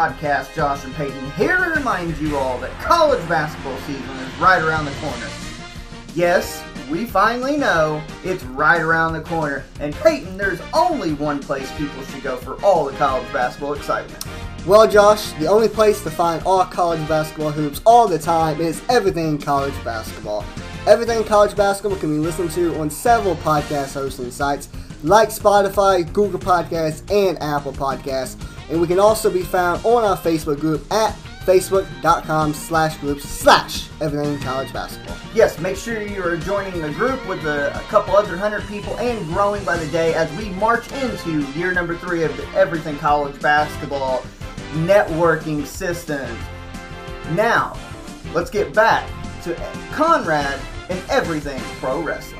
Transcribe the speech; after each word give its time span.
Podcast, 0.00 0.54
Josh 0.54 0.82
and 0.86 0.94
Peyton, 0.94 1.30
here 1.32 1.58
to 1.58 1.72
remind 1.72 2.16
you 2.16 2.34
all 2.38 2.56
that 2.60 2.70
college 2.80 3.20
basketball 3.28 3.76
season 3.80 4.02
is 4.02 4.38
right 4.38 4.62
around 4.62 4.86
the 4.86 4.92
corner. 4.92 5.26
Yes, 6.14 6.64
we 6.90 7.04
finally 7.04 7.58
know 7.58 8.02
it's 8.24 8.42
right 8.44 8.80
around 8.80 9.12
the 9.12 9.20
corner. 9.20 9.62
And 9.78 9.94
Peyton, 9.96 10.38
there's 10.38 10.62
only 10.72 11.12
one 11.12 11.38
place 11.38 11.70
people 11.76 12.02
should 12.04 12.22
go 12.22 12.38
for 12.38 12.58
all 12.64 12.86
the 12.86 12.96
college 12.96 13.30
basketball 13.30 13.74
excitement. 13.74 14.24
Well, 14.66 14.88
Josh, 14.88 15.32
the 15.32 15.48
only 15.48 15.68
place 15.68 16.02
to 16.04 16.10
find 16.10 16.42
all 16.44 16.64
college 16.64 17.06
basketball 17.06 17.50
hoops 17.50 17.82
all 17.84 18.08
the 18.08 18.18
time 18.18 18.58
is 18.58 18.80
Everything 18.88 19.36
College 19.36 19.74
Basketball. 19.84 20.46
Everything 20.86 21.22
College 21.24 21.54
Basketball 21.54 21.98
can 21.98 22.08
be 22.08 22.18
listened 22.18 22.52
to 22.52 22.74
on 22.80 22.88
several 22.88 23.36
podcast 23.36 23.92
hosting 23.92 24.30
sites 24.30 24.70
like 25.02 25.28
Spotify, 25.28 26.10
Google 26.10 26.40
Podcasts, 26.40 27.02
and 27.10 27.38
Apple 27.42 27.72
Podcasts. 27.72 28.38
And 28.70 28.80
we 28.80 28.86
can 28.86 29.00
also 29.00 29.30
be 29.30 29.42
found 29.42 29.84
on 29.84 30.04
our 30.04 30.16
Facebook 30.16 30.60
group 30.60 30.90
at 30.92 31.16
facebook.com 31.44 32.54
slash 32.54 32.96
groups 32.98 33.24
slash 33.24 33.88
everything 34.00 34.38
college 34.40 34.72
basketball. 34.72 35.16
Yes, 35.34 35.58
make 35.58 35.76
sure 35.76 36.00
you 36.00 36.22
are 36.22 36.36
joining 36.36 36.80
the 36.80 36.90
group 36.90 37.26
with 37.26 37.44
a, 37.46 37.74
a, 37.74 37.80
couple 37.84 38.14
other 38.14 38.36
hundred 38.36 38.66
people 38.68 38.96
and 38.98 39.26
growing 39.28 39.64
by 39.64 39.76
the 39.76 39.90
day 39.90 40.14
as 40.14 40.30
we 40.38 40.50
march 40.50 40.90
into 40.92 41.40
year 41.52 41.72
number 41.72 41.96
three 41.96 42.22
of 42.22 42.36
the 42.36 42.46
Everything 42.50 42.96
College 42.98 43.40
Basketball 43.40 44.22
networking 44.72 45.66
system. 45.66 46.38
Now, 47.32 47.76
let's 48.34 48.50
get 48.50 48.74
back 48.74 49.10
to 49.42 49.54
Conrad 49.92 50.60
and 50.90 51.02
everything 51.08 51.60
pro 51.80 52.00
wrestling. 52.00 52.39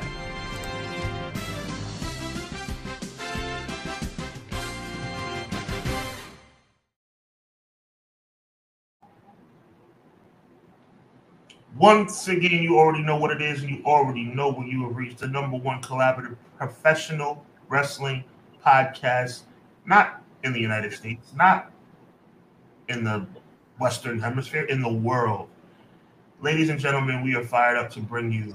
Once 11.77 12.27
again, 12.27 12.61
you 12.61 12.77
already 12.77 13.01
know 13.01 13.15
what 13.15 13.31
it 13.31 13.41
is, 13.41 13.61
and 13.61 13.69
you 13.69 13.81
already 13.85 14.23
know 14.25 14.51
when 14.51 14.67
you 14.67 14.83
have 14.83 14.95
reached 14.95 15.19
the 15.19 15.27
number 15.27 15.57
one 15.57 15.81
collaborative 15.81 16.35
professional 16.57 17.45
wrestling 17.69 18.23
podcast, 18.65 19.43
not 19.85 20.21
in 20.43 20.51
the 20.51 20.59
United 20.59 20.91
States, 20.91 21.31
not 21.35 21.71
in 22.89 23.03
the 23.03 23.25
Western 23.79 24.19
Hemisphere, 24.19 24.63
in 24.65 24.81
the 24.81 24.91
world. 24.91 25.47
Ladies 26.41 26.69
and 26.69 26.79
gentlemen, 26.79 27.23
we 27.23 27.35
are 27.35 27.43
fired 27.43 27.77
up 27.77 27.89
to 27.91 28.01
bring 28.01 28.31
you 28.31 28.53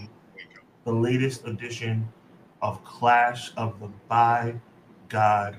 the 0.85 0.93
latest 0.93 1.47
edition 1.47 2.07
of 2.61 2.85
Clash 2.85 3.53
of 3.57 3.81
the 3.81 3.89
By 4.09 4.55
God 5.09 5.59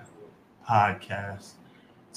podcast. 0.70 1.57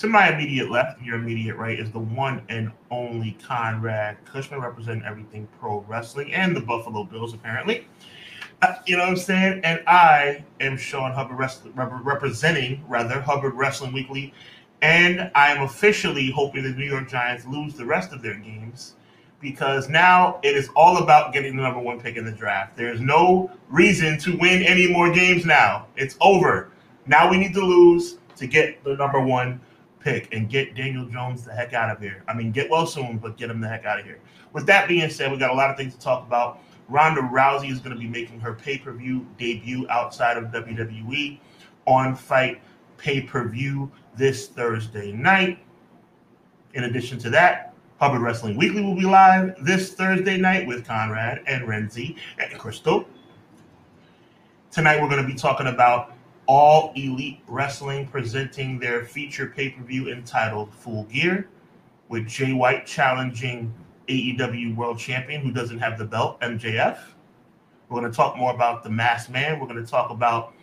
To 0.00 0.06
my 0.06 0.32
immediate 0.32 0.70
left, 0.70 0.96
and 0.96 1.06
your 1.06 1.16
immediate 1.16 1.56
right, 1.56 1.78
is 1.78 1.90
the 1.90 1.98
one 1.98 2.40
and 2.48 2.72
only 2.90 3.32
Conrad 3.32 4.16
Cushman, 4.24 4.58
representing 4.58 5.04
everything 5.04 5.46
pro 5.60 5.80
wrestling 5.80 6.32
and 6.32 6.56
the 6.56 6.60
Buffalo 6.62 7.04
Bills, 7.04 7.34
apparently. 7.34 7.86
Uh, 8.62 8.76
you 8.86 8.96
know 8.96 9.02
what 9.02 9.10
I'm 9.10 9.16
saying? 9.18 9.60
And 9.62 9.82
I 9.86 10.42
am 10.60 10.78
Sean 10.78 11.12
Hubbard, 11.12 11.38
Wrestling, 11.38 11.74
representing 11.74 12.82
rather 12.88 13.20
Hubbard 13.20 13.52
Wrestling 13.52 13.92
Weekly, 13.92 14.32
and 14.80 15.30
I 15.34 15.52
am 15.52 15.64
officially 15.64 16.30
hoping 16.30 16.62
the 16.62 16.70
New 16.70 16.86
York 16.86 17.06
Giants 17.06 17.44
lose 17.44 17.74
the 17.74 17.84
rest 17.84 18.14
of 18.14 18.22
their 18.22 18.36
games 18.36 18.94
because 19.38 19.90
now 19.90 20.40
it 20.42 20.56
is 20.56 20.70
all 20.74 20.96
about 21.02 21.34
getting 21.34 21.56
the 21.56 21.62
number 21.62 21.78
one 21.78 22.00
pick 22.00 22.16
in 22.16 22.24
the 22.24 22.32
draft. 22.32 22.74
There's 22.74 23.02
no 23.02 23.50
reason 23.68 24.18
to 24.20 24.34
win 24.38 24.62
any 24.62 24.90
more 24.90 25.12
games 25.12 25.44
now. 25.44 25.88
It's 25.96 26.16
over. 26.22 26.70
Now 27.04 27.30
we 27.30 27.36
need 27.36 27.52
to 27.52 27.60
lose 27.60 28.16
to 28.36 28.46
get 28.46 28.82
the 28.82 28.96
number 28.96 29.20
one 29.20 29.60
pick 30.00 30.32
and 30.34 30.48
get 30.48 30.74
Daniel 30.74 31.04
Jones 31.06 31.44
the 31.44 31.52
heck 31.52 31.72
out 31.72 31.90
of 31.90 32.00
here. 32.00 32.24
I 32.26 32.34
mean, 32.34 32.50
get 32.50 32.68
well 32.68 32.86
soon, 32.86 33.18
but 33.18 33.36
get 33.36 33.50
him 33.50 33.60
the 33.60 33.68
heck 33.68 33.84
out 33.84 33.98
of 33.98 34.04
here. 34.04 34.18
With 34.52 34.66
that 34.66 34.88
being 34.88 35.08
said, 35.10 35.30
we 35.30 35.38
got 35.38 35.50
a 35.50 35.54
lot 35.54 35.70
of 35.70 35.76
things 35.76 35.94
to 35.94 36.00
talk 36.00 36.26
about. 36.26 36.60
Ronda 36.88 37.20
Rousey 37.20 37.70
is 37.70 37.78
going 37.78 37.94
to 37.94 38.00
be 38.00 38.08
making 38.08 38.40
her 38.40 38.54
pay 38.54 38.78
per 38.78 38.92
view 38.92 39.26
debut 39.38 39.86
outside 39.88 40.36
of 40.36 40.44
WWE 40.46 41.38
on 41.86 42.16
FITE 42.16 42.60
pay 42.96 43.20
per 43.20 43.48
view 43.48 43.90
this 44.16 44.48
Thursday 44.48 45.12
night. 45.12 45.58
In 46.74 46.84
addition 46.84 47.18
to 47.20 47.30
that, 47.30 47.74
Hubbard 48.00 48.22
Wrestling 48.22 48.56
Weekly 48.56 48.82
will 48.82 48.96
be 48.96 49.04
live 49.04 49.54
this 49.64 49.92
Thursday 49.92 50.36
night 50.36 50.66
with 50.66 50.86
Conrad 50.86 51.42
and 51.46 51.66
Renzi 51.66 52.16
and 52.38 52.58
Crystal. 52.58 53.06
Tonight, 54.70 55.00
we're 55.00 55.08
going 55.08 55.22
to 55.22 55.28
be 55.28 55.34
talking 55.34 55.66
about 55.66 56.14
all 56.50 56.92
Elite 56.96 57.38
Wrestling 57.46 58.08
presenting 58.08 58.80
their 58.80 59.04
feature 59.04 59.46
pay 59.46 59.70
per 59.70 59.84
view 59.84 60.10
entitled 60.10 60.74
Full 60.74 61.04
Gear, 61.04 61.48
with 62.08 62.26
Jay 62.26 62.52
White 62.52 62.86
challenging 62.86 63.72
AEW 64.08 64.74
World 64.74 64.98
Champion 64.98 65.42
who 65.42 65.52
doesn't 65.52 65.78
have 65.78 65.96
the 65.96 66.04
belt, 66.04 66.40
MJF. 66.40 66.98
We're 67.88 68.00
going 68.00 68.10
to 68.10 68.16
talk 68.16 68.36
more 68.36 68.52
about 68.52 68.82
the 68.82 68.90
Masked 68.90 69.30
Man. 69.30 69.60
We're 69.60 69.68
going 69.68 69.84
to 69.84 69.88
talk 69.88 70.10
about 70.10 70.54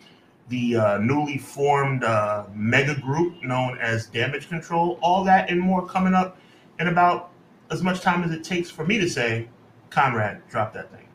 the 0.50 0.76
uh, 0.76 0.98
newly 0.98 1.38
formed 1.38 2.04
uh, 2.04 2.44
mega 2.54 3.00
group 3.00 3.42
known 3.42 3.78
as 3.78 4.08
Damage 4.08 4.50
CTRL. 4.50 4.98
All 5.00 5.24
that 5.24 5.48
and 5.48 5.58
more 5.58 5.86
coming 5.86 6.12
up 6.12 6.36
in 6.78 6.88
about 6.88 7.30
as 7.70 7.82
much 7.82 8.02
time 8.02 8.24
as 8.24 8.30
it 8.30 8.44
takes 8.44 8.68
for 8.68 8.84
me 8.84 8.98
to 8.98 9.08
say, 9.08 9.48
Conrad, 9.88 10.46
drop 10.50 10.74
that 10.74 10.92
thing. 10.92 11.07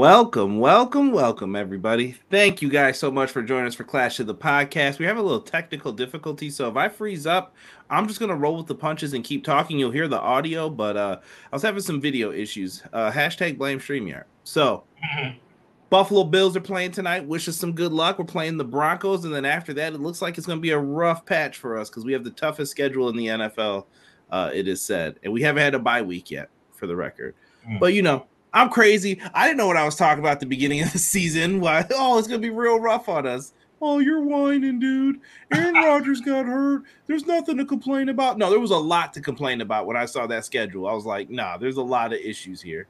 Welcome, 0.00 0.58
welcome, 0.58 1.12
welcome, 1.12 1.54
everybody. 1.54 2.12
Thank 2.30 2.62
you 2.62 2.70
guys 2.70 2.98
so 2.98 3.10
much 3.10 3.30
for 3.30 3.42
joining 3.42 3.66
us 3.66 3.74
for 3.74 3.84
Clash 3.84 4.18
of 4.18 4.26
the 4.26 4.34
Podcast. 4.34 4.98
We 4.98 5.04
have 5.04 5.18
a 5.18 5.22
little 5.22 5.42
technical 5.42 5.92
difficulty, 5.92 6.48
so 6.48 6.70
if 6.70 6.76
I 6.78 6.88
freeze 6.88 7.26
up, 7.26 7.54
I'm 7.90 8.08
just 8.08 8.18
gonna 8.18 8.34
roll 8.34 8.56
with 8.56 8.66
the 8.66 8.74
punches 8.74 9.12
and 9.12 9.22
keep 9.22 9.44
talking. 9.44 9.78
You'll 9.78 9.90
hear 9.90 10.08
the 10.08 10.18
audio, 10.18 10.70
but 10.70 10.96
uh, 10.96 11.20
I 11.52 11.54
was 11.54 11.60
having 11.60 11.82
some 11.82 12.00
video 12.00 12.32
issues. 12.32 12.82
Uh, 12.94 13.12
hashtag 13.12 13.58
blame 13.58 13.78
StreamYard. 13.78 14.24
So, 14.42 14.84
mm-hmm. 15.04 15.36
Buffalo 15.90 16.24
Bills 16.24 16.56
are 16.56 16.62
playing 16.62 16.92
tonight. 16.92 17.26
Wish 17.26 17.46
us 17.46 17.58
some 17.58 17.74
good 17.74 17.92
luck. 17.92 18.18
We're 18.18 18.24
playing 18.24 18.56
the 18.56 18.64
Broncos, 18.64 19.26
and 19.26 19.34
then 19.34 19.44
after 19.44 19.74
that, 19.74 19.92
it 19.92 20.00
looks 20.00 20.22
like 20.22 20.38
it's 20.38 20.46
gonna 20.46 20.62
be 20.62 20.70
a 20.70 20.78
rough 20.78 21.26
patch 21.26 21.58
for 21.58 21.76
us 21.76 21.90
because 21.90 22.06
we 22.06 22.14
have 22.14 22.24
the 22.24 22.30
toughest 22.30 22.70
schedule 22.70 23.10
in 23.10 23.16
the 23.16 23.26
NFL. 23.26 23.84
Uh, 24.30 24.50
it 24.54 24.66
is 24.66 24.80
said, 24.80 25.20
and 25.22 25.30
we 25.30 25.42
haven't 25.42 25.62
had 25.62 25.74
a 25.74 25.78
bye 25.78 26.00
week 26.00 26.30
yet, 26.30 26.48
for 26.72 26.86
the 26.86 26.96
record. 26.96 27.34
Mm-hmm. 27.66 27.80
But 27.80 27.92
you 27.92 28.00
know 28.00 28.24
I'm 28.52 28.68
crazy. 28.68 29.20
I 29.34 29.46
didn't 29.46 29.58
know 29.58 29.66
what 29.66 29.76
I 29.76 29.84
was 29.84 29.96
talking 29.96 30.20
about 30.20 30.32
at 30.32 30.40
the 30.40 30.46
beginning 30.46 30.82
of 30.82 30.92
the 30.92 30.98
season. 30.98 31.60
Why? 31.60 31.86
Oh, 31.94 32.18
it's 32.18 32.28
gonna 32.28 32.40
be 32.40 32.50
real 32.50 32.80
rough 32.80 33.08
on 33.08 33.26
us. 33.26 33.52
Oh, 33.82 33.98
you're 33.98 34.22
whining, 34.22 34.78
dude. 34.78 35.20
Aaron 35.54 35.74
Rodgers 35.84 36.20
got 36.20 36.46
hurt. 36.46 36.82
There's 37.06 37.26
nothing 37.26 37.56
to 37.56 37.64
complain 37.64 38.10
about. 38.10 38.36
No, 38.36 38.50
there 38.50 38.60
was 38.60 38.72
a 38.72 38.76
lot 38.76 39.14
to 39.14 39.20
complain 39.20 39.60
about 39.62 39.86
when 39.86 39.96
I 39.96 40.04
saw 40.04 40.26
that 40.26 40.44
schedule. 40.44 40.86
I 40.86 40.92
was 40.92 41.06
like, 41.06 41.30
nah, 41.30 41.56
there's 41.56 41.78
a 41.78 41.82
lot 41.82 42.12
of 42.12 42.18
issues 42.18 42.60
here. 42.60 42.88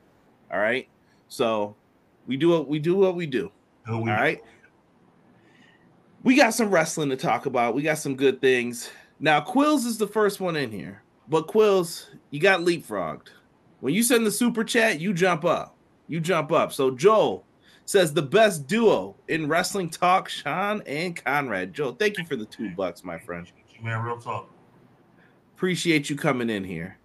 All 0.53 0.59
right. 0.59 0.89
So 1.29 1.77
we 2.27 2.37
do 2.37 2.49
what 2.49 2.69
we 2.69 2.79
do 2.79 2.97
what 2.97 3.15
we 3.15 3.27
do. 3.27 3.53
Oh, 3.87 4.01
we 4.01 4.11
all 4.11 4.17
right. 4.17 4.43
We 6.23 6.35
got 6.35 6.55
some 6.55 6.71
wrestling 6.71 7.09
to 7.11 7.17
talk 7.17 7.47
about. 7.47 7.75
We 7.75 7.83
got 7.83 7.99
some 7.99 8.17
good 8.17 8.41
things. 8.41 8.91
Now, 9.21 9.41
Quills 9.41 9.87
is 9.87 9.97
the 9.97 10.07
first 10.07 10.41
one 10.41 10.57
in 10.57 10.71
here. 10.71 11.03
But 11.29 11.47
Quills, 11.47 12.07
you 12.31 12.41
got 12.41 12.61
leapfrogged. 12.61 13.29
When 13.81 13.95
you 13.95 14.03
send 14.03 14.27
the 14.27 14.31
super 14.31 14.65
chat, 14.65 15.01
you 15.01 15.13
jump 15.13 15.45
up. 15.45 15.77
You 16.07 16.21
jump 16.21 16.53
up. 16.53 16.73
So 16.73 16.91
Joel 16.91 17.45
says 17.85 18.13
the 18.13 18.23
best 18.23 18.67
duo 18.67 19.17
in 19.29 19.49
wrestling 19.49 19.91
talk, 19.91 20.29
Sean 20.29 20.83
and 20.87 21.17
Conrad. 21.17 21.73
Joel, 21.73 21.93
thank 21.93 22.19
you 22.19 22.25
for 22.25 22.37
the 22.37 22.47
two 22.47 22.71
bucks, 22.71 23.05
my 23.05 23.19
friend. 23.19 23.51
Man, 23.83 24.03
real 24.05 24.19
talk. 24.19 24.49
Appreciate 25.57 26.11
you 26.11 26.17
coming 26.17 26.51
in 26.51 26.65
here. 26.65 26.99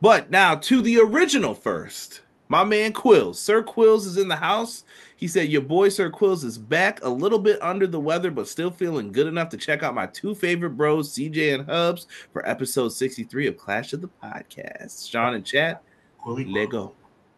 But 0.00 0.30
now 0.30 0.54
to 0.56 0.82
the 0.82 0.98
original 0.98 1.54
first. 1.54 2.20
My 2.48 2.62
man 2.62 2.92
Quills. 2.92 3.36
Sir 3.36 3.62
Quills 3.62 4.06
is 4.06 4.18
in 4.18 4.28
the 4.28 4.36
house. 4.36 4.84
He 5.24 5.28
said, 5.28 5.48
Your 5.48 5.62
boy 5.62 5.88
Sir 5.88 6.10
Quills 6.10 6.44
is 6.44 6.58
back 6.58 7.02
a 7.02 7.08
little 7.08 7.38
bit 7.38 7.58
under 7.62 7.86
the 7.86 7.98
weather, 7.98 8.30
but 8.30 8.46
still 8.46 8.70
feeling 8.70 9.10
good 9.10 9.26
enough 9.26 9.48
to 9.48 9.56
check 9.56 9.82
out 9.82 9.94
my 9.94 10.04
two 10.04 10.34
favorite 10.34 10.76
bros, 10.76 11.14
CJ 11.14 11.54
and 11.54 11.66
Hubs, 11.66 12.06
for 12.30 12.46
episode 12.46 12.90
63 12.90 13.46
of 13.46 13.56
Clash 13.56 13.94
of 13.94 14.02
the 14.02 14.10
Podcast. 14.22 15.10
Sean 15.10 15.32
and 15.32 15.42
chat. 15.42 15.82
Quilly 16.18 16.44
Lego. 16.44 16.92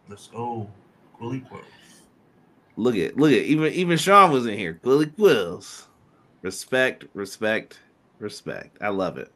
Let's 0.09 0.27
go. 0.27 0.69
Quilly 1.17 1.47
Quills. 1.47 1.63
Look 2.75 2.97
at 2.97 3.15
look 3.15 3.31
at 3.31 3.43
even 3.43 3.71
even 3.71 3.97
Sean 3.97 4.31
was 4.31 4.47
in 4.47 4.57
here. 4.57 4.81
Quilly 4.83 5.05
Quills. 5.05 5.87
Respect, 6.41 7.05
respect, 7.13 7.79
respect. 8.19 8.79
I 8.81 8.89
love 8.89 9.17
it. 9.17 9.31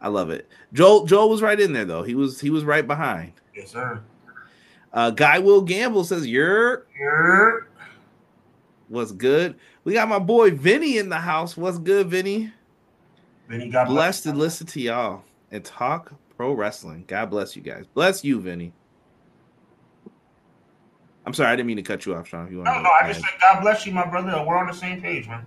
I 0.00 0.08
love 0.08 0.30
it. 0.30 0.48
Joel 0.72 1.04
Joel 1.04 1.28
was 1.28 1.42
right 1.42 1.60
in 1.60 1.74
there 1.74 1.84
though. 1.84 2.04
He 2.04 2.14
was 2.14 2.40
he 2.40 2.48
was 2.48 2.64
right 2.64 2.86
behind. 2.86 3.34
Yes, 3.54 3.72
sir. 3.72 4.00
Uh, 4.94 5.10
Guy 5.10 5.38
Will 5.38 5.60
Gamble 5.60 6.04
says 6.04 6.26
you're 6.26 6.86
Here. 6.96 7.68
What's 8.92 9.10
good. 9.10 9.56
We 9.84 9.94
got 9.94 10.08
my 10.08 10.18
boy 10.18 10.50
Vinny 10.50 10.98
in 10.98 11.08
the 11.08 11.16
house. 11.18 11.56
What's 11.56 11.78
good, 11.78 12.08
Vinny? 12.08 12.52
He 13.50 13.68
got 13.68 13.88
Blessed 13.88 14.22
to 14.24 14.32
listen 14.32 14.66
to 14.68 14.80
y'all 14.80 15.24
and 15.50 15.64
talk 15.64 16.12
pro 16.36 16.52
wrestling. 16.52 17.04
God 17.06 17.30
bless 17.30 17.56
you 17.56 17.62
guys. 17.62 17.86
Bless 17.94 18.22
you, 18.22 18.40
Vinny. 18.40 18.72
I'm 21.24 21.34
sorry, 21.34 21.50
I 21.50 21.56
didn't 21.56 21.68
mean 21.68 21.76
to 21.76 21.82
cut 21.82 22.04
you 22.04 22.14
off, 22.14 22.28
Sean. 22.28 22.46
If 22.46 22.52
you 22.52 22.58
want 22.58 22.68
No, 22.68 22.74
to 22.74 22.82
no, 22.82 22.90
I 22.90 23.06
just 23.08 23.20
said 23.20 23.30
God 23.40 23.60
bless 23.60 23.86
you, 23.86 23.92
my 23.92 24.06
brother. 24.06 24.44
We're 24.46 24.56
on 24.56 24.66
the 24.66 24.72
same 24.72 25.00
page, 25.00 25.26
man. 25.28 25.46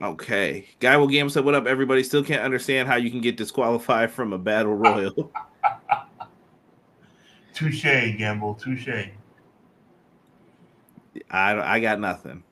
Okay. 0.00 0.68
Guy 0.80 0.96
Will 0.96 1.06
Gamble 1.06 1.30
said, 1.30 1.44
What 1.44 1.54
up, 1.54 1.66
everybody? 1.66 2.02
Still 2.02 2.24
can't 2.24 2.42
understand 2.42 2.88
how 2.88 2.96
you 2.96 3.10
can 3.10 3.20
get 3.20 3.36
disqualified 3.36 4.10
from 4.10 4.32
a 4.32 4.38
battle 4.38 4.74
royal. 4.76 5.30
Touche, 7.54 7.82
Gamble. 8.18 8.54
Touche. 8.54 8.88
I 11.30 11.76
I 11.76 11.80
got 11.80 12.00
nothing. 12.00 12.42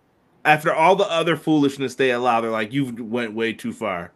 After 0.44 0.72
all 0.74 0.96
the 0.96 1.10
other 1.10 1.36
foolishness 1.36 1.94
they 1.94 2.12
allow, 2.12 2.40
they're 2.40 2.50
like, 2.50 2.72
you 2.72 2.94
went 3.04 3.34
way 3.34 3.52
too 3.52 3.72
far, 3.72 4.12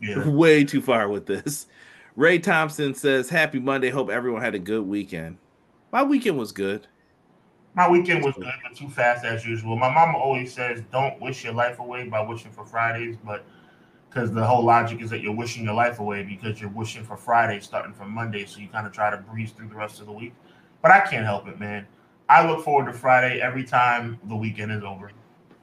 Yeah. 0.00 0.28
way 0.28 0.64
too 0.64 0.82
far 0.82 1.08
with 1.08 1.26
this. 1.26 1.66
Ray 2.14 2.38
Thompson 2.38 2.94
says, 2.94 3.30
"Happy 3.30 3.58
Monday. 3.58 3.88
Hope 3.90 4.10
everyone 4.10 4.42
had 4.42 4.54
a 4.54 4.58
good 4.58 4.86
weekend. 4.86 5.38
My 5.92 6.02
weekend 6.02 6.38
was 6.38 6.52
good. 6.52 6.86
My 7.74 7.88
weekend 7.88 8.22
was 8.22 8.34
good, 8.34 8.52
but 8.62 8.76
too 8.76 8.90
fast 8.90 9.24
as 9.24 9.46
usual. 9.46 9.76
My 9.76 9.88
mama 9.88 10.18
always 10.18 10.52
says, 10.52 10.82
"Don't 10.92 11.18
wish 11.22 11.42
your 11.42 11.54
life 11.54 11.78
away 11.78 12.06
by 12.06 12.20
wishing 12.20 12.50
for 12.50 12.66
Fridays," 12.66 13.16
but 13.24 13.44
because 14.10 14.30
the 14.30 14.44
whole 14.44 14.62
logic 14.62 15.00
is 15.00 15.08
that 15.08 15.22
you're 15.22 15.34
wishing 15.34 15.64
your 15.64 15.72
life 15.72 15.98
away 15.98 16.22
because 16.22 16.60
you're 16.60 16.68
wishing 16.68 17.02
for 17.02 17.16
Fridays 17.16 17.64
starting 17.64 17.94
from 17.94 18.10
Monday, 18.10 18.44
so 18.44 18.60
you 18.60 18.68
kind 18.68 18.86
of 18.86 18.92
try 18.92 19.08
to 19.10 19.16
breeze 19.16 19.52
through 19.52 19.68
the 19.68 19.74
rest 19.74 20.00
of 20.00 20.06
the 20.06 20.12
week. 20.12 20.34
But 20.82 20.90
I 20.90 21.00
can't 21.00 21.24
help 21.24 21.48
it, 21.48 21.58
man. 21.58 21.86
I 22.32 22.48
look 22.48 22.64
forward 22.64 22.90
to 22.90 22.94
Friday 22.98 23.42
every 23.42 23.62
time 23.62 24.18
the 24.24 24.34
weekend 24.34 24.72
is 24.72 24.82
over. 24.82 25.10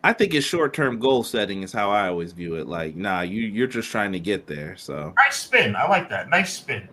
I 0.03 0.13
think 0.13 0.35
it's 0.35 0.45
short 0.45 0.71
term 0.73 0.99
goal 0.99 1.23
setting 1.23 1.63
is 1.63 1.73
how 1.73 1.89
I 1.89 2.07
always 2.07 2.31
view 2.31 2.55
it. 2.55 2.67
Like, 2.67 2.95
nah, 2.95 3.21
you 3.21 3.41
you're 3.41 3.65
just 3.67 3.89
trying 3.89 4.11
to 4.11 4.19
get 4.19 4.45
there. 4.45 4.77
So 4.77 5.13
Nice 5.17 5.37
spin. 5.37 5.75
I 5.75 5.87
like 5.89 6.09
that. 6.09 6.29
Nice 6.29 6.53
spin. 6.53 6.87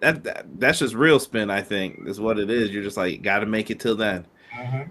that, 0.00 0.22
that 0.24 0.46
that's 0.60 0.80
just 0.80 0.94
real 0.94 1.18
spin. 1.18 1.50
I 1.50 1.62
think 1.62 2.06
is 2.06 2.20
what 2.20 2.38
it 2.38 2.50
is. 2.50 2.70
You're 2.72 2.82
just 2.82 2.98
like, 2.98 3.22
got 3.22 3.38
to 3.38 3.46
make 3.46 3.70
it 3.70 3.80
till 3.80 3.96
then. 3.96 4.26
hmm 4.52 4.82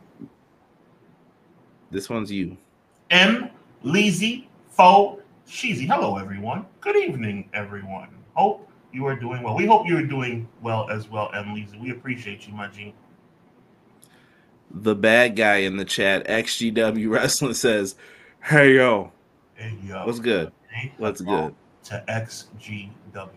This 1.92 2.10
one's 2.10 2.32
you. 2.32 2.58
M. 3.12 3.52
Leezy, 3.86 4.48
Fo, 4.72 5.20
Sheezy. 5.48 5.86
Hello, 5.88 6.18
everyone. 6.18 6.66
Good 6.82 6.96
evening, 6.96 7.48
everyone. 7.54 8.10
Hope 8.34 8.68
you 8.92 9.06
are 9.06 9.16
doing 9.16 9.44
well. 9.44 9.56
We 9.56 9.68
hope 9.68 9.88
you 9.88 9.96
are 9.98 10.06
doing 10.06 10.48
well 10.64 10.90
as 10.90 11.10
well, 11.10 11.30
M. 11.36 11.56
Leezy. 11.56 11.80
We 11.80 11.92
appreciate 11.92 12.48
you, 12.48 12.54
my 12.54 12.68
G. 12.70 12.94
The 14.72 14.96
bad 14.96 15.36
guy 15.36 15.58
in 15.58 15.78
the 15.78 15.86
chat, 15.86 16.28
XGW 16.28 17.10
Wrestling 17.10 17.54
says, 17.54 17.96
"Hey 18.44 18.76
yo, 18.76 19.12
Hey, 19.56 19.76
yo. 19.84 20.06
what's 20.06 20.20
good? 20.20 20.52
Hey, 20.70 20.94
What's 20.98 21.22
good?" 21.22 21.56
To 21.86 22.04
XGW. 22.08 23.30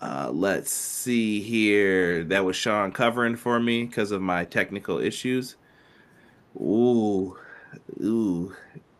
Uh, 0.00 0.30
let's 0.32 0.72
see 0.72 1.40
here. 1.40 2.24
That 2.24 2.44
was 2.44 2.56
Sean 2.56 2.90
covering 2.92 3.36
for 3.36 3.60
me 3.60 3.84
because 3.84 4.10
of 4.10 4.20
my 4.20 4.44
technical 4.44 4.98
issues. 4.98 5.56
Ooh, 6.56 7.36
ooh. 8.00 8.54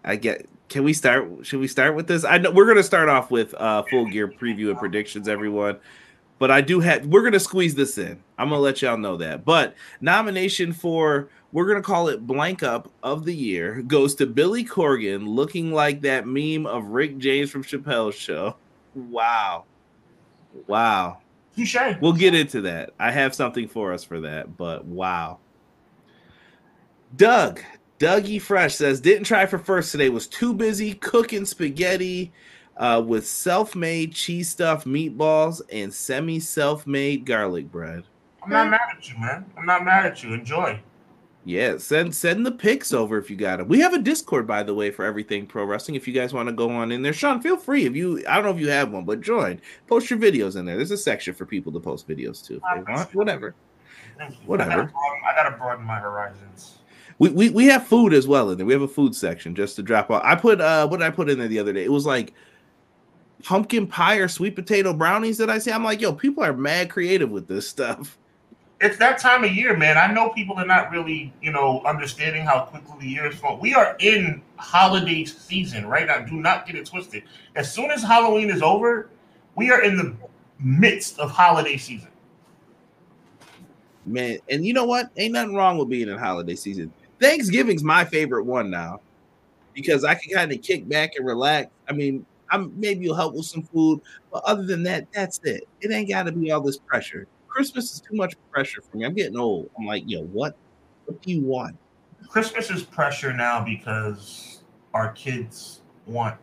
I 0.04 0.16
get. 0.16 0.46
Can 0.68 0.84
we 0.84 0.92
start? 0.92 1.28
Should 1.44 1.60
we 1.60 1.68
start 1.68 1.94
with 1.94 2.06
this? 2.06 2.24
I 2.24 2.38
know 2.38 2.50
we're 2.50 2.66
gonna 2.66 2.82
start 2.82 3.08
off 3.08 3.30
with 3.30 3.52
uh 3.54 3.82
full 3.82 4.06
gear 4.06 4.26
preview 4.28 4.70
and 4.70 4.78
predictions, 4.78 5.28
everyone. 5.28 5.78
But 6.42 6.50
I 6.50 6.60
do 6.60 6.80
have. 6.80 7.06
We're 7.06 7.22
gonna 7.22 7.38
squeeze 7.38 7.76
this 7.76 7.98
in. 7.98 8.20
I'm 8.36 8.48
gonna 8.48 8.60
let 8.60 8.82
y'all 8.82 8.96
know 8.96 9.16
that. 9.18 9.44
But 9.44 9.76
nomination 10.00 10.72
for 10.72 11.28
we're 11.52 11.68
gonna 11.68 11.80
call 11.80 12.08
it 12.08 12.26
blank 12.26 12.64
up 12.64 12.90
of 13.04 13.24
the 13.24 13.32
year 13.32 13.80
goes 13.82 14.16
to 14.16 14.26
Billy 14.26 14.64
Corgan, 14.64 15.24
looking 15.24 15.70
like 15.70 16.00
that 16.00 16.26
meme 16.26 16.66
of 16.66 16.86
Rick 16.86 17.18
James 17.18 17.48
from 17.48 17.62
Chappelle's 17.62 18.16
show. 18.16 18.56
Wow. 18.96 19.66
Wow. 20.66 21.18
Touche. 21.54 21.76
We'll 22.00 22.12
get 22.12 22.34
into 22.34 22.60
that. 22.62 22.90
I 22.98 23.12
have 23.12 23.36
something 23.36 23.68
for 23.68 23.92
us 23.92 24.02
for 24.02 24.18
that, 24.22 24.56
but 24.56 24.84
wow. 24.84 25.38
Doug, 27.14 27.60
Dougie 28.00 28.42
Fresh 28.42 28.74
says, 28.74 29.00
didn't 29.00 29.26
try 29.26 29.46
for 29.46 29.60
first 29.60 29.92
today, 29.92 30.08
was 30.08 30.26
too 30.26 30.52
busy 30.52 30.94
cooking 30.94 31.44
spaghetti 31.44 32.32
uh, 32.76 33.02
with 33.04 33.26
self 33.26 33.74
made 33.74 34.14
cheese 34.14 34.48
stuffed 34.48 34.86
meatballs 34.86 35.60
and 35.70 35.92
semi 35.92 36.40
self 36.40 36.86
made 36.86 37.24
garlic 37.24 37.70
bread. 37.70 38.04
I'm 38.42 38.50
not 38.50 38.70
mad 38.70 38.80
at 38.96 39.08
you, 39.08 39.18
man. 39.18 39.44
I'm 39.56 39.66
not 39.66 39.84
mad 39.84 40.06
at 40.06 40.22
you. 40.22 40.34
Enjoy. 40.34 40.80
Yeah, 41.44 41.76
send 41.78 42.14
send 42.14 42.46
the 42.46 42.52
pics 42.52 42.92
over 42.92 43.18
if 43.18 43.28
you 43.28 43.36
got 43.36 43.58
them. 43.58 43.66
We 43.66 43.80
have 43.80 43.94
a 43.94 43.98
Discord, 43.98 44.46
by 44.46 44.62
the 44.62 44.74
way, 44.74 44.92
for 44.92 45.04
everything 45.04 45.46
pro 45.46 45.64
wrestling. 45.64 45.96
If 45.96 46.06
you 46.06 46.14
guys 46.14 46.32
want 46.32 46.48
to 46.48 46.54
go 46.54 46.70
on 46.70 46.92
in 46.92 47.02
there, 47.02 47.12
Sean, 47.12 47.40
feel 47.40 47.56
free. 47.56 47.84
If 47.84 47.96
you, 47.96 48.22
I 48.28 48.36
don't 48.36 48.44
know 48.44 48.52
if 48.52 48.60
you 48.60 48.68
have 48.68 48.92
one, 48.92 49.04
but 49.04 49.20
join. 49.20 49.60
Post 49.88 50.08
your 50.08 50.20
videos 50.20 50.56
in 50.56 50.64
there. 50.64 50.76
There's 50.76 50.92
a 50.92 50.96
section 50.96 51.34
for 51.34 51.44
people 51.44 51.72
to 51.72 51.80
post 51.80 52.06
videos 52.06 52.46
too 52.46 52.56
if 52.64 52.86
they 52.86 52.92
want. 52.92 53.12
Whatever. 53.14 53.56
Whatever. 54.46 54.70
I 54.70 54.76
gotta, 54.76 54.92
broaden, 54.92 55.22
I 55.26 55.34
gotta 55.34 55.56
broaden 55.56 55.84
my 55.84 55.98
horizons. 55.98 56.78
We, 57.18 57.30
we 57.30 57.50
we 57.50 57.66
have 57.66 57.86
food 57.86 58.14
as 58.14 58.28
well 58.28 58.50
in 58.50 58.58
there. 58.58 58.66
We 58.66 58.72
have 58.72 58.82
a 58.82 58.88
food 58.88 59.14
section 59.14 59.54
just 59.56 59.74
to 59.76 59.82
drop 59.82 60.10
off. 60.10 60.22
I 60.24 60.36
put 60.36 60.60
uh 60.60 60.86
what 60.86 60.98
did 60.98 61.06
I 61.06 61.10
put 61.10 61.28
in 61.28 61.38
there 61.38 61.48
the 61.48 61.58
other 61.58 61.72
day? 61.72 61.84
It 61.84 61.92
was 61.92 62.06
like 62.06 62.34
pumpkin 63.42 63.86
pie 63.86 64.16
or 64.16 64.28
sweet 64.28 64.54
potato 64.54 64.92
brownies 64.92 65.38
that 65.38 65.50
I 65.50 65.58
see. 65.58 65.72
I'm 65.72 65.84
like, 65.84 66.00
yo, 66.00 66.12
people 66.12 66.44
are 66.44 66.52
mad 66.52 66.90
creative 66.90 67.30
with 67.30 67.48
this 67.48 67.68
stuff. 67.68 68.18
It's 68.80 68.98
that 68.98 69.18
time 69.18 69.44
of 69.44 69.52
year, 69.52 69.76
man. 69.76 69.96
I 69.96 70.12
know 70.12 70.30
people 70.30 70.56
are 70.56 70.66
not 70.66 70.90
really, 70.90 71.32
you 71.40 71.52
know, 71.52 71.82
understanding 71.86 72.44
how 72.44 72.62
quickly 72.62 72.96
the 73.00 73.08
year 73.08 73.26
is 73.26 73.38
going. 73.38 73.60
We 73.60 73.74
are 73.74 73.96
in 74.00 74.42
holiday 74.56 75.24
season 75.24 75.86
right 75.86 76.06
now. 76.06 76.20
Do 76.20 76.34
not 76.34 76.66
get 76.66 76.74
it 76.74 76.86
twisted. 76.86 77.22
As 77.54 77.72
soon 77.72 77.92
as 77.92 78.02
Halloween 78.02 78.50
is 78.50 78.60
over, 78.60 79.08
we 79.54 79.70
are 79.70 79.82
in 79.82 79.96
the 79.96 80.16
midst 80.58 81.20
of 81.20 81.30
holiday 81.30 81.76
season. 81.76 82.08
Man, 84.04 84.38
and 84.48 84.66
you 84.66 84.72
know 84.72 84.84
what? 84.84 85.10
Ain't 85.16 85.34
nothing 85.34 85.54
wrong 85.54 85.78
with 85.78 85.88
being 85.88 86.08
in 86.08 86.18
holiday 86.18 86.56
season. 86.56 86.92
Thanksgiving's 87.20 87.84
my 87.84 88.04
favorite 88.04 88.44
one 88.44 88.68
now 88.68 89.00
because 89.74 90.02
I 90.02 90.14
can 90.14 90.34
kind 90.34 90.50
of 90.50 90.60
kick 90.60 90.88
back 90.88 91.12
and 91.16 91.24
relax. 91.24 91.70
I 91.88 91.92
mean, 91.92 92.26
I'm 92.52 92.72
maybe 92.78 93.04
you'll 93.04 93.16
help 93.16 93.34
with 93.34 93.46
some 93.46 93.62
food, 93.62 94.00
but 94.30 94.44
other 94.44 94.64
than 94.64 94.82
that, 94.84 95.06
that's 95.12 95.40
it. 95.42 95.64
It 95.80 95.90
ain't 95.90 96.08
got 96.08 96.24
to 96.24 96.32
be 96.32 96.52
all 96.52 96.60
this 96.60 96.78
pressure. 96.78 97.26
Christmas 97.48 97.92
is 97.92 98.00
too 98.00 98.14
much 98.16 98.34
pressure 98.52 98.80
for 98.82 98.96
me. 98.96 99.04
I'm 99.04 99.14
getting 99.14 99.36
old. 99.36 99.70
I'm 99.78 99.86
like, 99.86 100.04
yo, 100.06 100.22
what? 100.22 100.56
What 101.06 101.20
do 101.20 101.32
you 101.32 101.42
want? 101.42 101.76
Christmas 102.28 102.70
is 102.70 102.82
pressure 102.82 103.32
now 103.32 103.64
because 103.64 104.62
our 104.94 105.12
kids 105.12 105.80
want 106.06 106.36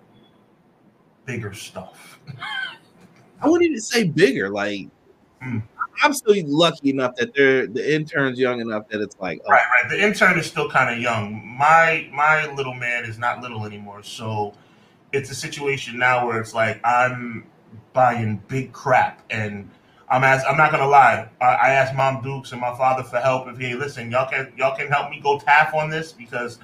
bigger 1.26 1.54
stuff. 1.54 2.20
I 3.42 3.48
wouldn't 3.48 3.70
even 3.70 3.82
say 3.82 4.04
bigger. 4.04 4.50
Like, 4.50 4.90
Mm. 5.42 5.64
I'm 6.04 6.14
still 6.14 6.36
lucky 6.46 6.90
enough 6.90 7.16
that 7.16 7.34
they're 7.34 7.68
the 7.68 7.96
intern's 7.96 8.40
young 8.40 8.60
enough 8.62 8.88
that 8.90 9.02
it's 9.02 9.18
like, 9.20 9.40
oh, 9.46 9.52
Right, 9.52 9.64
right. 9.72 9.90
The 9.90 10.02
intern 10.02 10.38
is 10.38 10.46
still 10.48 10.70
kind 10.70 10.94
of 10.94 11.02
young. 11.02 11.56
My 11.58 12.10
my 12.12 12.52
little 12.54 12.74
man 12.74 13.06
is 13.06 13.18
not 13.18 13.42
little 13.42 13.66
anymore, 13.66 14.04
so 14.04 14.54
it's 15.12 15.32
a 15.32 15.36
situation 15.36 15.98
now 15.98 16.28
where 16.28 16.40
it's 16.40 16.54
like 16.54 16.80
I'm 16.84 17.46
buying 17.94 18.42
big 18.48 18.72
crap, 18.72 19.24
and 19.30 19.70
I'm 20.10 20.24
as 20.24 20.44
I'm 20.48 20.58
not 20.58 20.72
gonna 20.72 20.88
lie. 20.88 21.30
I, 21.42 21.46
I 21.46 21.70
asked 21.72 21.96
Mom 21.96 22.22
Dukes 22.22 22.52
and 22.52 22.62
my 22.62 22.76
father 22.78 23.04
for 23.04 23.18
help. 23.18 23.48
If 23.48 23.58
hey, 23.58 23.76
listen, 23.76 24.12
y'all 24.12 24.30
can 24.30 24.52
y'all 24.58 24.76
can 24.76 24.88
help 24.88 25.10
me 25.10 25.20
go 25.20 25.40
half 25.46 25.74
on 25.74 25.90
this 25.90 26.12
because 26.12 26.60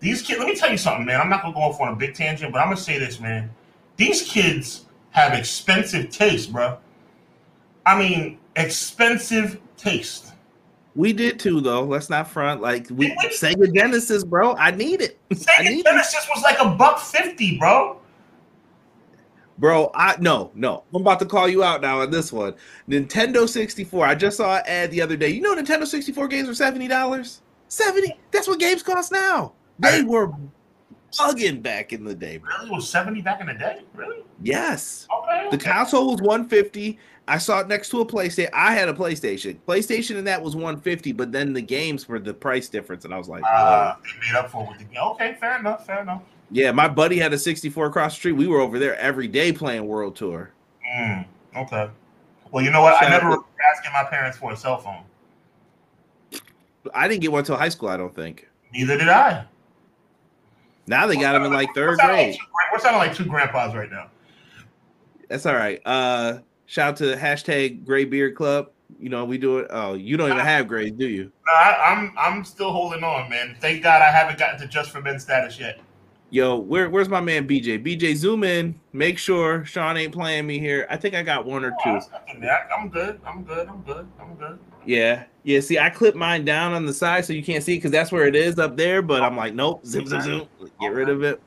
these 0.00 0.22
kids. 0.22 0.38
Let 0.38 0.48
me 0.48 0.56
tell 0.56 0.70
you 0.70 0.78
something, 0.78 1.06
man. 1.06 1.20
I'm 1.20 1.28
not 1.28 1.42
gonna 1.42 1.54
go 1.54 1.60
off 1.60 1.80
on 1.80 1.88
a 1.88 1.96
big 1.96 2.14
tangent, 2.14 2.52
but 2.52 2.58
I'm 2.58 2.66
gonna 2.66 2.76
say 2.76 2.98
this, 2.98 3.20
man. 3.20 3.50
These 3.96 4.22
kids 4.22 4.86
have 5.10 5.34
expensive 5.34 6.10
taste, 6.10 6.52
bro. 6.52 6.78
I 7.84 7.98
mean, 7.98 8.38
expensive 8.56 9.60
taste. 9.76 10.31
We 10.94 11.12
did 11.12 11.38
too, 11.38 11.60
though. 11.60 11.84
Let's 11.84 12.10
not 12.10 12.28
front. 12.28 12.60
Like, 12.60 12.88
we? 12.90 13.10
Sega 13.34 13.74
Genesis, 13.74 14.24
bro. 14.24 14.54
I 14.56 14.70
need 14.70 15.00
it. 15.00 15.18
I 15.30 15.34
Sega 15.34 15.64
need 15.64 15.80
it. 15.80 15.84
Genesis 15.86 16.26
was 16.34 16.42
like 16.42 16.58
a 16.60 16.68
buck 16.70 17.00
fifty, 17.00 17.58
bro. 17.58 17.98
Bro, 19.58 19.92
I 19.94 20.16
no, 20.18 20.50
no. 20.54 20.82
I'm 20.94 21.02
about 21.02 21.20
to 21.20 21.26
call 21.26 21.48
you 21.48 21.62
out 21.62 21.82
now 21.82 22.00
on 22.00 22.10
this 22.10 22.32
one. 22.32 22.54
Nintendo 22.88 23.48
64. 23.48 24.06
I 24.06 24.14
just 24.14 24.38
saw 24.38 24.56
an 24.56 24.62
ad 24.66 24.90
the 24.90 25.00
other 25.00 25.16
day. 25.16 25.28
You 25.28 25.40
know 25.40 25.54
Nintendo 25.54 25.86
64 25.86 26.26
games 26.28 26.48
were 26.48 26.54
$70? 26.54 27.40
70? 27.68 28.18
That's 28.32 28.48
what 28.48 28.58
games 28.58 28.82
cost 28.82 29.12
now. 29.12 29.52
They 29.78 30.02
were 30.02 30.32
bugging 31.18 31.62
back 31.62 31.92
in 31.92 32.04
the 32.04 32.14
day, 32.14 32.38
bro. 32.38 32.50
Really, 32.58 32.70
it 32.70 32.74
was 32.74 32.88
seventy 32.88 33.20
back 33.22 33.40
in 33.40 33.46
the 33.46 33.54
day. 33.54 33.80
Really? 33.94 34.22
Yes. 34.42 35.06
Okay. 35.22 35.48
The 35.50 35.58
console 35.58 36.10
was 36.12 36.20
150. 36.20 36.98
I 37.28 37.38
saw 37.38 37.60
it 37.60 37.68
next 37.68 37.90
to 37.90 38.00
a 38.00 38.06
PlayStation. 38.06 38.48
I 38.52 38.72
had 38.74 38.88
a 38.88 38.92
PlayStation. 38.92 39.56
PlayStation 39.68 40.16
and 40.18 40.26
that 40.26 40.42
was 40.42 40.56
150, 40.56 41.12
but 41.12 41.30
then 41.30 41.52
the 41.52 41.62
games 41.62 42.08
were 42.08 42.18
the 42.18 42.34
price 42.34 42.68
difference, 42.68 43.04
and 43.04 43.14
I 43.14 43.18
was 43.18 43.28
like, 43.28 43.44
Uh, 43.48 43.94
they 44.02 44.26
made 44.32 44.36
up 44.36 44.50
for 44.50 44.64
it 44.64 44.68
with 44.70 44.78
the 44.78 44.84
game. 44.84 45.00
Okay, 45.02 45.36
fair 45.38 45.58
enough. 45.58 45.86
Fair 45.86 46.00
enough. 46.02 46.22
Yeah, 46.50 46.72
my 46.72 46.88
buddy 46.88 47.18
had 47.18 47.32
a 47.32 47.38
64 47.38 47.86
across 47.86 48.12
the 48.14 48.16
street. 48.16 48.32
We 48.32 48.48
were 48.48 48.60
over 48.60 48.78
there 48.78 48.96
every 48.96 49.28
day 49.28 49.52
playing 49.52 49.86
World 49.86 50.16
Tour. 50.16 50.50
Mm, 50.94 51.24
okay. 51.56 51.88
Well, 52.50 52.64
you 52.64 52.70
know 52.70 52.82
what? 52.82 52.94
Shout 52.98 53.04
I 53.04 53.08
never 53.10 53.36
to- 53.36 53.44
asking 53.72 53.92
my 53.92 54.04
parents 54.04 54.36
for 54.36 54.52
a 54.52 54.56
cell 54.56 54.78
phone. 54.78 55.02
I 56.92 57.06
didn't 57.08 57.20
get 57.22 57.30
one 57.30 57.38
until 57.40 57.56
high 57.56 57.68
school, 57.68 57.88
I 57.88 57.96
don't 57.96 58.14
think. 58.14 58.48
Neither 58.72 58.98
did 58.98 59.08
I. 59.08 59.44
Now 60.86 61.06
they 61.06 61.16
got 61.16 61.34
him 61.34 61.44
in 61.44 61.52
like 61.52 61.68
third 61.74 61.98
sounding 61.98 62.16
like 62.16 62.26
grade. 62.26 62.34
two 62.36 62.46
We're 62.72 62.78
sounding 62.78 62.98
like 62.98 63.14
two 63.14 63.24
grandpas 63.24 63.74
right 63.74 63.90
now. 63.90 64.10
That's 65.28 65.46
all 65.46 65.54
right. 65.54 65.80
Uh 65.84 66.40
shout 66.66 66.90
out 66.90 66.96
to 66.96 67.16
hashtag 67.16 67.84
Gray 67.84 68.04
Beard 68.04 68.36
Club. 68.36 68.70
You 68.98 69.08
know, 69.08 69.24
we 69.24 69.38
do 69.38 69.58
it. 69.58 69.68
Oh, 69.70 69.94
you 69.94 70.16
don't 70.16 70.30
even 70.30 70.44
have 70.44 70.68
grays, 70.68 70.92
do 70.92 71.08
you? 71.08 71.32
No, 71.46 71.52
I, 71.52 71.92
I'm 71.92 72.14
I'm 72.18 72.44
still 72.44 72.72
holding 72.72 73.02
on, 73.02 73.30
man. 73.30 73.56
Thank 73.60 73.82
God 73.82 74.02
I 74.02 74.10
haven't 74.10 74.38
gotten 74.38 74.60
to 74.60 74.66
just 74.66 74.90
for 74.90 75.00
men 75.00 75.18
status 75.18 75.58
yet. 75.58 75.80
Yo, 76.32 76.56
where, 76.56 76.88
where's 76.88 77.10
my 77.10 77.20
man 77.20 77.46
BJ? 77.46 77.84
BJ, 77.84 78.16
zoom 78.16 78.42
in. 78.42 78.74
Make 78.94 79.18
sure 79.18 79.66
Sean 79.66 79.98
ain't 79.98 80.14
playing 80.14 80.46
me 80.46 80.58
here. 80.58 80.86
I 80.88 80.96
think 80.96 81.14
I 81.14 81.22
got 81.22 81.44
one 81.44 81.62
or 81.62 81.72
two. 81.84 81.92
that's 81.92 82.10
nothing 82.10 82.40
there. 82.40 82.66
I'm 82.74 82.88
good. 82.88 83.20
I'm 83.26 83.44
good. 83.44 83.68
I'm 83.68 83.82
good. 83.82 84.08
I'm 84.18 84.34
good. 84.36 84.58
Yeah, 84.86 85.24
yeah. 85.42 85.60
See, 85.60 85.78
I 85.78 85.90
clip 85.90 86.14
mine 86.14 86.46
down 86.46 86.72
on 86.72 86.86
the 86.86 86.94
side 86.94 87.26
so 87.26 87.34
you 87.34 87.44
can't 87.44 87.62
see 87.62 87.76
because 87.76 87.90
that's 87.90 88.10
where 88.10 88.26
it 88.26 88.34
is 88.34 88.58
up 88.58 88.78
there. 88.78 89.02
But 89.02 89.22
I'm 89.22 89.36
like, 89.36 89.52
nope, 89.52 89.84
zip, 89.84 90.06
zip, 90.06 90.22
zip. 90.22 90.48
Get 90.80 90.94
rid 90.94 91.10
of 91.10 91.22
it. 91.22 91.38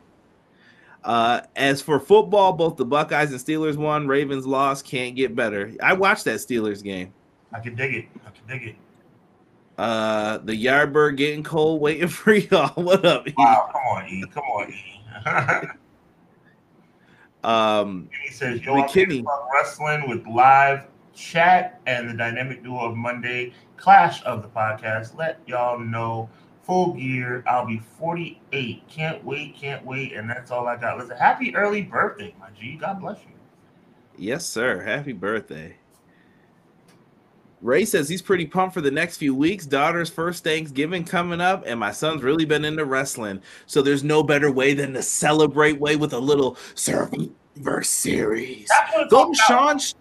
Uh, 1.03 1.41
as 1.55 1.81
for 1.81 1.99
football, 1.99 2.53
both 2.53 2.77
the 2.77 2.85
Buckeyes 2.85 3.31
and 3.31 3.39
Steelers 3.41 3.77
won. 3.77 4.07
Ravens 4.07 4.45
lost. 4.45 4.85
Can't 4.85 5.15
get 5.15 5.35
better. 5.35 5.73
I 5.81 5.93
watched 5.93 6.25
that 6.25 6.35
Steelers 6.35 6.83
game. 6.83 7.11
I 7.51 7.59
can 7.59 7.73
dig 7.73 7.91
it. 7.91 8.05
I 8.23 8.29
can 8.29 8.45
dig 8.47 8.67
it. 8.67 8.75
Uh, 9.77 10.37
the 10.39 10.53
Yardbird 10.53 11.17
getting 11.17 11.43
cold, 11.43 11.81
waiting 11.81 12.07
for 12.09 12.33
y'all. 12.33 12.81
What 12.81 13.05
up? 13.05 13.27
E? 13.27 13.33
Wow, 13.37 13.69
come 13.71 13.81
on, 13.81 14.07
E. 14.09 14.23
Come 14.33 14.43
on, 14.43 14.73
E. 14.73 15.69
Um, 17.43 18.09
he 18.23 18.31
says, 18.31 18.59
Yo, 18.63 18.73
I'm 18.73 18.83
McKinney. 18.85 18.93
here 18.93 19.05
to 19.05 19.21
talk 19.21 19.47
wrestling 19.53 20.09
with 20.09 20.25
live 20.25 20.87
chat 21.13 21.79
and 21.85 22.09
the 22.09 22.13
dynamic 22.15 22.63
duo 22.63 22.79
of 22.89 22.95
Monday 22.97 23.53
Clash 23.77 24.23
of 24.23 24.41
the 24.41 24.47
podcast. 24.47 25.15
Let 25.15 25.39
y'all 25.45 25.77
know 25.77 26.27
full 26.63 26.93
gear. 26.93 27.43
I'll 27.45 27.67
be 27.67 27.77
48. 27.99 28.87
Can't 28.87 29.23
wait, 29.23 29.55
can't 29.55 29.85
wait. 29.85 30.13
And 30.13 30.27
that's 30.27 30.49
all 30.49 30.67
I 30.67 30.75
got. 30.75 30.97
Listen, 30.97 31.17
happy 31.17 31.55
early 31.55 31.83
birthday, 31.83 32.33
my 32.39 32.49
G. 32.59 32.77
God 32.77 32.99
bless 32.99 33.19
you. 33.19 33.33
Yes, 34.17 34.47
sir. 34.47 34.81
Happy 34.81 35.13
birthday. 35.13 35.75
Ray 37.65 37.83
says 37.83 38.07
he's 38.07 38.21
pretty 38.21 38.45
pumped 38.45 38.75
for 38.75 38.81
the 38.81 38.91
next 38.91 39.17
few 39.17 39.33
weeks. 39.33 39.65
Daughter's 39.65 40.09
first 40.09 40.43
Thanksgiving 40.43 41.03
coming 41.03 41.41
up, 41.41 41.63
and 41.65 41.79
my 41.79 41.91
son's 41.91 42.21
really 42.21 42.45
been 42.45 42.63
into 42.63 42.85
wrestling. 42.85 43.41
So 43.65 43.81
there's 43.81 44.03
no 44.03 44.21
better 44.21 44.51
way 44.51 44.75
than 44.75 44.93
to 44.93 45.01
celebrate 45.01 45.79
way 45.79 45.95
with 45.95 46.13
a 46.13 46.19
little 46.19 46.57
Survivor 46.75 47.81
Series. 47.81 48.69
Go 49.09 49.31
to. 49.31 49.35
Sean's. 49.47 49.95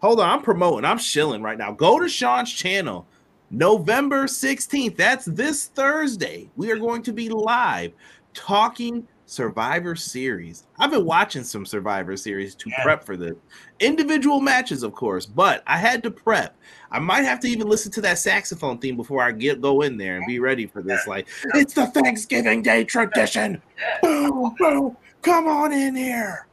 Hold 0.00 0.20
on, 0.20 0.30
I'm 0.30 0.42
promoting. 0.42 0.84
I'm 0.84 0.98
shilling 0.98 1.42
right 1.42 1.58
now. 1.58 1.72
Go 1.72 1.98
to 1.98 2.08
Sean's 2.08 2.52
channel. 2.52 3.04
November 3.50 4.26
16th. 4.26 4.96
That's 4.96 5.24
this 5.24 5.66
Thursday. 5.66 6.48
We 6.54 6.70
are 6.70 6.78
going 6.78 7.02
to 7.02 7.12
be 7.12 7.28
live 7.30 7.92
talking 8.32 9.08
Survivor 9.28 9.94
Series. 9.94 10.64
I've 10.78 10.90
been 10.90 11.04
watching 11.04 11.44
some 11.44 11.66
Survivor 11.66 12.16
Series 12.16 12.54
to 12.54 12.70
Yeah. 12.70 12.82
prep 12.82 13.04
for 13.04 13.14
this. 13.14 13.34
Individual 13.78 14.40
matches, 14.40 14.82
of 14.82 14.94
course, 14.94 15.26
but 15.26 15.62
I 15.66 15.76
had 15.76 16.02
to 16.04 16.10
prep. 16.10 16.56
I 16.90 16.98
might 16.98 17.26
have 17.26 17.38
to 17.40 17.48
even 17.48 17.68
listen 17.68 17.92
to 17.92 18.00
that 18.00 18.16
saxophone 18.16 18.78
theme 18.78 18.96
before 18.96 19.22
I 19.22 19.32
get 19.32 19.60
go 19.60 19.82
in 19.82 19.98
there 19.98 20.16
and 20.16 20.26
be 20.26 20.38
ready 20.38 20.66
for 20.66 20.80
this. 20.80 21.06
Like, 21.06 21.28
it's 21.54 21.74
the 21.74 21.88
Thanksgiving 21.88 22.62
Day 22.62 22.84
tradition. 22.84 23.60
Boom, 24.02 24.54
boom. 24.58 24.96
Come 25.20 25.46
on 25.46 25.74
in 25.74 25.94
here. 25.94 26.46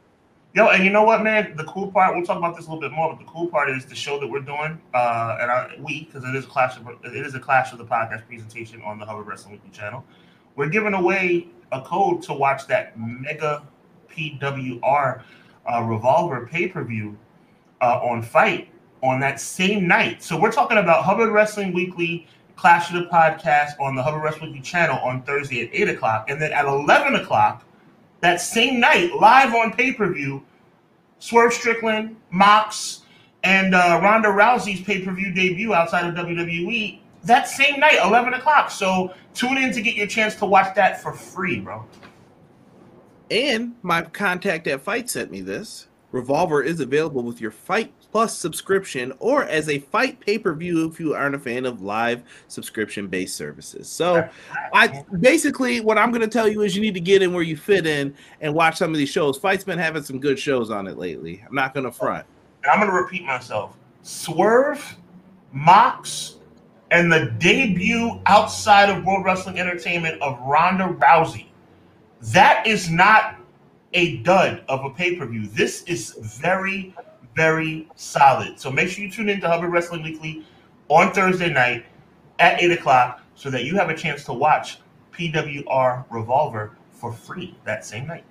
Yo, 0.52 0.68
and 0.68 0.84
you 0.84 0.90
know 0.90 1.02
what, 1.02 1.22
man? 1.22 1.54
The 1.56 1.64
cool 1.64 1.90
part, 1.90 2.14
we'll 2.14 2.26
talk 2.26 2.36
about 2.36 2.56
this 2.56 2.66
a 2.66 2.68
little 2.68 2.80
bit 2.80 2.92
more, 2.92 3.08
but 3.10 3.18
the 3.18 3.30
cool 3.30 3.46
part 3.46 3.70
is 3.70 3.86
the 3.86 3.94
show 3.94 4.20
that 4.20 4.26
we're 4.26 4.40
doing, 4.40 4.78
uh, 4.92 5.38
and 5.40 5.50
I, 5.50 5.76
we, 5.78 6.04
because 6.04 6.24
it 6.28 6.34
is 6.34 6.44
a 6.44 6.48
clash 6.48 6.76
of 6.76 6.86
it 7.04 7.26
is 7.26 7.34
a 7.34 7.40
clash 7.40 7.72
of 7.72 7.78
the 7.78 7.86
podcast 7.86 8.26
presentation 8.26 8.82
on 8.82 8.98
the 8.98 9.06
Hubbard 9.06 9.26
Wrestling 9.26 9.52
Weekly 9.54 9.70
channel. 9.70 10.04
We're 10.56 10.68
giving 10.68 10.94
away 10.94 11.48
a 11.72 11.80
code 11.82 12.22
to 12.22 12.32
watch 12.32 12.66
that 12.66 12.98
mega 12.98 13.62
PWR 14.10 15.22
uh, 15.72 15.82
Revolver 15.82 16.46
pay 16.46 16.68
per 16.68 16.84
view 16.84 17.16
uh, 17.80 18.00
on 18.02 18.22
FITE 18.22 18.68
on 19.02 19.20
that 19.20 19.40
same 19.40 19.86
night. 19.86 20.22
So 20.22 20.38
we're 20.38 20.52
talking 20.52 20.78
about 20.78 21.04
Hubbard 21.04 21.30
Wrestling 21.30 21.72
Weekly 21.72 22.26
Clash 22.56 22.92
of 22.92 23.02
the 23.02 23.08
Podcast 23.08 23.78
on 23.80 23.94
the 23.94 24.02
Hubbard 24.02 24.22
Wrestling 24.22 24.52
Weekly 24.52 24.62
channel 24.62 24.98
on 24.98 25.22
Thursday 25.22 25.62
at 25.62 25.70
eight 25.72 25.88
o'clock, 25.88 26.30
and 26.30 26.40
then 26.40 26.52
at 26.52 26.64
eleven 26.64 27.14
o'clock 27.16 27.64
that 28.20 28.40
same 28.40 28.80
night, 28.80 29.12
live 29.14 29.54
on 29.54 29.72
pay 29.72 29.92
per 29.92 30.12
view, 30.12 30.42
Swerve 31.18 31.52
Strickland, 31.52 32.16
Mox, 32.30 33.02
and 33.44 33.74
uh, 33.74 34.00
Ronda 34.02 34.28
Rousey's 34.28 34.80
pay 34.80 35.02
per 35.02 35.12
view 35.12 35.32
debut 35.32 35.74
outside 35.74 36.06
of 36.06 36.14
WWE 36.14 37.00
that 37.26 37.48
same 37.48 37.78
night, 37.80 37.98
11 38.02 38.34
o'clock. 38.34 38.70
So 38.70 39.12
tune 39.36 39.58
in 39.58 39.72
to 39.72 39.82
get 39.82 39.94
your 39.94 40.06
chance 40.06 40.34
to 40.36 40.46
watch 40.46 40.74
that 40.74 41.02
for 41.02 41.12
free, 41.12 41.60
bro. 41.60 41.84
And 43.30 43.74
my 43.82 44.02
contact 44.02 44.66
at 44.66 44.80
FITE 44.80 45.10
sent 45.10 45.30
me 45.30 45.40
this. 45.40 45.88
Revolver 46.12 46.62
is 46.62 46.80
available 46.80 47.22
with 47.22 47.40
your 47.40 47.50
FITE 47.50 47.92
Plus 48.12 48.34
subscription 48.38 49.12
or 49.18 49.44
as 49.44 49.68
a 49.68 49.78
FITE 49.78 50.20
pay 50.20 50.38
per 50.38 50.54
view 50.54 50.88
if 50.88 50.98
you 50.98 51.12
aren't 51.12 51.34
a 51.34 51.38
fan 51.38 51.66
of 51.66 51.82
live 51.82 52.22
subscription 52.48 53.08
based 53.08 53.36
services. 53.36 53.88
So, 53.88 54.26
I 54.72 55.04
basically 55.20 55.80
what 55.80 55.98
I'm 55.98 56.10
going 56.10 56.22
to 56.22 56.28
tell 56.28 56.48
you 56.48 56.62
is 56.62 56.74
you 56.74 56.80
need 56.80 56.94
to 56.94 57.00
get 57.00 57.20
in 57.20 57.34
where 57.34 57.42
you 57.42 57.58
fit 57.58 57.86
in 57.86 58.14
and 58.40 58.54
watch 58.54 58.78
some 58.78 58.90
of 58.92 58.96
these 58.96 59.10
shows. 59.10 59.36
FITE's 59.36 59.64
been 59.64 59.78
having 59.78 60.02
some 60.02 60.18
good 60.18 60.38
shows 60.38 60.70
on 60.70 60.86
it 60.86 60.96
lately. 60.96 61.44
I'm 61.46 61.54
not 61.54 61.74
going 61.74 61.84
to 61.84 61.92
front. 61.92 62.24
And 62.62 62.70
I'm 62.72 62.78
going 62.78 62.90
to 62.90 62.96
repeat 62.96 63.24
myself 63.24 63.76
Swerve, 64.02 64.96
Mox, 65.52 66.35
and 66.90 67.12
the 67.12 67.34
debut 67.38 68.20
outside 68.26 68.88
of 68.90 69.04
World 69.04 69.24
Wrestling 69.24 69.58
Entertainment 69.58 70.20
of 70.22 70.38
Ronda 70.40 70.84
Rousey. 70.84 71.46
That 72.20 72.66
is 72.66 72.90
not 72.90 73.36
a 73.92 74.18
dud 74.18 74.64
of 74.68 74.84
a 74.84 74.90
pay 74.90 75.16
per 75.16 75.26
view. 75.26 75.48
This 75.48 75.82
is 75.84 76.16
very, 76.40 76.94
very 77.34 77.88
solid. 77.96 78.58
So 78.60 78.70
make 78.70 78.88
sure 78.88 79.04
you 79.04 79.10
tune 79.10 79.28
in 79.28 79.40
to 79.40 79.48
Hubbard 79.48 79.72
Wrestling 79.72 80.02
Weekly 80.02 80.44
on 80.88 81.12
Thursday 81.12 81.52
night 81.52 81.84
at 82.38 82.62
8 82.62 82.72
o'clock 82.72 83.22
so 83.34 83.50
that 83.50 83.64
you 83.64 83.76
have 83.76 83.90
a 83.90 83.96
chance 83.96 84.24
to 84.24 84.32
watch 84.32 84.78
PWR 85.12 86.04
Revolver 86.10 86.76
for 86.90 87.12
free 87.12 87.56
that 87.64 87.84
same 87.84 88.06
night. 88.06 88.24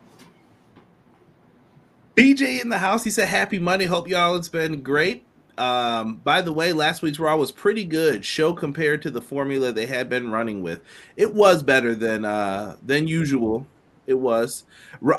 BJ 2.16 2.62
in 2.62 2.70
the 2.70 2.78
house. 2.78 3.04
He 3.04 3.10
said, 3.10 3.28
Happy 3.28 3.60
Monday. 3.60 3.86
Hope 3.86 4.08
y'all 4.08 4.36
it's 4.36 4.50
been 4.50 4.82
great. 4.82 5.26
Um, 5.58 6.18
by 6.18 6.42
the 6.42 6.52
way, 6.52 6.74
last 6.74 7.02
week's 7.02 7.20
Raw 7.20 7.38
was 7.38 7.52
pretty 7.52 7.86
good. 7.86 8.26
Show 8.26 8.54
compared 8.54 9.02
to 9.04 9.12
the 9.12 9.22
formula 9.22 9.72
they 9.72 9.86
had 9.86 10.10
been 10.10 10.30
running 10.32 10.62
with. 10.62 10.82
It 11.16 11.34
was 11.34 11.64
better 11.64 11.96
than 11.96 12.26
uh 12.26 12.76
than 12.84 13.08
usual. 13.08 13.66
It 14.08 14.16
was. 14.16 14.66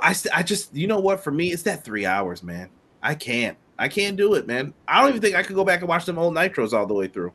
I, 0.02 0.14
I 0.34 0.42
just 0.42 0.74
you 0.74 0.86
know 0.86 1.00
what 1.00 1.22
for 1.24 1.30
me 1.30 1.52
it's 1.52 1.62
that 1.62 1.84
three 1.84 2.06
hours, 2.06 2.42
man. 2.42 2.68
I 3.02 3.14
can't. 3.14 3.56
I 3.78 3.88
can't 3.88 4.16
do 4.16 4.34
it, 4.34 4.46
man. 4.46 4.72
I 4.88 5.00
don't 5.00 5.10
even 5.10 5.20
think 5.20 5.36
I 5.36 5.42
could 5.42 5.56
go 5.56 5.64
back 5.64 5.80
and 5.80 5.88
watch 5.88 6.04
them 6.04 6.18
old 6.18 6.34
nitros 6.34 6.72
all 6.72 6.86
the 6.86 6.94
way 6.94 7.08
through. 7.08 7.32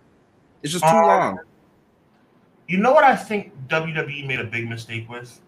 It's 0.63 0.73
just 0.73 0.83
too 0.83 0.89
Uh, 0.89 1.07
long. 1.07 1.39
You 2.67 2.77
know 2.77 2.93
what 2.93 3.03
I 3.03 3.15
think 3.15 3.51
WWE 3.67 4.25
made 4.27 4.39
a 4.39 4.45
big 4.45 4.69
mistake 4.69 5.09
with 5.09 5.39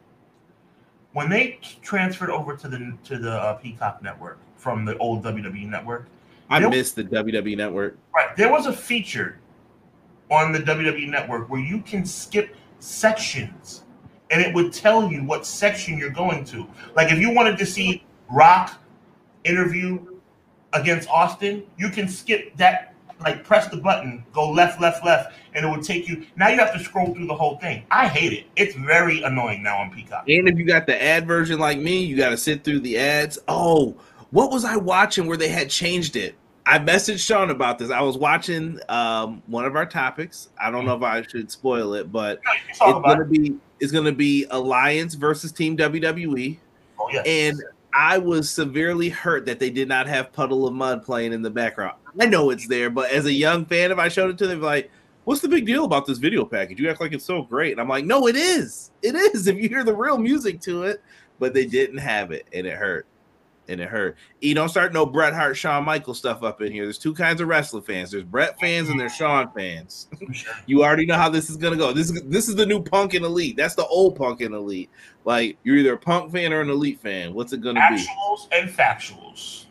when 1.14 1.30
they 1.30 1.60
transferred 1.82 2.30
over 2.30 2.56
to 2.58 2.68
the 2.68 2.98
to 3.06 3.18
the 3.18 3.32
uh, 3.32 3.54
Peacock 3.54 4.02
network 4.02 4.40
from 4.58 4.86
the 4.86 4.98
old 4.98 5.24
WWE 5.24 5.68
network. 5.68 6.08
I 6.50 6.60
Nope. 6.60 6.72
miss 6.72 6.92
the 6.92 7.04
WWE 7.04 7.58
network. 7.58 7.98
Right, 8.16 8.36
there 8.36 8.52
was 8.52 8.66
a 8.66 8.74
feature 8.74 9.40
on 10.30 10.52
the 10.52 10.60
WWE 10.60 11.08
network 11.10 11.50
where 11.50 11.62
you 11.62 11.82
can 11.82 12.06
skip 12.06 12.56
sections, 12.80 13.84
and 14.32 14.42
it 14.42 14.54
would 14.54 14.74
tell 14.74 15.12
you 15.12 15.24
what 15.24 15.46
section 15.46 15.98
you're 15.98 16.10
going 16.10 16.44
to. 16.46 16.68
Like 16.96 17.12
if 17.12 17.20
you 17.20 17.32
wanted 17.32 17.58
to 17.60 17.66
see 17.66 18.04
Rock 18.32 18.80
interview 19.44 20.00
against 20.74 21.10
Austin, 21.10 21.64
you 21.78 21.90
can 21.90 22.08
skip 22.08 22.56
that. 22.58 22.90
Like 23.20 23.46
press 23.46 23.70
the 23.70 23.78
button, 23.78 24.26
go 24.34 24.52
left, 24.52 24.82
left, 24.82 25.06
left, 25.06 25.34
and 25.54 25.66
it 25.66 25.70
would 25.70 25.84
take 25.84 26.10
you. 26.10 26.26
Now 26.36 26.50
you 26.50 26.58
have 26.58 26.74
to 26.74 26.80
scroll 26.80 27.14
through 27.14 27.28
the 27.28 27.36
whole 27.36 27.58
thing. 27.58 27.86
I 27.90 28.06
hate 28.08 28.34
it. 28.34 28.48
It's 28.58 28.76
very 28.76 29.22
annoying 29.24 29.64
now 29.64 29.78
on 29.78 29.92
Peacock. 29.92 30.26
And 30.28 30.50
if 30.50 30.58
you 30.58 30.66
got 30.66 30.88
the 30.88 31.02
ad 31.02 31.26
version 31.26 31.58
like 31.58 31.78
me, 31.80 32.04
you 32.04 32.18
got 32.18 32.32
to 32.32 32.38
sit 32.38 32.66
through 32.66 32.82
the 32.82 32.98
ads. 32.98 33.40
Oh, 33.48 33.96
what 34.34 34.52
was 34.52 34.66
I 34.66 34.76
watching 34.78 35.28
where 35.28 35.38
they 35.38 35.48
had 35.48 35.70
changed 35.70 36.16
it? 36.16 36.34
I 36.66 36.80
messaged 36.80 37.20
Sean 37.26 37.52
about 37.52 37.78
this. 37.78 37.92
I 37.92 38.02
was 38.02 38.18
watching 38.18 38.80
um, 38.90 39.44
one 39.46 39.64
of 39.66 39.76
our 39.76 39.86
topics. 39.86 40.50
I 40.60 40.72
don't 40.72 40.86
know 40.86 40.96
if 40.96 41.04
I 41.04 41.22
should 41.22 41.52
spoil 41.52 41.94
it, 41.94 42.12
but 42.12 42.42
No, 42.44 42.52
you 42.54 42.60
can 42.68 42.76
talk 42.76 42.98
it's 42.98 43.06
gonna 43.06 43.22
it. 43.22 43.30
be 43.30 43.56
it's 43.80 43.92
gonna 43.92 44.12
be 44.12 44.48
Alliance 44.50 45.14
versus 45.14 45.52
Team 45.52 45.78
WWE, 45.78 46.58
Oh 47.00 47.10
yes. 47.12 47.24
and 47.28 47.62
I 47.94 48.18
was 48.18 48.50
severely 48.50 49.08
hurt 49.10 49.46
that 49.46 49.60
they 49.60 49.70
did 49.70 49.88
not 49.88 50.08
have 50.08 50.34
Puddle 50.34 50.66
of 50.66 50.74
Mudd 50.74 51.04
playing 51.04 51.32
in 51.32 51.44
the 51.44 51.52
background. 51.52 51.98
I 52.20 52.26
know 52.26 52.50
it's 52.50 52.68
there, 52.68 52.90
but 52.90 53.12
as 53.12 53.26
a 53.26 53.32
young 53.32 53.66
fan, 53.66 53.92
if 53.92 54.00
I 54.00 54.08
showed 54.08 54.32
it 54.32 54.38
to 54.40 54.48
them, 54.48 54.62
like, 54.62 54.90
what's 55.26 55.42
the 55.42 55.50
big 55.50 55.68
deal 55.68 55.86
about 55.86 56.08
this 56.08 56.18
video 56.18 56.44
package? 56.44 56.80
You 56.80 56.90
act 56.90 57.02
like 57.02 57.14
it's 57.14 57.26
so 57.26 57.44
great, 57.44 57.74
and 57.74 57.82
I'm 57.82 57.90
like, 57.90 58.06
no, 58.06 58.28
it 58.28 58.36
is. 58.36 58.90
It 59.04 59.14
is. 59.14 59.48
If 59.48 59.58
you 59.58 59.70
hear 59.70 59.84
the 59.84 59.96
real 59.96 60.18
music 60.18 60.60
to 60.62 60.84
it, 60.84 61.04
but 61.38 61.54
they 61.54 61.66
didn't 61.66 61.98
have 62.00 62.32
it, 62.32 62.48
and 62.52 62.66
it 62.66 62.78
hurt. 62.78 63.06
And 63.70 63.80
it 63.80 63.88
hurt. 63.88 64.18
You 64.42 64.54
don't 64.56 64.68
start 64.68 64.92
no 64.92 65.06
Bret 65.06 65.34
Hart, 65.34 65.56
Shawn 65.56 65.86
Michaels 65.86 66.18
stuff 66.18 66.44
up 66.44 66.62
in 66.62 66.72
here. 66.72 66.84
There's 66.84 66.98
two 66.98 67.14
kinds 67.14 67.40
of 67.40 67.48
wrestling 67.48 67.84
fans. 67.84 68.12
There's 68.12 68.26
Bret 68.26 68.60
fans 68.60 68.90
and 68.90 69.00
there's 69.00 69.16
Shawn 69.16 69.52
fans. 69.54 70.08
you 70.66 70.84
already 70.84 71.06
know 71.06 71.16
how 71.16 71.30
this 71.30 71.50
is 71.50 71.56
gonna 71.56 71.78
go. 71.78 71.94
This 71.94 72.10
is 72.10 72.22
this 72.24 72.50
is 72.50 72.56
the 72.56 72.66
new 72.66 72.82
Punk 72.82 73.14
and 73.14 73.24
Elite. 73.24 73.56
That's 73.56 73.76
the 73.76 73.86
old 73.86 74.18
Punk 74.18 74.42
and 74.42 74.54
Elite. 74.54 74.90
Like 75.24 75.58
you're 75.64 75.78
either 75.78 75.94
a 75.94 75.98
Punk 75.98 76.32
fan 76.32 76.52
or 76.52 76.60
an 76.60 76.70
Elite 76.70 77.00
fan. 77.00 77.34
What's 77.34 77.54
it 77.54 77.62
gonna 77.62 77.80
Actuals 77.80 77.98
be? 77.98 78.06
Actuals 78.06 78.48
and 78.52 78.70
factuals. 78.70 79.66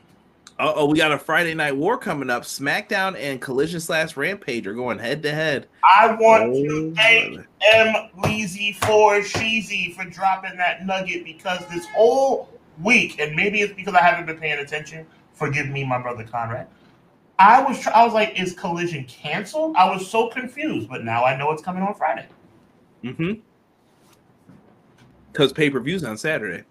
Uh 0.59 0.73
oh, 0.77 0.87
we 0.87 0.97
got 0.97 1.11
a 1.11 1.19
Friday 1.19 1.55
Night 1.55 1.77
War 1.77 1.99
coming 1.99 2.31
up. 2.31 2.45
SmackDown 2.45 3.19
and 3.19 3.41
Collision 3.41 3.81
slash 3.81 4.17
Rampage 4.17 4.67
are 4.67 4.75
going 4.75 4.99
head 4.99 5.23
to 5.25 5.33
head. 5.33 5.67
I 5.83 6.13
want 6.15 6.45
oh, 6.45 6.53
to 6.53 6.95
thank 6.95 7.41
M. 7.75 7.95
Leezy 8.19 8.77
for 8.77 9.21
Sheezy 9.21 9.95
for 9.95 10.05
dropping 10.05 10.57
that 10.59 10.87
nugget 10.87 11.25
because 11.25 11.67
this 11.69 11.87
whole 11.87 12.49
week, 12.83 13.19
and 13.21 13.35
maybe 13.35 13.61
it's 13.61 13.73
because 13.73 13.95
I 13.95 14.03
haven't 14.03 14.27
been 14.27 14.39
paying 14.39 14.59
attention. 14.59 15.07
Forgive 15.33 15.69
me, 15.69 15.85
my 15.85 16.01
brother 16.01 16.25
Conrad. 16.25 16.69
I 17.39 17.63
was 17.63 17.87
I 17.89 18.05
was 18.05 18.15
like, 18.15 18.39
is 18.41 18.55
Collision 18.55 19.05
canceled? 19.05 19.75
I 19.77 19.91
was 19.91 20.09
so 20.09 20.29
confused, 20.29 20.89
but 20.89 21.05
now 21.05 21.25
I 21.25 21.37
know 21.37 21.51
it's 21.51 21.63
coming 21.63 21.83
on 21.83 21.95
Friday. 21.95 22.27
Mm-hmm. 23.03 23.41
Because 25.33 25.53
pay 25.53 25.71
per 25.71 25.81
views 25.81 26.05
on 26.05 26.17
Saturday. 26.17 26.65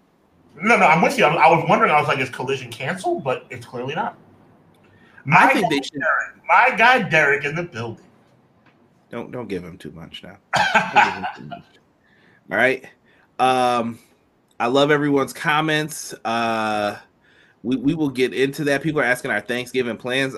No, 0.54 0.76
no, 0.76 0.86
I'm 0.86 1.02
with 1.02 1.18
you. 1.18 1.24
I, 1.24 1.34
I, 1.34 1.50
was 1.50 1.64
wondering. 1.68 1.90
I 1.90 1.98
was 1.98 2.08
like, 2.08 2.18
is 2.18 2.30
Collision 2.30 2.70
canceled? 2.70 3.24
But 3.24 3.46
it's 3.50 3.66
clearly 3.66 3.94
not. 3.94 4.16
My 5.24 5.44
I 5.44 5.52
think 5.52 5.70
they 5.70 5.76
should. 5.76 6.00
Derek, 6.00 6.46
my 6.46 6.76
guy 6.76 7.08
Derek 7.08 7.44
in 7.44 7.54
the 7.54 7.62
building. 7.62 8.04
Don't 9.10 9.30
don't 9.30 9.48
give 9.48 9.62
him 9.62 9.76
too 9.76 9.90
much 9.90 10.22
now. 10.22 10.38
too 11.36 11.44
much. 11.44 11.64
All 12.50 12.56
right. 12.56 12.84
Um, 13.38 13.98
I 14.62 14.66
love 14.66 14.92
everyone's 14.92 15.32
comments. 15.32 16.14
Uh, 16.24 16.96
we 17.64 17.74
we 17.74 17.94
will 17.94 18.10
get 18.10 18.32
into 18.32 18.62
that. 18.64 18.80
People 18.80 19.00
are 19.00 19.04
asking 19.04 19.32
our 19.32 19.40
Thanksgiving 19.40 19.96
plans. 19.96 20.36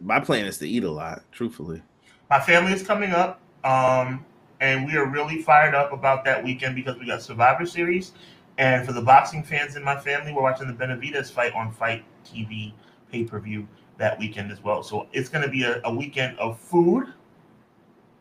my 0.00 0.20
plan 0.20 0.46
is 0.46 0.58
to 0.58 0.68
eat 0.68 0.84
a 0.84 0.90
lot. 0.90 1.24
Truthfully, 1.32 1.82
my 2.30 2.38
family 2.38 2.72
is 2.72 2.84
coming 2.84 3.10
up. 3.10 3.40
Um, 3.64 4.24
and 4.60 4.86
we 4.86 4.94
are 4.96 5.06
really 5.06 5.42
fired 5.42 5.74
up 5.74 5.92
about 5.92 6.24
that 6.26 6.44
weekend 6.44 6.76
because 6.76 6.96
we 7.00 7.06
got 7.06 7.22
Survivor 7.22 7.66
Series 7.66 8.12
and 8.58 8.86
for 8.86 8.92
the 8.92 9.02
boxing 9.02 9.42
fans 9.42 9.74
in 9.74 9.82
my 9.82 9.98
family, 9.98 10.32
we're 10.32 10.42
watching 10.42 10.68
the 10.68 10.72
Benavidez 10.72 11.32
fight 11.32 11.52
on 11.52 11.72
FITE 11.72 12.04
TV 12.24 12.72
pay 13.10 13.24
per 13.24 13.40
view 13.40 13.66
that 13.98 14.16
weekend 14.16 14.52
as 14.52 14.62
well. 14.62 14.84
So 14.84 15.08
it's 15.12 15.28
going 15.28 15.42
to 15.42 15.50
be 15.50 15.64
a, 15.64 15.80
a, 15.82 15.92
weekend 15.92 16.38
of 16.38 16.60
food, 16.60 17.12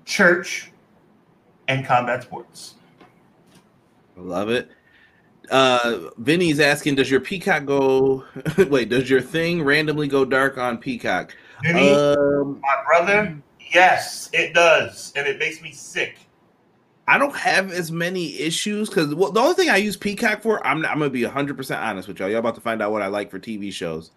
church, 0.05 0.71
and 1.67 1.85
combat 1.85 2.23
sports. 2.23 2.75
Love 4.17 4.49
it. 4.49 4.71
Uh, 5.49 6.09
Vinny's 6.17 6.59
asking, 6.59 6.95
does 6.95 7.09
your 7.09 7.19
Peacock 7.19 7.65
go? 7.65 8.23
wait, 8.69 8.89
does 8.89 9.09
your 9.09 9.21
thing 9.21 9.63
randomly 9.63 10.07
go 10.07 10.25
dark 10.25 10.57
on 10.57 10.77
Peacock? 10.77 11.35
Vinny, 11.63 11.91
um, 11.91 12.59
my 12.61 12.83
brother, 12.85 13.37
yes, 13.73 14.29
it 14.33 14.53
does, 14.53 15.13
and 15.15 15.27
it 15.27 15.39
makes 15.39 15.61
me 15.61 15.71
sick. 15.71 16.17
I 17.07 17.17
don't 17.17 17.35
have 17.35 17.71
as 17.71 17.91
many 17.91 18.39
issues 18.39 18.89
because 18.89 19.13
well, 19.13 19.31
the 19.31 19.39
only 19.39 19.53
thing 19.53 19.69
I 19.69 19.77
use 19.77 19.95
Peacock 19.95 20.41
for, 20.41 20.65
I'm, 20.65 20.83
I'm 20.85 20.99
gonna 20.99 21.09
be 21.09 21.23
100 21.23 21.55
percent 21.55 21.81
honest 21.81 22.07
with 22.07 22.19
y'all. 22.19 22.29
Y'all 22.29 22.39
about 22.39 22.55
to 22.55 22.61
find 22.61 22.81
out 22.81 22.91
what 22.91 23.03
I 23.03 23.07
like 23.07 23.29
for 23.29 23.39
TV 23.39 23.71
shows, 23.71 24.11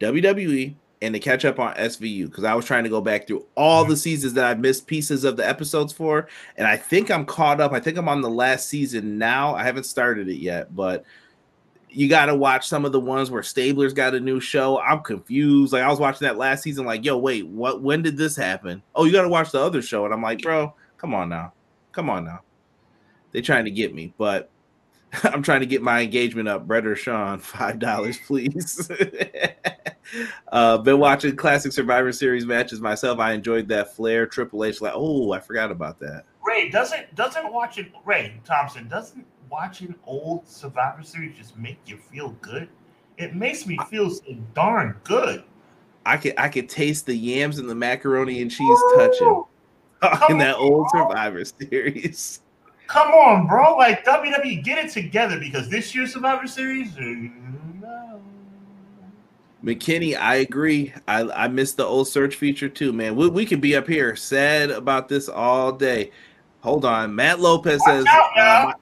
WWE, 0.00 0.74
and 1.02 1.12
to 1.14 1.20
catch 1.20 1.44
up 1.44 1.58
on 1.58 1.74
SVU 1.74 2.26
because 2.26 2.44
I 2.44 2.54
was 2.54 2.64
trying 2.64 2.84
to 2.84 2.90
go 2.90 3.00
back 3.00 3.26
through 3.26 3.44
all 3.56 3.84
the 3.84 3.94
mm-hmm. 3.94 3.98
seasons 3.98 4.34
that 4.34 4.44
I 4.44 4.54
missed 4.54 4.86
pieces 4.86 5.24
of 5.24 5.36
the 5.36 5.46
episodes 5.46 5.92
for, 5.92 6.28
and 6.56 6.66
I 6.66 6.76
think 6.76 7.10
I'm 7.10 7.26
caught 7.26 7.60
up. 7.60 7.72
I 7.72 7.80
think 7.80 7.98
I'm 7.98 8.08
on 8.08 8.22
the 8.22 8.30
last 8.30 8.68
season 8.68 9.18
now. 9.18 9.54
I 9.54 9.64
haven't 9.64 9.84
started 9.84 10.28
it 10.28 10.36
yet, 10.36 10.74
but 10.74 11.04
you 11.90 12.08
got 12.08 12.26
to 12.26 12.34
watch 12.34 12.68
some 12.68 12.84
of 12.84 12.92
the 12.92 13.00
ones 13.00 13.30
where 13.30 13.42
Stabler's 13.42 13.92
got 13.92 14.14
a 14.14 14.20
new 14.20 14.40
show. 14.40 14.80
I'm 14.80 15.00
confused. 15.00 15.72
Like 15.72 15.82
I 15.82 15.90
was 15.90 15.98
watching 15.98 16.26
that 16.26 16.38
last 16.38 16.62
season, 16.62 16.86
like, 16.86 17.04
yo, 17.04 17.18
wait, 17.18 17.46
what? 17.48 17.82
When 17.82 18.00
did 18.00 18.16
this 18.16 18.36
happen? 18.36 18.80
Oh, 18.94 19.04
you 19.04 19.12
got 19.12 19.22
to 19.22 19.28
watch 19.28 19.50
the 19.50 19.60
other 19.60 19.82
show, 19.82 20.04
and 20.04 20.14
I'm 20.14 20.22
like, 20.22 20.40
bro, 20.40 20.72
come 20.96 21.14
on 21.14 21.28
now. 21.28 21.52
Come 21.90 22.08
on 22.08 22.24
now. 22.24 22.40
They're 23.32 23.42
trying 23.42 23.64
to 23.64 23.70
get 23.70 23.92
me, 23.92 24.14
but 24.16 24.50
I'm 25.24 25.42
trying 25.42 25.60
to 25.60 25.66
get 25.66 25.82
my 25.82 26.00
engagement 26.00 26.48
up. 26.48 26.66
Brett 26.66 26.86
or 26.86 26.96
Sean, 26.96 27.38
five 27.38 27.78
dollars, 27.78 28.18
please. 28.26 28.90
uh, 30.52 30.78
been 30.78 30.98
watching 30.98 31.36
classic 31.36 31.72
Survivor 31.72 32.12
Series 32.12 32.46
matches 32.46 32.80
myself. 32.80 33.18
I 33.18 33.32
enjoyed 33.32 33.68
that 33.68 33.94
Flair 33.94 34.26
Triple 34.26 34.64
H. 34.64 34.80
Like, 34.80 34.94
oh, 34.94 35.32
I 35.32 35.40
forgot 35.40 35.70
about 35.70 35.98
that. 36.00 36.24
Ray 36.44 36.70
doesn't 36.70 37.14
doesn't 37.14 37.52
watching 37.52 37.92
Ray 38.04 38.40
Thompson 38.44 38.88
doesn't 38.88 39.26
watching 39.50 39.94
old 40.06 40.48
Survivor 40.48 41.02
Series 41.02 41.36
just 41.36 41.56
make 41.58 41.78
you 41.86 41.98
feel 41.98 42.30
good. 42.40 42.68
It 43.18 43.34
makes 43.36 43.66
me 43.66 43.78
feel 43.90 44.10
so 44.10 44.34
darn 44.54 44.96
good. 45.04 45.44
I 46.06 46.16
could 46.16 46.34
I 46.38 46.48
could 46.48 46.68
taste 46.68 47.06
the 47.06 47.14
yams 47.14 47.58
and 47.58 47.68
the 47.68 47.74
macaroni 47.74 48.40
and 48.40 48.50
cheese 48.50 48.78
touching 48.96 49.44
in 50.30 50.38
that 50.38 50.56
old 50.56 50.88
Survivor 50.90 51.44
Series. 51.44 52.40
Come 52.86 53.08
on, 53.08 53.46
bro. 53.46 53.76
Like 53.76 54.04
WWE, 54.04 54.62
get 54.62 54.84
it 54.84 54.90
together 54.90 55.38
because 55.38 55.68
this 55.68 55.94
year's 55.94 56.12
Survivor 56.12 56.46
Series. 56.46 56.94
No. 57.80 58.20
McKinney, 59.64 60.16
I 60.16 60.36
agree. 60.36 60.92
I 61.06 61.22
I 61.30 61.48
missed 61.48 61.76
the 61.76 61.84
old 61.84 62.08
search 62.08 62.34
feature 62.34 62.68
too, 62.68 62.92
man. 62.92 63.14
We, 63.14 63.28
we 63.28 63.46
could 63.46 63.60
be 63.60 63.76
up 63.76 63.86
here 63.86 64.16
sad 64.16 64.70
about 64.70 65.08
this 65.08 65.28
all 65.28 65.72
day. 65.72 66.10
Hold 66.60 66.84
on, 66.84 67.14
Matt 67.14 67.40
Lopez 67.40 67.80
Watch 67.80 67.90
says. 67.90 68.04
Out, 68.06 68.38
uh, 68.38 68.72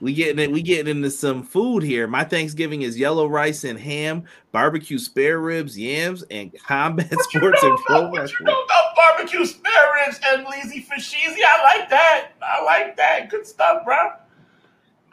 we 0.00 0.14
getting 0.14 0.38
it, 0.38 0.50
we 0.52 0.62
getting 0.62 0.96
into 0.96 1.10
some 1.10 1.42
food 1.42 1.82
here. 1.82 2.06
My 2.06 2.22
Thanksgiving 2.24 2.82
is 2.82 2.98
yellow 2.98 3.26
rice 3.26 3.64
and 3.64 3.78
ham, 3.78 4.24
barbecue 4.52 4.98
spare 4.98 5.40
ribs, 5.40 5.76
yams, 5.76 6.22
and 6.30 6.52
combat 6.66 7.10
what 7.10 7.30
sports 7.30 7.62
and 7.62 7.78
pro 7.78 8.10
wrestling. 8.12 8.54
Barbecue 8.98 9.44
spare 9.46 9.92
ribs 9.94 10.18
and 10.26 10.44
lazy 10.44 10.82
fashizi. 10.82 11.38
I 11.46 11.62
like 11.78 11.88
that. 11.88 12.30
I 12.42 12.64
like 12.64 12.96
that. 12.96 13.30
Good 13.30 13.46
stuff, 13.46 13.84
bro. 13.84 13.96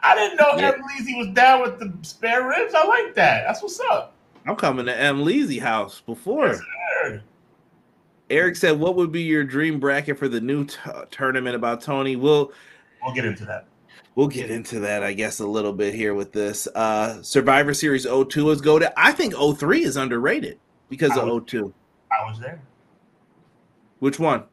I 0.00 0.14
didn't 0.16 0.36
know 0.36 0.50
yeah. 0.56 0.72
M. 0.72 1.18
Was 1.18 1.28
down 1.28 1.62
with 1.62 1.78
the 1.78 1.92
spare 2.02 2.48
ribs. 2.48 2.74
I 2.74 2.84
like 2.84 3.14
that. 3.14 3.44
That's 3.46 3.62
what's 3.62 3.78
up. 3.80 4.14
I'm 4.44 4.56
coming 4.56 4.86
to 4.86 4.96
M. 4.96 5.24
Leezy 5.24 5.60
house 5.60 6.00
before. 6.00 6.58
Yes, 7.04 7.20
Eric 8.28 8.56
said, 8.56 8.78
"What 8.78 8.96
would 8.96 9.12
be 9.12 9.22
your 9.22 9.44
dream 9.44 9.78
bracket 9.78 10.18
for 10.18 10.28
the 10.28 10.40
new 10.40 10.64
t- 10.64 10.78
tournament 11.12 11.54
about 11.54 11.80
Tony?" 11.80 12.16
We'll 12.16 12.52
we'll 13.02 13.14
get 13.14 13.24
into 13.24 13.44
that 13.44 13.66
we'll 14.16 14.26
get 14.26 14.50
into 14.50 14.80
that, 14.80 15.04
I 15.04 15.12
guess, 15.12 15.38
a 15.38 15.46
little 15.46 15.72
bit 15.72 15.94
here 15.94 16.14
with 16.14 16.32
this. 16.32 16.66
Uh 16.74 17.22
Survivor 17.22 17.72
Series 17.72 18.04
02 18.04 18.50
is 18.50 18.60
go 18.60 18.80
to 18.80 18.92
I 18.98 19.12
think 19.12 19.34
03 19.34 19.84
is 19.84 19.96
underrated 19.96 20.58
because 20.88 21.12
I 21.12 21.20
of 21.20 21.28
was, 21.28 21.42
02. 21.46 21.72
I 22.10 22.28
was 22.28 22.40
there. 22.40 22.60
Which 24.06 24.20
one? 24.20 24.44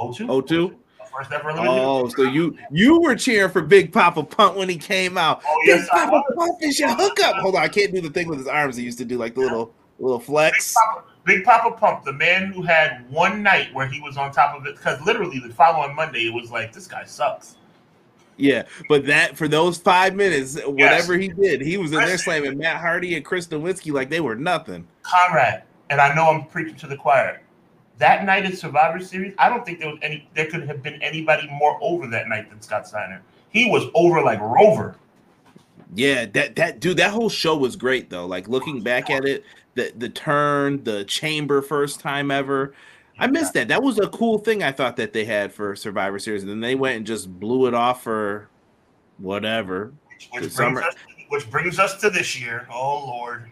02. 0.00 0.42
02? 0.42 0.76
First 1.12 1.32
ever 1.32 1.50
oh, 1.56 2.06
so 2.10 2.22
you 2.22 2.56
you 2.70 3.00
were 3.00 3.16
cheering 3.16 3.50
for 3.50 3.60
Big 3.60 3.92
Papa 3.92 4.22
Pump 4.22 4.54
when 4.54 4.68
he 4.68 4.76
came 4.76 5.18
out. 5.18 5.42
Oh, 5.44 5.62
yes, 5.64 5.80
Big 5.80 5.88
Papa 5.90 6.22
Pump 6.36 6.62
is 6.62 6.78
your 6.78 6.94
hookup. 6.94 7.34
Hold 7.38 7.56
on, 7.56 7.62
I 7.62 7.66
can't 7.66 7.92
do 7.92 8.00
the 8.00 8.10
thing 8.10 8.28
with 8.28 8.38
his 8.38 8.46
arms. 8.46 8.76
He 8.76 8.84
used 8.84 8.98
to 8.98 9.04
do 9.04 9.18
like 9.18 9.34
the 9.34 9.40
little 9.40 9.74
little 9.98 10.20
flex. 10.20 10.72
Big 10.72 10.74
Papa, 10.76 11.04
Big 11.24 11.44
Papa 11.44 11.76
Pump, 11.76 12.04
the 12.04 12.12
man 12.12 12.52
who 12.52 12.62
had 12.62 13.04
one 13.10 13.42
night 13.42 13.74
where 13.74 13.88
he 13.88 14.00
was 14.00 14.16
on 14.16 14.30
top 14.30 14.54
of 14.56 14.64
it, 14.66 14.76
because 14.76 15.00
literally 15.04 15.40
the 15.40 15.52
following 15.52 15.96
Monday 15.96 16.28
it 16.28 16.32
was 16.32 16.52
like 16.52 16.72
this 16.72 16.86
guy 16.86 17.02
sucks. 17.02 17.56
Yeah, 18.36 18.62
but 18.88 19.06
that 19.06 19.36
for 19.36 19.48
those 19.48 19.76
five 19.78 20.14
minutes, 20.14 20.54
whatever 20.64 21.18
yes. 21.18 21.32
he 21.36 21.42
did, 21.42 21.60
he 21.62 21.78
was 21.78 21.90
in 21.90 21.98
there 21.98 22.16
slamming 22.16 22.58
Matt 22.58 22.76
Hardy 22.76 23.16
and 23.16 23.24
Chris 23.24 23.48
Nowinski 23.48 23.92
like 23.92 24.08
they 24.08 24.20
were 24.20 24.36
nothing. 24.36 24.86
Conrad, 25.02 25.64
and 25.90 26.00
I 26.00 26.14
know 26.14 26.28
I'm 26.28 26.46
preaching 26.46 26.76
to 26.76 26.86
the 26.86 26.96
choir. 26.96 27.42
That 28.00 28.24
night 28.24 28.46
in 28.46 28.56
Survivor 28.56 28.98
Series, 28.98 29.34
I 29.38 29.50
don't 29.50 29.62
think 29.64 29.78
there 29.78 29.90
was 29.90 29.98
any. 30.00 30.26
There 30.34 30.46
could 30.46 30.66
have 30.66 30.82
been 30.82 31.00
anybody 31.02 31.46
more 31.52 31.78
over 31.82 32.06
that 32.06 32.28
night 32.28 32.48
than 32.48 32.62
Scott 32.62 32.88
Steiner. 32.88 33.20
He 33.50 33.68
was 33.68 33.84
over 33.94 34.22
like 34.22 34.40
Rover. 34.40 34.96
Yeah, 35.94 36.24
that 36.24 36.56
that 36.56 36.80
dude, 36.80 36.96
that 36.96 37.10
whole 37.10 37.28
show 37.28 37.58
was 37.58 37.76
great 37.76 38.08
though. 38.08 38.24
Like 38.24 38.48
looking 38.48 38.82
back 38.82 39.10
at 39.10 39.26
it, 39.26 39.44
the 39.74 39.92
the 39.94 40.08
turn, 40.08 40.82
the 40.82 41.04
chamber 41.04 41.60
first 41.60 42.00
time 42.00 42.30
ever. 42.30 42.72
I 43.18 43.26
missed 43.26 43.52
that. 43.52 43.68
That 43.68 43.82
was 43.82 43.98
a 43.98 44.08
cool 44.08 44.38
thing 44.38 44.62
I 44.62 44.72
thought 44.72 44.96
that 44.96 45.12
they 45.12 45.26
had 45.26 45.52
for 45.52 45.76
Survivor 45.76 46.18
Series, 46.18 46.42
and 46.42 46.50
then 46.50 46.60
they 46.60 46.74
went 46.74 46.96
and 46.96 47.06
just 47.06 47.38
blew 47.38 47.66
it 47.66 47.74
off 47.74 48.02
for 48.02 48.48
whatever. 49.18 49.92
Which, 50.08 50.30
which, 50.32 50.56
brings, 50.56 50.80
us, 50.80 50.94
which 51.28 51.50
brings 51.50 51.78
us 51.78 52.00
to 52.00 52.08
this 52.08 52.40
year. 52.40 52.66
Oh 52.72 53.04
Lord. 53.06 53.50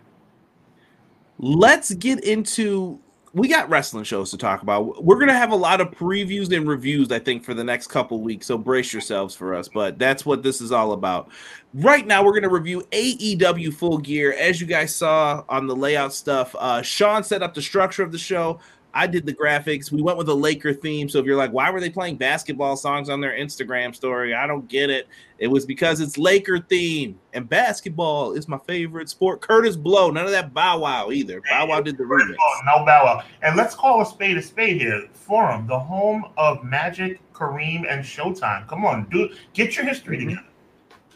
Let's 1.38 1.92
get 1.92 2.24
into 2.24 2.98
we 3.32 3.48
got 3.48 3.68
wrestling 3.68 4.04
shows 4.04 4.30
to 4.30 4.38
talk 4.38 4.62
about. 4.62 5.04
We're 5.04 5.18
gonna 5.18 5.34
have 5.34 5.52
a 5.52 5.56
lot 5.56 5.80
of 5.80 5.90
previews 5.90 6.54
and 6.56 6.66
reviews, 6.68 7.12
I 7.12 7.18
think, 7.18 7.44
for 7.44 7.54
the 7.54 7.64
next 7.64 7.88
couple 7.88 8.20
weeks. 8.20 8.46
So 8.46 8.58
brace 8.58 8.92
yourselves 8.92 9.34
for 9.34 9.54
us. 9.54 9.68
But 9.68 9.98
that's 9.98 10.24
what 10.24 10.42
this 10.42 10.60
is 10.60 10.72
all 10.72 10.92
about. 10.92 11.30
Right 11.74 12.06
now, 12.06 12.24
we're 12.24 12.34
gonna 12.34 12.48
review 12.48 12.82
AEW 12.92 13.74
Full 13.74 13.98
Gear. 13.98 14.34
As 14.38 14.60
you 14.60 14.66
guys 14.66 14.94
saw 14.94 15.44
on 15.48 15.66
the 15.66 15.76
layout 15.76 16.14
stuff, 16.14 16.54
uh, 16.58 16.82
Sean 16.82 17.22
set 17.22 17.42
up 17.42 17.54
the 17.54 17.62
structure 17.62 18.02
of 18.02 18.12
the 18.12 18.18
show. 18.18 18.60
I 18.98 19.06
did 19.06 19.24
the 19.26 19.32
graphics. 19.32 19.92
We 19.92 20.02
went 20.02 20.18
with 20.18 20.28
a 20.28 20.34
Laker 20.34 20.74
theme. 20.74 21.08
So 21.08 21.20
if 21.20 21.24
you're 21.24 21.36
like, 21.36 21.52
why 21.52 21.70
were 21.70 21.78
they 21.78 21.88
playing 21.88 22.16
basketball 22.16 22.76
songs 22.76 23.08
on 23.08 23.20
their 23.20 23.30
Instagram 23.30 23.94
story? 23.94 24.34
I 24.34 24.44
don't 24.48 24.66
get 24.66 24.90
it. 24.90 25.06
It 25.38 25.46
was 25.46 25.64
because 25.64 26.00
it's 26.00 26.18
Laker 26.18 26.58
theme 26.58 27.16
and 27.32 27.48
basketball 27.48 28.32
is 28.32 28.48
my 28.48 28.58
favorite 28.58 29.08
sport. 29.08 29.40
Kurtis 29.40 29.80
Blow, 29.80 30.10
none 30.10 30.24
of 30.24 30.32
that 30.32 30.52
Bow 30.52 30.80
Wow 30.80 31.12
either. 31.12 31.40
Bow 31.48 31.66
Wow 31.66 31.80
did 31.80 31.96
the 31.96 32.02
remix. 32.02 32.34
No 32.66 32.84
Bow 32.84 33.04
Wow. 33.04 33.22
And 33.42 33.56
let's 33.56 33.76
call 33.76 34.02
a 34.02 34.04
spade 34.04 34.36
a 34.36 34.42
spade 34.42 34.80
here. 34.80 35.06
Forum, 35.12 35.68
the 35.68 35.78
home 35.78 36.24
of 36.36 36.64
Magic, 36.64 37.20
Kareem, 37.32 37.84
and 37.88 38.04
Showtime. 38.04 38.66
Come 38.66 38.84
on, 38.84 39.08
dude, 39.10 39.38
get 39.52 39.76
your 39.76 39.86
history 39.86 40.18
mm-hmm. 40.18 40.30
together. 40.30 40.48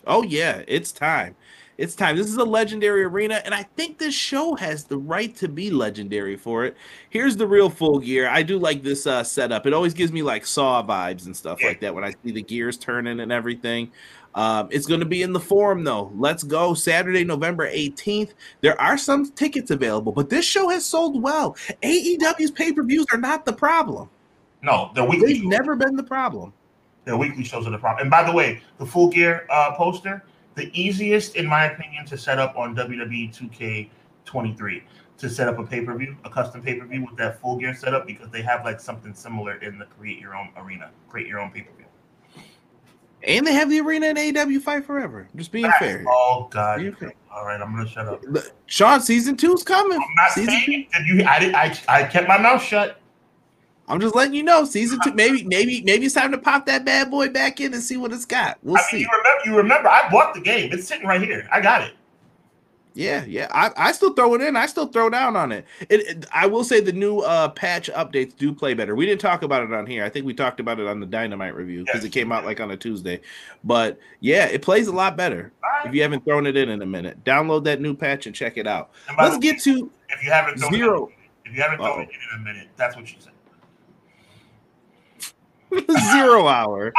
Oh 0.07 0.23
yeah, 0.23 0.62
it's 0.68 0.92
time. 0.92 1.35
It's 1.83 1.97
time. 1.97 2.16
This 2.16 2.29
is 2.29 2.37
a 2.37 2.45
legendary 2.45 3.03
arena, 3.03 3.42
and 3.45 3.53
I 3.53 3.64
think 3.64 3.99
this 3.99 4.14
show 4.14 4.55
has 4.55 4.85
the 4.85 4.97
right 4.97 5.35
to 5.35 5.49
be 5.49 5.68
legendary 5.68 6.37
for 6.37 6.64
it. 6.64 6.77
Here's 7.11 7.37
the 7.37 7.45
real 7.45 7.68
full 7.68 7.99
gear. 7.99 8.29
I 8.29 8.45
do 8.45 8.57
like 8.57 8.85
this 8.85 9.05
uh, 9.05 9.25
setup. 9.25 9.66
It 9.66 9.75
always 9.75 9.92
gives 9.92 10.12
me 10.12 10.23
like 10.23 10.47
Saw 10.47 10.87
vibes 10.87 11.27
and 11.27 11.37
stuff 11.37 11.59
like 11.61 11.81
that 11.81 11.92
when 11.92 12.05
I 12.05 12.14
see 12.23 12.31
the 12.31 12.42
gears 12.42 12.77
turning 12.77 13.18
and 13.18 13.33
everything. 13.33 13.90
Um, 14.37 14.68
it's 14.71 14.87
going 14.87 15.01
to 15.01 15.07
be 15.07 15.23
in 15.23 15.33
the 15.33 15.40
forum 15.40 15.83
though. 15.83 16.12
Let's 16.14 16.45
go 16.45 16.73
Saturday, 16.73 17.25
November 17.25 17.68
18th. 17.68 18.35
There 18.61 18.81
are 18.81 18.97
some 18.97 19.33
tickets 19.33 19.73
available, 19.73 20.12
but 20.12 20.31
this 20.31 20.45
show 20.45 20.68
has 20.68 20.87
sold 20.87 21.21
well. 21.21 21.57
AEW's 21.83 22.53
pay 22.53 22.73
per 22.73 22.85
views 22.85 23.07
are 23.12 23.18
not 23.18 23.45
the 23.45 23.53
problem. 23.53 24.09
No, 24.62 24.92
the 24.95 25.03
weekly. 25.03 25.33
They've 25.33 25.47
never 25.47 25.75
been 25.75 25.97
the 25.97 26.05
problem. 26.05 26.53
The 27.07 27.16
weekly 27.16 27.42
shows 27.42 27.66
are 27.66 27.71
the 27.71 27.79
problem. 27.79 28.03
And 28.03 28.11
by 28.11 28.23
the 28.23 28.31
way, 28.31 28.62
the 28.79 28.87
full 28.87 29.09
gear 29.09 29.49
uh, 29.51 29.75
poster 29.75 30.23
the 30.55 30.71
easiest, 30.79 31.37
in 31.37 31.47
my 31.47 31.67
opinion, 31.67 32.07
to 32.07 32.19
set 32.19 32.38
up 32.38 32.57
on 32.57 32.77
WWE 32.77 33.35
2K23 34.27 34.83
to 35.19 35.31
set 35.31 35.49
up 35.49 35.59
a 35.59 35.65
pay 35.65 35.81
per 35.85 35.97
view, 35.97 36.17
a 36.25 36.31
custom 36.31 36.61
pay 36.62 36.75
per 36.75 36.85
view 36.85 37.05
with 37.05 37.17
that 37.17 37.41
full 37.41 37.57
gear 37.57 37.75
setup 37.75 38.07
because 38.07 38.29
they 38.31 38.43
have 38.43 38.65
like 38.65 38.81
something 38.81 39.15
similar 39.15 39.55
in 39.57 39.79
the 39.79 39.85
create 39.85 40.19
your 40.19 40.35
own 40.35 40.49
arena, 40.57 40.91
create 41.09 41.29
your 41.29 41.38
own 41.38 41.51
pay 41.51 41.61
per 41.61 41.71
view. 41.77 41.87
And 43.25 43.47
they 43.47 43.53
have 43.53 43.71
the 43.71 43.81
arena 43.81 44.07
in 44.07 44.17
AEW 44.17 44.61
Fight 44.61 44.85
Forever. 44.85 45.29
Just 45.37 45.53
being 45.53 45.67
That's 45.67 45.79
fair. 45.79 46.05
Oh 46.09 46.49
God. 46.51 46.81
All 47.33 47.47
right, 47.47 47.61
I'm 47.61 47.71
gonna 47.73 47.88
shut 47.88 48.09
up. 48.09 48.23
Sean, 48.67 49.01
season 49.01 49.37
two's 49.37 49.62
coming. 49.62 49.97
I'm 49.97 50.15
not 50.17 50.33
season 50.33 50.55
saying 50.67 50.88
two. 51.07 51.17
you. 51.17 51.25
I 51.25 51.38
did. 51.38 51.55
I 51.55 51.79
I 51.88 52.03
kept 52.05 52.27
my 52.27 52.38
mouth 52.38 52.62
shut. 52.62 53.01
I'm 53.92 54.00
just 54.00 54.14
letting 54.14 54.33
you 54.33 54.42
know, 54.42 54.64
season 54.64 54.98
two. 55.05 55.12
Maybe, 55.12 55.44
maybe, 55.44 55.83
maybe 55.83 56.07
it's 56.07 56.14
time 56.14 56.33
to 56.33 56.38
pop 56.38 56.64
that 56.64 56.83
bad 56.83 57.11
boy 57.11 57.28
back 57.28 57.61
in 57.61 57.74
and 57.74 57.83
see 57.83 57.98
what 57.98 58.11
it's 58.11 58.24
got. 58.24 58.57
We'll 58.62 58.78
I 58.78 58.83
see. 58.90 59.00
you 59.00 59.09
remember? 59.12 59.40
You 59.44 59.57
remember? 59.59 59.88
I 59.90 60.09
bought 60.09 60.33
the 60.33 60.40
game. 60.40 60.72
It's 60.72 60.88
sitting 60.88 61.07
right 61.07 61.20
here. 61.20 61.46
I 61.52 61.61
got 61.61 61.83
it. 61.83 61.92
Yeah, 62.94 63.22
yeah. 63.26 63.48
I, 63.50 63.70
I 63.76 63.92
still 63.92 64.14
throw 64.14 64.35
it 64.35 64.40
in. 64.40 64.57
I 64.57 64.64
still 64.64 64.87
throw 64.87 65.11
down 65.11 65.37
on 65.37 65.52
it. 65.52 65.66
it, 65.90 66.00
it 66.00 66.26
I 66.33 66.46
will 66.46 66.64
say 66.64 66.81
the 66.81 66.92
new 66.92 67.18
uh, 67.18 67.50
patch 67.50 67.90
updates 67.90 68.35
do 68.35 68.55
play 68.55 68.72
better. 68.72 68.94
We 68.94 69.05
didn't 69.05 69.20
talk 69.20 69.42
about 69.42 69.62
it 69.62 69.74
on 69.74 69.87
here. 69.87 70.05
I 70.05 70.09
think 70.09 70.24
we 70.24 70.33
talked 70.33 70.59
about 70.59 70.81
it 70.81 70.87
on 70.87 70.98
the 70.98 71.07
Dynamite 71.07 71.55
review 71.55 71.85
because 71.85 72.00
yes. 72.02 72.05
it 72.05 72.12
came 72.12 72.33
out 72.33 72.46
like 72.46 72.61
on 72.61 72.70
a 72.70 72.76
Tuesday. 72.78 73.20
But 73.62 73.98
yeah, 74.20 74.46
it 74.46 74.62
plays 74.62 74.88
a 74.88 74.92
lot 74.92 75.18
better 75.18 75.52
right. 75.62 75.87
if 75.87 75.94
you 75.94 76.00
haven't 76.00 76.24
thrown 76.24 76.46
it 76.46 76.57
in 76.57 76.70
in 76.70 76.81
a 76.81 76.87
minute. 76.87 77.22
Download 77.24 77.62
that 77.64 77.83
new 77.83 77.94
patch 77.94 78.24
and 78.24 78.35
check 78.35 78.57
it 78.57 78.66
out. 78.66 78.90
Let's 79.18 79.37
get 79.37 79.61
to 79.62 79.90
if 80.09 80.24
you 80.24 80.31
haven't 80.31 80.59
zero. 80.59 81.09
It, 81.09 81.50
if 81.50 81.57
you 81.57 81.62
haven't 81.62 81.78
thrown 81.78 82.00
it 82.00 82.09
in 82.09 82.40
a 82.40 82.42
minute, 82.42 82.68
that's 82.76 82.96
what 82.96 83.07
you 83.12 83.18
said. 83.20 83.32
Zero 86.12 86.46
hour. 86.46 86.92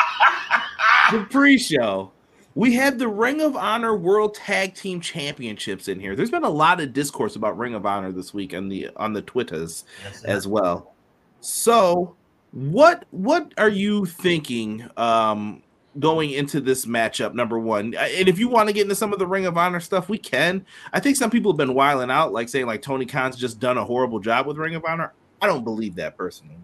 the 1.11 1.25
pre-show. 1.29 2.11
We 2.55 2.73
had 2.73 2.99
the 2.99 3.07
Ring 3.07 3.41
of 3.41 3.55
Honor 3.55 3.95
World 3.95 4.35
Tag 4.35 4.75
Team 4.75 5.01
Championships 5.01 5.87
in 5.87 5.99
here. 5.99 6.15
There's 6.15 6.29
been 6.29 6.43
a 6.43 6.49
lot 6.49 6.79
of 6.79 6.93
discourse 6.93 7.35
about 7.35 7.57
Ring 7.57 7.73
of 7.73 7.85
Honor 7.85 8.11
this 8.11 8.33
week 8.33 8.53
on 8.53 8.69
the 8.69 8.89
on 8.95 9.13
the 9.13 9.23
Twitters 9.23 9.85
yes, 10.03 10.23
as 10.23 10.47
well. 10.47 10.93
So, 11.41 12.15
what 12.51 13.05
what 13.09 13.53
are 13.57 13.69
you 13.69 14.05
thinking 14.05 14.87
um, 14.97 15.63
going 15.97 16.29
into 16.29 16.61
this 16.61 16.85
matchup? 16.85 17.33
Number 17.33 17.57
one, 17.57 17.95
and 17.95 18.29
if 18.29 18.37
you 18.37 18.49
want 18.49 18.69
to 18.69 18.73
get 18.73 18.83
into 18.83 18.95
some 18.95 19.13
of 19.13 19.17
the 19.17 19.27
Ring 19.27 19.47
of 19.47 19.57
Honor 19.57 19.79
stuff, 19.79 20.07
we 20.07 20.19
can. 20.19 20.63
I 20.93 20.99
think 20.99 21.17
some 21.17 21.31
people 21.31 21.51
have 21.53 21.57
been 21.57 21.73
wiling 21.73 22.11
out, 22.11 22.33
like 22.33 22.49
saying 22.49 22.67
like 22.67 22.83
Tony 22.83 23.07
Khan's 23.07 23.35
just 23.35 23.59
done 23.59 23.79
a 23.79 23.83
horrible 23.83 24.19
job 24.19 24.45
with 24.45 24.57
Ring 24.57 24.75
of 24.75 24.85
Honor. 24.85 25.11
I 25.41 25.47
don't 25.47 25.63
believe 25.63 25.95
that 25.95 26.17
personally. 26.17 26.57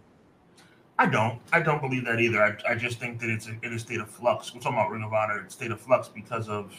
I 0.99 1.05
don't. 1.05 1.39
I 1.53 1.61
don't 1.61 1.81
believe 1.81 2.03
that 2.05 2.19
either. 2.19 2.43
I, 2.43 2.73
I 2.73 2.75
just 2.75 2.99
think 2.99 3.21
that 3.21 3.29
it's 3.29 3.47
a, 3.47 3.55
in 3.63 3.71
a 3.71 3.79
state 3.79 4.01
of 4.01 4.09
flux. 4.09 4.53
We're 4.53 4.59
talking 4.59 4.77
about 4.77 4.91
Ring 4.91 5.01
of 5.01 5.13
Honor, 5.13 5.45
state 5.47 5.71
of 5.71 5.79
flux 5.79 6.09
because 6.09 6.49
of. 6.49 6.75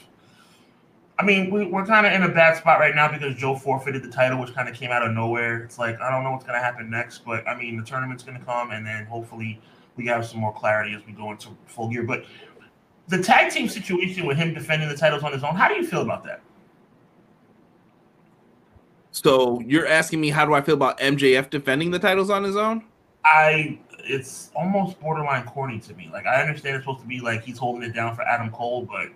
I 1.18 1.24
mean, 1.24 1.50
we, 1.50 1.64
we're 1.64 1.86
kind 1.86 2.06
of 2.06 2.12
in 2.12 2.22
a 2.22 2.28
bad 2.28 2.58
spot 2.58 2.80
right 2.80 2.94
now 2.94 3.10
because 3.10 3.34
Joe 3.34 3.56
forfeited 3.56 4.02
the 4.02 4.10
title, 4.10 4.38
which 4.38 4.54
kind 4.54 4.68
of 4.68 4.74
came 4.74 4.90
out 4.90 5.02
of 5.02 5.12
nowhere. 5.12 5.64
It's 5.64 5.78
like 5.78 5.98
I 6.02 6.10
don't 6.10 6.22
know 6.22 6.32
what's 6.32 6.44
going 6.44 6.58
to 6.58 6.62
happen 6.62 6.90
next, 6.90 7.24
but 7.24 7.48
I 7.48 7.56
mean, 7.56 7.78
the 7.78 7.82
tournament's 7.82 8.22
going 8.22 8.38
to 8.38 8.44
come, 8.44 8.72
and 8.72 8.86
then 8.86 9.06
hopefully 9.06 9.58
we 9.96 10.04
have 10.08 10.26
some 10.26 10.38
more 10.38 10.52
clarity 10.52 10.94
as 10.94 11.00
we 11.06 11.12
go 11.12 11.30
into 11.30 11.48
full 11.64 11.88
gear. 11.88 12.02
But 12.02 12.26
the 13.08 13.22
tag 13.22 13.50
team 13.50 13.70
situation 13.70 14.26
with 14.26 14.36
him 14.36 14.52
defending 14.52 14.90
the 14.90 14.96
titles 14.96 15.22
on 15.22 15.32
his 15.32 15.42
own, 15.42 15.54
how 15.54 15.66
do 15.66 15.76
you 15.76 15.86
feel 15.86 16.02
about 16.02 16.24
that? 16.24 16.42
So 19.12 19.60
you're 19.60 19.86
asking 19.86 20.20
me 20.20 20.28
how 20.28 20.44
do 20.44 20.52
I 20.52 20.60
feel 20.60 20.74
about 20.74 20.98
MJF 20.98 21.48
defending 21.48 21.90
the 21.90 21.98
titles 21.98 22.28
on 22.28 22.44
his 22.44 22.56
own? 22.56 22.84
I 23.24 23.78
it's 24.04 24.50
almost 24.54 24.98
borderline 25.00 25.44
corny 25.44 25.78
to 25.80 25.94
me. 25.94 26.10
Like 26.12 26.26
I 26.26 26.40
understand 26.40 26.76
it's 26.76 26.84
supposed 26.84 27.02
to 27.02 27.06
be 27.06 27.20
like 27.20 27.42
he's 27.42 27.58
holding 27.58 27.88
it 27.88 27.94
down 27.94 28.16
for 28.16 28.22
Adam 28.22 28.50
Cole, 28.50 28.86
but 28.90 29.08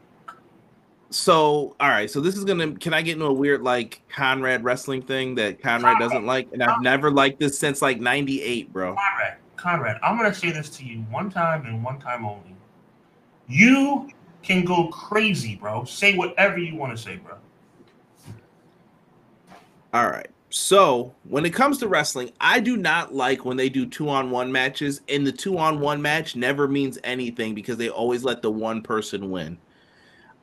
so 1.10 1.76
all 1.78 1.88
right, 1.88 2.10
so 2.10 2.20
this 2.20 2.36
is 2.36 2.44
gonna 2.44 2.72
can 2.72 2.92
I 2.92 3.02
get 3.02 3.14
into 3.14 3.26
a 3.26 3.32
weird 3.32 3.62
like 3.62 4.02
Conrad 4.08 4.64
wrestling 4.64 5.02
thing 5.02 5.36
that 5.36 5.62
Conrad 5.62 5.98
doesn't 5.98 6.26
like, 6.26 6.48
and 6.52 6.62
I've 6.62 6.82
never 6.82 7.10
liked 7.10 7.38
this 7.38 7.58
since 7.58 7.80
like 7.80 8.00
'98, 8.00 8.72
bro. 8.72 8.94
Conrad, 8.94 9.38
Conrad, 9.56 10.00
I'm 10.02 10.16
gonna 10.16 10.34
say 10.34 10.50
this 10.50 10.68
to 10.70 10.84
you 10.84 10.98
one 11.10 11.30
time 11.30 11.66
and 11.66 11.82
one 11.84 12.00
time 12.00 12.24
only. 12.24 12.56
You 13.46 14.10
can 14.42 14.64
go 14.64 14.88
crazy, 14.88 15.56
bro. 15.56 15.84
Say 15.84 16.16
whatever 16.16 16.58
you 16.58 16.76
want 16.76 16.96
to 16.96 17.02
say, 17.02 17.16
bro. 17.16 17.36
All 19.92 20.08
right. 20.08 20.30
So 20.56 21.12
when 21.24 21.44
it 21.44 21.52
comes 21.52 21.78
to 21.78 21.88
wrestling, 21.88 22.30
I 22.40 22.60
do 22.60 22.76
not 22.76 23.12
like 23.12 23.44
when 23.44 23.56
they 23.56 23.68
do 23.68 23.84
two 23.84 24.08
on 24.08 24.30
one 24.30 24.52
matches, 24.52 25.00
and 25.08 25.26
the 25.26 25.32
two 25.32 25.58
on 25.58 25.80
one 25.80 26.00
match 26.00 26.36
never 26.36 26.68
means 26.68 26.96
anything 27.02 27.56
because 27.56 27.76
they 27.76 27.88
always 27.88 28.22
let 28.22 28.40
the 28.40 28.52
one 28.52 28.80
person 28.80 29.32
win. 29.32 29.58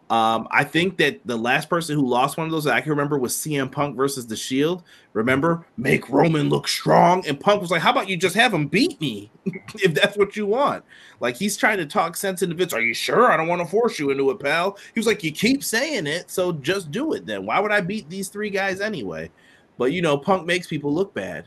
Um, 0.10 0.50
I 0.52 0.66
think 0.66 0.98
that 0.98 1.26
the 1.26 1.38
last 1.38 1.70
person 1.70 1.96
who 1.96 2.06
lost 2.06 2.38
one 2.38 2.46
of 2.46 2.52
those 2.52 2.68
I 2.68 2.82
can 2.82 2.90
remember 2.90 3.18
was 3.18 3.34
CM 3.34 3.72
Punk 3.72 3.96
versus 3.96 4.28
The 4.28 4.36
Shield. 4.36 4.84
Remember, 5.14 5.66
make 5.78 6.10
Roman 6.10 6.50
look 6.50 6.68
strong, 6.68 7.26
and 7.26 7.40
Punk 7.40 7.62
was 7.62 7.72
like, 7.72 7.82
"How 7.82 7.92
about 7.92 8.10
you 8.10 8.18
just 8.18 8.36
have 8.36 8.54
him 8.54 8.68
beat 8.68 9.00
me 9.00 9.32
if 9.76 9.94
that's 9.94 10.18
what 10.18 10.36
you 10.36 10.46
want?" 10.46 10.84
Like 11.22 11.38
he's 11.38 11.56
trying 11.56 11.78
to 11.78 11.86
talk 11.86 12.18
sense 12.18 12.42
into 12.42 12.54
Vince. 12.54 12.74
Are 12.74 12.82
you 12.82 12.94
sure? 12.94 13.32
I 13.32 13.38
don't 13.38 13.48
want 13.48 13.62
to 13.62 13.68
force 13.68 13.98
you 13.98 14.10
into 14.10 14.30
it, 14.32 14.42
pal. 14.42 14.78
He 14.94 15.00
was 15.00 15.08
like, 15.08 15.24
"You 15.24 15.32
keep 15.32 15.64
saying 15.64 16.06
it, 16.06 16.30
so 16.30 16.52
just 16.52 16.92
do 16.92 17.14
it 17.14 17.26
then. 17.26 17.46
Why 17.46 17.62
would 17.62 17.72
I 17.72 17.80
beat 17.80 18.10
these 18.10 18.28
three 18.28 18.50
guys 18.50 18.82
anyway?" 18.82 19.32
But 19.78 19.92
you 19.92 20.02
know, 20.02 20.18
Punk 20.18 20.46
makes 20.46 20.68
people 20.68 20.94
look 20.94 21.14
bad. 21.14 21.46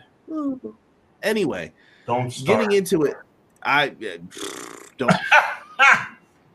Anyway, 1.22 1.72
don't 2.06 2.30
start. 2.30 2.60
getting 2.60 2.76
into 2.76 3.02
it. 3.04 3.16
I 3.62 3.88
uh, 3.88 4.18
don't. 4.98 5.12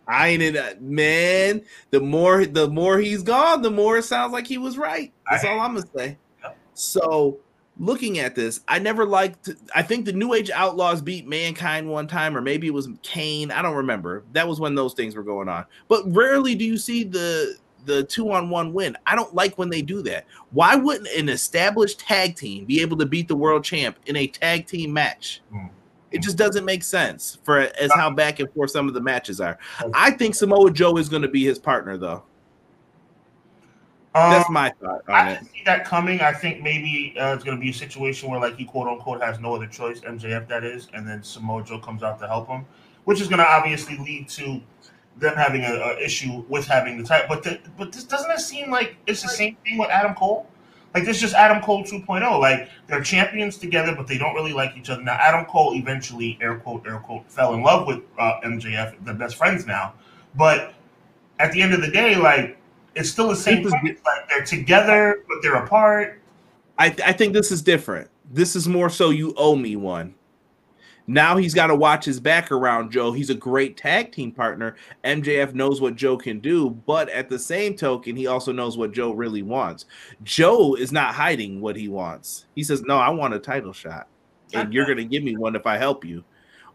I 0.07 0.29
ain't 0.29 0.41
in 0.41 0.55
that 0.55 0.81
man. 0.81 1.61
The 1.91 1.99
more 1.99 2.45
the 2.45 2.69
more 2.69 2.97
he's 2.97 3.21
gone, 3.21 3.61
the 3.61 3.71
more 3.71 3.97
it 3.97 4.03
sounds 4.03 4.33
like 4.33 4.47
he 4.47 4.57
was 4.57 4.77
right. 4.77 5.13
That's 5.29 5.45
all 5.45 5.59
I'm 5.59 5.75
gonna 5.75 5.87
say. 5.95 6.17
Yep. 6.43 6.57
So 6.73 7.39
looking 7.79 8.19
at 8.19 8.35
this, 8.35 8.61
I 8.67 8.79
never 8.79 9.05
liked. 9.05 9.49
I 9.73 9.83
think 9.83 10.05
the 10.05 10.13
New 10.13 10.33
Age 10.33 10.49
Outlaws 10.49 11.01
beat 11.01 11.27
Mankind 11.27 11.89
one 11.89 12.07
time, 12.07 12.35
or 12.35 12.41
maybe 12.41 12.67
it 12.67 12.73
was 12.73 12.89
Kane. 13.03 13.51
I 13.51 13.61
don't 13.61 13.75
remember. 13.75 14.23
That 14.33 14.47
was 14.47 14.59
when 14.59 14.75
those 14.75 14.93
things 14.93 15.15
were 15.15 15.23
going 15.23 15.47
on. 15.47 15.65
But 15.87 16.03
rarely 16.13 16.55
do 16.55 16.65
you 16.65 16.77
see 16.77 17.03
the 17.03 17.55
the 17.85 18.03
two 18.03 18.31
on 18.31 18.49
one 18.49 18.73
win. 18.73 18.95
I 19.05 19.15
don't 19.15 19.33
like 19.33 19.57
when 19.57 19.69
they 19.69 19.81
do 19.81 20.01
that. 20.03 20.25
Why 20.51 20.75
wouldn't 20.75 21.07
an 21.07 21.29
established 21.29 21.99
tag 21.99 22.35
team 22.35 22.65
be 22.65 22.81
able 22.81 22.97
to 22.97 23.05
beat 23.05 23.27
the 23.27 23.35
world 23.35 23.63
champ 23.63 23.97
in 24.05 24.15
a 24.15 24.27
tag 24.27 24.67
team 24.67 24.93
match? 24.93 25.41
Mm. 25.53 25.69
It 26.11 26.21
just 26.21 26.37
doesn't 26.37 26.65
make 26.65 26.83
sense 26.83 27.37
for 27.43 27.59
as 27.59 27.91
how 27.93 28.09
back 28.09 28.39
and 28.39 28.51
forth 28.53 28.71
some 28.71 28.87
of 28.87 28.93
the 28.93 29.01
matches 29.01 29.39
are. 29.39 29.59
I 29.93 30.11
think 30.11 30.33
Samoa 30.33 30.71
Joe 30.71 30.97
is 30.97 31.07
going 31.07 31.21
to 31.21 31.27
be 31.27 31.43
his 31.43 31.59
partner, 31.59 31.97
though. 31.97 32.23
Um, 34.15 34.31
That's 34.31 34.49
my 34.49 34.71
thought 34.81 35.03
on 35.07 35.15
I 35.15 35.31
it. 35.33 35.43
see 35.43 35.61
that 35.65 35.85
coming. 35.85 36.19
I 36.19 36.33
think 36.33 36.63
maybe 36.63 37.15
uh, 37.19 37.35
it's 37.35 37.43
going 37.43 37.55
to 37.55 37.61
be 37.61 37.69
a 37.69 37.73
situation 37.73 38.29
where, 38.29 38.39
like, 38.39 38.57
he 38.57 38.65
quote 38.65 38.87
unquote 38.87 39.21
has 39.21 39.39
no 39.39 39.53
other 39.53 39.67
choice, 39.67 40.01
MJF 40.01 40.47
that 40.47 40.63
is, 40.63 40.87
and 40.93 41.07
then 41.07 41.21
Samoa 41.21 41.63
Joe 41.63 41.77
comes 41.77 42.01
out 42.01 42.19
to 42.19 42.27
help 42.27 42.47
him, 42.47 42.65
which 43.05 43.21
is 43.21 43.27
going 43.27 43.37
to 43.37 43.47
obviously 43.47 43.97
lead 43.99 44.27
to 44.29 44.61
them 45.19 45.35
having 45.35 45.63
a, 45.63 45.73
a, 45.73 45.99
issue 45.99 46.43
with 46.47 46.65
having 46.65 46.97
the 46.97 47.03
title. 47.03 47.27
But 47.27 47.43
the, 47.43 47.59
but 47.77 47.91
this 47.91 48.03
doesn't 48.03 48.31
it 48.31 48.39
seem 48.39 48.71
like 48.71 48.95
it's 49.07 49.21
the 49.21 49.29
same 49.29 49.55
thing 49.63 49.77
with 49.77 49.89
Adam 49.89 50.15
Cole? 50.15 50.47
Like 50.93 51.05
this 51.05 51.17
is 51.17 51.21
just 51.21 51.35
Adam 51.35 51.61
Cole 51.61 51.83
2.0. 51.83 52.39
Like 52.39 52.69
they're 52.87 53.01
champions 53.01 53.57
together, 53.57 53.95
but 53.95 54.07
they 54.07 54.17
don't 54.17 54.33
really 54.33 54.53
like 54.53 54.75
each 54.77 54.89
other. 54.89 55.03
Now 55.03 55.13
Adam 55.13 55.45
Cole 55.45 55.75
eventually, 55.75 56.37
air 56.41 56.57
quote, 56.57 56.85
air 56.87 56.99
quote, 56.99 57.29
fell 57.29 57.53
in 57.53 57.61
love 57.61 57.85
with 57.85 58.01
uh, 58.17 58.39
MJF. 58.43 58.95
They're 59.03 59.13
best 59.13 59.35
friends 59.35 59.65
now. 59.65 59.93
But 60.35 60.73
at 61.39 61.51
the 61.51 61.61
end 61.61 61.73
of 61.73 61.81
the 61.81 61.91
day, 61.91 62.15
like 62.15 62.57
it's 62.95 63.09
still 63.09 63.29
the 63.29 63.35
same. 63.35 63.63
Like 63.63 64.29
they're 64.29 64.43
together, 64.43 65.23
but 65.27 65.37
they're 65.41 65.63
apart. 65.63 66.21
I, 66.77 66.89
th- 66.89 67.07
I 67.07 67.11
think 67.11 67.33
this 67.33 67.51
is 67.51 67.61
different 67.61 68.09
this 68.29 68.55
is 68.55 68.67
more 68.67 68.89
so 68.89 69.09
you 69.09 69.33
owe 69.37 69.55
me 69.55 69.75
one. 69.75 70.15
Now 71.09 71.37
he's 71.37 71.55
got 71.55 71.67
to 71.67 71.75
watch 71.75 72.05
his 72.05 72.19
back 72.19 72.51
around 72.51 72.91
Joe. 72.91 73.11
He's 73.11 73.31
a 73.31 73.35
great 73.35 73.75
tag 73.75 74.11
team 74.11 74.31
partner. 74.31 74.75
MJF 75.03 75.55
knows 75.55 75.81
what 75.81 75.95
Joe 75.95 76.15
can 76.15 76.39
do, 76.39 76.69
but 76.69 77.09
at 77.09 77.29
the 77.29 77.39
same 77.39 77.75
token, 77.75 78.15
he 78.15 78.27
also 78.27 78.51
knows 78.51 78.77
what 78.77 78.91
Joe 78.91 79.13
really 79.13 79.41
wants. 79.41 79.87
Joe 80.21 80.75
is 80.75 80.91
not 80.91 81.15
hiding 81.15 81.61
what 81.61 81.75
he 81.75 81.87
wants. 81.87 82.45
He 82.53 82.63
says, 82.63 82.83
No, 82.83 82.97
I 82.99 83.09
want 83.09 83.33
a 83.33 83.39
title 83.39 83.73
shot. 83.73 84.07
And 84.53 84.71
you're 84.71 84.85
going 84.85 84.99
to 84.99 85.03
give 85.03 85.23
me 85.23 85.35
one 85.35 85.55
if 85.55 85.65
I 85.65 85.77
help 85.77 86.05
you. 86.05 86.23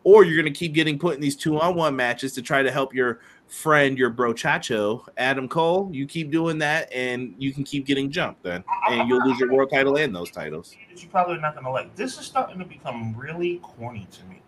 Or 0.02 0.24
you're 0.24 0.42
going 0.42 0.52
to 0.52 0.58
keep 0.58 0.74
getting 0.74 0.98
put 0.98 1.14
in 1.14 1.20
these 1.20 1.36
two 1.36 1.60
on 1.60 1.76
one 1.76 1.94
matches 1.94 2.32
to 2.32 2.42
try 2.42 2.64
to 2.64 2.72
help 2.72 2.92
your 2.92 3.20
friend, 3.48 3.96
your 3.96 4.10
brochacho, 4.10 5.06
Adam 5.16 5.48
Cole. 5.48 5.88
You 5.92 6.06
keep 6.06 6.30
doing 6.30 6.58
that, 6.58 6.92
and 6.92 7.34
you 7.38 7.52
can 7.52 7.64
keep 7.64 7.86
getting 7.86 8.10
jumped 8.10 8.42
then. 8.42 8.64
And 8.90 9.08
you'll 9.08 9.26
lose 9.26 9.38
your 9.38 9.52
world 9.52 9.70
title 9.70 9.96
and 9.96 10.14
those 10.14 10.30
titles. 10.30 10.74
You're 10.94 11.10
probably 11.10 11.38
not 11.38 11.54
going 11.54 11.64
to 11.64 11.70
like. 11.70 11.94
This 11.94 12.18
is 12.18 12.26
starting 12.26 12.58
to 12.58 12.64
become 12.64 13.14
really 13.16 13.60
corny 13.62 14.06
to 14.10 14.24
me. 14.24 14.42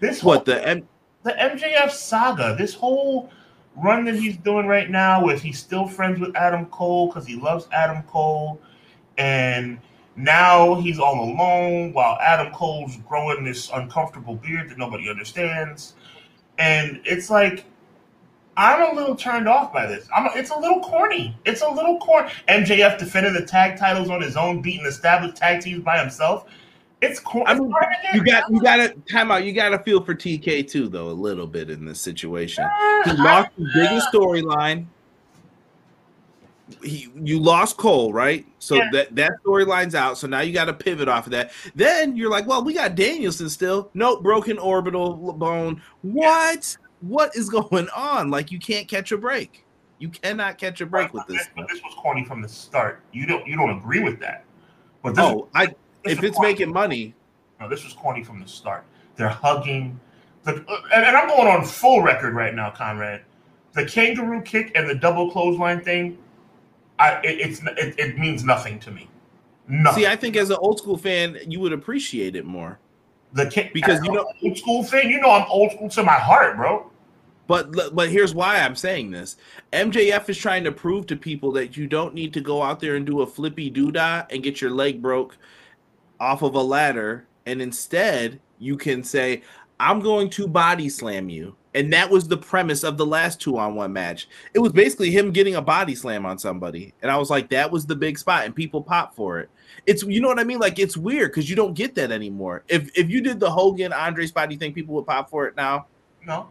This 0.00 0.22
what 0.22 0.44
the 0.44 0.66
M- 0.66 0.88
the 1.24 1.32
MJF 1.32 1.90
saga, 1.90 2.54
this 2.56 2.74
whole 2.74 3.30
run 3.76 4.04
that 4.04 4.14
he's 4.14 4.36
doing 4.36 4.66
right 4.66 4.90
now, 4.90 5.24
with 5.24 5.42
he's 5.42 5.58
still 5.58 5.86
friends 5.86 6.20
with 6.20 6.34
Adam 6.36 6.66
Cole 6.66 7.08
because 7.08 7.26
he 7.26 7.36
loves 7.36 7.68
Adam 7.72 8.02
Cole, 8.04 8.60
and 9.16 9.78
now 10.16 10.74
he's 10.76 10.98
all 10.98 11.32
alone 11.32 11.92
while 11.92 12.18
Adam 12.20 12.52
Cole's 12.52 12.96
growing 13.08 13.44
this 13.44 13.70
uncomfortable 13.72 14.36
beard 14.36 14.70
that 14.70 14.78
nobody 14.78 15.08
understands, 15.08 15.94
and 16.58 17.00
it's 17.04 17.30
like. 17.30 17.64
I'm 18.58 18.92
a 18.92 18.98
little 19.00 19.14
turned 19.14 19.48
off 19.48 19.72
by 19.72 19.86
this. 19.86 20.08
I'm 20.14 20.26
a, 20.26 20.30
it's 20.34 20.50
a 20.50 20.58
little 20.58 20.80
corny. 20.80 21.34
It's 21.46 21.62
a 21.62 21.68
little 21.68 21.96
corny. 22.00 22.32
MJF 22.48 22.98
defended 22.98 23.34
the 23.34 23.46
tag 23.46 23.78
titles 23.78 24.10
on 24.10 24.20
his 24.20 24.36
own, 24.36 24.60
beating 24.60 24.84
established 24.84 25.36
tag 25.36 25.62
teams 25.62 25.84
by 25.84 26.00
himself. 26.00 26.46
It's 27.00 27.20
cool. 27.20 27.44
I 27.46 27.54
mean, 27.54 27.72
you 28.12 28.24
got 28.24 28.50
you 28.50 28.60
got 28.60 28.76
to 28.78 28.88
time 29.08 29.30
out. 29.30 29.44
You 29.44 29.52
got 29.52 29.68
to 29.68 29.78
feel 29.78 30.02
for 30.02 30.12
TK 30.12 30.68
too, 30.68 30.88
though, 30.88 31.08
a 31.08 31.12
little 31.12 31.46
bit 31.46 31.70
in 31.70 31.84
this 31.84 32.00
situation. 32.00 32.68
He 33.04 33.12
lost 33.12 33.50
the 33.56 33.70
biggest 33.72 34.08
storyline. 34.12 34.86
He 36.82 37.08
you 37.14 37.38
lost 37.38 37.76
Cole, 37.76 38.12
right? 38.12 38.44
So 38.58 38.74
yeah. 38.74 38.90
that 38.92 39.14
that 39.14 39.32
storyline's 39.44 39.94
out. 39.94 40.18
So 40.18 40.26
now 40.26 40.40
you 40.40 40.52
got 40.52 40.64
to 40.64 40.74
pivot 40.74 41.06
off 41.08 41.26
of 41.26 41.30
that. 41.30 41.52
Then 41.76 42.16
you're 42.16 42.30
like, 42.30 42.48
well, 42.48 42.64
we 42.64 42.74
got 42.74 42.96
Danielson 42.96 43.48
still. 43.48 43.90
Nope, 43.94 44.24
broken 44.24 44.58
orbital 44.58 45.32
bone. 45.34 45.80
What? 46.02 46.76
Yeah. 46.80 46.87
What 47.00 47.34
is 47.36 47.48
going 47.50 47.88
on? 47.94 48.30
Like 48.30 48.50
you 48.50 48.58
can't 48.58 48.88
catch 48.88 49.12
a 49.12 49.18
break. 49.18 49.64
You 49.98 50.08
cannot 50.08 50.58
catch 50.58 50.80
a 50.80 50.86
break 50.86 51.12
with 51.12 51.26
this. 51.26 51.48
But 51.56 51.68
this 51.68 51.82
was 51.82 51.92
corny 51.94 52.24
from 52.24 52.40
the 52.40 52.48
start. 52.48 53.00
You 53.12 53.26
don't 53.26 53.46
you 53.46 53.56
don't 53.56 53.70
agree 53.70 54.00
with 54.00 54.20
that. 54.20 54.44
But 55.02 55.14
this 55.14 55.24
oh, 55.24 55.48
I 55.54 55.74
if 56.04 56.22
it's 56.22 56.36
corny. 56.36 56.52
making 56.52 56.72
money. 56.72 57.14
No, 57.60 57.68
this 57.68 57.84
was 57.84 57.92
corny 57.92 58.22
from 58.22 58.40
the 58.40 58.46
start. 58.46 58.84
They're 59.16 59.28
hugging. 59.28 59.98
The, 60.44 60.52
and, 60.54 61.04
and, 61.04 61.16
I'm 61.16 61.26
going 61.26 61.48
on 61.48 61.64
full 61.64 62.02
record 62.02 62.34
right 62.34 62.54
now, 62.54 62.70
Conrad. 62.70 63.22
The 63.72 63.84
kangaroo 63.84 64.40
kick 64.42 64.70
and 64.76 64.88
the 64.88 64.94
double 64.94 65.30
clothesline 65.30 65.82
thing, 65.82 66.16
I 67.00 67.16
it, 67.24 67.40
it's 67.40 67.60
it, 67.62 67.98
it 67.98 68.18
means 68.18 68.44
nothing 68.44 68.78
to 68.80 68.92
me. 68.92 69.08
Nothing. 69.66 70.04
See, 70.04 70.06
I 70.06 70.16
think 70.16 70.36
as 70.36 70.50
an 70.50 70.56
old 70.60 70.78
school 70.78 70.96
fan, 70.96 71.38
you 71.46 71.60
would 71.60 71.72
appreciate 71.72 72.36
it 72.36 72.44
more. 72.44 72.78
The 73.32 73.46
kick 73.46 73.74
because 73.74 74.02
you 74.04 74.12
know 74.12 74.30
old 74.42 74.58
school 74.58 74.82
thing. 74.84 75.10
you 75.10 75.20
know 75.20 75.30
I'm 75.30 75.46
old 75.50 75.72
school 75.72 75.88
to 75.90 76.02
my 76.02 76.14
heart, 76.14 76.56
bro. 76.56 76.90
But 77.46 77.94
but 77.94 78.10
here's 78.10 78.34
why 78.34 78.58
I'm 78.60 78.76
saying 78.76 79.10
this. 79.10 79.36
MJF 79.72 80.28
is 80.28 80.38
trying 80.38 80.64
to 80.64 80.72
prove 80.72 81.06
to 81.06 81.16
people 81.16 81.52
that 81.52 81.76
you 81.76 81.86
don't 81.86 82.14
need 82.14 82.32
to 82.34 82.40
go 82.40 82.62
out 82.62 82.80
there 82.80 82.96
and 82.96 83.06
do 83.06 83.22
a 83.22 83.26
flippy 83.26 83.70
doodah 83.70 84.26
and 84.30 84.42
get 84.42 84.60
your 84.60 84.70
leg 84.70 85.00
broke 85.02 85.36
off 86.20 86.42
of 86.42 86.54
a 86.54 86.62
ladder 86.62 87.26
and 87.46 87.62
instead 87.62 88.40
you 88.58 88.76
can 88.76 89.02
say 89.02 89.42
i'm 89.80 90.00
going 90.00 90.28
to 90.28 90.46
body 90.46 90.88
slam 90.88 91.28
you 91.28 91.54
and 91.78 91.92
that 91.92 92.10
was 92.10 92.26
the 92.26 92.36
premise 92.36 92.82
of 92.82 92.96
the 92.96 93.06
last 93.06 93.40
two 93.40 93.56
on 93.56 93.76
one 93.76 93.92
match. 93.92 94.28
It 94.52 94.58
was 94.58 94.72
basically 94.72 95.12
him 95.12 95.30
getting 95.30 95.54
a 95.54 95.62
body 95.62 95.94
slam 95.94 96.26
on 96.26 96.36
somebody. 96.36 96.92
And 97.02 97.10
i 97.10 97.16
was 97.16 97.30
like 97.30 97.48
that 97.50 97.70
was 97.70 97.86
the 97.86 97.94
big 97.94 98.18
spot 98.18 98.44
and 98.44 98.54
people 98.54 98.82
pop 98.82 99.14
for 99.14 99.38
it. 99.38 99.48
It's 99.86 100.02
you 100.02 100.20
know 100.20 100.28
what 100.28 100.40
i 100.40 100.44
mean? 100.44 100.58
Like 100.58 100.80
it's 100.80 100.96
weird 100.96 101.30
because 101.30 101.48
you 101.48 101.54
don't 101.54 101.74
get 101.74 101.94
that 101.94 102.10
anymore. 102.10 102.64
If 102.66 102.90
if 102.98 103.08
you 103.08 103.20
did 103.20 103.38
the 103.38 103.50
hogan 103.50 103.92
andre 103.92 104.26
spot 104.26 104.48
do 104.48 104.54
you 104.54 104.58
think 104.58 104.74
people 104.74 104.94
would 104.96 105.06
pop 105.06 105.30
for 105.30 105.46
it 105.46 105.56
now. 105.56 105.86
No 106.26 106.48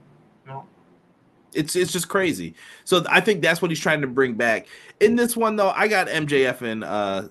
no. 0.47 0.65
It's 1.53 1.75
it's 1.75 1.91
just 1.91 2.07
crazy. 2.07 2.55
So 2.85 3.03
i 3.09 3.19
think 3.19 3.41
that's 3.41 3.61
what 3.61 3.69
he's 3.69 3.81
trying 3.81 4.01
to 4.01 4.07
bring 4.07 4.35
back. 4.35 4.67
In 5.01 5.17
this 5.17 5.35
one 5.35 5.57
though 5.57 5.71
i 5.71 5.89
got 5.89 6.07
mjf 6.07 6.61
and 6.61 6.83
uh 6.85 7.27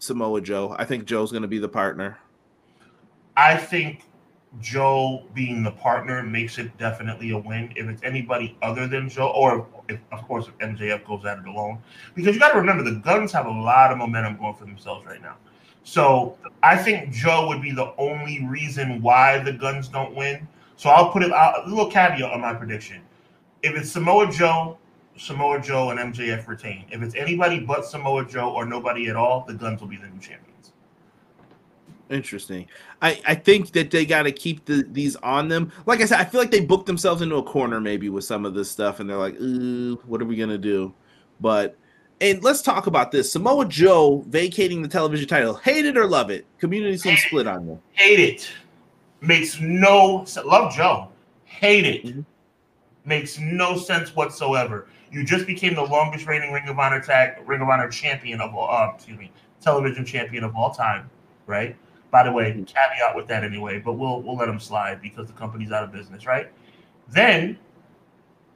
Samoa 0.00 0.40
Joe. 0.40 0.74
I 0.78 0.84
think 0.84 1.04
Joe's 1.04 1.32
going 1.32 1.42
to 1.42 1.48
be 1.48 1.58
the 1.58 1.68
partner. 1.68 2.18
I 3.36 3.56
think 3.56 4.04
Joe 4.60 5.24
being 5.34 5.62
the 5.62 5.70
partner 5.70 6.22
makes 6.22 6.58
it 6.58 6.76
definitely 6.78 7.30
a 7.30 7.38
win. 7.38 7.72
If 7.76 7.88
it's 7.88 8.02
anybody 8.02 8.56
other 8.62 8.86
than 8.86 9.08
Joe, 9.08 9.28
or 9.28 9.66
if, 9.88 10.00
of 10.10 10.26
course 10.26 10.48
if 10.48 10.56
MJF 10.58 11.04
goes 11.04 11.24
at 11.24 11.38
it 11.38 11.46
alone, 11.46 11.78
because 12.14 12.34
you 12.34 12.40
got 12.40 12.52
to 12.52 12.58
remember 12.58 12.82
the 12.82 12.96
Gunns 12.96 13.30
have 13.32 13.46
a 13.46 13.50
lot 13.50 13.92
of 13.92 13.98
momentum 13.98 14.36
going 14.36 14.54
for 14.54 14.64
themselves 14.64 15.06
right 15.06 15.20
now. 15.20 15.36
So 15.84 16.36
I 16.62 16.76
think 16.76 17.12
Joe 17.12 17.46
would 17.48 17.62
be 17.62 17.72
the 17.72 17.94
only 17.98 18.44
reason 18.46 19.00
why 19.00 19.38
the 19.38 19.52
Gunns 19.52 19.88
don't 19.88 20.14
win. 20.14 20.46
So 20.76 20.90
I'll 20.90 21.10
put 21.10 21.22
it 21.22 21.30
a 21.30 21.62
little 21.66 21.90
caveat 21.90 22.30
on 22.30 22.40
my 22.40 22.54
prediction. 22.54 23.02
If 23.62 23.76
it's 23.76 23.90
Samoa 23.90 24.30
Joe, 24.30 24.78
Samoa 25.16 25.60
Joe 25.60 25.90
and 25.90 26.14
MJF 26.14 26.46
retain. 26.46 26.84
If 26.90 27.02
it's 27.02 27.14
anybody 27.14 27.60
but 27.60 27.84
Samoa 27.84 28.24
Joe 28.24 28.50
or 28.50 28.64
nobody 28.64 29.08
at 29.08 29.16
all, 29.16 29.44
the 29.46 29.54
Gunns 29.54 29.80
will 29.80 29.88
be 29.88 29.96
the 29.96 30.06
new 30.06 30.20
champions. 30.20 30.47
Interesting. 32.10 32.66
I, 33.02 33.20
I 33.26 33.34
think 33.34 33.72
that 33.72 33.90
they 33.90 34.06
got 34.06 34.22
to 34.22 34.32
keep 34.32 34.64
the, 34.64 34.86
these 34.90 35.16
on 35.16 35.48
them. 35.48 35.70
Like 35.84 36.00
I 36.00 36.06
said, 36.06 36.20
I 36.20 36.24
feel 36.24 36.40
like 36.40 36.50
they 36.50 36.60
booked 36.60 36.86
themselves 36.86 37.20
into 37.20 37.36
a 37.36 37.42
corner 37.42 37.80
maybe 37.80 38.08
with 38.08 38.24
some 38.24 38.46
of 38.46 38.54
this 38.54 38.70
stuff, 38.70 39.00
and 39.00 39.08
they're 39.08 39.18
like, 39.18 39.38
"Ooh, 39.40 39.96
what 40.06 40.22
are 40.22 40.24
we 40.24 40.36
gonna 40.36 40.58
do?" 40.58 40.94
But 41.40 41.76
and 42.20 42.42
let's 42.42 42.62
talk 42.62 42.86
about 42.86 43.12
this. 43.12 43.30
Samoa 43.30 43.66
Joe 43.66 44.24
vacating 44.28 44.82
the 44.82 44.88
television 44.88 45.28
title. 45.28 45.54
Hate 45.54 45.84
it 45.84 45.96
or 45.96 46.06
love 46.06 46.30
it? 46.30 46.46
Community 46.58 46.96
seems 46.96 47.20
split 47.20 47.46
on 47.46 47.66
them. 47.66 47.80
Hate 47.92 48.20
it. 48.20 48.50
Makes 49.20 49.60
no 49.60 50.24
love 50.44 50.74
Joe. 50.74 51.08
Hate 51.44 51.84
it. 51.84 52.04
Mm-hmm. 52.04 52.20
Makes 53.04 53.38
no 53.38 53.76
sense 53.76 54.14
whatsoever. 54.14 54.88
You 55.10 55.24
just 55.24 55.46
became 55.46 55.74
the 55.74 55.82
longest 55.82 56.26
reigning 56.26 56.52
Ring 56.52 56.68
of 56.68 56.78
Honor 56.78 57.00
tag 57.00 57.36
Ring 57.46 57.60
of 57.60 57.68
Honor 57.68 57.88
champion 57.88 58.40
of 58.40 58.54
all, 58.54 58.70
uh, 58.70 58.94
excuse 58.94 59.18
me, 59.18 59.30
television 59.60 60.04
champion 60.04 60.44
of 60.44 60.54
all 60.56 60.72
time, 60.72 61.08
right? 61.46 61.76
By 62.10 62.24
the 62.24 62.32
way, 62.32 62.50
mm-hmm. 62.52 62.64
caveat 62.64 63.14
with 63.14 63.26
that 63.28 63.44
anyway, 63.44 63.78
but 63.78 63.94
we'll 63.94 64.22
we'll 64.22 64.36
let 64.36 64.48
him 64.48 64.60
slide 64.60 65.02
because 65.02 65.26
the 65.26 65.34
company's 65.34 65.72
out 65.72 65.84
of 65.84 65.92
business, 65.92 66.26
right? 66.26 66.50
Then 67.08 67.58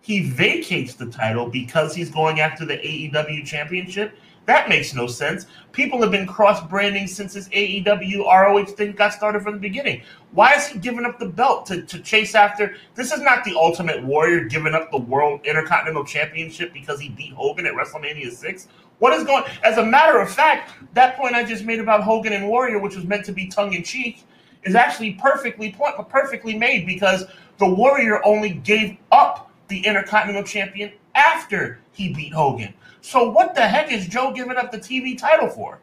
he 0.01 0.29
vacates 0.29 0.95
the 0.95 1.07
title 1.07 1.49
because 1.49 1.95
he's 1.95 2.11
going 2.11 2.41
after 2.41 2.65
the 2.65 2.75
AEW 2.75 3.47
championship 3.47 4.15
that 4.47 4.69
makes 4.69 4.93
no 4.93 5.07
sense. 5.07 5.47
People 5.71 6.03
have 6.03 6.11
been 6.11 6.27
cross 6.27 6.67
branding 6.67 7.07
since 7.07 7.35
his 7.35 7.49
AEW 7.51 8.25
ROH 8.27 8.65
thing 8.65 8.93
got 8.93 9.13
started 9.13 9.43
from 9.43 9.55
the 9.55 9.61
beginning. 9.61 10.03
Why 10.33 10.55
is 10.55 10.67
he 10.67 10.79
giving 10.81 11.05
up 11.05 11.21
the 11.21 11.29
belt 11.29 11.67
to, 11.67 11.83
to 11.83 12.01
chase 12.01 12.35
after? 12.35 12.75
This 12.95 13.13
is 13.13 13.21
not 13.21 13.45
the 13.45 13.55
Ultimate 13.55 14.03
Warrior 14.03 14.45
giving 14.45 14.75
up 14.75 14.91
the 14.91 14.99
World 14.99 15.43
Intercontinental 15.45 16.05
Championship 16.05 16.73
because 16.73 16.99
he 16.99 17.11
beat 17.11 17.33
Hogan 17.35 17.67
at 17.67 17.75
WrestleMania 17.75 18.33
6. 18.33 18.69
What 19.03 19.15
is 19.15 19.25
going 19.25 19.43
As 19.65 19.79
a 19.79 19.85
matter 19.85 20.21
of 20.21 20.33
fact, 20.33 20.75
that 20.95 21.17
point 21.17 21.35
I 21.35 21.43
just 21.43 21.65
made 21.65 21.81
about 21.81 22.05
Hogan 22.05 22.33
and 22.33 22.47
Warrior, 22.47 22.79
which 22.79 22.95
was 22.95 23.05
meant 23.05 23.25
to 23.25 23.33
be 23.33 23.49
tongue 23.49 23.73
in 23.73 23.83
cheek, 23.83 24.23
is 24.63 24.77
actually 24.77 25.15
perfectly 25.15 25.73
point, 25.73 25.97
perfectly 26.09 26.57
made 26.57 26.87
because 26.87 27.25
the 27.59 27.67
Warrior 27.67 28.25
only 28.25 28.51
gave 28.51 28.97
up 29.11 29.51
the 29.67 29.85
Intercontinental 29.85 30.45
Champion 30.45 30.93
after 31.17 31.81
he 31.91 32.15
beat 32.15 32.33
Hogan. 32.33 32.73
So 33.01 33.29
what 33.29 33.57
the 33.57 33.63
heck 33.63 33.91
is 33.91 34.07
Joe 34.07 34.33
giving 34.33 34.57
up 34.57 34.71
the 34.71 34.79
TV 34.79 35.19
title 35.19 35.49
for? 35.49 35.81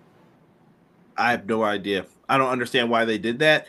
I 1.17 1.32
have 1.32 1.45
no 1.45 1.63
idea. 1.63 2.05
I 2.29 2.38
don't 2.38 2.49
understand 2.49 2.89
why 2.89 3.03
they 3.03 3.17
did 3.17 3.39
that. 3.39 3.67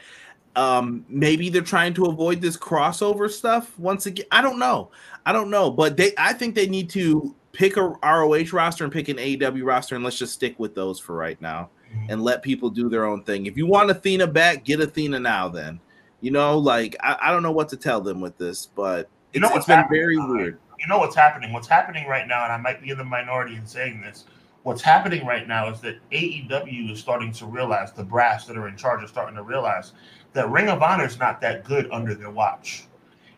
Um, 0.55 1.05
maybe 1.09 1.49
they're 1.49 1.63
trying 1.63 1.95
to 1.95 2.05
avoid 2.05 2.41
this 2.41 2.57
crossover 2.57 3.29
stuff 3.29 3.77
once 3.81 4.07
again. 4.07 4.27
I 4.31 4.43
don't 4.43 4.61
know. 4.61 4.93
I 5.27 5.33
don't 5.33 5.51
know, 5.51 5.73
but 5.73 5.97
they 5.97 6.13
I 6.17 6.35
think 6.35 6.55
they 6.55 6.69
need 6.69 6.89
to 6.91 7.35
pick 7.53 7.77
a 7.77 7.83
ROH 7.83 8.53
roster 8.53 8.85
and 8.85 8.93
pick 8.93 9.09
an 9.09 9.17
AEW 9.17 9.65
roster 9.65 9.95
and 9.95 10.05
let's 10.05 10.19
just 10.19 10.33
stick 10.33 10.59
with 10.59 10.75
those 10.75 10.99
for 10.99 11.17
right 11.17 11.41
now 11.41 11.71
mm-hmm. 11.93 12.11
and 12.11 12.23
let 12.23 12.43
people 12.43 12.71
do 12.71 12.89
their 12.89 13.05
own 13.07 13.23
thing. 13.25 13.47
If 13.47 13.57
you 13.57 13.67
want 13.67 13.91
Athena 13.91 14.27
back, 14.27 14.65
get 14.65 14.81
Athena 14.81 15.21
now 15.21 15.49
then. 15.49 15.81
You 16.21 16.31
know, 16.31 16.59
like 16.59 16.97
I, 17.01 17.17
I 17.23 17.33
don't 17.33 17.43
know 17.43 17.53
what 17.53 17.69
to 17.71 17.77
tell 17.77 18.01
them 18.01 18.21
with 18.21 18.37
this, 18.37 18.67
but 18.67 19.09
it's, 19.33 19.35
you 19.35 19.41
know 19.41 19.49
it's 19.55 19.67
been 19.67 19.85
very 19.89 20.19
weird 20.19 20.59
you 20.81 20.87
know 20.87 20.99
what's 20.99 21.15
happening. 21.15 21.53
What's 21.53 21.69
happening 21.69 22.09
right 22.09 22.27
now, 22.27 22.45
and 22.45 22.53
I 22.53 22.57
might 22.57 22.83
be 22.83 22.91
in 22.91 22.99
the 22.99 23.05
minority 23.05 23.55
in 23.55 23.67
saying 23.67 24.01
this. 24.01 24.25
What's 24.63 24.83
happening 24.83 25.27
right 25.27 25.47
now 25.47 25.71
is 25.71 25.81
that 25.81 25.99
AEW 26.11 26.91
is 26.93 26.99
starting 26.99 27.33
to 27.33 27.47
realize 27.47 27.93
the 27.93 28.05
brass 28.05 28.47
that 28.47 28.57
are 28.57 28.69
in 28.69 28.77
charge 28.77 29.03
are 29.03 29.09
starting 29.09 29.37
to 29.37 29.43
realize 29.43 29.93
that 30.33 30.51
Ring 30.51 30.69
of 30.69 30.83
Honor 30.83 31.07
is 31.07 31.19
not 31.19 31.41
that 31.43 31.65
good 31.65 31.89
under 31.93 32.15
their 32.15 32.31
watch, 32.31 32.85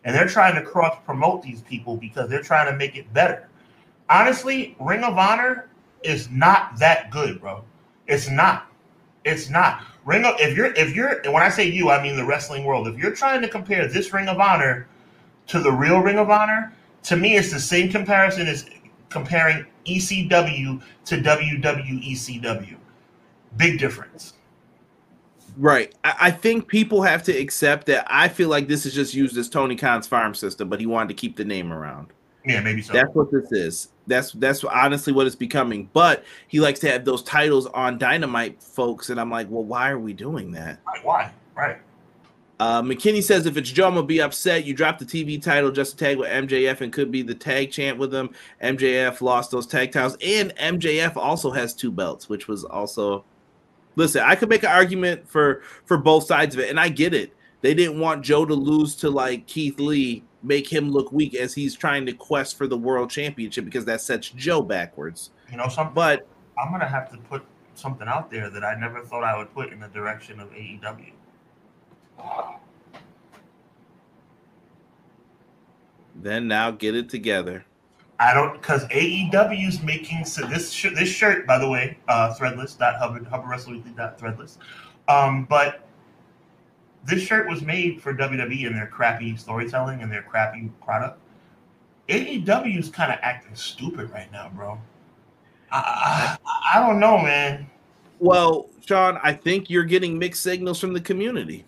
and 0.05 0.15
they're 0.15 0.27
trying 0.27 0.55
to 0.55 0.61
cross 0.61 0.97
promote 1.05 1.41
these 1.41 1.61
people 1.61 1.97
because 1.97 2.29
they're 2.29 2.41
trying 2.41 2.71
to 2.71 2.77
make 2.77 2.95
it 2.95 3.11
better. 3.13 3.49
Honestly, 4.13 4.75
Ring 4.79 5.03
of 5.03 5.17
Honor 5.17 5.69
is 6.03 6.29
not 6.29 6.77
that 6.77 7.09
good, 7.09 7.41
bro. 7.41 7.63
It's 8.07 8.29
not. 8.29 8.67
It's 9.25 9.49
not 9.49 9.83
Ring 10.05 10.25
of 10.25 10.35
if 10.39 10.55
you're 10.55 10.73
if 10.73 10.93
you're 10.95 11.21
when 11.31 11.41
I 11.41 11.49
say 11.49 11.67
you, 11.67 11.89
I 11.89 12.01
mean 12.03 12.15
the 12.15 12.25
wrestling 12.25 12.65
world. 12.65 12.87
If 12.87 12.97
you're 12.97 13.15
trying 13.15 13.41
to 13.41 13.47
compare 13.47 13.87
this 13.87 14.13
Ring 14.13 14.27
of 14.27 14.39
Honor 14.39 14.87
to 15.47 15.59
the 15.59 15.71
real 15.71 15.99
Ring 15.99 16.19
of 16.19 16.29
Honor, 16.29 16.73
to 17.03 17.15
me 17.15 17.37
it's 17.37 17.51
the 17.51 17.59
same 17.59 17.89
comparison 17.89 18.47
as 18.47 18.65
comparing 19.09 19.65
ECW 19.85 20.83
to 21.05 21.17
WWECW. 21.17 22.75
Big 23.55 23.79
difference. 23.79 24.33
Right. 25.55 25.93
I, 26.03 26.15
I, 26.19 26.31
think 26.31 26.67
people 26.67 27.03
have 27.03 27.21
to 27.23 27.31
accept 27.31 27.85
that. 27.85 28.07
I 28.09 28.27
feel 28.27 28.49
like 28.49 28.67
this 28.67 28.87
is 28.87 28.93
just 28.95 29.13
used 29.13 29.37
as 29.37 29.49
Tony 29.49 29.75
Khan's 29.75 30.07
farm 30.07 30.33
system, 30.33 30.67
but 30.67 30.79
he 30.79 30.87
wanted 30.87 31.09
to 31.09 31.13
keep 31.13 31.37
the 31.37 31.45
name 31.45 31.71
around. 31.71 32.07
Yeah, 32.43 32.59
maybe 32.61 32.81
so. 32.81 32.93
That's 32.93 33.13
what 33.13 33.31
this 33.31 33.51
is. 33.51 33.89
That's 34.07 34.31
that's 34.33 34.63
honestly 34.63 35.13
what 35.13 35.27
it's 35.27 35.35
becoming. 35.35 35.89
But 35.93 36.25
he 36.47 36.59
likes 36.59 36.79
to 36.81 36.91
have 36.91 37.05
those 37.05 37.23
titles 37.23 37.67
on 37.67 37.97
Dynamite, 37.97 38.61
folks, 38.61 39.09
and 39.09 39.19
I'm 39.19 39.31
like, 39.31 39.47
well, 39.49 39.63
why 39.63 39.89
are 39.89 39.99
we 39.99 40.13
doing 40.13 40.51
that? 40.51 40.79
Why? 41.03 41.31
Right. 41.55 41.77
Uh, 42.59 42.81
McKinney 42.81 43.23
says 43.23 43.45
if 43.45 43.57
it's 43.57 43.71
Joe, 43.71 43.87
I'm 43.87 43.95
gonna 43.95 44.05
be 44.07 44.21
upset. 44.21 44.65
You 44.65 44.73
dropped 44.73 44.99
the 44.99 45.05
TV 45.05 45.41
title 45.41 45.71
just 45.71 45.91
to 45.91 45.97
tag 45.97 46.17
with 46.17 46.29
MJF 46.29 46.81
and 46.81 46.93
could 46.93 47.11
be 47.11 47.21
the 47.21 47.35
tag 47.35 47.71
champ 47.71 47.97
with 47.97 48.13
him. 48.13 48.29
MJF 48.61 49.21
lost 49.21 49.51
those 49.51 49.67
tag 49.67 49.91
titles, 49.91 50.17
and 50.23 50.55
MJF 50.55 51.17
also 51.17 51.51
has 51.51 51.73
two 51.73 51.91
belts, 51.91 52.29
which 52.29 52.47
was 52.47 52.63
also. 52.63 53.25
Listen, 53.95 54.23
I 54.25 54.35
could 54.35 54.49
make 54.49 54.63
an 54.63 54.71
argument 54.71 55.27
for 55.27 55.61
for 55.85 55.97
both 55.97 56.25
sides 56.25 56.55
of 56.55 56.61
it, 56.61 56.69
and 56.69 56.79
I 56.79 56.89
get 56.89 57.13
it. 57.13 57.33
They 57.61 57.73
didn't 57.73 57.99
want 57.99 58.23
Joe 58.23 58.45
to 58.45 58.53
lose 58.53 58.95
to 58.97 59.09
like 59.09 59.47
Keith 59.47 59.79
Lee, 59.79 60.23
make 60.43 60.71
him 60.71 60.91
look 60.91 61.11
weak 61.11 61.33
as 61.33 61.53
he's 61.53 61.75
trying 61.75 62.05
to 62.05 62.13
quest 62.13 62.57
for 62.57 62.67
the 62.67 62.77
world 62.77 63.09
championship 63.09 63.65
because 63.65 63.85
that 63.85 64.01
sets 64.01 64.29
Joe 64.29 64.61
backwards. 64.61 65.31
You 65.49 65.57
know 65.57 65.69
something? 65.69 65.93
But 65.93 66.27
I'm 66.61 66.71
gonna 66.71 66.87
have 66.87 67.09
to 67.11 67.17
put 67.17 67.43
something 67.75 68.07
out 68.07 68.29
there 68.29 68.49
that 68.49 68.63
I 68.63 68.75
never 68.79 69.01
thought 69.01 69.23
I 69.23 69.37
would 69.37 69.53
put 69.53 69.71
in 69.71 69.79
the 69.79 69.87
direction 69.87 70.39
of 70.39 70.49
AEW. 70.51 71.13
Then 76.15 76.47
now 76.47 76.71
get 76.71 76.95
it 76.95 77.09
together. 77.09 77.65
I 78.19 78.33
don't 78.33 78.53
because 78.53 78.85
AEW 78.85 79.67
is 79.67 79.81
making 79.81 80.25
so 80.25 80.45
this 80.45 80.71
sh- 80.71 80.93
this 80.95 81.09
shirt 81.09 81.47
by 81.47 81.57
the 81.57 81.67
way 81.67 81.97
uh 82.07 82.33
threadless 82.35 82.77
dot 82.77 82.95
Hubbard 82.97 83.25
Hubbard 83.25 83.67
Weekly 83.67 83.91
dot 83.97 84.19
threadless, 84.19 84.57
um 85.07 85.45
but 85.49 85.82
this 87.05 87.21
shirt 87.21 87.49
was 87.49 87.61
made 87.61 88.01
for 88.01 88.13
WWE 88.13 88.67
and 88.67 88.75
their 88.75 88.87
crappy 88.87 89.35
storytelling 89.37 90.01
and 90.01 90.11
their 90.11 90.23
crappy 90.23 90.71
product. 90.83 91.19
AEW 92.09 92.79
is 92.79 92.89
kind 92.89 93.11
of 93.11 93.19
acting 93.21 93.55
stupid 93.55 94.09
right 94.11 94.31
now, 94.31 94.51
bro. 94.53 94.79
I, 95.71 96.37
I, 96.45 96.77
I 96.77 96.87
don't 96.87 96.99
know, 96.99 97.17
man. 97.17 97.69
Well, 98.19 98.69
Sean, 98.85 99.19
I 99.23 99.33
think 99.33 99.69
you're 99.69 99.83
getting 99.83 100.17
mixed 100.17 100.43
signals 100.43 100.79
from 100.79 100.93
the 100.93 101.01
community. 101.01 101.65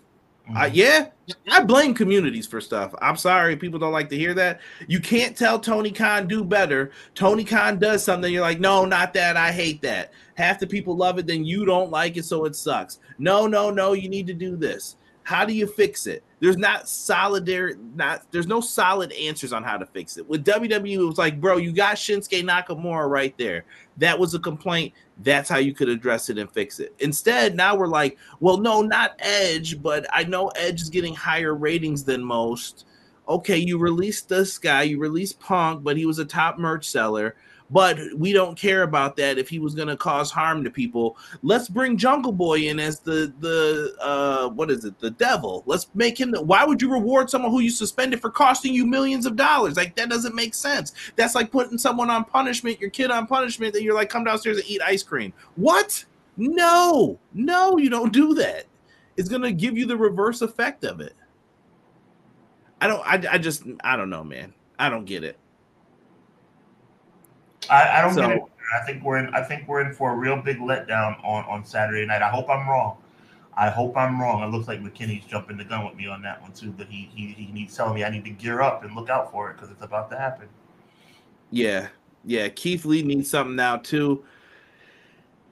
Mm-hmm. 0.48 0.56
Uh, 0.56 0.70
yeah, 0.72 1.08
I 1.50 1.64
blame 1.64 1.92
communities 1.92 2.46
for 2.46 2.60
stuff. 2.60 2.94
I'm 3.02 3.16
sorry, 3.16 3.56
people 3.56 3.80
don't 3.80 3.92
like 3.92 4.08
to 4.10 4.16
hear 4.16 4.32
that. 4.34 4.60
You 4.86 5.00
can't 5.00 5.36
tell 5.36 5.58
Tony 5.58 5.90
Khan 5.90 6.28
do 6.28 6.44
better. 6.44 6.92
Tony 7.14 7.42
Khan 7.42 7.78
does 7.78 8.04
something, 8.04 8.32
you're 8.32 8.42
like, 8.42 8.60
no, 8.60 8.84
not 8.84 9.12
that. 9.14 9.36
I 9.36 9.50
hate 9.50 9.82
that. 9.82 10.12
Half 10.34 10.60
the 10.60 10.66
people 10.66 10.96
love 10.96 11.18
it, 11.18 11.26
then 11.26 11.44
you 11.44 11.64
don't 11.64 11.90
like 11.90 12.16
it, 12.16 12.24
so 12.24 12.44
it 12.44 12.54
sucks. 12.54 13.00
No, 13.18 13.46
no, 13.46 13.70
no. 13.70 13.94
You 13.94 14.08
need 14.08 14.26
to 14.28 14.34
do 14.34 14.54
this. 14.54 14.96
How 15.26 15.44
do 15.44 15.52
you 15.52 15.66
fix 15.66 16.06
it? 16.06 16.22
There's 16.38 16.56
not 16.56 16.84
solidary, 16.84 17.76
not 17.96 18.30
there's 18.30 18.46
no 18.46 18.60
solid 18.60 19.10
answers 19.10 19.52
on 19.52 19.64
how 19.64 19.76
to 19.76 19.84
fix 19.84 20.18
it. 20.18 20.28
With 20.28 20.44
WWE, 20.44 20.92
it 20.92 20.98
was 20.98 21.18
like, 21.18 21.40
bro, 21.40 21.56
you 21.56 21.72
got 21.72 21.96
Shinsuke 21.96 22.44
Nakamura 22.44 23.10
right 23.10 23.36
there. 23.36 23.64
That 23.96 24.16
was 24.16 24.34
a 24.34 24.38
complaint. 24.38 24.94
That's 25.24 25.48
how 25.48 25.58
you 25.58 25.74
could 25.74 25.88
address 25.88 26.30
it 26.30 26.38
and 26.38 26.48
fix 26.48 26.78
it. 26.78 26.94
Instead, 27.00 27.56
now 27.56 27.74
we're 27.74 27.88
like, 27.88 28.18
well, 28.38 28.58
no, 28.58 28.82
not 28.82 29.16
Edge, 29.18 29.82
but 29.82 30.06
I 30.12 30.22
know 30.22 30.46
Edge 30.50 30.80
is 30.80 30.90
getting 30.90 31.12
higher 31.12 31.56
ratings 31.56 32.04
than 32.04 32.22
most. 32.22 32.86
Okay, 33.28 33.56
you 33.56 33.78
released 33.78 34.28
this 34.28 34.58
guy, 34.58 34.84
you 34.84 35.00
released 35.00 35.40
Punk, 35.40 35.82
but 35.82 35.96
he 35.96 36.06
was 36.06 36.20
a 36.20 36.24
top 36.24 36.56
merch 36.56 36.88
seller 36.88 37.34
but 37.70 37.98
we 38.16 38.32
don't 38.32 38.56
care 38.56 38.82
about 38.82 39.16
that 39.16 39.38
if 39.38 39.48
he 39.48 39.58
was 39.58 39.74
going 39.74 39.88
to 39.88 39.96
cause 39.96 40.30
harm 40.30 40.62
to 40.64 40.70
people. 40.70 41.16
Let's 41.42 41.68
bring 41.68 41.96
jungle 41.96 42.32
boy 42.32 42.60
in 42.60 42.78
as 42.78 43.00
the 43.00 43.32
the 43.40 43.96
uh 44.00 44.48
what 44.50 44.70
is 44.70 44.84
it? 44.84 44.98
The 45.00 45.10
devil. 45.10 45.64
Let's 45.66 45.88
make 45.94 46.20
him 46.20 46.30
the, 46.30 46.42
why 46.42 46.64
would 46.64 46.80
you 46.80 46.90
reward 46.90 47.28
someone 47.28 47.50
who 47.50 47.60
you 47.60 47.70
suspended 47.70 48.20
for 48.20 48.30
costing 48.30 48.72
you 48.72 48.86
millions 48.86 49.26
of 49.26 49.36
dollars? 49.36 49.76
Like 49.76 49.96
that 49.96 50.08
doesn't 50.08 50.34
make 50.34 50.54
sense. 50.54 50.92
That's 51.16 51.34
like 51.34 51.50
putting 51.50 51.78
someone 51.78 52.10
on 52.10 52.24
punishment 52.24 52.80
your 52.80 52.90
kid 52.90 53.10
on 53.10 53.26
punishment 53.26 53.72
that 53.74 53.82
you're 53.82 53.94
like 53.94 54.10
come 54.10 54.24
downstairs 54.24 54.58
and 54.58 54.66
eat 54.68 54.82
ice 54.82 55.02
cream. 55.02 55.32
What? 55.56 56.04
No. 56.36 57.18
No 57.34 57.78
you 57.78 57.90
don't 57.90 58.12
do 58.12 58.34
that. 58.34 58.64
It's 59.16 59.28
going 59.28 59.42
to 59.42 59.52
give 59.52 59.78
you 59.78 59.86
the 59.86 59.96
reverse 59.96 60.42
effect 60.42 60.84
of 60.84 61.00
it. 61.00 61.14
I 62.80 62.86
don't 62.86 63.04
I, 63.06 63.34
I 63.34 63.38
just 63.38 63.64
i 63.82 63.96
don't 63.96 64.10
know 64.10 64.22
man. 64.22 64.52
I 64.78 64.90
don't 64.90 65.06
get 65.06 65.24
it 65.24 65.38
I, 67.70 67.98
I 67.98 68.02
don't 68.02 68.14
so, 68.14 68.20
get 68.22 68.36
it. 68.36 68.42
I 68.74 68.84
think 68.84 69.02
we're 69.02 69.18
in. 69.18 69.34
I 69.34 69.42
think 69.42 69.68
we're 69.68 69.80
in 69.80 69.92
for 69.92 70.12
a 70.12 70.16
real 70.16 70.40
big 70.40 70.58
letdown 70.58 71.22
on 71.24 71.44
on 71.44 71.64
Saturday 71.64 72.04
night. 72.06 72.22
I 72.22 72.30
hope 72.30 72.48
I'm 72.48 72.68
wrong. 72.68 72.98
I 73.56 73.70
hope 73.70 73.96
I'm 73.96 74.20
wrong. 74.20 74.42
It 74.42 74.54
looks 74.54 74.68
like 74.68 74.82
McKinney's 74.82 75.24
jumping 75.24 75.56
the 75.56 75.64
gun 75.64 75.84
with 75.86 75.94
me 75.94 76.06
on 76.06 76.20
that 76.22 76.42
one 76.42 76.52
too. 76.52 76.72
But 76.72 76.88
he 76.88 77.08
he 77.14 77.28
he 77.28 77.52
needs 77.52 77.76
telling 77.76 77.94
me 77.94 78.04
I 78.04 78.10
need 78.10 78.24
to 78.24 78.30
gear 78.30 78.60
up 78.60 78.84
and 78.84 78.94
look 78.94 79.08
out 79.08 79.30
for 79.30 79.50
it 79.50 79.54
because 79.54 79.70
it's 79.70 79.82
about 79.82 80.10
to 80.10 80.18
happen. 80.18 80.48
Yeah, 81.50 81.88
yeah. 82.24 82.48
Keith 82.48 82.84
Lee 82.84 83.02
needs 83.02 83.30
something 83.30 83.56
now 83.56 83.76
too. 83.76 84.24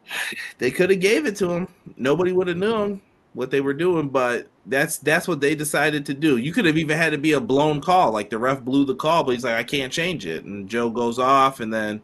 They 0.59 0.71
could 0.71 0.91
have 0.91 1.01
gave 1.01 1.27
it 1.27 1.37
to 1.37 1.51
him. 1.51 1.69
Nobody 1.97 2.33
would 2.33 2.47
have 2.47 2.57
known 2.57 3.01
what 3.35 3.51
they 3.51 3.61
were 3.61 3.75
doing, 3.75 4.09
but 4.09 4.49
that's 4.67 4.99
that's 4.99 5.29
what 5.29 5.41
they 5.41 5.55
decided 5.55 6.07
to 6.07 6.15
do. 6.15 6.39
You 6.39 6.53
could 6.53 6.65
have 6.65 6.79
even 6.79 6.97
had 6.97 7.11
to 7.11 7.19
be 7.19 7.33
a 7.33 7.41
blown 7.41 7.81
call, 7.81 8.13
like 8.13 8.31
the 8.31 8.39
ref 8.39 8.63
blew 8.63 8.85
the 8.85 8.95
call, 8.95 9.25
but 9.25 9.33
he's 9.33 9.45
like, 9.45 9.57
I 9.57 9.65
can't 9.65 9.93
change 9.93 10.25
it, 10.25 10.45
and 10.45 10.69
Joe 10.69 10.89
goes 10.89 11.19
off, 11.19 11.61
and 11.61 11.73
then 11.73 12.01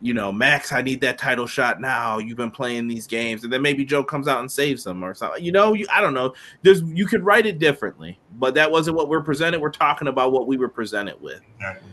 you 0.00 0.14
know, 0.14 0.30
Max, 0.30 0.70
I 0.70 0.80
need 0.80 1.00
that 1.00 1.18
title 1.18 1.48
shot 1.48 1.80
now. 1.80 2.18
You've 2.18 2.36
been 2.36 2.52
playing 2.52 2.86
these 2.86 3.08
games, 3.08 3.42
and 3.42 3.52
then 3.52 3.62
maybe 3.62 3.84
Joe 3.84 4.04
comes 4.04 4.28
out 4.28 4.38
and 4.38 4.50
saves 4.50 4.86
him 4.86 5.02
or 5.02 5.12
something. 5.12 5.42
You 5.42 5.50
know, 5.50 5.72
you, 5.72 5.86
I 5.92 6.00
don't 6.00 6.14
know. 6.14 6.34
There's 6.62 6.82
you 6.82 7.06
could 7.06 7.24
write 7.24 7.46
it 7.46 7.58
differently, 7.58 8.20
but 8.38 8.54
that 8.54 8.70
wasn't 8.70 8.96
what 8.96 9.08
we're 9.08 9.22
presented. 9.22 9.60
We're 9.60 9.70
talking 9.70 10.06
about 10.06 10.30
what 10.30 10.46
we 10.46 10.56
were 10.56 10.68
presented 10.68 11.20
with. 11.20 11.40
Exactly 11.56 11.90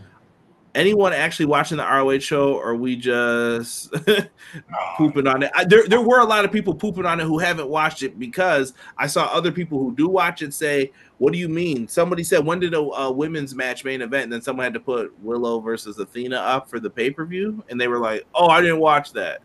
anyone 0.75 1.13
actually 1.13 1.47
watching 1.47 1.77
the 1.77 1.83
ROH 1.83 2.19
show, 2.19 2.53
or 2.53 2.75
we 2.75 2.95
just 2.95 3.93
oh. 4.07 4.93
pooping 4.97 5.25
on 5.25 5.43
it? 5.43 5.51
I, 5.55 5.63
there, 5.63 5.87
there 5.87 6.01
were 6.01 6.19
a 6.19 6.25
lot 6.25 6.45
of 6.45 6.51
people 6.51 6.75
pooping 6.75 7.05
on 7.05 7.19
it 7.19 7.23
who 7.23 7.39
haven't 7.39 7.69
watched 7.69 8.03
it 8.03 8.19
because 8.19 8.73
I 8.97 9.07
saw 9.07 9.25
other 9.25 9.51
people 9.51 9.79
who 9.79 9.95
do 9.95 10.07
watch 10.07 10.41
it 10.41 10.53
say, 10.53 10.91
"What 11.17 11.33
do 11.33 11.39
you 11.39 11.49
mean?" 11.49 11.87
Somebody 11.87 12.23
said, 12.23 12.45
"When 12.45 12.59
did 12.59 12.73
a, 12.73 12.79
a 12.79 13.11
women's 13.11 13.55
match 13.55 13.83
main 13.83 14.01
event?" 14.01 14.25
And 14.25 14.33
then 14.33 14.41
someone 14.41 14.65
had 14.65 14.73
to 14.75 14.79
put 14.79 15.17
Willow 15.23 15.59
versus 15.59 15.97
Athena 15.97 16.35
up 16.35 16.69
for 16.69 16.79
the 16.79 16.89
pay 16.89 17.09
per 17.09 17.25
view, 17.25 17.63
and 17.69 17.79
they 17.79 17.87
were 17.87 17.99
like, 17.99 18.27
"Oh, 18.35 18.47
I 18.47 18.61
didn't 18.61 18.79
watch 18.79 19.13
that." 19.13 19.41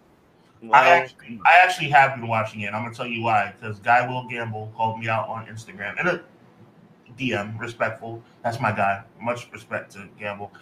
Well, 0.62 0.74
I 0.74 0.88
actually, 0.88 1.40
I 1.46 1.64
actually 1.64 1.88
have 1.88 2.16
been 2.16 2.28
watching 2.28 2.60
it. 2.62 2.74
I'm 2.74 2.82
gonna 2.82 2.94
tell 2.94 3.06
you 3.06 3.22
why. 3.22 3.54
Because 3.58 3.78
Guy 3.78 4.06
Will 4.06 4.28
Gamble 4.28 4.72
called 4.76 4.98
me 4.98 5.08
out 5.08 5.28
on 5.28 5.46
Instagram 5.46 5.98
and 5.98 6.08
uh, 6.08 6.18
a 7.08 7.12
DM, 7.18 7.58
respectful. 7.58 8.22
That's 8.42 8.60
my 8.60 8.72
guy. 8.72 9.02
Much 9.20 9.50
respect 9.52 9.92
to 9.92 10.06
Gamble 10.18 10.52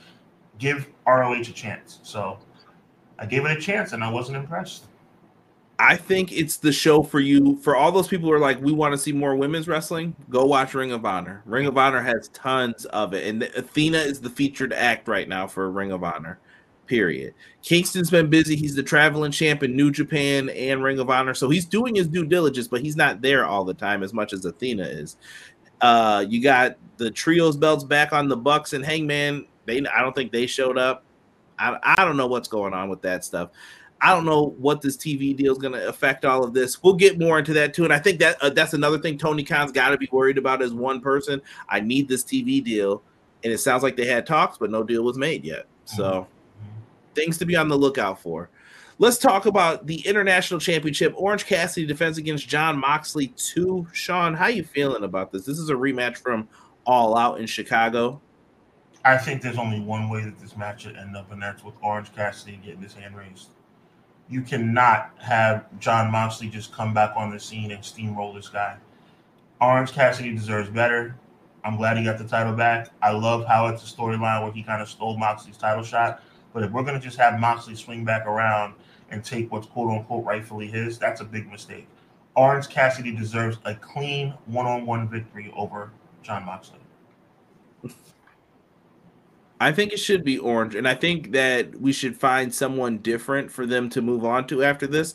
give 0.58 0.88
ROH 1.06 1.32
a 1.32 1.44
chance. 1.44 2.00
So 2.02 2.38
I 3.18 3.26
gave 3.26 3.44
it 3.44 3.56
a 3.56 3.60
chance 3.60 3.92
and 3.92 4.02
I 4.02 4.10
wasn't 4.10 4.36
impressed. 4.36 4.84
I 5.80 5.96
think 5.96 6.32
it's 6.32 6.56
the 6.56 6.72
show 6.72 7.04
for 7.04 7.20
you. 7.20 7.56
For 7.58 7.76
all 7.76 7.92
those 7.92 8.08
people 8.08 8.28
who 8.28 8.34
are 8.34 8.40
like, 8.40 8.60
we 8.60 8.72
want 8.72 8.92
to 8.92 8.98
see 8.98 9.12
more 9.12 9.36
women's 9.36 9.68
wrestling, 9.68 10.14
go 10.28 10.44
watch 10.44 10.74
Ring 10.74 10.90
of 10.90 11.04
Honor. 11.04 11.42
Ring 11.44 11.66
of 11.66 11.78
Honor 11.78 12.02
has 12.02 12.28
tons 12.28 12.84
of 12.86 13.14
it. 13.14 13.28
And 13.28 13.44
Athena 13.44 13.98
is 13.98 14.20
the 14.20 14.30
featured 14.30 14.72
act 14.72 15.06
right 15.06 15.28
now 15.28 15.46
for 15.46 15.70
Ring 15.70 15.92
of 15.92 16.02
Honor, 16.02 16.40
period. 16.86 17.32
Kingston's 17.62 18.10
been 18.10 18.28
busy. 18.28 18.56
He's 18.56 18.74
the 18.74 18.82
traveling 18.82 19.30
champ 19.30 19.62
in 19.62 19.76
New 19.76 19.92
Japan 19.92 20.48
and 20.48 20.82
Ring 20.82 20.98
of 20.98 21.10
Honor. 21.10 21.34
So 21.34 21.48
he's 21.48 21.64
doing 21.64 21.94
his 21.94 22.08
due 22.08 22.24
diligence, 22.24 22.66
but 22.66 22.80
he's 22.80 22.96
not 22.96 23.22
there 23.22 23.46
all 23.46 23.64
the 23.64 23.74
time 23.74 24.02
as 24.02 24.12
much 24.12 24.32
as 24.32 24.44
Athena 24.44 24.82
is. 24.82 25.16
Uh, 25.80 26.24
you 26.28 26.42
got 26.42 26.76
the 26.96 27.08
trios 27.08 27.56
belts 27.56 27.84
back 27.84 28.12
on 28.12 28.28
the 28.28 28.36
Bucks 28.36 28.72
and 28.72 28.84
Hangman 28.84 29.46
they 29.68 29.86
I 29.86 30.02
don't 30.02 30.14
think 30.14 30.32
they 30.32 30.46
showed 30.46 30.78
up. 30.78 31.04
I, 31.58 31.78
I 31.82 32.04
don't 32.04 32.16
know 32.16 32.26
what's 32.26 32.48
going 32.48 32.72
on 32.72 32.88
with 32.88 33.02
that 33.02 33.24
stuff. 33.24 33.50
I 34.00 34.14
don't 34.14 34.24
know 34.24 34.54
what 34.58 34.80
this 34.80 34.96
TV 34.96 35.36
deal 35.36 35.52
is 35.52 35.58
going 35.58 35.72
to 35.72 35.88
affect 35.88 36.24
all 36.24 36.44
of 36.44 36.54
this. 36.54 36.82
We'll 36.82 36.94
get 36.94 37.18
more 37.18 37.38
into 37.38 37.52
that 37.54 37.74
too, 37.74 37.84
and 37.84 37.92
I 37.92 37.98
think 37.98 38.20
that 38.20 38.40
uh, 38.40 38.50
that's 38.50 38.74
another 38.74 38.98
thing 38.98 39.18
Tony 39.18 39.42
Khan's 39.42 39.72
got 39.72 39.90
to 39.90 39.98
be 39.98 40.08
worried 40.12 40.38
about 40.38 40.62
as 40.62 40.72
one 40.72 41.00
person. 41.00 41.42
I 41.68 41.80
need 41.80 42.08
this 42.08 42.22
TV 42.22 42.62
deal, 42.62 43.02
and 43.42 43.52
it 43.52 43.58
sounds 43.58 43.82
like 43.82 43.96
they 43.96 44.06
had 44.06 44.26
talks, 44.26 44.58
but 44.58 44.70
no 44.70 44.82
deal 44.84 45.02
was 45.02 45.18
made 45.18 45.44
yet. 45.44 45.66
So 45.84 46.04
mm-hmm. 46.04 46.80
things 47.14 47.38
to 47.38 47.46
be 47.46 47.56
on 47.56 47.68
the 47.68 47.76
lookout 47.76 48.20
for. 48.20 48.50
Let's 49.00 49.18
talk 49.18 49.46
about 49.46 49.86
the 49.86 50.00
international 50.06 50.58
championship. 50.58 51.14
Orange 51.16 51.46
Cassidy 51.46 51.86
defends 51.86 52.18
against 52.18 52.48
Jon 52.48 52.78
Moxley. 52.78 53.28
Two. 53.36 53.86
Sean, 53.92 54.34
how 54.34 54.48
you 54.48 54.64
feeling 54.64 55.04
about 55.04 55.30
this? 55.30 55.44
This 55.44 55.58
is 55.58 55.70
a 55.70 55.74
rematch 55.74 56.18
from 56.18 56.48
All 56.84 57.16
Out 57.16 57.40
in 57.40 57.46
Chicago. 57.46 58.20
I 59.08 59.16
think 59.16 59.40
there's 59.40 59.56
only 59.56 59.80
one 59.80 60.10
way 60.10 60.22
that 60.22 60.38
this 60.38 60.54
match 60.54 60.82
should 60.82 60.96
end 60.96 61.16
up, 61.16 61.32
and 61.32 61.40
that's 61.40 61.64
with 61.64 61.74
Orange 61.82 62.14
Cassidy 62.14 62.60
getting 62.62 62.82
his 62.82 62.92
hand 62.92 63.16
raised. 63.16 63.48
you 64.28 64.42
cannot 64.42 65.10
have 65.18 65.64
Jon 65.80 66.10
Moxley 66.10 66.48
just 66.48 66.72
come 66.72 66.92
back 66.92 67.12
on 67.16 67.30
the 67.30 67.40
scene 67.40 67.70
and 67.70 67.82
steamroll 67.82 68.34
this 68.34 68.48
guy. 68.48 68.76
Orange 69.60 69.92
Cassidy 69.92 70.34
deserves 70.34 70.68
better. 70.68 71.16
I'm 71.64 71.76
glad 71.76 71.96
he 71.96 72.04
got 72.04 72.18
the 72.18 72.24
title 72.24 72.52
back. 72.52 72.90
I 73.02 73.12
love 73.12 73.46
how 73.46 73.66
it's 73.66 73.90
a 73.90 73.96
storyline 73.96 74.42
where 74.42 74.52
he 74.52 74.62
kind 74.62 74.80
of 74.82 74.88
stole 74.88 75.16
Moxley's 75.16 75.56
title 75.56 75.82
shot. 75.82 76.22
But 76.52 76.62
if 76.62 76.70
we're 76.70 76.82
gonna 76.82 77.00
just 77.00 77.16
have 77.18 77.40
Moxley 77.40 77.74
swing 77.74 78.04
back 78.04 78.26
around 78.26 78.74
and 79.10 79.24
take 79.24 79.50
what's 79.50 79.66
quote 79.66 79.90
unquote 79.90 80.24
rightfully 80.24 80.68
his, 80.68 80.98
that's 80.98 81.20
a 81.20 81.24
big 81.24 81.50
mistake. 81.50 81.88
Orange 82.36 82.68
Cassidy 82.68 83.12
deserves 83.12 83.58
a 83.64 83.74
clean 83.74 84.34
one-on-one 84.46 85.08
victory 85.08 85.52
over 85.56 85.90
Jon 86.22 86.44
Moxley. 86.44 86.78
I 89.60 89.72
think 89.72 89.92
it 89.92 89.98
should 89.98 90.22
be 90.24 90.38
Orange, 90.38 90.74
and 90.74 90.86
I 90.86 90.94
think 90.94 91.32
that 91.32 91.74
we 91.80 91.92
should 91.92 92.16
find 92.16 92.54
someone 92.54 92.98
different 92.98 93.50
for 93.50 93.66
them 93.66 93.88
to 93.90 94.02
move 94.02 94.24
on 94.24 94.46
to 94.48 94.62
after 94.62 94.86
this. 94.86 95.14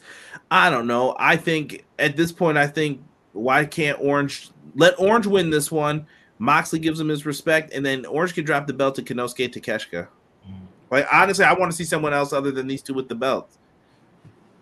I 0.51 0.69
don't 0.69 0.87
know. 0.87 1.15
I 1.17 1.37
think 1.37 1.85
at 1.97 2.17
this 2.17 2.31
point, 2.31 2.57
I 2.57 2.67
think 2.67 3.01
why 3.31 3.65
can't 3.65 3.97
Orange 4.01 4.49
let 4.75 4.99
Orange 4.99 5.27
win 5.27 5.49
this 5.49 5.71
one? 5.71 6.05
Moxley 6.39 6.79
gives 6.79 6.99
him 6.99 7.07
his 7.07 7.25
respect, 7.25 7.73
and 7.73 7.85
then 7.85 8.05
Orange 8.05 8.33
can 8.33 8.43
drop 8.43 8.67
the 8.67 8.73
belt 8.73 8.95
to 8.95 9.01
Konosuke 9.01 9.53
Takeshita. 9.53 10.07
Mm. 10.45 10.53
Like 10.91 11.07
honestly, 11.11 11.45
I 11.45 11.53
want 11.53 11.71
to 11.71 11.77
see 11.77 11.85
someone 11.85 12.13
else 12.13 12.33
other 12.33 12.51
than 12.51 12.67
these 12.67 12.81
two 12.81 12.93
with 12.93 13.07
the 13.07 13.15
belts. 13.15 13.59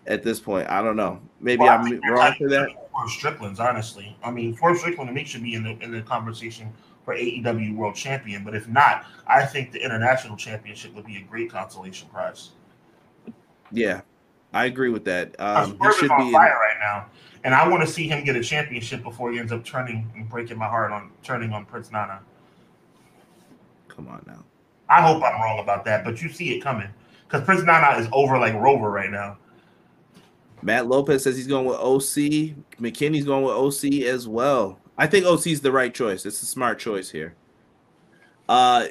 At 0.06 0.22
this 0.22 0.38
point, 0.38 0.68
I 0.68 0.82
don't 0.82 0.96
know. 0.96 1.20
Maybe 1.40 1.62
well, 1.62 1.78
I'm 1.78 2.00
wrong 2.10 2.34
for 2.38 2.48
that. 2.48 2.68
For 2.92 3.08
Strickland's, 3.08 3.60
honestly, 3.60 4.16
I 4.22 4.30
mean, 4.30 4.54
for 4.54 4.76
Strickland 4.76 5.08
to 5.08 5.14
me 5.14 5.24
should 5.24 5.42
be 5.42 5.54
in 5.54 5.64
the 5.64 5.76
in 5.80 5.90
the 5.90 6.02
conversation 6.02 6.72
for 7.04 7.14
AEW 7.14 7.76
World 7.76 7.94
Champion. 7.94 8.44
But 8.44 8.54
if 8.54 8.68
not, 8.68 9.04
I 9.26 9.44
think 9.44 9.72
the 9.72 9.82
International 9.82 10.36
Championship 10.36 10.94
would 10.94 11.06
be 11.06 11.16
a 11.16 11.22
great 11.22 11.50
consolation 11.50 12.08
prize. 12.08 12.50
Yeah, 13.70 14.02
I 14.52 14.66
agree 14.66 14.90
with 14.90 15.04
that. 15.06 15.34
Um, 15.40 15.78
he 15.80 15.92
should 15.92 16.10
on 16.10 16.26
be 16.26 16.32
fire 16.32 16.52
in... 16.52 16.56
right 16.56 16.76
now, 16.80 17.06
and 17.44 17.54
I 17.54 17.66
want 17.68 17.86
to 17.86 17.92
see 17.92 18.06
him 18.08 18.24
get 18.24 18.36
a 18.36 18.42
championship 18.42 19.02
before 19.02 19.32
he 19.32 19.38
ends 19.38 19.52
up 19.52 19.64
turning 19.64 20.10
and 20.14 20.28
breaking 20.28 20.58
my 20.58 20.68
heart 20.68 20.92
on 20.92 21.10
turning 21.22 21.52
on 21.52 21.64
Prince 21.64 21.90
Nana. 21.90 22.20
Come 23.88 24.08
on 24.08 24.22
now. 24.26 24.44
I 24.88 25.00
hope 25.00 25.22
I'm 25.22 25.40
wrong 25.40 25.58
about 25.58 25.84
that, 25.86 26.04
but 26.04 26.20
you 26.20 26.28
see 26.28 26.54
it 26.54 26.60
coming 26.60 26.88
because 27.26 27.42
Prince 27.44 27.62
Nana 27.62 27.98
is 27.98 28.08
over 28.12 28.38
like 28.38 28.54
Rover 28.54 28.90
right 28.90 29.10
now. 29.10 29.38
Matt 30.60 30.86
Lopez 30.86 31.24
says 31.24 31.36
he's 31.36 31.48
going 31.48 31.66
with 31.66 31.78
OC. 31.78 32.54
McKinney's 32.80 33.24
going 33.24 33.42
with 33.44 33.54
OC 33.54 34.04
as 34.04 34.28
well. 34.28 34.78
I 34.98 35.06
think 35.06 35.24
OC 35.24 35.48
is 35.48 35.60
the 35.60 35.72
right 35.72 35.92
choice. 35.92 36.26
It's 36.26 36.42
a 36.42 36.46
smart 36.46 36.78
choice 36.78 37.10
here. 37.10 37.34
Uh, 38.48 38.86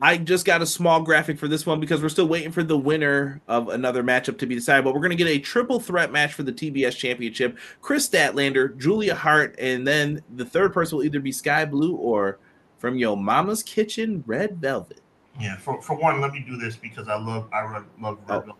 I 0.00 0.16
just 0.16 0.44
got 0.44 0.62
a 0.62 0.66
small 0.66 1.02
graphic 1.02 1.38
for 1.38 1.48
this 1.48 1.66
one 1.66 1.80
because 1.80 2.00
we're 2.02 2.08
still 2.08 2.28
waiting 2.28 2.52
for 2.52 2.62
the 2.62 2.78
winner 2.78 3.40
of 3.48 3.68
another 3.68 4.04
matchup 4.04 4.38
to 4.38 4.46
be 4.46 4.54
decided. 4.54 4.84
But 4.84 4.94
we're 4.94 5.00
going 5.00 5.10
to 5.10 5.16
get 5.16 5.28
a 5.28 5.38
triple 5.38 5.80
threat 5.80 6.12
match 6.12 6.34
for 6.34 6.44
the 6.44 6.52
TBS 6.52 6.96
Championship: 6.96 7.58
Kris 7.80 8.08
Statlander, 8.08 8.76
Julia 8.78 9.14
Hart, 9.14 9.56
and 9.58 9.86
then 9.86 10.22
the 10.36 10.44
third 10.44 10.72
person 10.72 10.98
will 10.98 11.04
either 11.04 11.20
be 11.20 11.32
Skye 11.32 11.64
Blue 11.64 11.96
or 11.96 12.38
from 12.78 12.96
Yo 12.96 13.16
Mama's 13.16 13.62
Kitchen, 13.62 14.22
Red 14.26 14.58
Velvet. 14.58 15.00
Yeah, 15.40 15.56
for, 15.56 15.80
for 15.82 15.96
one, 15.96 16.20
let 16.20 16.32
me 16.32 16.44
do 16.48 16.56
this 16.56 16.76
because 16.76 17.08
I 17.08 17.18
love 17.18 17.48
I 17.52 17.62
love 17.62 17.84
Red 17.98 18.16
oh. 18.28 18.40
Velvet. 18.40 18.54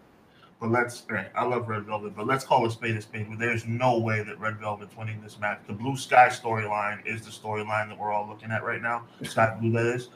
But 0.60 0.70
let's 0.70 1.04
right, 1.08 1.30
I 1.36 1.44
love 1.44 1.68
Red 1.68 1.84
Velvet, 1.84 2.16
but 2.16 2.26
let's 2.26 2.44
call 2.44 2.66
a 2.66 2.70
spade 2.70 2.96
a 2.96 3.00
spade. 3.00 3.26
But 3.28 3.38
there's 3.38 3.64
no 3.66 3.98
way 3.98 4.24
that 4.24 4.40
Red 4.40 4.58
Velvet's 4.58 4.96
winning 4.96 5.20
this 5.20 5.38
match. 5.38 5.60
The 5.68 5.72
Blue 5.72 5.96
Sky 5.96 6.28
storyline 6.28 7.06
is 7.06 7.22
the 7.22 7.30
storyline 7.30 7.88
that 7.88 7.96
we're 7.96 8.12
all 8.12 8.26
looking 8.28 8.50
at 8.50 8.64
right 8.64 8.82
now. 8.82 9.04
Skye 9.22 9.56
Blue 9.60 9.70
that 9.72 9.86
is. 9.86 10.08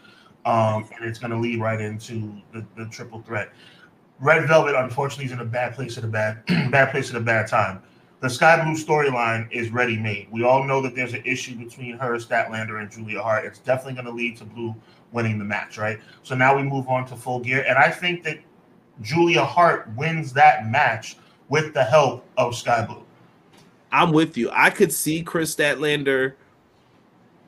Um, 0.44 0.88
and 0.96 1.04
it's 1.04 1.20
gonna 1.20 1.38
lead 1.38 1.60
right 1.60 1.80
into 1.80 2.36
the, 2.52 2.66
the 2.76 2.86
triple 2.86 3.22
threat. 3.22 3.52
Red 4.18 4.48
Velvet, 4.48 4.74
unfortunately, 4.74 5.26
is 5.26 5.32
in 5.32 5.38
a 5.38 5.44
bad 5.44 5.74
place 5.74 5.96
at 5.96 6.02
a 6.02 6.08
bad 6.08 6.44
bad 6.70 6.90
place 6.90 7.10
at 7.10 7.16
a 7.16 7.20
bad 7.20 7.46
time. 7.46 7.80
The 8.22 8.30
Skye 8.30 8.62
Blue 8.64 8.74
storyline 8.74 9.50
is 9.50 9.70
ready 9.70 9.96
made. 9.96 10.28
We 10.30 10.44
all 10.44 10.62
know 10.62 10.80
that 10.82 10.94
there's 10.94 11.12
an 11.12 11.22
issue 11.24 11.56
between 11.56 11.98
her, 11.98 12.16
Statlander, 12.18 12.80
and 12.80 12.88
Julia 12.88 13.20
Hart. 13.20 13.44
It's 13.44 13.58
definitely 13.58 13.94
going 13.94 14.06
to 14.06 14.12
lead 14.12 14.36
to 14.36 14.44
Blue 14.44 14.76
winning 15.10 15.40
the 15.40 15.44
match, 15.44 15.76
right? 15.76 15.98
So 16.22 16.36
now 16.36 16.56
we 16.56 16.62
move 16.62 16.86
on 16.86 17.04
to 17.06 17.16
full 17.16 17.40
gear. 17.40 17.64
And 17.66 17.76
I 17.76 17.90
think 17.90 18.22
that 18.22 18.38
Julia 19.02 19.44
Hart 19.44 19.88
wins 19.96 20.32
that 20.32 20.70
match 20.70 21.16
with 21.48 21.74
the 21.74 21.84
help 21.84 22.24
of 22.36 22.54
Skye 22.54 22.86
Blue. 22.86 23.04
I'm 23.90 24.12
with 24.12 24.36
you. 24.36 24.50
I 24.52 24.70
could 24.70 24.92
see 24.92 25.22
Kris 25.22 25.54
Statlander 25.54 26.34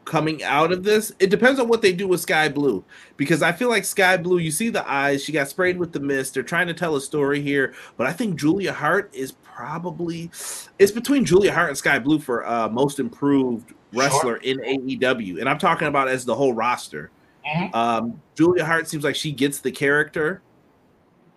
coming 0.05 0.43
out 0.43 0.73
of 0.73 0.85
this. 0.85 1.13
It 1.19 1.31
depends 1.31 1.59
on 1.59 1.69
what 1.69 1.83
they 1.83 1.93
do 1.93 2.07
with 2.07 2.21
Skye 2.21 2.49
Blue 2.49 2.85
because 3.17 3.43
I 3.43 3.53
feel 3.53 3.69
like 3.69 3.85
Skye 3.85 4.19
Blue, 4.19 4.39
you 4.39 4.51
see 4.51 4.69
the 4.69 4.89
eyes, 4.89 5.25
she 5.25 5.33
got 5.33 5.49
sprayed 5.49 5.79
with 5.79 5.93
the 5.93 6.01
mist. 6.01 6.35
They're 6.35 6.43
trying 6.43 6.67
to 6.67 6.75
tell 6.75 6.97
a 6.97 7.01
story 7.01 7.41
here, 7.41 7.75
but 7.97 8.07
I 8.07 8.13
think 8.13 8.39
Julia 8.39 8.73
Hart 8.73 9.11
is 9.15 9.33
probably 9.43 10.31
it's 10.79 10.93
between 10.93 11.25
Julia 11.25 11.53
Hart 11.53 11.69
and 11.69 11.79
Skye 11.79 11.99
Blue 11.99 12.19
for 12.19 12.47
uh, 12.47 12.69
most 12.69 12.99
improved 12.99 13.73
wrestler 13.93 14.41
sure. 14.43 14.53
in 14.53 14.59
AEW, 14.59 15.41
and 15.41 15.49
I'm 15.49 15.59
talking 15.59 15.89
about 15.89 16.09
as 16.09 16.25
the 16.25 16.35
whole 16.35 16.53
roster. 16.53 17.11
Mm-hmm. 17.47 17.75
Um, 17.75 18.21
Julia 18.35 18.65
Hart 18.65 18.89
seems 18.89 19.05
like 19.05 19.17
she 19.17 19.33
gets 19.33 19.61
the 19.61 19.71
character. 19.71 20.43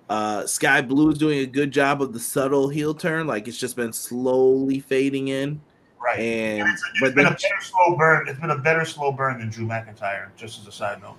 Uh, 0.09 0.45
Skye 0.45 0.81
Blue 0.81 1.11
is 1.11 1.17
doing 1.17 1.39
a 1.39 1.45
good 1.45 1.71
job 1.71 2.01
of 2.01 2.13
the 2.13 2.19
subtle 2.19 2.69
heel 2.69 2.93
turn, 2.93 3.27
like 3.27 3.47
it's 3.47 3.57
just 3.57 3.75
been 3.75 3.91
slowly 3.91 4.79
fading 4.79 5.27
in. 5.27 5.61
Right, 5.99 6.19
and, 6.19 6.61
and 6.61 6.69
it's, 6.69 6.83
it's 6.91 6.99
but 7.01 7.15
been 7.15 7.25
then, 7.25 7.33
a 7.33 7.35
better 7.35 7.61
slow 7.61 7.97
burn. 7.97 8.27
It's 8.27 8.39
been 8.39 8.51
a 8.51 8.57
better 8.57 8.85
slow 8.85 9.11
burn 9.11 9.39
than 9.39 9.49
Drew 9.49 9.67
McIntyre. 9.67 10.29
Just 10.37 10.61
as 10.61 10.67
a 10.67 10.71
side 10.71 11.01
note, 11.01 11.17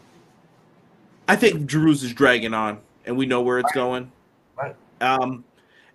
I 1.26 1.36
think 1.36 1.66
Drew's 1.66 2.02
is 2.02 2.14
dragging 2.14 2.54
on, 2.54 2.78
and 3.04 3.16
we 3.16 3.26
know 3.26 3.42
where 3.42 3.58
it's 3.58 3.66
right. 3.66 3.74
going. 3.74 4.12
Right. 4.56 4.76
Um, 5.00 5.44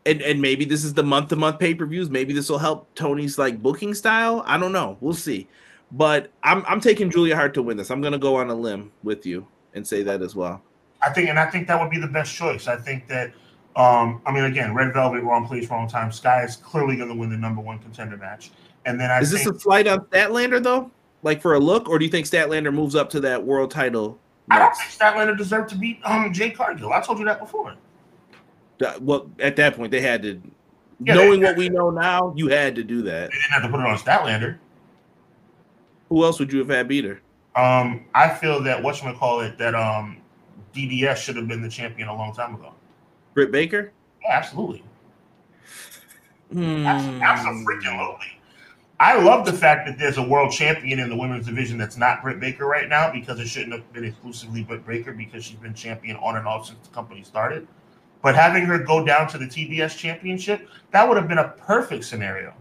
and 0.05 0.21
and 0.21 0.41
maybe 0.41 0.65
this 0.65 0.83
is 0.83 0.93
the 0.93 1.03
month 1.03 1.29
to 1.29 1.35
month 1.35 1.59
pay 1.59 1.73
per 1.73 1.85
views. 1.85 2.09
Maybe 2.09 2.33
this 2.33 2.49
will 2.49 2.59
help 2.59 2.93
Tony's 2.93 3.37
like 3.37 3.61
booking 3.61 3.93
style. 3.93 4.43
I 4.45 4.57
don't 4.57 4.71
know. 4.71 4.97
We'll 5.01 5.13
see. 5.13 5.47
But 5.91 6.31
I'm 6.43 6.63
I'm 6.67 6.81
taking 6.81 7.09
Julia 7.09 7.35
Hart 7.35 7.53
to 7.55 7.63
win 7.63 7.77
this. 7.77 7.89
I'm 7.89 8.01
gonna 8.01 8.19
go 8.19 8.35
on 8.35 8.49
a 8.49 8.55
limb 8.55 8.91
with 9.03 9.25
you 9.25 9.47
and 9.73 9.87
say 9.87 10.03
that 10.03 10.21
as 10.21 10.35
well. 10.35 10.61
I 11.05 11.11
think, 11.11 11.29
and 11.29 11.39
I 11.39 11.49
think 11.49 11.67
that 11.67 11.79
would 11.79 11.89
be 11.89 11.99
the 11.99 12.07
best 12.07 12.33
choice. 12.35 12.67
I 12.67 12.77
think 12.77 13.07
that, 13.07 13.33
um, 13.75 14.21
I 14.25 14.31
mean, 14.31 14.45
again, 14.45 14.73
Red 14.73 14.93
Velvet, 14.93 15.23
wrong 15.23 15.47
place, 15.47 15.69
wrong 15.69 15.87
time. 15.87 16.11
Sky 16.11 16.43
is 16.43 16.55
clearly 16.55 16.95
going 16.95 17.09
to 17.09 17.15
win 17.15 17.29
the 17.29 17.37
number 17.37 17.61
one 17.61 17.79
contender 17.79 18.17
match. 18.17 18.51
And 18.85 18.99
then 18.99 19.11
I 19.11 19.19
is 19.19 19.31
think, 19.31 19.43
this 19.43 19.55
a 19.55 19.59
flight 19.59 19.87
on 19.87 20.01
Statlander 20.05 20.61
though, 20.61 20.91
like 21.21 21.41
for 21.41 21.53
a 21.53 21.59
look, 21.59 21.89
or 21.89 21.99
do 21.99 22.05
you 22.05 22.11
think 22.11 22.27
Statlander 22.27 22.73
moves 22.73 22.95
up 22.95 23.09
to 23.11 23.19
that 23.21 23.43
world 23.43 23.71
title? 23.71 24.19
Next? 24.49 24.55
I 24.55 24.59
don't 24.59 24.75
think 24.75 24.89
Statlander 24.91 25.37
deserved 25.37 25.69
to 25.69 25.75
beat 25.75 25.99
um, 26.03 26.33
Jade 26.33 26.55
Cargill. 26.55 26.91
I 26.91 27.01
told 27.01 27.19
you 27.19 27.25
that 27.25 27.39
before. 27.39 27.75
well, 28.99 29.29
at 29.39 29.55
that 29.55 29.75
point, 29.75 29.91
they 29.91 30.01
had 30.01 30.21
to. 30.23 30.41
Yeah, 30.99 31.15
knowing 31.15 31.41
they, 31.41 31.47
what 31.47 31.57
we 31.57 31.69
know 31.69 31.89
now, 31.89 32.33
you 32.35 32.47
had 32.47 32.75
to 32.75 32.83
do 32.83 33.01
that. 33.03 33.31
They 33.31 33.37
didn't 33.37 33.51
have 33.51 33.63
to 33.63 33.69
put 33.69 33.79
it 33.79 33.85
on 33.85 33.97
Statlander. 33.97 34.57
Who 36.09 36.23
else 36.23 36.39
would 36.39 36.53
you 36.53 36.59
have 36.59 36.69
had 36.69 36.87
beat 36.87 37.05
her? 37.05 37.21
Um, 37.55 38.05
I 38.13 38.29
feel 38.29 38.61
that 38.63 38.81
what 38.81 38.95
should 38.95 39.15
call 39.15 39.41
it 39.41 39.57
that 39.57 39.75
um 39.75 40.17
DDS 40.73 41.17
should 41.17 41.35
have 41.35 41.47
been 41.47 41.61
the 41.61 41.69
champion 41.69 42.07
a 42.07 42.15
long 42.15 42.33
time 42.33 42.55
ago. 42.55 42.73
Britt 43.33 43.51
Baker? 43.51 43.91
Yeah, 44.23 44.37
absolutely. 44.37 44.83
Hmm. 46.51 46.85
Absolutely. 46.85 48.33
I 48.99 49.21
love 49.21 49.45
the 49.45 49.53
fact 49.53 49.87
that 49.87 49.97
there's 49.97 50.17
a 50.17 50.23
world 50.23 50.51
champion 50.51 50.99
in 50.99 51.09
the 51.09 51.15
women's 51.15 51.47
division 51.47 51.77
that's 51.77 51.97
not 51.97 52.21
Britt 52.21 52.39
Baker 52.39 52.65
right 52.65 52.87
now 52.87 53.11
because 53.11 53.39
it 53.39 53.47
shouldn't 53.47 53.73
have 53.73 53.91
been 53.91 54.05
exclusively 54.05 54.63
Britt 54.63 54.85
Baker 54.85 55.11
because 55.11 55.43
she's 55.43 55.57
been 55.57 55.73
champion 55.73 56.15
on 56.17 56.37
and 56.37 56.47
off 56.47 56.67
since 56.67 56.87
the 56.87 56.93
company 56.93 57.23
started. 57.23 57.67
But 58.21 58.35
having 58.35 58.63
her 58.63 58.79
go 58.79 59.03
down 59.03 59.27
to 59.29 59.37
the 59.37 59.45
TBS 59.45 59.97
championship, 59.97 60.69
that 60.91 61.07
would 61.07 61.17
have 61.17 61.27
been 61.27 61.39
a 61.39 61.49
perfect 61.49 62.05
scenario. 62.05 62.53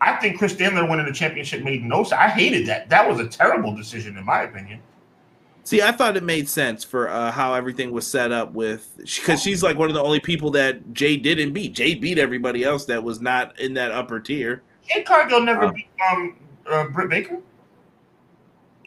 I 0.00 0.16
think 0.16 0.38
Kris 0.38 0.54
Statlander 0.54 0.88
winning 0.88 1.06
the 1.06 1.12
championship 1.12 1.62
made 1.62 1.82
no 1.82 2.04
sense. 2.04 2.20
I 2.20 2.28
hated 2.28 2.66
that. 2.66 2.88
That 2.88 3.08
was 3.08 3.18
a 3.20 3.26
terrible 3.26 3.74
decision, 3.74 4.16
in 4.16 4.24
my 4.24 4.42
opinion. 4.42 4.80
See, 5.66 5.82
I 5.82 5.90
thought 5.90 6.16
it 6.16 6.22
made 6.22 6.48
sense 6.48 6.84
for 6.84 7.08
uh, 7.08 7.32
how 7.32 7.52
everything 7.52 7.90
was 7.90 8.06
set 8.06 8.30
up 8.30 8.52
with 8.52 8.88
because 9.16 9.42
she's 9.42 9.64
like 9.64 9.76
one 9.76 9.88
of 9.88 9.96
the 9.96 10.02
only 10.02 10.20
people 10.20 10.52
that 10.52 10.92
Jay 10.92 11.16
didn't 11.16 11.54
beat. 11.54 11.72
Jay 11.72 11.96
beat 11.96 12.20
everybody 12.20 12.62
else 12.62 12.84
that 12.84 13.02
was 13.02 13.20
not 13.20 13.58
in 13.58 13.74
that 13.74 13.90
upper 13.90 14.20
tier. 14.20 14.62
Jade 14.88 15.04
Cargill 15.04 15.40
never 15.40 15.64
uh, 15.64 15.72
beat 15.72 15.88
um, 16.08 16.36
uh, 16.70 16.84
Britt 16.84 17.10
Baker. 17.10 17.40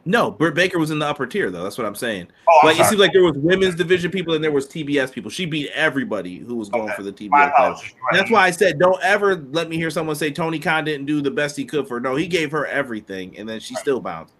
No, 0.06 0.32
Britt 0.32 0.56
Baker 0.56 0.80
was 0.80 0.90
in 0.90 1.00
the 1.00 1.06
upper 1.06 1.28
tier 1.28 1.52
though. 1.52 1.64
That's 1.64 1.78
what 1.78 1.86
I'm 1.86 1.96
saying. 1.96 2.30
Oh, 2.48 2.60
I'm 2.62 2.68
like 2.68 2.78
sorry. 2.78 2.86
it 2.86 2.90
seems 2.92 3.02
like 3.02 3.12
there 3.12 3.24
was 3.24 3.36
women's 3.36 3.76
division 3.76 4.10
people 4.10 4.34
and 4.34 4.42
there 4.42 4.54
was 4.54 4.66
TBS 4.66 5.12
people. 5.12 5.30
She 5.30 5.46
beat 5.46 5.70
everybody 5.74 6.38
who 6.38 6.56
was 6.56 6.70
going 6.70 6.86
okay. 6.86 6.96
for 6.96 7.04
the 7.04 7.12
TBS. 7.12 7.30
Right. 7.32 7.76
That's 8.14 8.32
why 8.32 8.46
I 8.46 8.52
said 8.52 8.80
don't 8.80 9.04
ever 9.04 9.36
let 9.36 9.68
me 9.68 9.76
hear 9.76 9.90
someone 9.90 10.16
say 10.16 10.32
Tony 10.32 10.60
Khan 10.60 10.86
didn't 10.86 11.08
do 11.08 11.22
the 11.22 11.30
best 11.30 11.58
he 11.58 11.66
could 11.66 11.90
for 11.90 11.96
her. 11.96 12.00
No, 12.00 12.16
he 12.16 12.26
gave 12.26 12.52
her 12.52 12.66
everything 12.68 13.38
and 13.38 13.50
then 13.50 13.60
she 13.60 13.76
right. 13.76 13.82
still 13.82 14.00
bounced. 14.00 14.34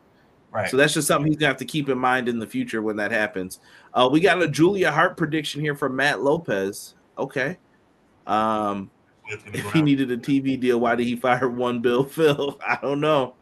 Right. 0.52 0.70
So 0.70 0.78
that's 0.78 0.94
just 0.94 1.08
something 1.08 1.32
he's 1.32 1.38
gonna 1.38 1.50
have 1.50 1.58
to 1.58 1.66
keep 1.66 1.90
in 1.90 1.98
mind 1.98 2.28
in 2.28 2.40
the 2.40 2.48
future 2.48 2.82
when 2.82 2.96
that 2.98 3.12
happens. 3.12 3.60
Uh, 3.94 4.10
we 4.12 4.20
got 4.20 4.42
a 4.42 4.48
Julia 4.48 4.92
Hart 4.92 5.16
prediction 5.16 5.62
here 5.62 5.76
from 5.76 5.96
Matt 5.96 6.22
Lopez. 6.22 6.96
Okay. 7.18 7.58
Um, 8.26 8.90
if 9.28 9.72
he 9.74 9.82
needed 9.82 10.10
a 10.12 10.18
TV 10.18 10.60
deal, 10.60 10.80
why 10.80 10.96
did 10.96 11.06
he 11.06 11.16
fire 11.16 11.50
one 11.50 11.82
Bill 11.82 12.04
Phil? 12.04 12.60
I 12.68 12.80
don't 12.82 13.00
know. 13.00 13.36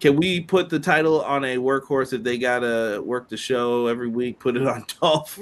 Can 0.00 0.16
we 0.16 0.40
put 0.40 0.68
the 0.68 0.80
title 0.80 1.20
on 1.22 1.44
a 1.44 1.56
workhorse 1.58 2.12
if 2.12 2.22
they 2.22 2.38
gotta 2.38 3.00
work 3.04 3.28
the 3.28 3.36
show 3.36 3.86
every 3.86 4.08
week? 4.08 4.38
Put 4.38 4.56
it 4.56 4.66
on 4.66 4.84
Dolph. 5.00 5.38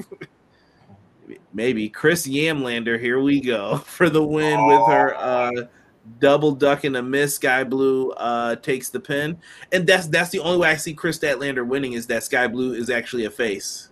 maybe 1.54 1.88
Chris 1.88 2.26
Yamlander. 2.26 3.00
Here 3.00 3.20
we 3.20 3.40
go 3.40 3.78
for 3.78 4.10
the 4.10 4.22
win 4.22 4.58
oh. 4.58 4.66
with 4.66 4.94
her 4.94 5.14
uh, 5.16 5.50
double 6.18 6.52
duck 6.52 6.84
and 6.84 6.96
a 6.96 7.02
miss. 7.02 7.36
Skye 7.36 7.64
Blue 7.64 8.10
uh, 8.12 8.56
takes 8.56 8.90
the 8.90 9.00
pin, 9.00 9.38
and 9.72 9.86
that's 9.86 10.06
that's 10.06 10.30
the 10.30 10.40
only 10.40 10.58
way 10.58 10.70
I 10.70 10.76
see 10.76 10.94
Kris 10.94 11.18
Statlander 11.18 11.66
winning 11.66 11.92
is 11.92 12.06
that 12.08 12.24
Skye 12.24 12.48
Blue 12.48 12.72
is 12.72 12.90
actually 12.90 13.24
a 13.24 13.30
face, 13.30 13.90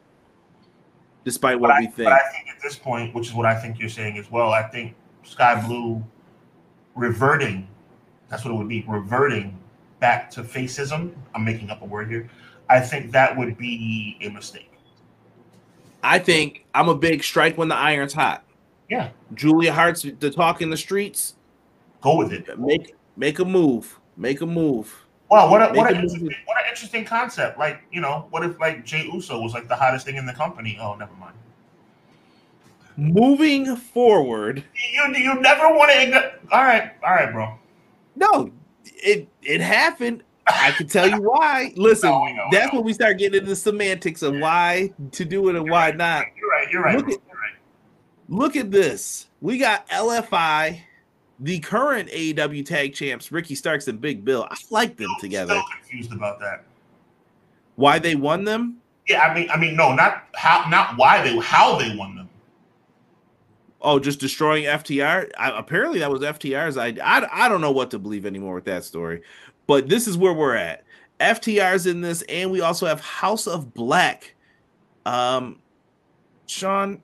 despite 1.25 1.61
what 1.61 1.69
but 1.69 1.81
we 1.81 1.87
I, 1.87 1.91
think. 1.91 2.09
But 2.09 2.13
I 2.13 2.31
think 2.33 2.49
at 2.49 2.63
this 2.63 2.77
point, 2.77 3.15
which 3.15 3.29
is 3.29 3.35
what 3.35 3.47
I 3.47 3.55
think 3.55 3.79
you're 3.79 3.89
saying 3.89 4.19
as 4.19 4.31
well, 4.31 4.51
I 4.51 4.63
think 4.63 4.95
Skye 5.23 5.65
Blue 5.67 6.03
reverting. 6.95 7.69
That's 8.29 8.45
what 8.45 8.53
it 8.53 8.57
would 8.57 8.69
be 8.69 8.85
reverting 8.87 9.59
back 10.01 10.31
to 10.33 10.45
facism. 10.45 11.15
I'm 11.35 11.45
making 11.45 11.71
up 11.71 11.83
a 11.83 11.85
word 11.85 12.11
here. 12.11 12.29
I 12.69 12.81
think 12.81 13.13
that 13.13 13.37
would 13.37 13.57
be 13.57 14.19
a 14.21 14.29
mistake. 14.29 14.71
I 16.03 16.19
think 16.19 16.67
I'm 16.75 16.89
a 16.89 16.95
big 16.95 17.25
strike 17.25 17.57
when 17.59 17.69
the 17.69 17.75
iron's 17.75 18.13
hot. 18.13 18.45
Yeah. 18.89 19.11
Julia 19.35 19.73
Hart's 19.73 20.03
the 20.03 20.31
talk 20.31 20.63
in 20.63 20.71
the 20.71 20.77
streets. 20.77 21.35
Go 22.01 22.17
with 22.17 22.33
it. 22.33 22.59
Make 22.59 22.95
make 23.17 23.39
a 23.39 23.45
move. 23.45 23.99
Make 24.17 24.41
a 24.41 24.47
move. 24.47 25.07
Wow, 25.31 25.51
what 25.51 25.61
a, 25.61 25.75
what, 25.75 25.93
a 25.93 25.95
interesting, 25.95 26.35
what 26.47 26.57
an 26.57 26.71
interesting 26.71 27.05
concept. 27.05 27.59
Like, 27.59 27.83
you 27.93 28.01
know, 28.01 28.27
what 28.31 28.43
if 28.45 28.59
like 28.59 28.85
Jey 28.85 29.09
Uso 29.13 29.41
was 29.41 29.53
like 29.53 29.69
the 29.69 29.77
hottest 29.77 30.07
thing 30.07 30.17
in 30.17 30.25
the 30.25 30.33
company? 30.33 30.79
Oh, 30.81 30.95
never 30.95 31.13
mind. 31.15 31.35
Moving 32.97 33.77
forward. 33.77 34.65
You 34.93 35.15
you 35.17 35.41
never 35.41 35.69
want 35.69 35.93
to 35.93 36.33
all 36.51 36.65
right, 36.65 36.93
all 37.05 37.11
right, 37.11 37.33
bro. 37.33 37.55
No, 38.17 38.51
it 38.85 39.29
it 39.43 39.61
happened. 39.61 40.25
I 40.47 40.73
can 40.73 40.89
tell 40.89 41.09
you 41.09 41.21
why. 41.21 41.73
Listen, 41.77 42.11
no, 42.11 42.47
that's 42.51 42.73
when 42.73 42.83
we 42.83 42.95
start 42.95 43.19
getting 43.19 43.39
into 43.39 43.51
the 43.51 43.57
semantics 43.57 44.23
of 44.23 44.35
why 44.39 44.93
to 45.13 45.25
do 45.25 45.49
it 45.49 45.57
and 45.57 45.67
you're 45.67 45.73
why 45.73 45.89
right, 45.91 45.97
not. 45.97 46.25
You're 46.37 46.51
right. 46.51 46.71
You're 46.73 46.83
right. 46.83 46.97
Look 46.97 47.09
at, 47.09 47.11
you're 47.11 47.37
right. 47.37 47.53
look 48.29 48.57
at 48.57 48.71
this. 48.71 49.27
We 49.41 49.59
got 49.59 49.87
LFI, 49.89 50.81
the 51.41 51.59
current 51.61 52.09
AEW 52.11 52.65
tag 52.65 52.95
champs, 52.95 53.31
Ricky 53.31 53.55
Starks 53.55 53.89
and 53.89 54.01
Big 54.01 54.25
Bill. 54.25 54.47
I 54.51 54.57
like 54.71 54.97
them 54.97 55.09
still, 55.19 55.21
together. 55.21 55.55
Still 55.55 55.65
confused 55.81 56.13
about 56.13 56.41
that. 56.41 56.65
Why 57.77 57.99
they 57.99 58.17
won 58.17 58.45
them? 58.45 58.79
Yeah, 59.07 59.23
I 59.23 59.35
mean, 59.35 59.49
I 59.51 59.57
mean, 59.57 59.77
no, 59.77 59.95
not 59.95 60.25
how, 60.35 60.69
not 60.69 60.97
why 60.97 61.23
they, 61.23 61.39
how 61.39 61.79
they 61.79 61.95
won 61.95 62.17
them. 62.17 62.29
Oh, 63.81 64.01
just 64.01 64.19
destroying 64.19 64.65
FTR. 64.65 65.31
I, 65.39 65.57
apparently, 65.57 66.01
that 66.01 66.11
was 66.11 66.23
FTR's 66.23 66.77
idea. 66.77 67.05
I, 67.05 67.45
I 67.45 67.49
don't 67.49 67.61
know 67.61 67.71
what 67.71 67.93
to 67.93 67.99
believe 67.99 68.27
anymore 68.27 68.55
with 68.55 68.65
that 68.65 68.85
story. 68.85 69.23
But 69.69 69.89
this 69.89 70.09
is 70.09 70.19
where 70.19 70.33
we're 70.33 70.57
at. 70.57 70.85
FTR's 71.21 71.87
in 71.87 72.01
this, 72.01 72.23
and 72.23 72.51
we 72.51 72.61
also 72.61 72.87
have 72.87 73.01
House 73.01 73.47
of 73.47 73.73
Black. 73.75 74.35
Um, 75.07 75.61
Sean, 76.47 77.01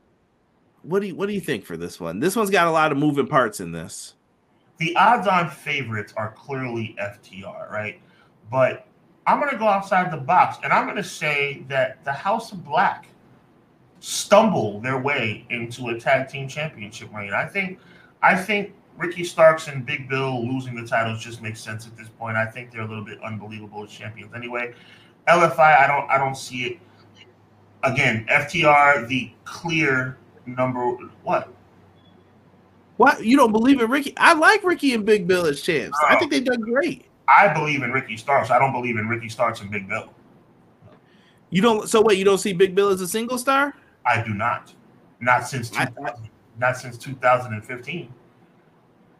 what 0.83 1.01
do 1.01 1.09
you 1.09 1.15
what 1.15 1.27
do 1.27 1.35
you 1.35 1.41
think 1.41 1.65
for 1.65 1.77
this 1.77 2.01
one? 2.01 2.21
This 2.21 2.35
one's 2.37 2.51
got 2.51 2.67
a 2.67 2.71
lot 2.71 2.93
of 2.93 2.99
moving 2.99 3.27
parts 3.27 3.61
in 3.61 3.73
this. 3.73 4.15
The 4.79 4.95
odds-on 4.97 5.51
favorites 5.51 6.13
are 6.17 6.33
clearly 6.33 6.97
FTR, 7.01 7.71
right? 7.71 8.01
But 8.51 8.87
I'm 9.27 9.39
going 9.39 9.51
to 9.51 9.59
go 9.59 9.69
outside 9.69 10.11
the 10.13 10.17
box, 10.19 10.59
and 10.63 10.73
I'm 10.73 10.85
going 10.85 10.97
to 10.97 11.05
say 11.05 11.65
that 11.69 12.05
the 12.05 12.13
House 12.13 12.53
of 12.53 12.65
Black 12.65 13.07
stumble 14.01 14.81
their 14.81 14.99
way 14.99 15.47
into 15.49 15.89
a 15.89 15.99
tag 15.99 16.29
team 16.29 16.47
championship 16.47 17.13
reign. 17.15 17.33
I 17.33 17.47
think, 17.47 17.79
I 18.23 18.37
think 18.37 18.75
Ricky 18.99 19.25
Starks 19.25 19.69
and 19.69 19.85
Big 19.85 20.09
Bill 20.09 20.47
losing 20.47 20.75
the 20.75 20.87
titles 20.87 21.23
just 21.23 21.43
makes 21.43 21.61
sense 21.61 21.87
at 21.87 21.97
this 21.97 22.09
point. 22.09 22.37
I 22.37 22.47
think 22.47 22.71
they're 22.71 22.83
a 22.83 22.87
little 22.87 23.05
bit 23.05 23.23
unbelievable 23.23 23.83
as 23.85 23.91
champions 23.91 24.35
anyway. 24.35 24.75
LFI, 25.29 25.81
I 25.81 25.87
don't 25.87 26.09
I 26.11 26.19
don't 26.19 26.37
see 26.37 26.65
it. 26.65 26.79
Again, 27.83 28.27
FTR, 28.31 29.09
the 29.09 29.33
clear 29.45 30.19
number 30.47 30.97
what? 31.23 31.53
What 32.97 33.25
you 33.25 33.37
don't 33.37 33.53
believe 33.53 33.81
in 33.81 33.91
Ricky? 33.91 34.15
I 34.17 34.35
like 34.35 34.63
Ricky 34.63 34.95
and 34.95 35.05
Big 35.05 35.27
Bill 35.27 35.47
as 35.47 35.61
champs. 35.63 35.99
I 36.07 36.17
think 36.17 36.31
they've 36.31 36.45
done 36.45 36.61
great. 36.61 37.07
I 37.29 37.53
believe 37.53 37.83
in 37.83 37.91
Ricky 37.91 38.17
Starks. 38.17 38.51
I 38.51 38.59
don't 38.59 38.73
believe 38.73 38.97
in 38.97 39.09
Ricky 39.09 39.29
Starks 39.29 39.61
and 39.61 39.71
Big 39.71 39.89
Bill. 39.89 40.13
You 41.51 41.63
don't. 41.63 41.89
So 41.89 42.01
wait, 42.03 42.19
you 42.19 42.25
don't 42.25 42.39
see 42.39 42.53
Big 42.53 42.75
Bill 42.75 42.89
as 42.89 43.01
a 43.01 43.09
single 43.09 43.39
star? 43.39 43.75
I 44.07 44.23
do 44.23 44.35
not. 44.35 44.73
Not 45.21 45.49
since 45.49 45.71
2000, 45.71 45.95
I, 45.99 46.11
I, 46.11 46.15
not 46.59 46.77
since 46.77 46.99
2015. 46.99 48.13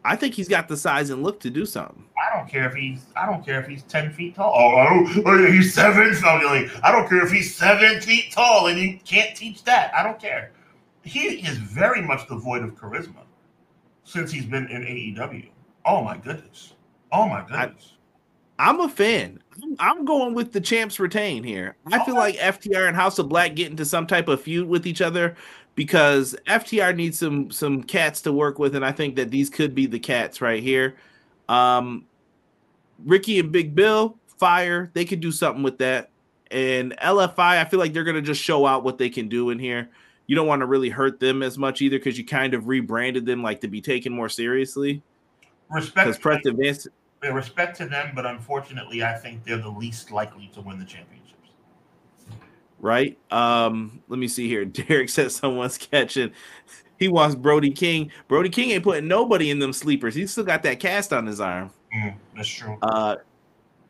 I 0.05 0.15
think 0.15 0.35
he's 0.35 0.47
got 0.47 0.67
the 0.67 0.77
size 0.77 1.09
and 1.09 1.23
look 1.23 1.39
to 1.39 1.49
do 1.49 1.65
something. 1.65 2.05
I 2.15 2.37
don't 2.37 2.47
care 2.47 2.69
if 2.69 2.75
he's 2.75 3.07
I 3.15 3.25
don't 3.25 3.43
care 3.43 3.59
if 3.59 3.67
he's 3.67 3.83
ten 3.83 4.11
feet 4.13 4.35
tall. 4.35 4.53
Oh, 4.55 4.77
I 4.77 4.89
don't. 4.89 5.27
Oh, 5.27 5.51
he's 5.51 5.73
seven. 5.73 6.13
Something. 6.13 6.69
I 6.83 6.91
don't 6.91 7.09
care 7.09 7.25
if 7.25 7.31
he's 7.31 7.55
seven 7.55 7.99
feet 7.99 8.31
tall, 8.31 8.67
and 8.67 8.79
you 8.79 8.99
can't 9.03 9.35
teach 9.35 9.63
that. 9.63 9.93
I 9.93 10.03
don't 10.03 10.19
care. 10.19 10.51
He 11.01 11.19
is 11.45 11.57
very 11.57 12.01
much 12.01 12.27
devoid 12.27 12.63
of 12.63 12.75
charisma 12.75 13.24
since 14.05 14.31
he's 14.31 14.45
been 14.45 14.67
in 14.67 14.83
AEW. 14.83 15.49
Oh 15.83 16.01
my 16.01 16.15
goodness. 16.17 16.73
Oh 17.11 17.27
my 17.27 17.41
goodness. 17.41 17.93
I, 18.57 18.69
am 18.69 18.79
a 18.79 18.87
fan. 18.87 19.39
I'm 19.79 20.05
going 20.05 20.33
with 20.33 20.53
the 20.53 20.61
champs 20.61 20.99
retain 20.99 21.43
here. 21.43 21.75
I 21.91 22.03
feel 22.05 22.15
like 22.15 22.37
FTR 22.37 22.87
and 22.87 22.95
House 22.95 23.19
of 23.19 23.27
Black 23.27 23.55
get 23.55 23.69
into 23.69 23.83
some 23.83 24.07
type 24.07 24.27
of 24.27 24.41
feud 24.41 24.67
with 24.67 24.87
each 24.87 25.01
other 25.01 25.35
because 25.75 26.35
FTR 26.47 26.95
needs 26.95 27.19
some 27.19 27.51
some 27.51 27.83
cats 27.83 28.21
to 28.21 28.31
work 28.31 28.59
with, 28.59 28.75
and 28.75 28.85
I 28.85 28.91
think 28.91 29.15
that 29.17 29.31
these 29.31 29.49
could 29.49 29.75
be 29.75 29.85
the 29.85 29.99
cats 29.99 30.41
right 30.41 30.63
here. 30.63 30.95
Um, 31.49 32.05
Ricky 33.05 33.39
and 33.39 33.51
Big 33.51 33.75
Bill, 33.75 34.17
fire, 34.37 34.89
they 34.93 35.05
could 35.05 35.19
do 35.19 35.31
something 35.31 35.63
with 35.63 35.77
that. 35.79 36.09
And 36.51 36.95
LFI, 36.97 37.59
I 37.59 37.65
feel 37.65 37.79
like 37.79 37.93
they're 37.93 38.03
gonna 38.03 38.21
just 38.21 38.41
show 38.41 38.65
out 38.65 38.83
what 38.83 38.97
they 38.97 39.09
can 39.09 39.27
do 39.27 39.49
in 39.49 39.59
here. 39.59 39.89
You 40.27 40.35
don't 40.35 40.47
want 40.47 40.61
to 40.61 40.65
really 40.65 40.89
hurt 40.89 41.19
them 41.19 41.43
as 41.43 41.57
much 41.57 41.81
either 41.81 41.97
because 41.97 42.17
you 42.17 42.25
kind 42.25 42.53
of 42.53 42.67
rebranded 42.67 43.25
them 43.25 43.43
like 43.43 43.61
to 43.61 43.67
be 43.67 43.81
taken 43.81 44.11
more 44.11 44.29
seriously. 44.29 45.03
Respect 45.69 46.21
because 46.21 46.53
Vance. 46.55 46.87
Respect 47.21 47.75
to 47.77 47.87
them, 47.87 48.11
but 48.13 48.25
unfortunately, 48.25 49.03
I 49.03 49.13
think 49.13 49.43
they're 49.43 49.57
the 49.57 49.69
least 49.69 50.11
likely 50.11 50.49
to 50.53 50.61
win 50.61 50.77
the 50.77 50.85
championships. 50.85 51.49
right? 52.79 53.17
Um, 53.31 54.03
let 54.07 54.19
me 54.19 54.27
see 54.27 54.47
here. 54.47 54.65
Derek 54.65 55.09
says 55.09 55.35
someone's 55.35 55.77
catching. 55.77 56.31
He 56.99 57.07
wants 57.07 57.35
Brody 57.35 57.71
King. 57.71 58.11
Brody 58.27 58.49
King 58.49 58.71
ain't 58.71 58.83
putting 58.83 59.07
nobody 59.07 59.49
in 59.49 59.59
them 59.59 59.73
sleepers. 59.73 60.15
He's 60.15 60.31
still 60.31 60.43
got 60.43 60.63
that 60.63 60.79
cast 60.79 61.13
on 61.13 61.25
his 61.25 61.41
arm. 61.41 61.71
Mm, 61.95 62.15
that's 62.35 62.47
true. 62.47 62.77
Uh, 62.81 63.15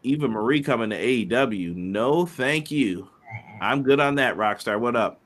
Eva 0.04 0.28
Marie 0.28 0.62
coming 0.62 0.90
to 0.92 0.98
AEW. 0.98 1.76
No, 1.76 2.26
thank 2.26 2.72
you. 2.72 3.10
I'm 3.62 3.84
good 3.84 4.00
on 4.00 4.16
that, 4.16 4.38
Rockstar. 4.38 4.80
What 4.80 4.96
up? 4.96 5.20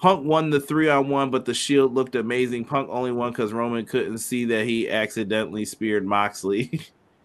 Punk 0.00 0.24
won 0.24 0.50
the 0.50 0.60
three 0.60 0.88
on 0.88 1.08
one, 1.08 1.30
but 1.30 1.44
the 1.44 1.54
Shield 1.54 1.94
looked 1.94 2.14
amazing. 2.14 2.64
Punk 2.64 2.88
only 2.90 3.12
won 3.12 3.32
because 3.32 3.52
Roman 3.52 3.84
couldn't 3.84 4.18
see 4.18 4.44
that 4.46 4.64
he 4.66 4.88
accidentally 4.88 5.64
speared 5.64 6.06
Moxley. 6.06 6.80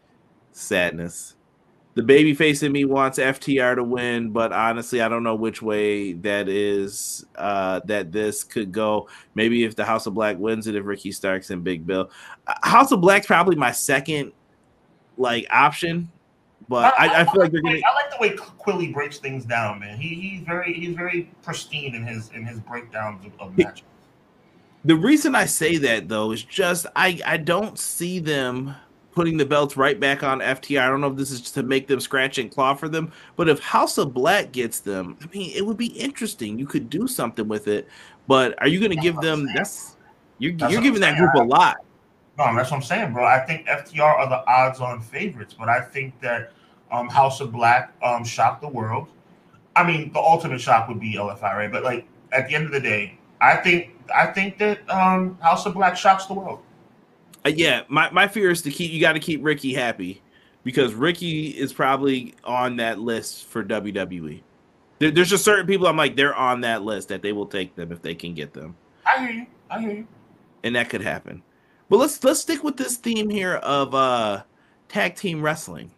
Sadness 0.51 1.35
the 1.95 2.03
baby 2.03 2.33
face 2.33 2.61
in 2.61 2.73
me 2.73 2.83
wants 2.83 3.17
FTR 3.17 3.75
to 3.75 3.83
win, 3.83 4.29
but 4.31 4.51
honestly, 4.51 5.01
I 5.01 5.07
don't 5.07 5.23
know 5.23 5.35
which 5.35 5.61
way 5.61 6.11
that 6.13 6.49
is. 6.49 7.25
Uh, 7.35 7.79
that 7.85 8.11
this 8.11 8.43
could 8.43 8.73
go. 8.73 9.07
Maybe 9.33 9.63
if 9.63 9.77
the 9.77 9.85
House 9.85 10.05
of 10.05 10.13
Black 10.13 10.37
wins 10.37 10.67
it, 10.67 10.75
if 10.75 10.85
Ricky 10.85 11.13
Starks 11.13 11.51
and 11.51 11.63
Big 11.63 11.87
Bill, 11.87 12.11
uh, 12.47 12.53
House 12.63 12.91
of 12.91 12.99
Black's 12.99 13.27
probably 13.27 13.55
my 13.55 13.71
second 13.71 14.33
like 15.17 15.47
option. 15.49 16.11
But 16.67 16.93
I, 16.97 17.07
I, 17.07 17.21
I 17.21 17.23
feel 17.25 17.41
like 17.41 17.51
they're 17.51 17.61
gonna. 17.61 17.75
I 17.75 17.93
like 17.93 18.11
the 18.11 18.17
way 18.19 18.35
Quilly 18.35 18.91
breaks 18.91 19.19
things 19.19 19.45
down, 19.45 19.79
man. 19.79 19.99
He, 19.99 20.15
he's 20.15 20.41
very 20.41 20.73
he's 20.73 20.95
very 20.95 21.31
pristine 21.43 21.93
in 21.93 22.05
his 22.05 22.29
in 22.29 22.45
his 22.45 22.59
breakdowns 22.59 23.25
of, 23.25 23.31
of 23.39 23.57
matches. 23.57 23.83
The 24.83 24.95
reason 24.95 25.35
I 25.35 25.45
say 25.45 25.77
that 25.77 26.09
though 26.09 26.31
is 26.31 26.43
just 26.43 26.85
I 26.95 27.19
I 27.25 27.37
don't 27.37 27.77
see 27.77 28.19
them 28.19 28.75
putting 29.15 29.37
the 29.37 29.45
belts 29.45 29.77
right 29.77 29.99
back 29.99 30.23
on 30.23 30.39
FTR. 30.39 30.81
I 30.81 30.87
don't 30.87 31.01
know 31.01 31.07
if 31.07 31.15
this 31.15 31.31
is 31.31 31.41
just 31.41 31.53
to 31.55 31.63
make 31.63 31.87
them 31.87 31.99
scratch 31.99 32.37
and 32.37 32.51
claw 32.51 32.73
for 32.73 32.89
them, 32.89 33.11
but 33.37 33.47
if 33.47 33.59
House 33.59 33.97
of 33.97 34.13
Black 34.13 34.51
gets 34.51 34.81
them, 34.81 35.17
I 35.23 35.27
mean, 35.27 35.51
it 35.55 35.65
would 35.65 35.77
be 35.77 35.87
interesting. 35.87 36.59
You 36.59 36.67
could 36.67 36.89
do 36.89 37.07
something 37.07 37.47
with 37.47 37.67
it, 37.67 37.87
but 38.27 38.61
are 38.61 38.67
you 38.67 38.79
going 38.79 38.91
to 38.91 39.01
give 39.01 39.15
them? 39.21 39.47
That's 39.55 39.95
you're, 40.37 40.53
that's 40.53 40.71
you're 40.73 40.81
giving 40.81 41.01
that 41.01 41.17
group 41.17 41.33
a 41.35 41.43
lot. 41.43 41.77
No, 42.37 42.53
that's 42.55 42.69
what 42.71 42.77
I'm 42.77 42.83
saying, 42.83 43.13
bro. 43.13 43.25
I 43.25 43.39
think 43.39 43.65
FTR 43.67 44.01
are 44.01 44.27
the 44.27 44.45
odds-on 44.45 45.01
favorites, 45.01 45.55
but 45.57 45.69
I 45.69 45.81
think 45.81 46.19
that 46.21 46.51
um, 46.91 47.07
House 47.07 47.39
of 47.39 47.51
Black 47.51 47.93
um, 48.03 48.23
shocked 48.25 48.61
the 48.61 48.67
world. 48.67 49.07
I 49.75 49.85
mean, 49.85 50.11
the 50.11 50.19
ultimate 50.19 50.59
shock 50.59 50.87
would 50.87 50.99
be 50.99 51.15
LFI, 51.15 51.41
right? 51.41 51.71
But 51.71 51.83
like 51.83 52.07
at 52.31 52.47
the 52.47 52.55
end 52.55 52.65
of 52.65 52.71
the 52.71 52.79
day, 52.79 53.17
I 53.41 53.57
think 53.57 53.91
I 54.13 54.27
think 54.27 54.57
that 54.59 54.89
um, 54.89 55.37
House 55.41 55.65
of 55.65 55.73
Black 55.73 55.97
shocks 55.97 56.25
the 56.25 56.33
world. 56.33 56.59
Uh, 57.45 57.49
yeah, 57.49 57.83
my, 57.87 58.09
my 58.11 58.27
fear 58.27 58.51
is 58.51 58.61
to 58.63 58.71
keep 58.71 58.91
you 58.91 58.99
got 58.99 59.13
to 59.13 59.19
keep 59.19 59.43
Ricky 59.43 59.73
happy 59.73 60.21
because 60.63 60.93
Ricky 60.93 61.49
is 61.49 61.71
probably 61.71 62.33
on 62.43 62.77
that 62.77 62.99
list 62.99 63.45
for 63.45 63.63
WWE. 63.63 64.41
There, 64.99 65.11
there's 65.11 65.29
just 65.29 65.45
certain 65.45 65.67
people 65.67 65.87
I'm 65.87 65.97
like 65.97 66.15
they're 66.15 66.35
on 66.35 66.61
that 66.61 66.83
list 66.83 67.09
that 67.09 67.21
they 67.21 67.33
will 67.33 67.45
take 67.45 67.75
them 67.75 67.91
if 67.91 68.01
they 68.01 68.15
can 68.15 68.33
get 68.33 68.53
them. 68.53 68.75
I 69.05 69.19
hear 69.19 69.31
you. 69.31 69.45
I 69.69 69.79
hear 69.79 69.91
you. 69.91 70.07
And 70.63 70.75
that 70.75 70.89
could 70.89 71.01
happen. 71.01 71.43
But 71.89 71.97
let's 71.97 72.23
let's 72.23 72.41
stick 72.41 72.63
with 72.63 72.77
this 72.77 72.97
theme 72.97 73.29
here 73.29 73.55
of 73.55 73.93
uh 73.93 74.43
tag 74.89 75.15
team 75.15 75.41
wrestling. 75.41 75.91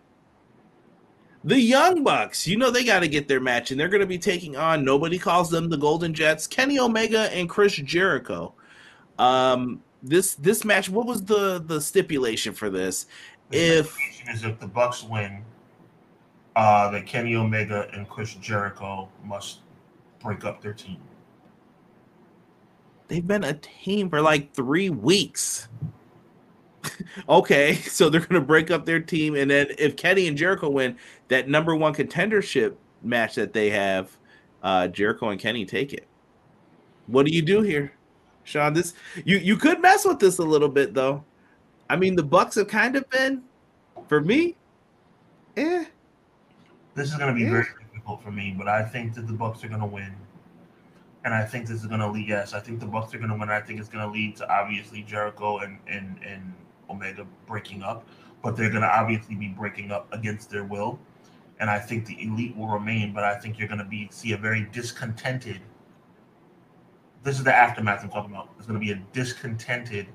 The 1.44 1.60
Young 1.60 2.04
Bucks, 2.04 2.46
you 2.46 2.58
know 2.58 2.72
they 2.72 2.84
got 2.84 3.00
to 3.00 3.08
get 3.08 3.28
their 3.28 3.40
match, 3.40 3.72
and 3.72 3.80
they're 3.80 3.88
going 3.88 4.02
to 4.02 4.08
be 4.08 4.18
taking 4.20 4.58
on 4.58 4.84
nobody 4.84 5.18
calls 5.18 5.50
them 5.50 5.70
the 5.70 5.78
Golden 5.78 6.14
Jets, 6.14 6.46
Kenny 6.46 6.78
Omega 6.80 7.32
and 7.34 7.48
Chris 7.48 7.76
Jericho. 7.76 8.54
Um, 9.18 9.82
this 10.04 10.36
this 10.36 10.66
match, 10.66 10.90
what 10.90 11.06
was 11.06 11.24
the 11.24 11.64
the 11.66 11.80
stipulation 11.80 12.54
for 12.54 12.70
this? 12.70 13.06
The 13.50 13.80
If 13.80 13.98
is 14.30 14.44
if 14.44 14.60
the 14.60 14.68
Bucks 14.68 15.04
win, 15.04 15.44
uh, 16.58 16.90
that 16.92 17.06
Kenny 17.06 17.36
Omega 17.36 17.88
and 17.94 18.10
Chris 18.10 18.34
Jericho 18.36 19.08
must 19.24 19.60
break 20.20 20.44
up 20.44 20.62
their 20.62 20.74
team. 20.74 20.98
they've 23.08 23.26
been 23.26 23.44
a 23.44 23.54
team 23.54 24.10
for 24.10 24.22
like 24.22 24.54
three 24.54 24.90
weeks. 24.90 25.68
okay, 27.30 27.76
so 27.76 28.10
they're 28.10 28.22
going 28.22 28.40
to 28.42 28.46
break 28.46 28.72
up 28.72 28.86
their 28.86 29.00
team, 29.00 29.36
and 29.36 29.50
then 29.50 29.68
if 29.78 29.96
Kenny 29.96 30.28
and 30.28 30.38
Jericho 30.38 30.70
win 30.70 30.98
that 31.30 31.48
number 31.50 31.76
one 31.76 31.94
contendership 31.94 32.76
match 33.04 33.36
that 33.36 33.54
they 33.54 33.70
have, 33.70 34.18
uh, 34.64 34.88
Jericho 34.88 35.30
and 35.30 35.40
Kenny 35.40 35.66
take 35.66 35.94
it. 35.94 36.08
What 37.08 37.26
do 37.26 37.34
you 37.34 37.42
do 37.42 37.62
here, 37.62 37.94
Sean? 38.44 38.74
This 38.74 38.94
you 39.24 39.38
you 39.38 39.56
could 39.56 39.82
mess 39.82 40.06
with 40.06 40.20
this 40.20 40.40
a 40.40 40.44
little 40.44 40.70
bit 40.70 40.94
though. 40.94 41.24
I 41.90 41.96
mean, 41.96 42.16
the 42.16 42.24
Bucks 42.24 42.56
have 42.56 42.68
kind 42.68 42.96
of 42.98 43.10
been, 43.10 43.44
for 44.08 44.20
me, 44.20 44.56
eh. 45.56 45.86
This 46.96 47.10
is 47.10 47.16
going 47.16 47.30
to 47.30 47.34
be 47.34 47.44
Yeah. 47.44 47.52
very 47.52 47.66
difficult 47.94 48.22
for 48.24 48.32
me, 48.32 48.54
but 48.58 48.68
I 48.68 48.84
think 48.84 49.14
that 49.14 49.28
the 49.28 49.34
Bucks 49.34 49.64
are 49.64 49.70
going 49.70 49.80
to 49.80 49.86
win, 49.88 50.14
and 51.24 51.34
I 51.34 51.46
think 51.46 51.68
this 51.68 51.80
is 51.80 51.88
going 51.88 52.02
to 52.02 52.10
lead. 52.10 52.28
Yes, 52.28 52.54
I 52.54 52.60
think 52.60 52.80
the 52.80 52.88
Bucks 52.88 53.14
are 53.14 53.20
going 53.20 53.30
to 53.30 53.38
win. 53.38 53.50
I 53.50 53.62
think 53.62 53.80
it's 53.80 53.88
going 53.90 54.06
to 54.06 54.12
lead 54.12 54.36
to 54.38 54.50
obviously 54.54 55.04
Jericho 55.04 55.60
and 55.60 55.78
and 55.88 56.20
and 56.26 56.54
Omega 56.90 57.26
breaking 57.46 57.84
up, 57.84 58.08
but 58.44 58.56
they're 58.56 58.70
going 58.70 58.82
to 58.82 58.90
obviously 58.90 59.36
be 59.36 59.48
breaking 59.48 59.92
up 59.92 60.08
against 60.12 60.50
their 60.50 60.64
will, 60.64 61.00
and 61.60 61.70
I 61.70 61.80
think 61.80 62.06
the 62.06 62.22
elite 62.22 62.56
will 62.56 62.68
remain. 62.68 63.14
But 63.14 63.24
I 63.24 63.36
think 63.36 63.58
you're 63.60 63.68
going 63.68 63.80
to 63.80 63.86
be 63.86 64.08
see 64.12 64.34
a 64.34 64.38
very 64.38 64.68
discontented. 64.72 65.60
This 67.24 67.38
is 67.38 67.44
the 67.44 67.54
aftermath 67.54 68.04
I'm 68.04 68.10
talking 68.10 68.32
about. 68.32 68.50
It's 68.58 68.68
going 68.68 68.80
to 68.80 68.86
be 68.86 68.92
a 68.92 69.02
discontented 69.12 70.08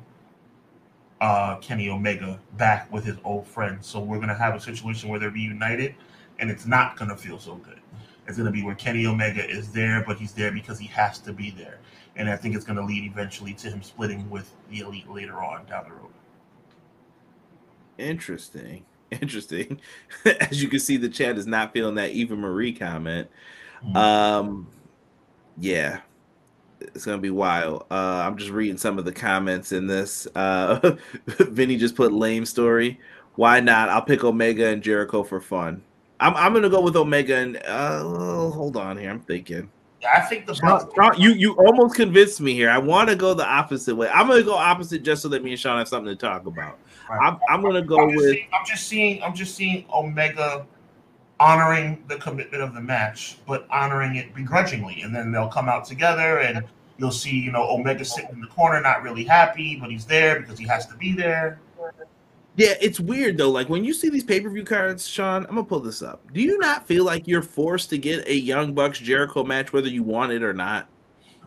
uh, 1.22 1.56
Kenny 1.58 1.88
Omega 1.88 2.38
back 2.56 2.92
with 2.92 3.04
his 3.04 3.16
old 3.24 3.46
friends. 3.46 3.86
So 3.86 4.00
we're 4.00 4.16
going 4.16 4.28
to 4.28 4.34
have 4.34 4.54
a 4.56 4.60
situation 4.60 5.08
where 5.08 5.20
they're 5.20 5.30
reunited 5.30 5.94
and 6.40 6.50
it's 6.50 6.66
not 6.66 6.96
going 6.96 7.10
to 7.10 7.16
feel 7.16 7.38
so 7.38 7.54
good. 7.54 7.78
It's 8.26 8.36
going 8.36 8.46
to 8.46 8.52
be 8.52 8.64
where 8.64 8.74
Kenny 8.74 9.06
Omega 9.06 9.48
is 9.48 9.70
there, 9.72 10.02
but 10.04 10.18
he's 10.18 10.32
there 10.32 10.50
because 10.50 10.78
he 10.78 10.88
has 10.88 11.18
to 11.20 11.32
be 11.32 11.50
there. 11.50 11.78
And 12.16 12.28
I 12.28 12.36
think 12.36 12.56
it's 12.56 12.64
going 12.64 12.76
to 12.76 12.84
lead 12.84 13.04
eventually 13.04 13.54
to 13.54 13.70
him 13.70 13.82
splitting 13.82 14.28
with 14.28 14.52
the 14.68 14.80
elite 14.80 15.08
later 15.08 15.42
on 15.42 15.64
down 15.66 15.84
the 15.84 15.92
road. 15.92 16.10
Interesting. 17.98 18.84
Interesting. 19.10 19.80
As 20.24 20.62
you 20.62 20.68
can 20.68 20.80
see, 20.80 20.96
the 20.96 21.08
chat 21.08 21.36
is 21.36 21.46
not 21.46 21.72
feeling 21.72 21.96
that 21.96 22.10
Eva 22.10 22.36
Marie 22.36 22.72
comment. 22.72 23.28
Um, 23.94 24.68
yeah, 25.58 26.00
it's 26.80 27.04
gonna 27.04 27.18
be 27.18 27.30
wild. 27.30 27.84
Uh, 27.90 28.22
I'm 28.24 28.36
just 28.36 28.50
reading 28.50 28.78
some 28.78 28.98
of 28.98 29.04
the 29.04 29.12
comments 29.12 29.72
in 29.72 29.86
this. 29.86 30.26
Uh, 30.34 30.96
Vinny 31.26 31.76
just 31.76 31.96
put 31.96 32.12
lame 32.12 32.46
story. 32.46 33.00
Why 33.34 33.60
not? 33.60 33.88
I'll 33.88 34.02
pick 34.02 34.24
Omega 34.24 34.68
and 34.68 34.82
Jericho 34.82 35.22
for 35.22 35.40
fun. 35.40 35.82
I'm 36.20 36.34
I'm 36.36 36.52
gonna 36.52 36.70
go 36.70 36.80
with 36.80 36.96
Omega 36.96 37.36
and 37.36 37.56
uh, 37.64 38.02
hold 38.50 38.76
on 38.76 38.96
here. 38.96 39.10
I'm 39.10 39.20
thinking. 39.20 39.70
Yeah, 40.00 40.14
I 40.16 40.20
think 40.20 40.46
the 40.46 40.58
Bucks. 40.62 40.92
Sean, 40.94 41.20
you 41.20 41.30
you 41.30 41.52
almost 41.54 41.94
convinced 41.94 42.40
me 42.40 42.54
here. 42.54 42.70
I 42.70 42.78
want 42.78 43.08
to 43.08 43.16
go 43.16 43.34
the 43.34 43.46
opposite 43.46 43.94
way. 43.94 44.08
I'm 44.08 44.28
gonna 44.28 44.42
go 44.42 44.54
opposite 44.54 45.02
just 45.02 45.22
so 45.22 45.28
that 45.28 45.42
me 45.42 45.52
and 45.52 45.60
Sean 45.60 45.78
have 45.78 45.88
something 45.88 46.12
to 46.12 46.16
talk 46.16 46.46
about. 46.46 46.78
I'm, 47.10 47.38
I'm 47.48 47.62
gonna 47.62 47.82
go 47.82 48.00
I'm 48.00 48.14
with 48.14 48.30
seeing, 48.30 48.48
I'm 48.52 48.66
just 48.66 48.86
seeing. 48.88 49.22
I'm 49.22 49.34
just 49.34 49.54
seeing 49.54 49.84
Omega 49.92 50.66
honoring 51.40 52.04
the 52.08 52.16
commitment 52.16 52.62
of 52.62 52.74
the 52.74 52.80
match, 52.80 53.38
but 53.46 53.66
honoring 53.70 54.16
it 54.16 54.34
begrudgingly, 54.34 55.02
and 55.02 55.14
then 55.14 55.32
they'll 55.32 55.48
come 55.48 55.68
out 55.68 55.84
together, 55.84 56.38
and 56.38 56.64
you'll 56.98 57.10
see, 57.10 57.36
you 57.36 57.50
know, 57.50 57.68
Omega 57.68 58.04
sitting 58.04 58.30
in 58.30 58.40
the 58.40 58.46
corner, 58.46 58.80
not 58.80 59.02
really 59.02 59.24
happy, 59.24 59.76
but 59.76 59.90
he's 59.90 60.06
there 60.06 60.40
because 60.40 60.58
he 60.58 60.66
has 60.66 60.86
to 60.86 60.94
be 60.94 61.12
there. 61.12 61.60
Yeah, 62.54 62.74
it's 62.82 63.00
weird 63.00 63.38
though. 63.38 63.50
Like 63.50 63.68
when 63.68 63.82
you 63.82 63.94
see 63.94 64.10
these 64.10 64.24
pay 64.24 64.40
per 64.40 64.50
view 64.50 64.64
cards, 64.64 65.08
Sean, 65.08 65.46
I'm 65.46 65.54
gonna 65.54 65.64
pull 65.64 65.80
this 65.80 66.02
up. 66.02 66.20
Do 66.32 66.42
you 66.42 66.58
not 66.58 66.86
feel 66.86 67.04
like 67.04 67.26
you're 67.26 67.42
forced 67.42 67.88
to 67.90 67.98
get 67.98 68.28
a 68.28 68.34
Young 68.34 68.74
Bucks 68.74 68.98
Jericho 68.98 69.42
match, 69.42 69.72
whether 69.72 69.88
you 69.88 70.02
want 70.02 70.32
it 70.32 70.42
or 70.42 70.52
not? 70.52 70.88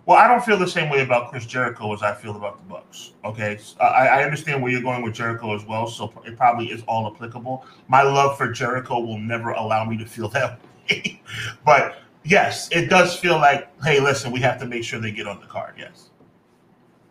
Well, 0.06 0.18
I 0.20 0.28
don't 0.28 0.43
feel 0.43 0.58
the 0.58 0.68
same 0.68 0.89
way 0.89 1.01
about 1.01 1.32
Chris 1.32 1.47
Jericho 1.47 1.91
as 1.91 2.03
I 2.03 2.14
feel 2.14 2.36
about 2.36 2.60
the 2.60 2.64
Bucks. 2.66 3.14
Okay, 3.24 3.58
So, 3.58 3.80
I, 3.80 4.20
I 4.20 4.24
understand 4.24 4.62
where 4.62 4.72
you're 4.72 4.82
going 4.82 5.01
with 5.01 5.16
Jericho 5.16 5.56
as 5.56 5.66
well, 5.66 5.88
so 5.88 6.14
it 6.26 6.38
probably 6.38 6.68
is 6.68 6.84
all 6.88 7.12
applicable. 7.12 7.66
My 7.88 8.03
love 8.03 8.38
for 8.38 8.51
Jericho 8.51 8.99
will 8.99 9.18
never 9.18 9.51
allow 9.51 9.84
me 9.84 9.97
to 9.97 10.06
feel 10.06 10.30
that 10.30 10.60
way, 10.89 11.22
but 11.66 11.97
yes, 12.24 12.70
it 12.72 12.88
does 12.88 13.16
feel 13.18 13.38
like, 13.38 13.68
hey, 13.84 13.99
listen, 13.99 14.32
we 14.32 14.39
have 14.41 14.60
to 14.60 14.68
make 14.68 14.84
sure 14.84 14.99
they 14.99 15.12
get 15.12 15.28
on 15.28 15.39
the 15.39 15.47
card. 15.47 15.74
Yes. 15.78 16.12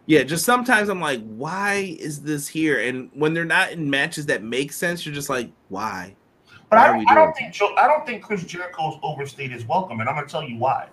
Yeah, 0.07 0.23
just 0.23 0.45
sometimes 0.45 0.89
I'm 0.89 1.01
like, 1.01 1.25
why 1.25 1.97
is 1.99 2.23
this 2.23 2.47
here? 2.47 2.79
And 2.79 3.11
when 3.15 3.35
they're 3.35 3.45
not 3.45 3.73
in 3.73 3.89
matches 3.89 4.27
that 4.27 4.43
make 4.43 4.71
sense, 4.71 5.05
you're 5.05 5.15
just 5.15 5.31
like, 5.31 5.51
why? 5.69 6.15
But 6.69 6.77
Why 6.77 6.85
I 6.85 6.93
don't, 6.93 7.11
I 7.11 7.15
don't 7.15 7.37
think 7.37 7.79
I 7.79 7.87
don't 7.87 8.07
think 8.07 8.23
Chris 8.23 8.45
Jericho's 8.45 8.99
overstayed 9.03 9.51
his 9.51 9.65
welcome, 9.65 10.01
and 10.01 10.09
I'm 10.09 10.15
going 10.15 10.27
to 10.27 10.31
tell 10.31 10.43
you 10.43 10.59
why. 10.59 10.89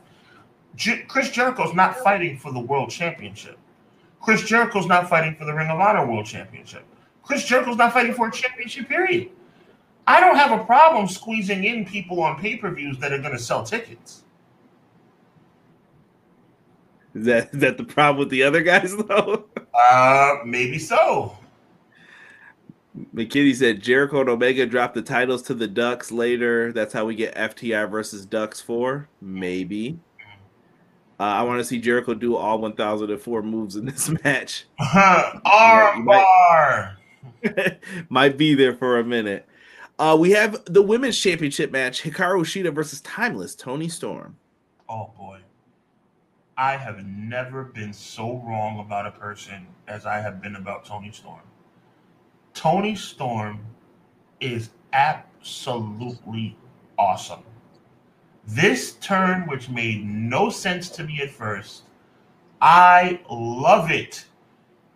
J- 0.75 1.03
Chris 1.07 1.29
Jericho's 1.31 1.73
not 1.73 1.97
fighting 1.97 2.37
for 2.37 2.51
the 2.51 2.59
world 2.59 2.89
championship. 2.89 3.57
Chris 4.21 4.43
Jericho's 4.43 4.85
not 4.87 5.09
fighting 5.09 5.35
for 5.35 5.45
the 5.45 5.53
Ring 5.53 5.69
of 5.69 5.79
Honor 5.79 6.05
World 6.05 6.25
Championship. 6.25 6.83
Chris 7.23 7.45
Jericho's 7.45 7.77
not 7.77 7.93
fighting 7.93 8.13
for 8.13 8.27
a 8.27 8.31
championship. 8.31 8.87
Period. 8.87 9.29
I 10.07 10.19
don't 10.19 10.35
have 10.35 10.51
a 10.59 10.63
problem 10.63 11.07
squeezing 11.07 11.63
in 11.63 11.85
people 11.85 12.21
on 12.21 12.39
pay 12.39 12.55
per 12.57 12.71
views 12.71 12.97
that 12.99 13.11
are 13.13 13.19
going 13.19 13.33
to 13.33 13.39
sell 13.39 13.63
tickets. 13.63 14.23
Is 17.13 17.25
that 17.25 17.49
is 17.53 17.59
that 17.59 17.77
the 17.77 17.83
problem 17.83 18.19
with 18.19 18.29
the 18.29 18.43
other 18.43 18.61
guys 18.61 18.95
though? 19.07 19.45
Uh, 19.73 20.37
maybe 20.45 20.79
so. 20.79 21.37
McKinney 23.15 23.55
said 23.55 23.81
Jericho 23.81 24.19
and 24.21 24.29
Omega 24.29 24.65
dropped 24.65 24.95
the 24.95 25.01
titles 25.01 25.41
to 25.43 25.53
the 25.53 25.67
Ducks 25.67 26.11
later. 26.11 26.73
That's 26.73 26.93
how 26.93 27.05
we 27.05 27.15
get 27.15 27.35
FTR 27.35 27.89
versus 27.89 28.25
Ducks 28.25 28.59
four. 28.59 29.07
Maybe. 29.21 29.99
Uh, 31.21 31.25
I 31.25 31.43
want 31.43 31.59
to 31.59 31.63
see 31.63 31.77
Jericho 31.79 32.15
do 32.15 32.35
all 32.35 32.57
1004 32.57 33.43
moves 33.43 33.75
in 33.75 33.85
this 33.85 34.09
match. 34.23 34.65
Arm 34.79 35.39
you 35.99 36.03
might- 36.03 36.25
bar. 36.25 36.97
Might 38.09 38.37
be 38.39 38.55
there 38.55 38.73
for 38.73 38.97
a 38.97 39.03
minute. 39.03 39.47
Uh, 39.99 40.17
we 40.19 40.31
have 40.31 40.63
the 40.65 40.81
women's 40.81 41.19
championship 41.19 41.71
match: 41.71 42.01
Hikaru 42.01 42.41
Shida 42.41 42.73
versus 42.73 43.01
Timeless 43.01 43.53
Toni 43.53 43.87
Storm. 43.87 44.35
Oh 44.89 45.11
boy. 45.15 45.39
I 46.57 46.75
have 46.77 47.05
never 47.05 47.65
been 47.65 47.93
so 47.93 48.37
wrong 48.47 48.79
about 48.79 49.05
a 49.05 49.11
person 49.11 49.67
as 49.87 50.07
I 50.07 50.19
have 50.19 50.41
been 50.41 50.55
about 50.55 50.85
Toni 50.85 51.11
Storm. 51.11 51.41
Toni 52.55 52.95
Storm 52.95 53.63
is 54.39 54.71
absolutely 54.93 56.57
awesome. 56.97 57.43
This 58.47 58.93
turn, 58.95 59.47
which 59.47 59.69
made 59.69 60.05
no 60.05 60.49
sense 60.49 60.89
to 60.89 61.03
me 61.03 61.21
at 61.21 61.31
first, 61.31 61.83
I 62.61 63.21
love 63.29 63.91
it. 63.91 64.25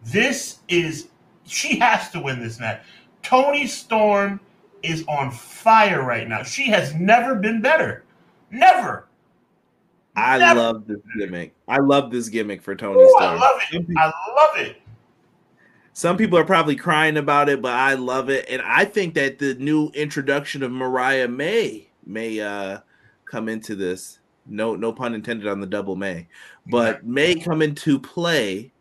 This 0.04 0.60
is, 0.68 1.10
she 1.46 1.80
has 1.80 2.10
to 2.12 2.22
win 2.22 2.39
this 2.41 2.60
match. 2.60 2.84
Toni 3.24 3.68
Storm 3.68 4.39
is 4.84 5.04
on 5.08 5.32
fire 5.32 6.04
right 6.04 6.28
now. 6.28 6.43
She 6.43 6.68
has 6.70 6.93
never 6.93 7.36
been 7.36 7.62
better. 7.62 8.04
Never. 8.52 9.08
I 10.16 10.38
Never. 10.38 10.60
love 10.60 10.88
this 10.88 11.00
gimmick. 11.18 11.54
I 11.68 11.80
love 11.80 12.12
this 12.12 12.30
gimmick 12.30 12.62
for 12.62 12.76
Toni 12.76 13.02
Ooh, 13.02 13.16
I 13.20 13.36
love 13.36 13.60
it. 13.72 13.86
I 13.98 14.06
love 14.06 14.58
it. 14.58 14.82
Some 15.93 16.18
people 16.18 16.38
are 16.38 16.46
probably 16.46 16.76
crying 16.76 17.18
about 17.18 17.48
it, 17.50 17.62
but 17.62 17.72
I 17.72 17.93
love 17.93 18.30
it, 18.30 18.46
and 18.50 18.62
I 18.62 18.84
think 18.84 19.14
that 19.14 19.39
the 19.39 19.56
new 19.56 19.89
introduction 19.93 20.62
of 20.62 20.72
Mariah 20.72 21.30
May 21.30 21.88
may 22.06 22.41
uh, 22.41 22.80
come 23.26 23.50
into 23.50 23.76
this. 23.76 24.20
No, 24.48 24.76
no 24.76 24.94
pun 24.94 25.16
intended 25.16 25.48
on 25.48 25.60
the 25.60 25.68
double 25.68 25.96
May, 25.96 26.28
but 26.68 27.06
may 27.06 27.36
come 27.36 27.62
into 27.62 28.00
play 28.00 28.72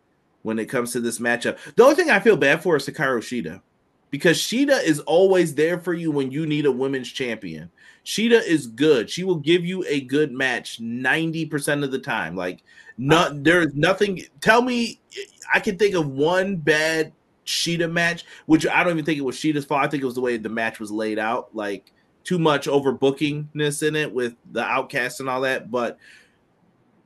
when 0.43 0.59
it 0.59 0.67
comes 0.67 0.93
to 0.93 1.01
this 1.01 1.19
matchup. 1.19 1.59
The 1.75 1.83
only 1.83 1.95
thing 1.95 2.11
I 2.11 2.21
feel 2.21 2.37
bad 2.37 2.63
for 2.63 2.77
is 2.77 2.87
Hikaru 2.87 3.21
Shida, 3.21 3.63
because 4.11 4.37
Shida 4.39 4.85
is 4.85 5.01
always 5.01 5.55
there 5.55 5.79
for 5.79 5.95
you 5.95 6.11
when 6.11 6.31
you 6.31 6.45
need 6.45 6.67
a 6.67 6.73
women's 6.73 7.11
champion. 7.11 7.71
Shida 8.05 8.47
is 8.47 8.67
good. 8.67 9.09
She 9.09 9.25
will 9.25 9.37
give 9.37 9.65
you 9.65 9.85
a 9.89 10.03
good 10.03 10.31
match 10.33 10.81
90% 10.81 11.83
of 11.83 11.91
the 11.91 11.99
time. 11.99 12.37
Like 12.37 12.63
not 12.99 13.43
there 13.43 13.63
is 13.63 13.75
nothing 13.75 14.23
tell 14.41 14.63
me 14.63 15.01
I 15.53 15.61
can 15.61 15.79
think 15.79 15.95
of 15.95 16.09
one 16.09 16.57
bad 16.57 17.13
Shida 17.47 17.91
match, 17.91 18.25
which 18.47 18.67
I 18.67 18.83
don't 18.83 18.93
even 18.93 19.05
think 19.05 19.19
it 19.19 19.25
was 19.25 19.37
Shida's 19.37 19.65
fault. 19.65 19.83
I 19.83 19.89
think 19.89 20.03
it 20.03 20.07
was 20.07 20.15
the 20.15 20.21
way 20.21 20.37
the 20.37 20.49
match 20.49 20.81
was 20.81 20.91
laid 20.91 21.19
out, 21.19 21.55
like 21.55 21.93
too 22.25 22.39
much 22.39 22.67
overbookingness 22.67 23.87
in 23.87 23.95
it 23.95 24.13
with 24.13 24.35
the 24.51 24.63
outcast 24.63 25.21
and 25.21 25.29
all 25.29 25.43
that. 25.43 25.71
But 25.71 25.99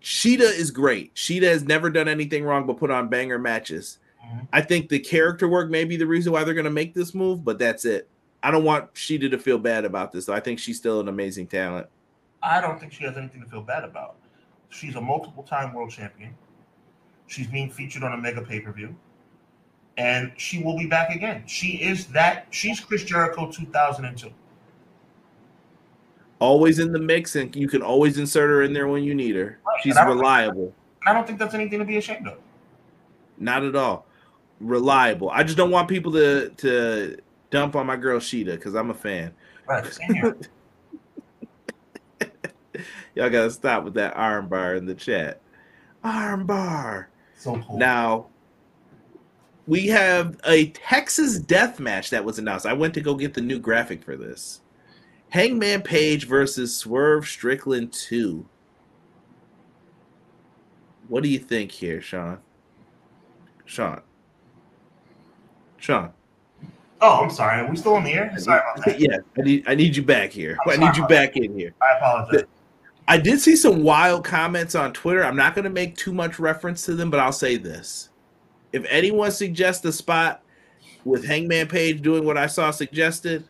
Shida 0.03 0.41
is 0.41 0.71
great. 0.71 1.15
Shida 1.15 1.43
has 1.43 1.65
never 1.65 1.91
done 1.91 2.09
anything 2.09 2.45
wrong 2.45 2.67
but 2.67 2.79
put 2.79 2.91
on 2.91 3.09
banger 3.09 3.39
matches. 3.39 3.99
Mhm. 4.25 4.49
I 4.53 4.61
think 4.63 4.89
the 4.89 5.01
character 5.01 5.49
work 5.49 5.71
may 5.71 5.85
be 5.85 5.97
the 5.97 6.07
reason 6.07 6.33
why 6.33 6.45
they're 6.45 6.55
going 6.55 6.65
to 6.65 6.71
make 6.71 6.95
this 6.95 7.15
move, 7.15 7.45
but 7.45 7.59
that's 7.59 7.85
it. 7.85 8.09
I 8.43 8.53
don't 8.53 8.65
want 8.65 8.95
Shida 8.95 9.31
to 9.31 9.39
feel 9.39 9.59
bad 9.59 9.85
about 9.85 10.13
this. 10.13 10.27
Though. 10.27 10.35
I 10.35 10.41
think 10.41 10.61
she's 10.61 10.77
still 10.77 11.01
an 11.01 11.09
amazing 11.09 11.49
talent. 11.49 11.89
I 12.43 12.61
don't 12.61 12.79
think 12.79 12.93
she 12.93 13.05
has 13.05 13.17
anything 13.17 13.43
to 13.43 13.49
feel 13.49 13.63
bad 13.63 13.83
about. 13.83 14.15
She's 14.69 14.95
a 14.95 15.01
multiple 15.01 15.43
time 15.43 15.75
world 15.75 15.91
champion. 15.91 16.35
She's 17.27 17.49
being 17.49 17.71
featured 17.71 18.05
on 18.05 18.13
a 18.13 18.17
mega 18.17 18.43
pay 18.43 18.61
per 18.61 18.73
view. 18.73 18.95
And 19.97 20.33
she 20.37 20.63
will 20.63 20.79
be 20.79 20.87
back 20.87 21.11
again. 21.11 21.43
She 21.47 21.83
is 21.83 22.07
that. 22.09 22.47
She's 22.51 22.79
Chris 22.79 23.03
Jericho 23.03 23.51
2002. 23.51 24.33
Always 26.41 26.79
in 26.79 26.93
the 26.93 26.99
mix, 27.01 27.35
and 27.37 27.55
you 27.57 27.67
can 27.69 27.83
always 27.83 28.17
insert 28.19 28.49
her 28.51 28.63
in 28.63 28.73
there 28.73 28.87
when 28.89 29.03
you 29.03 29.15
need 29.15 29.35
her. 29.37 29.59
Right, 29.67 29.81
She's 29.83 29.97
and 29.97 30.05
I 30.05 30.09
don't- 30.09 30.17
reliable. 30.19 30.73
I 31.07 31.13
don't 31.13 31.27
think 31.27 31.39
that's 31.39 31.55
anything 31.55 31.79
to 31.79 31.85
be 31.85 31.97
ashamed 31.97 32.27
of. 32.29 32.39
Not 33.39 33.65
at 33.65 33.75
all. 33.77 34.07
Reliable. 34.61 35.31
I 35.31 35.43
just 35.45 35.57
don't 35.57 35.71
want 35.71 35.89
people 35.89 36.13
to 36.13 36.51
to 36.59 37.17
dump 37.51 37.77
on 37.77 37.87
my 37.87 37.97
girl 37.97 38.19
Shida 38.21 38.53
because 38.57 38.75
I'm 38.75 38.91
a 38.91 38.95
fan. 38.95 39.33
Right. 39.67 39.85
Y'all 43.15 43.31
gotta 43.31 43.51
stop 43.51 43.85
with 43.85 43.95
that 43.95 44.17
arm 44.17 44.49
bar 44.49 44.75
in 44.75 44.87
the 44.87 44.95
chat. 44.95 45.41
Arm 46.05 46.47
bar. 46.47 47.09
so 47.37 47.61
cool. 47.67 47.79
Now 47.79 48.27
we 49.67 49.87
have 49.89 50.39
a 50.47 50.69
Texas 50.71 51.39
death 51.39 51.81
match 51.81 52.11
that 52.11 52.25
was 52.25 52.39
announced. 52.39 52.67
I 52.67 52.73
went 52.73 52.95
to 52.95 53.01
go 53.01 53.15
get 53.15 53.35
the 53.35 53.41
new 53.41 53.59
graphic 53.59 54.03
for 54.05 54.17
this. 54.17 54.61
Hangman 55.31 55.83
Page 55.83 56.27
versus 56.27 56.75
Swerve 56.77 57.27
Strickland 57.27 57.93
2. 57.93 58.47
What 61.09 61.23
do 61.23 61.29
you 61.29 61.39
think 61.39 61.71
here, 61.71 62.01
Sean? 62.01 62.39
Sean. 63.65 64.01
Sean. 65.79 66.13
oh, 67.01 67.23
I'm 67.23 67.31
sorry. 67.31 67.61
Are 67.61 67.71
we 67.71 67.77
still 67.77 67.97
in 67.97 68.05
the 68.05 68.13
air? 68.13 68.33
Sorry 68.39 68.61
about 68.61 68.85
that. 68.85 69.01
yeah, 69.01 69.19
I 69.37 69.43
need 69.43 69.65
I 69.69 69.75
need 69.75 69.97
you 69.97 70.03
back 70.03 70.33
here. 70.33 70.59
I 70.67 70.77
need 70.77 70.97
you 70.97 71.07
back 71.07 71.37
in 71.37 71.57
here. 71.57 71.73
I 71.81 71.97
apologize. 71.97 72.45
I 73.07 73.17
did 73.17 73.41
see 73.41 73.57
some 73.57 73.83
wild 73.83 74.25
comments 74.25 74.75
on 74.75 74.93
Twitter. 74.93 75.25
I'm 75.25 75.37
not 75.37 75.55
going 75.55 75.65
to 75.65 75.71
make 75.71 75.97
too 75.97 76.13
much 76.13 76.39
reference 76.39 76.85
to 76.85 76.95
them, 76.95 77.11
but 77.11 77.21
I'll 77.21 77.33
say 77.33 77.57
this. 77.57 78.11
If 78.73 78.85
anyone 78.91 79.31
suggests 79.31 79.83
a 79.87 79.93
spot 79.93 80.43
with 81.05 81.25
Hangman 81.25 81.69
Page 81.69 82.03
doing 82.03 82.27
what 82.27 82.37
I 82.37 82.47
saw 82.47 82.71
suggested, 82.71 83.49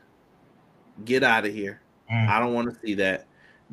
get 1.04 1.22
out 1.22 1.46
of 1.46 1.54
here. 1.54 1.80
Mm. 2.10 2.28
I 2.28 2.40
don't 2.40 2.54
want 2.54 2.72
to 2.72 2.80
see 2.86 2.94
that. 2.94 3.26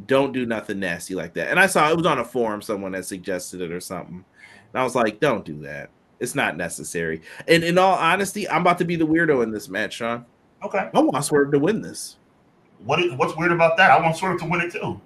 Don't 0.08 0.34
do 0.34 0.46
nothing 0.46 0.80
nasty 0.80 1.16
like 1.16 1.34
that. 1.36 1.50
And 1.50 1.60
I 1.60 1.68
saw 1.68 1.90
it 1.90 1.98
was 1.98 2.06
on 2.06 2.20
a 2.20 2.26
forum, 2.26 2.62
someone 2.62 2.92
that 2.94 3.06
suggested 3.06 3.62
it 3.62 3.72
or 3.72 3.80
something. 3.80 4.26
And 4.74 4.82
I 4.82 4.84
was 4.84 4.96
like, 4.96 5.20
don't 5.20 5.46
do 5.46 5.62
that. 5.62 5.90
It's 6.20 6.36
not 6.36 6.58
necessary. 6.58 7.22
And 7.48 7.64
in 7.64 7.78
all 7.78 7.96
honesty, 7.96 8.50
I'm 8.50 8.62
about 8.62 8.78
to 8.80 8.86
be 8.86 8.96
the 8.96 9.08
weirdo 9.08 9.44
in 9.44 9.52
this 9.52 9.70
match, 9.70 9.96
Sean. 9.96 10.26
Okay. 10.64 10.90
I 10.94 11.00
want 11.00 11.24
Swerve 11.24 11.52
to 11.52 11.60
win 11.60 11.82
this. 11.82 12.18
What 12.84 13.00
is, 13.00 13.14
what's 13.14 13.38
weird 13.38 13.52
about 13.52 13.78
that? 13.78 13.92
I 13.92 14.02
want 14.02 14.18
Swerve 14.18 14.40
to 14.40 14.46
win 14.46 14.62
it 14.62 14.72
too. 14.72 15.00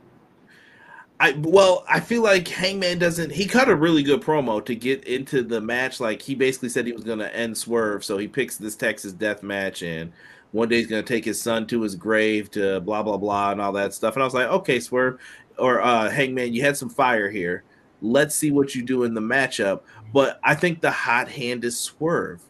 I 1.20 1.34
well, 1.40 1.84
I 1.90 2.00
feel 2.00 2.24
like 2.24 2.48
Hangman 2.48 2.98
doesn't. 2.98 3.32
He 3.32 3.46
cut 3.46 3.68
a 3.68 3.76
really 3.76 4.04
good 4.04 4.22
promo 4.22 4.64
to 4.64 4.74
get 4.74 5.04
into 5.04 5.44
the 5.44 5.60
match. 5.60 6.00
Like 6.00 6.22
he 6.22 6.34
basically 6.34 6.70
said 6.70 6.86
he 6.86 6.94
was 6.94 7.04
going 7.04 7.20
to 7.20 7.36
end 7.36 7.58
Swerve, 7.58 8.06
so 8.06 8.18
he 8.18 8.28
picks 8.28 8.56
this 8.56 8.76
Texas 8.76 9.12
Death 9.12 9.44
Match, 9.44 9.84
and 9.84 10.14
one 10.52 10.70
day 10.70 10.78
he's 10.78 10.88
going 10.88 11.04
to 11.04 11.08
take 11.08 11.26
his 11.26 11.42
son 11.42 11.68
to 11.68 11.82
his 11.82 11.96
grave 11.96 12.50
to 12.52 12.80
blah 12.82 13.04
blah 13.04 13.18
blah 13.18 13.52
and 13.52 13.62
all 13.62 13.72
that 13.74 13.94
stuff. 13.94 14.16
And 14.16 14.24
I 14.24 14.26
was 14.26 14.34
like, 14.34 14.48
okay, 14.48 14.80
Swerve 14.80 15.20
or 15.58 15.82
uh, 15.82 16.10
Hangman, 16.10 16.54
you 16.54 16.62
had 16.62 16.78
some 16.78 16.90
fire 16.90 17.30
here. 17.30 17.64
Let's 18.02 18.36
see 18.36 18.52
what 18.52 18.76
you 18.76 18.82
do 18.82 19.04
in 19.04 19.14
the 19.14 19.22
matchup. 19.22 19.82
But 20.14 20.40
I 20.44 20.56
think 20.56 20.82
the 20.82 20.92
hot 20.92 21.30
hand 21.30 21.66
is 21.66 21.80
Swerve. 21.80 22.42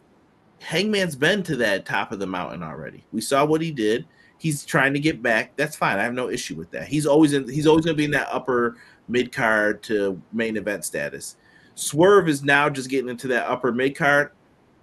Hangman's 0.60 1.16
been 1.16 1.42
to 1.44 1.56
that 1.56 1.86
top 1.86 2.12
of 2.12 2.18
the 2.18 2.26
mountain 2.26 2.62
already. 2.62 3.04
We 3.12 3.20
saw 3.20 3.44
what 3.44 3.60
he 3.60 3.70
did 3.70 4.06
he's 4.40 4.64
trying 4.64 4.94
to 4.94 5.00
get 5.00 5.22
back. 5.22 5.54
That's 5.56 5.76
fine. 5.76 5.98
I 5.98 6.02
have 6.02 6.14
no 6.14 6.30
issue 6.30 6.56
with 6.56 6.70
that. 6.70 6.88
He's 6.88 7.06
always 7.06 7.34
in. 7.34 7.46
He's 7.48 7.66
always 7.66 7.84
going 7.84 7.94
to 7.94 7.98
be 7.98 8.06
in 8.06 8.10
that 8.12 8.28
upper 8.32 8.76
mid 9.06 9.32
card 9.32 9.82
to 9.84 10.20
main 10.32 10.56
event 10.56 10.84
status. 10.84 11.36
Swerve 11.74 12.28
is 12.28 12.42
now 12.42 12.68
just 12.68 12.88
getting 12.88 13.10
into 13.10 13.28
that 13.28 13.46
upper 13.46 13.70
mid 13.70 13.94
card. 13.94 14.32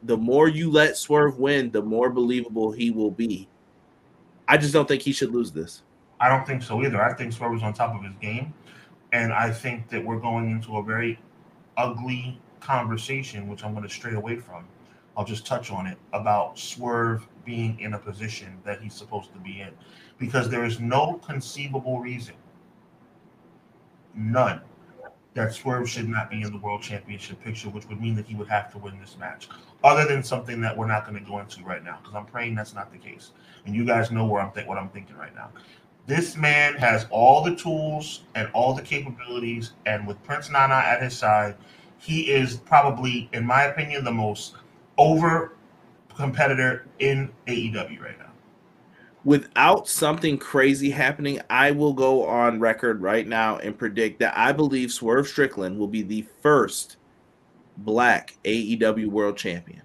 The 0.04 0.18
more 0.18 0.48
you 0.48 0.70
let 0.70 0.98
Swerve 0.98 1.40
win, 1.40 1.72
the 1.72 1.82
more 1.82 2.10
believable 2.10 2.72
he 2.72 2.92
will 2.92 3.12
be. 3.12 3.48
I 4.48 4.58
just 4.58 4.74
don't 4.74 4.88
think 4.88 5.02
he 5.02 5.12
should 5.12 5.32
lose 5.32 5.52
this. 5.52 5.84
I 6.20 6.30
don't 6.30 6.46
think 6.46 6.64
so 6.64 6.84
either. 6.84 7.02
I 7.04 7.14
think 7.14 7.34
Swerve 7.34 7.56
is 7.56 7.64
on 7.64 7.74
top 7.74 7.96
of 7.96 8.04
his 8.04 8.14
game, 8.22 8.54
and 9.12 9.34
I 9.34 9.52
think 9.52 9.90
that 9.90 10.04
we're 10.04 10.20
going 10.20 10.50
into 10.50 10.78
a 10.78 10.84
very 10.84 11.20
ugly 11.78 12.40
conversation, 12.60 13.48
which 13.48 13.64
I'm 13.64 13.74
going 13.74 13.88
to 13.88 13.94
stray 13.94 14.14
away 14.14 14.38
from. 14.38 14.66
I'll 15.16 15.26
just 15.26 15.46
touch 15.46 15.72
on 15.72 15.88
it 15.88 15.98
about 16.14 16.60
Swerve 16.60 17.28
being 17.44 17.80
in 17.80 17.94
a 17.94 18.00
position 18.00 18.58
that 18.64 18.82
he's 18.82 18.94
supposed 18.94 19.34
to 19.34 19.40
be 19.40 19.62
in, 19.62 19.70
because 20.18 20.50
there 20.50 20.64
is 20.64 20.80
no 20.80 21.20
conceivable 21.26 22.00
reason, 22.00 22.36
none, 24.16 24.62
that 25.38 25.54
Swerve 25.54 25.88
should 25.88 26.10
not 26.10 26.32
be 26.32 26.42
in 26.42 26.52
the 26.52 26.58
World 26.58 26.82
Championship 26.82 27.40
picture, 27.44 27.70
which 27.70 27.88
would 27.88 28.02
mean 28.02 28.16
that 28.16 28.26
he 28.26 28.34
would 28.34 28.48
have 28.48 28.72
to 28.72 28.80
win 28.80 29.00
this 29.00 29.16
match. 29.20 29.48
Other 29.84 30.06
than 30.06 30.24
something 30.24 30.60
that 30.62 30.76
we're 30.76 30.88
not 30.88 31.08
going 31.08 31.24
to 31.24 31.30
go 31.30 31.40
into 31.40 31.64
right 31.64 31.84
now, 31.84 32.00
because 32.02 32.16
I'm 32.16 32.26
praying 32.26 32.56
that's 32.56 32.74
not 32.74 32.92
the 32.92 32.98
case, 32.98 33.32
and 33.66 33.76
you 33.76 33.86
guys 33.86 34.10
know 34.10 34.26
where 34.26 34.42
I'm 34.42 34.52
think 34.52 34.68
what 34.68 34.80
I'm 34.80 34.90
thinking 34.90 35.16
right 35.16 35.34
now. 35.36 35.50
This 36.08 36.36
man 36.36 36.74
has 36.76 37.06
all 37.12 37.44
the 37.44 37.56
tools 37.56 38.24
and 38.34 38.50
all 38.54 38.74
the 38.74 38.82
capabilities, 38.82 39.74
and 39.86 40.08
with 40.08 40.22
Prince 40.24 40.50
Nana 40.50 40.74
at 40.74 41.04
his 41.04 41.16
side, 41.16 41.56
he 42.00 42.32
is 42.32 42.58
probably, 42.58 43.30
in 43.32 43.46
my 43.46 43.66
opinion, 43.66 44.04
the 44.04 44.12
most 44.12 44.56
over 44.98 45.54
competitor 46.16 46.88
in 46.98 47.32
AEW 47.46 48.02
right 48.02 48.18
now. 48.18 48.27
Without 49.24 49.88
something 49.88 50.38
crazy 50.38 50.90
happening, 50.90 51.42
I 51.50 51.72
will 51.72 51.94
go 51.94 52.26
on 52.26 52.60
record 52.60 53.02
right 53.02 53.28
now 53.28 53.58
and 53.58 53.78
predict 53.78 54.20
that 54.20 54.38
I 54.38 54.52
believe 54.52 54.92
Swerve 54.92 55.28
Strickland 55.28 55.78
will 55.78 55.88
be 55.88 56.02
the 56.02 56.26
first 56.42 56.98
black 57.78 58.38
AEW 58.46 59.08
world 59.08 59.38
champion. 59.38 59.82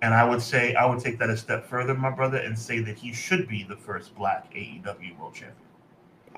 And 0.00 0.14
I 0.14 0.24
would 0.24 0.40
say 0.40 0.74
I 0.74 0.86
would 0.86 1.00
take 1.00 1.18
that 1.18 1.28
a 1.28 1.36
step 1.36 1.68
further, 1.68 1.92
my 1.92 2.10
brother, 2.10 2.38
and 2.38 2.56
say 2.56 2.78
that 2.80 2.96
he 2.96 3.12
should 3.12 3.48
be 3.48 3.64
the 3.64 3.76
first 3.76 4.14
black 4.14 4.52
AEW 4.54 5.18
world 5.18 5.34
champion. 5.34 5.56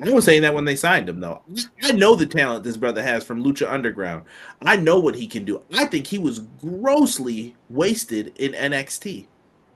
I 0.03 0.11
was 0.11 0.25
saying 0.25 0.43
that 0.43 0.55
when 0.55 0.65
they 0.65 0.77
signed 0.77 1.09
him, 1.09 1.21
though. 1.21 1.43
I 1.83 1.93
know 1.93 2.15
the 2.15 2.25
talent 2.25 2.65
this 2.65 2.77
brother 2.77 3.03
has 3.03 3.23
from 3.23 3.45
Lucha 3.45 3.71
Underground. 3.71 4.25
I 4.63 4.77
know 4.77 4.99
what 4.99 5.15
he 5.15 5.27
can 5.27 5.45
do. 5.45 5.63
I 5.75 5.85
think 5.85 6.07
he 6.07 6.19
was 6.19 6.41
grossly 6.61 7.55
wasted 7.69 8.33
in 8.39 8.53
NXT. 8.53 9.27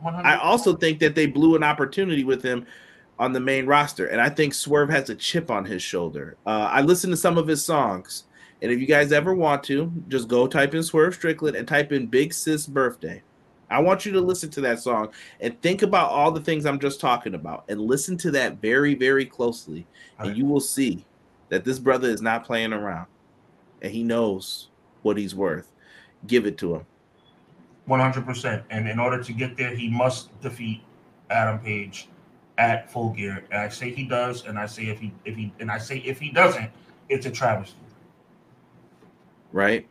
100 0.00 0.26
I 0.26 0.36
also 0.36 0.74
think 0.76 0.98
that 1.00 1.14
they 1.14 1.26
blew 1.26 1.56
an 1.56 1.62
opportunity 1.62 2.24
with 2.24 2.42
him 2.42 2.66
on 3.18 3.32
the 3.32 3.40
main 3.40 3.66
roster, 3.66 4.06
and 4.06 4.20
I 4.20 4.28
think 4.28 4.54
Swerve 4.54 4.90
has 4.90 5.08
a 5.08 5.14
chip 5.14 5.50
on 5.50 5.64
his 5.64 5.82
shoulder. 5.82 6.36
Uh, 6.46 6.68
I 6.70 6.80
listened 6.80 7.12
to 7.12 7.16
some 7.16 7.38
of 7.38 7.46
his 7.46 7.64
songs, 7.64 8.24
and 8.60 8.72
if 8.72 8.80
you 8.80 8.86
guys 8.86 9.12
ever 9.12 9.34
want 9.34 9.62
to, 9.64 9.92
just 10.08 10.28
go 10.28 10.46
type 10.46 10.74
in 10.74 10.82
Swerve 10.82 11.14
Strickland 11.14 11.56
and 11.56 11.66
type 11.66 11.92
in 11.92 12.06
Big 12.06 12.32
Sis 12.32 12.66
Birthday. 12.66 13.22
I 13.70 13.80
want 13.80 14.04
you 14.04 14.12
to 14.12 14.20
listen 14.20 14.50
to 14.50 14.60
that 14.62 14.78
song 14.78 15.10
and 15.40 15.60
think 15.62 15.82
about 15.82 16.10
all 16.10 16.30
the 16.30 16.40
things 16.40 16.66
I'm 16.66 16.78
just 16.78 17.00
talking 17.00 17.34
about, 17.34 17.64
and 17.68 17.80
listen 17.80 18.16
to 18.18 18.30
that 18.32 18.60
very, 18.60 18.94
very 18.94 19.24
closely, 19.24 19.86
and 20.18 20.36
you 20.36 20.44
will 20.44 20.60
see 20.60 21.04
that 21.48 21.64
this 21.64 21.78
brother 21.78 22.08
is 22.08 22.22
not 22.22 22.44
playing 22.44 22.72
around, 22.72 23.06
and 23.80 23.92
he 23.92 24.02
knows 24.02 24.68
what 25.02 25.16
he's 25.16 25.34
worth. 25.34 25.70
Give 26.26 26.46
it 26.46 26.58
to 26.58 26.76
him. 26.76 26.86
One 27.86 28.00
hundred 28.00 28.26
percent. 28.26 28.64
And 28.70 28.88
in 28.88 28.98
order 28.98 29.22
to 29.22 29.32
get 29.32 29.56
there, 29.56 29.74
he 29.74 29.88
must 29.90 30.38
defeat 30.40 30.82
Adam 31.30 31.58
Page 31.58 32.08
at 32.58 32.90
Full 32.90 33.10
Gear. 33.10 33.44
And 33.50 33.60
I 33.60 33.68
say 33.68 33.90
he 33.90 34.04
does, 34.04 34.46
and 34.46 34.58
I 34.58 34.66
say 34.66 34.84
if 34.84 35.00
he 35.00 35.12
if 35.24 35.36
he 35.36 35.52
and 35.60 35.70
I 35.70 35.78
say 35.78 35.98
if 35.98 36.20
he 36.20 36.30
doesn't, 36.30 36.70
it's 37.08 37.26
a 37.26 37.30
travesty. 37.30 37.76
right? 39.54 39.86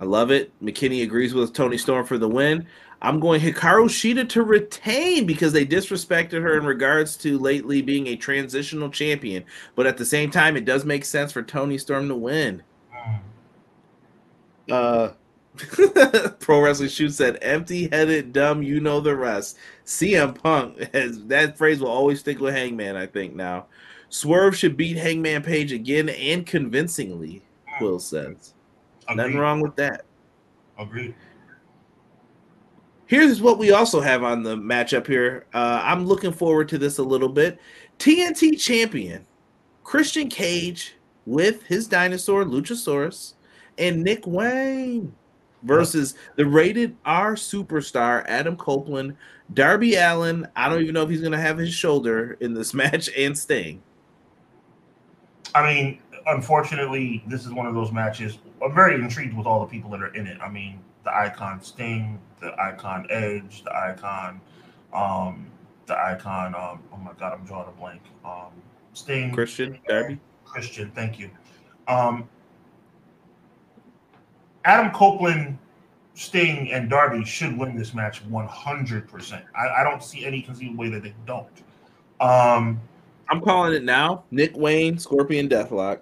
I 0.00 0.04
love 0.04 0.30
it. 0.30 0.52
McKinney 0.62 1.02
agrees 1.02 1.34
with 1.34 1.52
Toni 1.52 1.78
Storm 1.78 2.04
for 2.06 2.18
the 2.18 2.28
win. 2.28 2.66
I'm 3.00 3.18
going 3.18 3.40
Hikaru 3.40 3.86
Shida 3.86 4.28
to 4.30 4.42
retain 4.44 5.26
because 5.26 5.52
they 5.52 5.66
disrespected 5.66 6.42
her 6.42 6.56
in 6.58 6.64
regards 6.64 7.16
to 7.18 7.38
lately 7.38 7.82
being 7.82 8.06
a 8.08 8.16
transitional 8.16 8.90
champion. 8.90 9.44
But 9.74 9.86
at 9.86 9.96
the 9.96 10.04
same 10.04 10.30
time, 10.30 10.56
it 10.56 10.64
does 10.64 10.84
make 10.84 11.04
sense 11.04 11.32
for 11.32 11.42
Toni 11.42 11.78
Storm 11.78 12.08
to 12.08 12.14
win. 12.14 12.62
Uh, 14.70 15.10
Pro 16.40 16.60
Wrestling 16.60 16.88
Shoot 16.88 17.10
said, 17.10 17.38
"Empty 17.42 17.88
headed, 17.88 18.32
dumb, 18.32 18.62
you 18.62 18.80
know 18.80 19.00
the 19.00 19.16
rest." 19.16 19.58
CM 19.84 20.40
Punk 20.40 20.78
has 20.94 21.24
that 21.26 21.58
phrase 21.58 21.80
will 21.80 21.88
always 21.88 22.20
stick 22.20 22.40
with 22.40 22.54
Hangman. 22.54 22.96
I 22.96 23.06
think 23.06 23.34
now, 23.34 23.66
Swerve 24.08 24.56
should 24.56 24.76
beat 24.76 24.96
Hangman 24.96 25.42
Page 25.42 25.72
again 25.72 26.08
and 26.08 26.46
convincingly. 26.46 27.42
Quill 27.78 27.98
says, 27.98 28.54
"Nothing 29.14 29.38
wrong 29.38 29.60
with 29.60 29.76
that." 29.76 30.04
Agreed. 30.78 31.14
Here's 33.06 33.42
what 33.42 33.58
we 33.58 33.72
also 33.72 34.00
have 34.00 34.22
on 34.22 34.42
the 34.42 34.56
matchup 34.56 35.06
here. 35.06 35.44
Uh, 35.52 35.82
I'm 35.84 36.06
looking 36.06 36.32
forward 36.32 36.68
to 36.70 36.78
this 36.78 36.96
a 36.96 37.02
little 37.02 37.28
bit. 37.28 37.60
TNT 37.98 38.58
champion 38.58 39.26
Christian 39.84 40.30
Cage 40.30 40.94
with 41.26 41.62
his 41.64 41.86
dinosaur 41.86 42.44
Luchasaurus 42.44 43.34
and 43.78 44.02
Nick 44.02 44.26
Wayne. 44.26 45.14
Versus 45.62 46.14
the 46.36 46.44
rated 46.44 46.96
R 47.04 47.34
superstar 47.34 48.24
Adam 48.26 48.56
Copeland, 48.56 49.16
Darby 49.54 49.94
Allin. 49.94 50.46
I 50.56 50.68
don't 50.68 50.82
even 50.82 50.94
know 50.94 51.02
if 51.02 51.10
he's 51.10 51.20
going 51.20 51.32
to 51.32 51.40
have 51.40 51.58
his 51.58 51.72
shoulder 51.72 52.36
in 52.40 52.54
this 52.54 52.74
match, 52.74 53.08
and 53.16 53.36
Sting. 53.36 53.82
I 55.54 55.62
mean, 55.62 55.98
unfortunately, 56.26 57.22
this 57.26 57.44
is 57.44 57.52
one 57.52 57.66
of 57.66 57.74
those 57.74 57.92
matches. 57.92 58.38
I'm 58.64 58.74
very 58.74 58.94
intrigued 58.94 59.36
with 59.36 59.46
all 59.46 59.60
the 59.60 59.66
people 59.66 59.90
that 59.90 60.02
are 60.02 60.14
in 60.14 60.26
it. 60.26 60.38
I 60.40 60.48
mean, 60.48 60.80
the 61.04 61.14
icon 61.14 61.62
Sting, 61.62 62.18
the 62.40 62.54
icon 62.60 63.06
Edge, 63.10 63.62
the 63.64 63.74
icon, 63.74 64.40
um, 64.92 65.46
the 65.86 65.98
icon. 65.98 66.54
Um, 66.54 66.80
oh 66.92 66.96
my 66.96 67.12
God, 67.18 67.32
I'm 67.32 67.44
drawing 67.44 67.68
a 67.68 67.72
blank. 67.72 68.02
Um, 68.24 68.52
Sting, 68.94 69.32
Christian, 69.32 69.78
Darby, 69.88 70.18
Christian. 70.44 70.90
Thank 70.94 71.18
you. 71.18 71.30
Um, 71.88 72.28
Adam 74.64 74.92
Copeland, 74.92 75.58
Sting, 76.14 76.70
and 76.72 76.88
Darby 76.88 77.24
should 77.24 77.56
win 77.56 77.76
this 77.76 77.94
match 77.94 78.28
100%. 78.28 79.42
I, 79.54 79.68
I 79.68 79.84
don't 79.84 80.02
see 80.02 80.24
any 80.24 80.42
conceivable 80.42 80.78
way 80.78 80.90
that 80.90 81.02
they 81.02 81.14
don't. 81.26 81.46
Um, 82.20 82.80
I'm 83.28 83.40
calling 83.40 83.72
it 83.72 83.82
now. 83.82 84.24
Nick 84.30 84.56
Wayne, 84.56 84.98
Scorpion 84.98 85.48
Deathlock. 85.48 86.00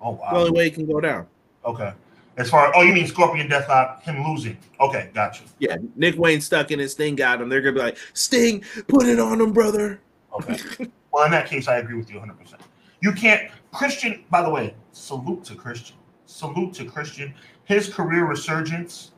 oh, 0.00 0.12
wow. 0.12 0.30
The 0.30 0.38
only 0.38 0.50
way 0.52 0.66
it 0.66 0.74
can 0.74 0.86
go 0.86 1.00
down. 1.00 1.26
Okay. 1.64 1.92
As 2.38 2.48
far 2.48 2.70
oh, 2.76 2.82
you 2.82 2.94
mean 2.94 3.06
Scorpion 3.06 3.48
Deathlock, 3.48 4.02
him 4.02 4.24
losing? 4.24 4.56
Okay, 4.78 5.10
gotcha. 5.12 5.42
Yeah, 5.58 5.76
Nick 5.96 6.16
Wayne 6.16 6.40
stuck 6.40 6.70
in 6.70 6.78
his 6.78 6.92
Sting 6.92 7.16
got 7.16 7.40
him. 7.40 7.48
They're 7.48 7.60
gonna 7.60 7.72
be 7.72 7.80
like, 7.80 7.98
Sting, 8.12 8.62
put 8.86 9.06
it 9.06 9.18
on 9.18 9.40
him, 9.40 9.52
brother. 9.52 10.00
Okay. 10.32 10.88
well, 11.10 11.24
in 11.24 11.32
that 11.32 11.48
case, 11.48 11.66
I 11.66 11.78
agree 11.78 11.96
with 11.96 12.08
you 12.10 12.18
100. 12.18 12.38
percent 12.38 12.62
You 13.00 13.12
can't 13.12 13.50
Christian. 13.72 14.24
By 14.30 14.42
the 14.42 14.50
way, 14.50 14.74
salute 14.92 15.42
to 15.44 15.56
Christian. 15.56 15.96
Salute 16.32 16.74
to 16.74 16.84
Christian. 16.84 17.32
His 17.64 17.88
career 17.88 18.26
resurgence. 18.26 19.12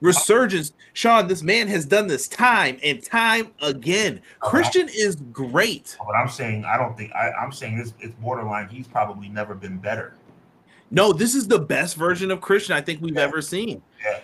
Resurgence, 0.00 0.72
Sean. 0.92 1.28
This 1.28 1.42
man 1.42 1.68
has 1.68 1.86
done 1.86 2.08
this 2.08 2.26
time 2.26 2.78
and 2.82 3.00
time 3.00 3.52
again. 3.62 4.20
Uh-huh. 4.42 4.50
Christian 4.50 4.88
is 4.92 5.14
great. 5.32 5.96
But 6.04 6.16
I'm 6.16 6.28
saying 6.28 6.64
I 6.64 6.76
don't 6.76 6.96
think 6.96 7.12
I, 7.12 7.30
I'm 7.30 7.52
saying 7.52 7.78
this. 7.78 7.94
It's 8.00 8.14
borderline. 8.16 8.68
He's 8.68 8.88
probably 8.88 9.28
never 9.28 9.54
been 9.54 9.78
better. 9.78 10.14
No, 10.90 11.12
this 11.12 11.36
is 11.36 11.46
the 11.46 11.60
best 11.60 11.94
version 11.94 12.32
of 12.32 12.40
Christian 12.40 12.74
I 12.76 12.80
think 12.80 13.00
we've 13.00 13.14
Yeah. 13.14 13.22
ever 13.22 13.40
seen. 13.40 13.80
Yeah. 14.04 14.20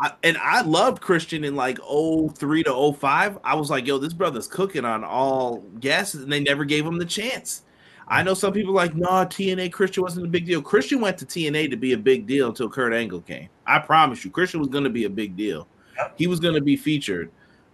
I, 0.00 0.12
and 0.22 0.36
I 0.38 0.60
loved 0.60 1.00
Christian 1.00 1.42
in 1.42 1.56
like 1.56 1.78
03 1.78 2.64
to 2.64 2.92
05. 2.92 3.38
I 3.42 3.54
was 3.54 3.70
like, 3.70 3.86
yo, 3.86 3.96
this 3.96 4.12
brother's 4.12 4.46
cooking 4.46 4.84
on 4.84 5.04
all 5.04 5.60
gases, 5.80 6.22
and 6.22 6.30
they 6.30 6.40
never 6.40 6.64
gave 6.66 6.84
him 6.86 6.98
the 6.98 7.04
chance. 7.06 7.62
I 8.10 8.22
know 8.22 8.34
some 8.34 8.52
people 8.52 8.72
like, 8.72 8.94
no, 8.94 9.08
TNA 9.08 9.72
Christian 9.72 10.02
wasn't 10.02 10.26
a 10.26 10.28
big 10.28 10.46
deal. 10.46 10.62
Christian 10.62 11.00
went 11.00 11.18
to 11.18 11.26
TNA 11.26 11.70
to 11.70 11.76
be 11.76 11.92
a 11.92 11.98
big 11.98 12.26
deal 12.26 12.48
until 12.48 12.68
Kurt 12.68 12.94
Angle 12.94 13.20
came. 13.20 13.48
I 13.66 13.78
promise 13.78 14.24
you, 14.24 14.30
Christian 14.30 14.60
was 14.60 14.68
going 14.68 14.84
to 14.84 14.90
be 14.90 15.04
a 15.04 15.10
big 15.10 15.36
deal. 15.36 15.68
He 16.16 16.26
was 16.26 16.40
going 16.40 16.54
to 16.54 16.60
be 16.60 16.76
featured. 16.76 17.30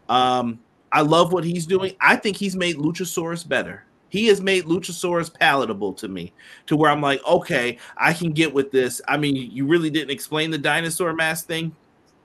Um, 0.09 0.59
I 0.91 1.03
love 1.03 1.33
what 1.33 1.45
he's 1.45 1.67
doing. 1.67 1.95
I 2.01 2.17
think 2.17 2.37
he's 2.37 2.57
made 2.57 2.77
Luchasaurus 2.77 3.47
better. 3.47 3.85
He 4.09 4.27
has 4.29 4.41
made 4.41 4.65
Luchasaurus 4.65 5.33
palatable 5.33 5.93
to 5.95 6.09
me, 6.09 6.33
to 6.67 6.77
where 6.77 6.91
I'm 6.91 7.01
like, 7.01 7.21
okay, 7.27 7.79
I 7.97 8.13
can 8.13 8.33
get 8.33 8.53
with 8.53 8.71
this. 8.71 9.01
I 9.09 9.17
mean, 9.17 9.35
you 9.35 9.67
really 9.67 9.91
didn't 9.91 10.11
explain 10.11 10.51
the 10.51 10.59
dinosaur 10.59 11.13
mask 11.13 11.47
thing. 11.47 11.75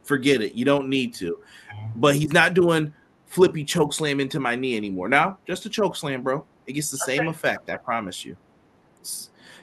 Forget 0.03 0.41
it. 0.41 0.53
You 0.53 0.65
don't 0.65 0.87
need 0.87 1.13
to. 1.15 1.39
But 1.95 2.15
he's 2.15 2.31
not 2.31 2.53
doing 2.53 2.93
flippy 3.25 3.63
choke 3.63 3.93
slam 3.93 4.19
into 4.19 4.39
my 4.39 4.55
knee 4.55 4.77
anymore. 4.77 5.09
Now, 5.09 5.37
just 5.47 5.65
a 5.65 5.69
choke 5.69 5.95
slam, 5.95 6.21
bro. 6.21 6.45
It 6.69 6.73
gets 6.73 6.91
the 6.91 6.97
same 6.97 7.27
effect. 7.27 7.67
I 7.71 7.77
promise 7.77 8.23
you. 8.23 8.37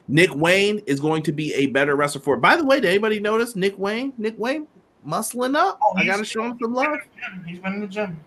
Nick 0.09 0.35
Wayne 0.35 0.81
is 0.87 0.99
going 0.99 1.23
to 1.23 1.33
be 1.33 1.55
a 1.55 1.67
better 1.67 1.95
wrestler 1.95 2.21
for. 2.21 2.35
it. 2.35 2.41
By 2.41 2.57
the 2.57 2.65
way, 2.65 2.81
did 2.81 2.91
anybody 2.91 3.21
notice 3.21 3.55
Nick 3.55 3.79
Wayne? 3.79 4.13
Nick 4.19 4.35
Wayne 4.39 4.67
muscling 5.07 5.57
up. 5.57 5.79
Oh, 5.81 5.95
I 5.97 6.05
gotta 6.05 6.25
show 6.25 6.43
him 6.43 6.59
some 6.61 6.75
love. 6.75 6.99
He's 7.47 7.61
been 7.61 7.75
in 7.75 7.81
the 7.81 7.87
gym. 7.87 8.19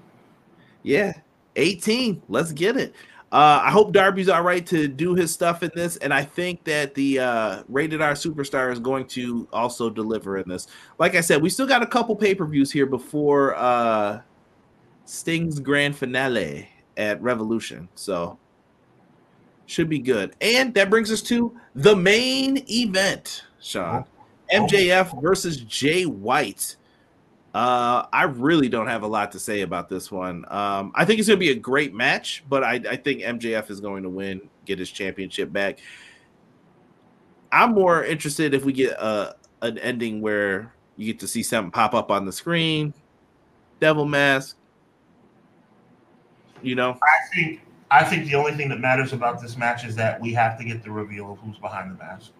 Yeah, 0.84 1.11
18. 1.57 2.21
Let's 2.30 2.53
get 2.53 2.77
it. 2.77 2.95
Uh, 3.34 3.61
I 3.63 3.69
hope 3.69 3.91
Darby's 3.91 4.30
all 4.30 4.43
right 4.43 4.65
to 4.67 4.88
do 4.88 5.13
his 5.13 5.32
stuff 5.34 5.61
in 5.61 5.71
this, 5.75 5.97
and 5.97 6.13
I 6.13 6.23
think 6.23 6.63
that 6.63 6.95
the 6.95 7.19
uh, 7.19 7.63
rated 7.67 8.01
R 8.01 8.13
superstar 8.13 8.71
is 8.71 8.80
going 8.80 9.07
to 9.07 9.45
also 9.51 9.89
deliver 9.89 10.38
in 10.38 10.47
this. 10.47 10.67
Like 10.97 11.15
I 11.15 11.21
said, 11.21 11.41
we 11.41 11.49
still 11.49 11.67
got 11.67 11.84
a 11.84 11.86
couple 11.86 12.15
pay 12.15 12.34
per 12.34 12.45
views 12.45 12.71
here 12.71 12.86
before 12.86 13.55
uh, 13.55 14.21
Sting's 15.03 15.59
grand 15.59 15.97
finale 15.97 16.69
at 16.97 17.21
Revolution, 17.21 17.88
so 17.93 18.39
should 19.70 19.89
be 19.89 19.99
good. 19.99 20.36
And 20.41 20.74
that 20.74 20.89
brings 20.89 21.11
us 21.11 21.22
to 21.24 21.55
the 21.76 21.95
main 21.95 22.63
event, 22.70 23.43
Sean. 23.61 24.05
MJF 24.51 25.22
versus 25.22 25.57
Jay 25.57 26.05
White. 26.05 26.76
Uh, 27.53 28.05
I 28.11 28.24
really 28.24 28.67
don't 28.67 28.88
have 28.88 29.03
a 29.03 29.07
lot 29.07 29.32
to 29.34 29.39
say 29.39 29.61
about 29.61 29.89
this 29.89 30.11
one. 30.11 30.45
Um, 30.49 30.91
I 30.95 31.05
think 31.05 31.20
it's 31.20 31.28
going 31.28 31.39
to 31.39 31.45
be 31.45 31.51
a 31.51 31.55
great 31.55 31.93
match, 31.93 32.43
but 32.49 32.63
I, 32.63 32.82
I 32.89 32.95
think 32.95 33.22
MJF 33.22 33.70
is 33.70 33.80
going 33.80 34.03
to 34.03 34.09
win, 34.09 34.41
get 34.65 34.80
his 34.80 34.89
championship 34.91 35.51
back. 35.51 35.80
I'm 37.51 37.74
more 37.74 38.03
interested 38.03 38.53
if 38.53 38.65
we 38.65 38.74
get 38.74 38.91
a 38.93 39.36
an 39.61 39.78
ending 39.80 40.22
where 40.22 40.74
you 40.95 41.07
get 41.07 41.20
to 41.20 41.28
see 41.28 41.43
something 41.43 41.72
pop 41.72 41.93
up 41.93 42.11
on 42.11 42.26
the 42.26 42.32
screen, 42.32 42.93
devil 43.80 44.05
mask. 44.05 44.55
You 46.61 46.76
know, 46.76 46.97
I 47.01 47.36
think 47.36 47.61
I 47.91 48.03
think 48.03 48.25
the 48.25 48.35
only 48.35 48.53
thing 48.53 48.69
that 48.69 48.79
matters 48.79 49.13
about 49.13 49.41
this 49.41 49.57
match 49.57 49.83
is 49.85 49.95
that 49.95 50.21
we 50.21 50.33
have 50.33 50.57
to 50.59 50.63
get 50.63 50.83
the 50.83 50.91
reveal 50.91 51.31
of 51.31 51.39
who's 51.39 51.57
behind 51.57 51.91
the 51.91 51.95
mask. 51.95 52.31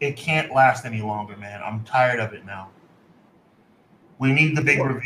It 0.00 0.16
can't 0.16 0.52
last 0.52 0.84
any 0.84 1.00
longer, 1.00 1.36
man. 1.36 1.60
I'm 1.64 1.82
tired 1.84 2.20
of 2.20 2.32
it 2.34 2.44
now. 2.44 2.68
We 4.18 4.32
need 4.32 4.56
the 4.56 4.62
big 4.62 4.78
reveal. 4.80 5.00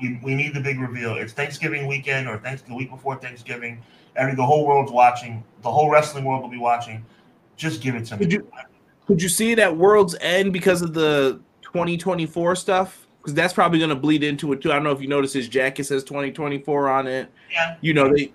We, 0.00 0.20
we 0.22 0.34
need 0.34 0.54
the 0.54 0.60
big 0.60 0.80
reveal. 0.80 1.14
It's 1.14 1.32
Thanksgiving 1.32 1.86
weekend 1.86 2.28
or 2.28 2.38
thanks 2.38 2.62
the 2.62 2.74
week 2.74 2.90
before 2.90 3.16
Thanksgiving. 3.16 3.80
Every 4.16 4.34
the 4.34 4.44
whole 4.44 4.66
world's 4.66 4.90
watching. 4.90 5.44
The 5.62 5.70
whole 5.70 5.90
wrestling 5.90 6.24
world 6.24 6.42
will 6.42 6.50
be 6.50 6.58
watching. 6.58 7.04
Just 7.56 7.80
give 7.80 7.94
it 7.94 8.04
to 8.06 8.16
me. 8.16 8.24
Could 8.24 8.32
you- 8.32 8.48
could 9.06 9.22
you 9.22 9.28
see 9.28 9.52
it 9.52 9.58
at 9.58 9.76
World's 9.76 10.16
End 10.22 10.50
because 10.52 10.80
of 10.80 10.94
the 10.94 11.38
2024 11.60 12.56
stuff? 12.56 13.06
Because 13.18 13.34
that's 13.34 13.52
probably 13.52 13.78
going 13.78 13.90
to 13.90 13.94
bleed 13.96 14.22
into 14.24 14.52
it 14.54 14.62
too. 14.62 14.72
I 14.72 14.76
don't 14.76 14.84
know 14.84 14.92
if 14.92 15.00
you 15.02 15.08
notice 15.08 15.32
his 15.32 15.46
jacket 15.46 15.84
says 15.84 16.04
2024 16.04 16.88
on 16.88 17.06
it. 17.06 17.30
Yeah. 17.52 17.76
you 17.82 17.92
know 17.92 18.10
they 18.12 18.32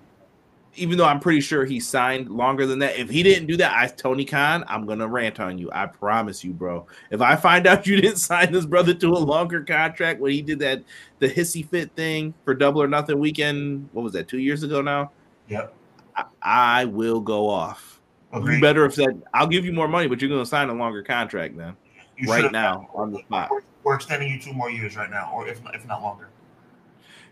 even 0.80 0.96
though 0.98 1.04
i'm 1.04 1.20
pretty 1.20 1.40
sure 1.40 1.64
he 1.64 1.78
signed 1.78 2.28
longer 2.28 2.66
than 2.66 2.78
that 2.78 2.96
if 2.98 3.08
he 3.10 3.22
didn't 3.22 3.46
do 3.46 3.56
that 3.56 3.72
i 3.76 3.86
tony 3.86 4.24
khan 4.24 4.64
i'm 4.66 4.86
gonna 4.86 5.06
rant 5.06 5.38
on 5.38 5.58
you 5.58 5.70
i 5.72 5.86
promise 5.86 6.42
you 6.42 6.52
bro 6.52 6.86
if 7.10 7.20
i 7.20 7.36
find 7.36 7.66
out 7.68 7.86
you 7.86 8.00
didn't 8.00 8.16
sign 8.18 8.50
this 8.52 8.66
brother 8.66 8.94
to 8.94 9.08
a 9.08 9.18
longer 9.18 9.62
contract 9.62 10.20
when 10.20 10.32
he 10.32 10.42
did 10.42 10.58
that 10.58 10.82
the 11.18 11.28
hissy 11.28 11.66
fit 11.68 11.90
thing 11.94 12.32
for 12.44 12.54
double 12.54 12.82
or 12.82 12.88
nothing 12.88 13.18
weekend 13.18 13.88
what 13.92 14.02
was 14.02 14.12
that 14.12 14.26
two 14.28 14.38
years 14.38 14.62
ago 14.62 14.80
now 14.80 15.10
Yep. 15.48 15.74
i, 16.16 16.24
I 16.42 16.84
will 16.86 17.20
go 17.20 17.48
off 17.48 18.00
you 18.34 18.60
better 18.60 18.82
have 18.84 18.94
said 18.94 19.22
i'll 19.34 19.46
give 19.48 19.64
you 19.64 19.72
more 19.72 19.88
money 19.88 20.06
but 20.06 20.20
you're 20.20 20.30
gonna 20.30 20.46
sign 20.46 20.68
a 20.70 20.74
longer 20.74 21.02
contract 21.02 21.56
then 21.56 21.76
You 22.16 22.30
right 22.30 22.50
now 22.52 22.88
on 22.94 23.12
the 23.12 23.18
spot 23.20 23.50
We're, 23.50 23.62
we're 23.82 23.94
extending 23.94 24.30
you 24.30 24.38
two 24.40 24.52
more 24.52 24.70
years 24.70 24.96
right 24.96 25.10
now, 25.10 25.30
or 25.34 25.48
if 25.48 25.60
if 25.72 25.86
not 25.86 26.02
longer. 26.02 26.28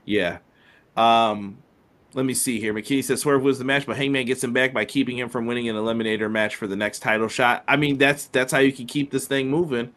Yeah. 0.07 0.39
Um, 0.97 1.59
let 2.19 2.27
me 2.27 2.35
see 2.35 2.59
here. 2.59 2.75
McKinney 2.75 3.05
says 3.05 3.21
Swerve 3.21 3.45
was 3.45 3.61
the 3.61 3.65
match, 3.65 3.87
but 3.87 3.97
Hangman 3.97 4.27
gets 4.27 4.43
him 4.43 4.53
back 4.53 4.75
by 4.75 4.85
keeping 4.85 5.17
him 5.17 5.29
from 5.29 5.47
winning 5.47 5.69
an 5.69 5.77
eliminator 5.77 6.29
match 6.29 6.57
for 6.57 6.67
the 6.67 6.75
next 6.75 6.99
title 6.99 7.29
shot. 7.29 7.63
I 7.69 7.77
mean, 7.77 7.97
that's 7.97 8.27
that's 8.27 8.53
how 8.53 8.59
you 8.59 8.73
can 8.73 8.87
keep 8.87 9.13
this 9.13 9.29
thing 9.29 9.49
moving. 9.49 9.93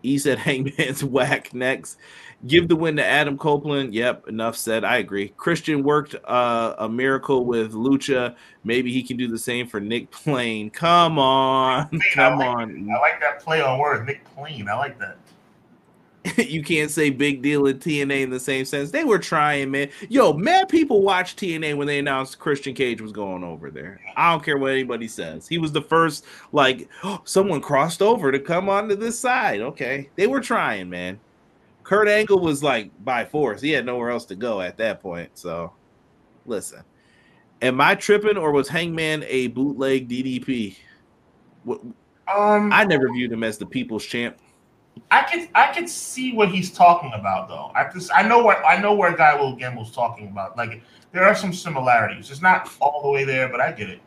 He 0.00 0.16
said 0.16 0.38
Hangman's 0.46 1.02
whack 1.02 1.52
next. 1.52 1.98
Give 2.46 2.68
the 2.68 2.76
win 2.76 2.94
to 2.96 3.04
Adam 3.04 3.36
Copeland. 3.36 3.92
Yep, 3.92 4.28
enough 4.28 4.56
said. 4.56 4.84
I 4.84 4.98
agree. 4.98 5.30
Christian 5.36 5.82
worked 5.82 6.14
uh, 6.24 6.76
a 6.78 6.88
miracle 6.88 7.44
with 7.44 7.72
Lucha. 7.72 8.36
Maybe 8.62 8.92
he 8.92 9.02
can 9.02 9.16
do 9.16 9.26
the 9.26 9.36
same 9.36 9.66
for 9.66 9.80
Nick 9.80 10.12
Plain. 10.12 10.70
Come 10.70 11.18
on, 11.18 11.88
I 11.92 12.14
come 12.14 12.38
like 12.38 12.48
on. 12.48 12.88
I 12.96 13.00
like 13.00 13.18
that 13.18 13.40
play 13.40 13.60
on 13.60 13.76
words, 13.80 14.06
Nick 14.06 14.24
Plain. 14.36 14.68
I 14.68 14.76
like 14.76 15.00
that. 15.00 15.16
you 16.36 16.62
can't 16.62 16.90
say 16.90 17.08
big 17.08 17.40
deal 17.40 17.66
and 17.66 17.80
TNA 17.80 18.22
in 18.22 18.30
the 18.30 18.40
same 18.40 18.64
sense. 18.64 18.90
They 18.90 19.04
were 19.04 19.18
trying, 19.18 19.70
man. 19.70 19.88
Yo, 20.08 20.32
mad 20.34 20.68
people 20.68 21.00
watched 21.02 21.38
TNA 21.38 21.76
when 21.76 21.86
they 21.86 21.98
announced 21.98 22.38
Christian 22.38 22.74
Cage 22.74 23.00
was 23.00 23.12
going 23.12 23.42
over 23.42 23.70
there. 23.70 24.00
I 24.16 24.30
don't 24.30 24.44
care 24.44 24.58
what 24.58 24.72
anybody 24.72 25.08
says. 25.08 25.48
He 25.48 25.58
was 25.58 25.72
the 25.72 25.80
first, 25.80 26.26
like, 26.52 26.88
oh, 27.04 27.22
someone 27.24 27.60
crossed 27.60 28.02
over 28.02 28.30
to 28.30 28.38
come 28.38 28.68
onto 28.68 28.96
this 28.96 29.18
side. 29.18 29.60
Okay. 29.60 30.10
They 30.16 30.26
were 30.26 30.40
trying, 30.40 30.90
man. 30.90 31.18
Kurt 31.84 32.06
Angle 32.08 32.40
was 32.40 32.62
like 32.62 32.90
by 33.04 33.24
force. 33.24 33.60
He 33.60 33.70
had 33.70 33.86
nowhere 33.86 34.10
else 34.10 34.26
to 34.26 34.36
go 34.36 34.60
at 34.60 34.76
that 34.76 35.00
point. 35.00 35.30
So 35.34 35.72
listen. 36.44 36.82
Am 37.62 37.80
I 37.80 37.94
tripping 37.94 38.36
or 38.36 38.52
was 38.52 38.68
Hangman 38.68 39.24
a 39.26 39.48
bootleg 39.48 40.08
DDP? 40.08 40.76
What- 41.64 41.80
Um, 42.34 42.72
I 42.72 42.84
never 42.84 43.10
viewed 43.10 43.32
him 43.32 43.42
as 43.42 43.58
the 43.58 43.66
people's 43.66 44.04
champ. 44.04 44.38
I 45.10 45.22
could 45.22 45.48
I 45.54 45.72
could 45.72 45.88
see 45.88 46.32
what 46.32 46.50
he's 46.50 46.70
talking 46.70 47.12
about 47.14 47.48
though. 47.48 47.72
I 47.74 47.90
just 47.92 48.10
I 48.14 48.22
know 48.22 48.42
what 48.42 48.62
I 48.64 48.80
know 48.80 48.94
where 48.94 49.16
Guy 49.16 49.34
Will 49.34 49.54
Gamble's 49.54 49.92
talking 49.92 50.28
about. 50.28 50.56
Like 50.56 50.82
there 51.12 51.24
are 51.24 51.34
some 51.34 51.52
similarities. 51.52 52.30
It's 52.30 52.42
not 52.42 52.70
all 52.80 53.02
the 53.02 53.10
way 53.10 53.24
there, 53.24 53.48
but 53.48 53.60
I 53.60 53.72
get 53.72 53.90
it. 53.90 54.00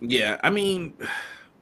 Yeah, 0.00 0.38
I 0.42 0.50
mean, 0.50 0.92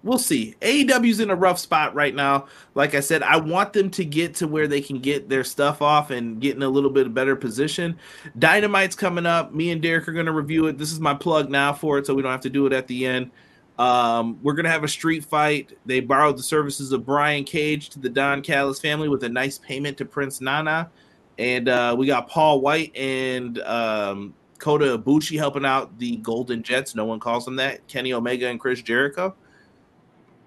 we'll 0.02 0.18
see. 0.18 0.56
AEW's 0.60 1.20
in 1.20 1.30
a 1.30 1.36
rough 1.36 1.58
spot 1.58 1.94
right 1.94 2.14
now. 2.14 2.46
Like 2.74 2.94
I 2.94 3.00
said, 3.00 3.22
I 3.22 3.36
want 3.36 3.72
them 3.72 3.90
to 3.90 4.04
get 4.04 4.34
to 4.36 4.48
where 4.48 4.66
they 4.66 4.80
can 4.80 4.98
get 4.98 5.28
their 5.28 5.44
stuff 5.44 5.80
off 5.80 6.10
and 6.10 6.40
get 6.40 6.56
in 6.56 6.62
a 6.62 6.68
little 6.68 6.90
bit 6.90 7.06
of 7.06 7.14
better 7.14 7.36
position. 7.36 7.96
Dynamite's 8.38 8.96
coming 8.96 9.26
up. 9.26 9.54
Me 9.54 9.70
and 9.70 9.80
Derek 9.80 10.08
are 10.08 10.12
going 10.12 10.26
to 10.26 10.32
review 10.32 10.66
it. 10.66 10.78
This 10.78 10.92
is 10.92 10.98
my 10.98 11.14
plug 11.14 11.50
now 11.50 11.72
for 11.72 11.98
it, 11.98 12.06
so 12.06 12.14
we 12.14 12.22
don't 12.22 12.32
have 12.32 12.40
to 12.40 12.50
do 12.50 12.66
it 12.66 12.72
at 12.72 12.88
the 12.88 13.06
end. 13.06 13.30
Um, 13.78 14.38
we're 14.42 14.54
to 14.54 14.68
have 14.68 14.84
a 14.84 14.88
street 14.88 15.24
fight. 15.24 15.76
They 15.86 16.00
borrowed 16.00 16.36
the 16.36 16.42
services 16.42 16.92
of 16.92 17.06
Brian 17.06 17.44
Cage 17.44 17.88
to 17.90 17.98
the 17.98 18.08
Don 18.08 18.42
Callis 18.42 18.80
family 18.80 19.08
with 19.08 19.24
a 19.24 19.28
nice 19.28 19.58
payment 19.58 19.96
to 19.98 20.04
Prince 20.04 20.40
Nana. 20.40 20.90
And 21.38 21.68
uh, 21.68 21.94
we 21.98 22.06
got 22.06 22.28
Paul 22.28 22.60
White 22.60 22.94
and 22.94 23.58
um, 23.60 24.34
Kota 24.58 24.98
Ibushi 24.98 25.38
helping 25.38 25.64
out 25.64 25.98
the 25.98 26.16
Golden 26.18 26.62
Jets. 26.62 26.94
No 26.94 27.04
one 27.04 27.18
calls 27.18 27.44
them 27.44 27.56
that. 27.56 27.86
Kenny 27.88 28.12
Omega 28.12 28.48
and 28.48 28.60
Chris 28.60 28.82
Jericho. 28.82 29.34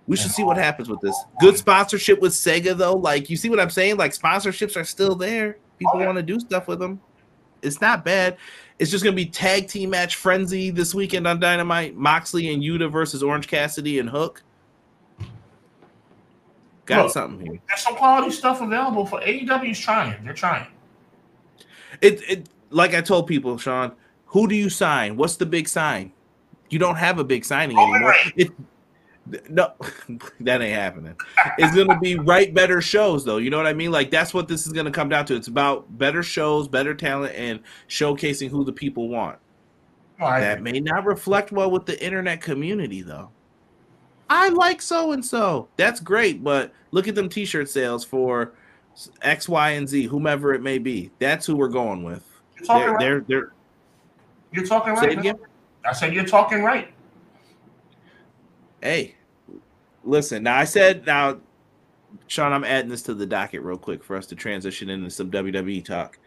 We 0.08 0.16
should 0.16 0.32
see 0.32 0.44
what 0.44 0.58
happens 0.58 0.88
with 0.88 1.02
this. 1.02 1.18
Good 1.42 1.58
sponsorship 1.58 2.22
with 2.22 2.32
Sega, 2.32 2.78
though. 2.78 2.94
Like, 2.94 3.30
you 3.30 3.36
see 3.36 3.50
what 3.50 3.60
I'm 3.60 3.72
saying? 3.72 3.98
Like, 3.98 4.14
sponsorships 4.14 4.78
are 4.78 4.84
still 4.84 5.16
there. 5.16 5.58
People 5.80 6.00
want 6.00 6.18
to 6.18 6.24
do 6.24 6.40
stuff 6.40 6.68
with 6.68 6.80
them. 6.80 7.02
It's 7.64 7.82
not 7.82 8.06
bad. 8.06 8.38
It's 8.78 8.92
just 8.92 9.04
going 9.04 9.16
to 9.16 9.22
be 9.22 9.26
tag 9.26 9.68
team 9.68 9.90
match 9.90 10.18
frenzy 10.18 10.70
this 10.70 10.94
weekend 10.94 11.28
on 11.28 11.40
Dynamite. 11.40 11.96
Moxley 11.96 12.54
and 12.54 12.62
Yuta 12.62 12.92
versus 12.92 13.24
Orange 13.24 13.48
Cassidy 13.48 14.00
and 14.00 14.10
Hook. 14.10 14.44
Got 16.86 17.04
Look, 17.04 17.14
something 17.14 17.46
here. 17.46 17.60
There's 17.68 17.82
some 17.82 17.96
quality 17.96 18.32
stuff 18.32 18.62
available 18.62 19.06
for 19.06 19.20
AEW's 19.22 19.80
trying. 19.80 20.24
They're 20.24 20.34
trying. 20.34 20.68
It, 22.02 22.22
it 22.30 22.50
like 22.70 22.94
I 22.94 23.02
told 23.02 23.28
people, 23.28 23.58
Sean. 23.58 23.94
Who 24.28 24.48
do 24.48 24.56
you 24.56 24.70
sign? 24.70 25.16
What's 25.16 25.38
the 25.38 25.46
big 25.46 25.68
sign? 25.68 26.12
You 26.70 26.78
don't 26.78 26.98
have 26.98 27.20
a 27.20 27.24
big 27.24 27.46
signing 27.46 27.78
Roman 27.78 27.96
anymore. 27.96 28.12
Reigns. 28.12 28.34
It, 28.36 28.52
no, 29.50 29.74
that 30.42 30.62
ain't 30.62 30.76
happening. 30.76 31.16
It's 31.58 31.76
gonna 31.76 32.00
be 32.00 32.16
right 32.16 32.54
better 32.54 32.82
shows 32.82 33.26
though. 33.26 33.38
You 33.38 33.50
know 33.50 33.58
what 33.58 33.68
I 33.68 33.74
mean? 33.74 33.92
Like 33.92 34.12
that's 34.12 34.34
what 34.34 34.48
this 34.48 34.66
is 34.68 34.74
gonna 34.74 34.92
come 34.92 35.10
down 35.10 35.26
to. 35.28 35.36
It's 35.36 35.48
about 35.48 35.98
better 35.98 36.24
shows, 36.24 36.68
better 36.68 36.94
talent, 36.94 37.34
and 37.36 37.60
showcasing 37.90 38.50
who 38.50 38.64
the 38.64 38.74
people 38.74 39.10
want. 39.10 39.38
Oh, 40.20 40.26
I 40.26 40.40
That 40.40 40.60
agree. 40.60 40.74
may 40.74 40.80
not 40.80 41.06
reflect 41.06 41.52
well 41.52 41.72
with 41.72 41.86
the 41.86 42.02
internet 42.04 42.42
community 42.42 43.02
though. 43.02 43.32
I 44.30 44.50
like 44.50 44.82
so 44.82 45.12
and 45.12 45.24
so. 45.24 45.68
That's 45.78 46.00
great, 46.00 46.44
but 46.44 46.72
look 46.92 47.08
at 47.08 47.14
them 47.16 47.30
t-shirt 47.30 47.70
sales 47.70 48.04
for 48.04 48.54
X, 49.22 49.48
Y, 49.50 49.72
and 49.72 49.88
Z, 49.88 50.04
whomever 50.08 50.54
it 50.54 50.62
may 50.64 50.78
be. 50.80 51.12
That's 51.20 51.46
who 51.46 51.56
we're 51.56 51.68
going 51.68 52.04
with. 52.04 52.24
You're 52.58 52.66
talking 52.66 52.82
They're, 52.84 52.92
right. 52.94 53.00
they're, 53.28 53.40
they're 53.42 53.52
You're 54.52 54.66
talking 54.66 54.94
right. 54.94 55.36
I 55.86 55.94
said 55.94 56.14
you're 56.14 56.26
talking 56.26 56.64
right. 56.64 56.92
hey, 58.82 59.15
listen. 60.06 60.44
Now 60.44 60.58
I 60.58 60.64
said 60.64 61.06
now, 61.06 61.40
Sean, 62.28 62.54
I'm 62.54 62.64
adding 62.64 62.90
this 62.90 63.02
to 63.04 63.14
the 63.14 63.26
docket 63.26 63.62
real 63.62 63.78
quick 63.78 64.04
for 64.04 64.16
us 64.16 64.26
to 64.28 64.36
transition 64.36 64.90
into 64.90 65.10
some 65.10 65.30
WWE 65.32 65.84
talk. 65.84 66.18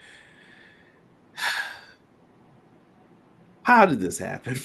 How 3.62 3.84
did 3.86 4.00
this 4.00 4.18
happen? 4.18 4.54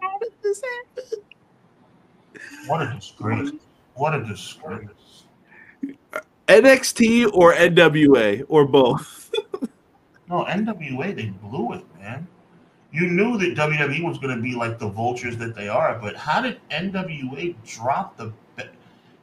How 0.00 0.18
did 0.18 0.32
this 0.42 0.62
happen? 0.62 1.04
What 2.66 2.82
a 2.82 2.94
disgrace. 2.94 3.50
What 3.94 4.14
a 4.14 4.24
disgrace. 4.24 4.88
NXT 6.46 7.30
or 7.34 7.54
NWA 7.54 8.44
or 8.48 8.64
both? 8.64 9.30
No, 10.28 10.44
NWA, 10.44 11.16
they 11.16 11.26
blew 11.26 11.72
it, 11.72 11.84
man. 11.98 12.26
You 12.98 13.06
knew 13.06 13.38
that 13.38 13.54
WWE 13.54 14.02
was 14.02 14.18
going 14.18 14.34
to 14.34 14.42
be 14.42 14.56
like 14.56 14.80
the 14.80 14.88
vultures 14.88 15.36
that 15.36 15.54
they 15.54 15.68
are, 15.68 15.96
but 16.00 16.16
how 16.16 16.40
did 16.40 16.60
NWA 16.70 17.54
drop 17.64 18.16
the? 18.16 18.32
Ba- 18.56 18.70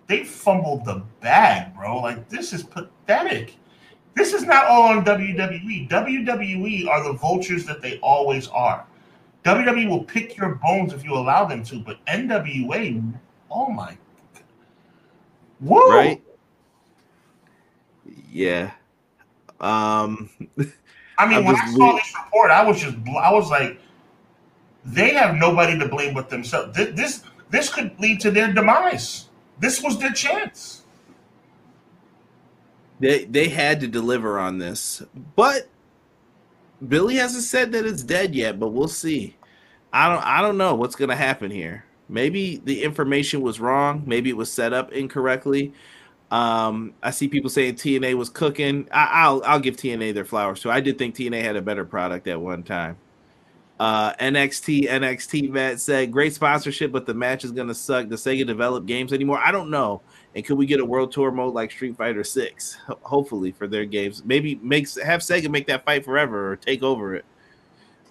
they 0.07 0.23
fumbled 0.23 0.85
the 0.85 1.03
bag, 1.19 1.75
bro. 1.75 1.99
Like 1.99 2.29
this 2.29 2.53
is 2.53 2.63
pathetic. 2.63 3.57
This 4.13 4.31
is 4.31 4.43
not 4.43 4.65
all 4.67 4.83
on 4.83 5.03
WWE. 5.03 5.89
WWE 5.89 6.87
are 6.87 7.03
the 7.03 7.13
vultures 7.13 7.65
that 7.65 7.81
they 7.81 7.99
always 7.99 8.47
are. 8.47 8.85
WWE 9.43 9.89
will 9.89 10.05
pick 10.05 10.37
your 10.37 10.55
bones 10.55 10.93
if 10.93 11.03
you 11.03 11.13
allow 11.13 11.43
them 11.43 11.61
to, 11.65 11.79
but 11.79 12.03
NWA, 12.05 13.13
oh 13.51 13.69
my, 13.69 13.97
woo! 15.59 15.89
Right? 15.89 16.23
Yeah. 18.31 18.71
Um. 19.59 20.29
I 21.17 21.27
mean, 21.27 21.39
I'm 21.39 21.45
when 21.45 21.55
I 21.55 21.71
saw 21.71 21.95
this 21.95 22.13
report, 22.23 22.51
I 22.51 22.63
was 22.63 22.81
just 22.81 22.97
I 23.07 23.31
was 23.31 23.49
like, 23.49 23.79
they 24.83 25.13
have 25.13 25.35
nobody 25.35 25.77
to 25.79 25.87
blame 25.87 26.13
but 26.13 26.29
themselves. 26.29 26.75
This, 26.75 26.95
this, 26.95 27.23
this 27.49 27.73
could 27.73 27.99
lead 27.99 28.19
to 28.21 28.31
their 28.31 28.53
demise. 28.53 29.29
This 29.59 29.81
was 29.81 29.97
their 29.99 30.11
chance. 30.11 30.83
They 32.99 33.25
they 33.25 33.49
had 33.49 33.79
to 33.81 33.87
deliver 33.87 34.39
on 34.39 34.57
this, 34.57 35.03
but 35.35 35.67
Billy 36.87 37.15
hasn't 37.15 37.43
said 37.43 37.71
that 37.73 37.85
it's 37.85 38.03
dead 38.03 38.33
yet. 38.33 38.59
But 38.59 38.69
we'll 38.69 38.87
see. 38.87 39.35
I 39.91 40.09
don't 40.09 40.23
I 40.23 40.41
don't 40.41 40.57
know 40.57 40.75
what's 40.75 40.95
gonna 40.95 41.15
happen 41.15 41.51
here. 41.51 41.85
Maybe 42.07 42.61
the 42.63 42.83
information 42.83 43.41
was 43.41 43.59
wrong. 43.59 44.03
Maybe 44.05 44.29
it 44.29 44.37
was 44.37 44.51
set 44.51 44.71
up 44.71 44.91
incorrectly. 44.93 45.73
Um, 46.35 46.93
I 47.01 47.11
see 47.11 47.29
people 47.29 47.49
saying 47.49 47.75
TNA 47.75 48.15
was 48.15 48.29
cooking. 48.29 48.89
I, 48.91 49.05
I'll 49.23 49.41
I'll 49.45 49.59
give 49.59 49.77
TNA 49.77 50.13
their 50.13 50.25
flowers 50.25 50.59
too. 50.59 50.69
I 50.69 50.81
did 50.81 50.97
think 50.97 51.15
TNA 51.15 51.41
had 51.41 51.55
a 51.55 51.61
better 51.61 51.85
product 51.85 52.27
at 52.27 52.39
one 52.39 52.61
time. 52.61 52.97
Uh, 53.79 54.11
NXT 54.15 54.89
NXT 54.89 55.49
Matt 55.49 55.79
said 55.79 56.11
great 56.11 56.33
sponsorship, 56.33 56.91
but 56.91 57.05
the 57.05 57.13
match 57.13 57.45
is 57.45 57.53
gonna 57.53 57.73
suck. 57.73 58.09
The 58.09 58.17
Sega 58.17 58.45
develop 58.45 58.85
games 58.85 59.13
anymore? 59.13 59.39
I 59.39 59.53
don't 59.53 59.69
know. 59.69 60.01
And 60.35 60.43
could 60.43 60.57
we 60.57 60.65
get 60.65 60.81
a 60.81 60.85
world 60.85 61.13
tour 61.13 61.31
mode 61.31 61.53
like 61.53 61.71
Street 61.71 61.95
Fighter 61.95 62.23
Six? 62.25 62.73
Ho- 62.87 62.99
Hopefully 63.03 63.53
for 63.53 63.65
their 63.67 63.85
games. 63.85 64.25
Maybe 64.25 64.55
makes 64.55 65.01
have 65.01 65.21
Sega 65.21 65.49
make 65.49 65.67
that 65.67 65.85
fight 65.85 66.03
forever 66.03 66.51
or 66.51 66.55
take 66.57 66.83
over 66.83 67.15
it. 67.15 67.23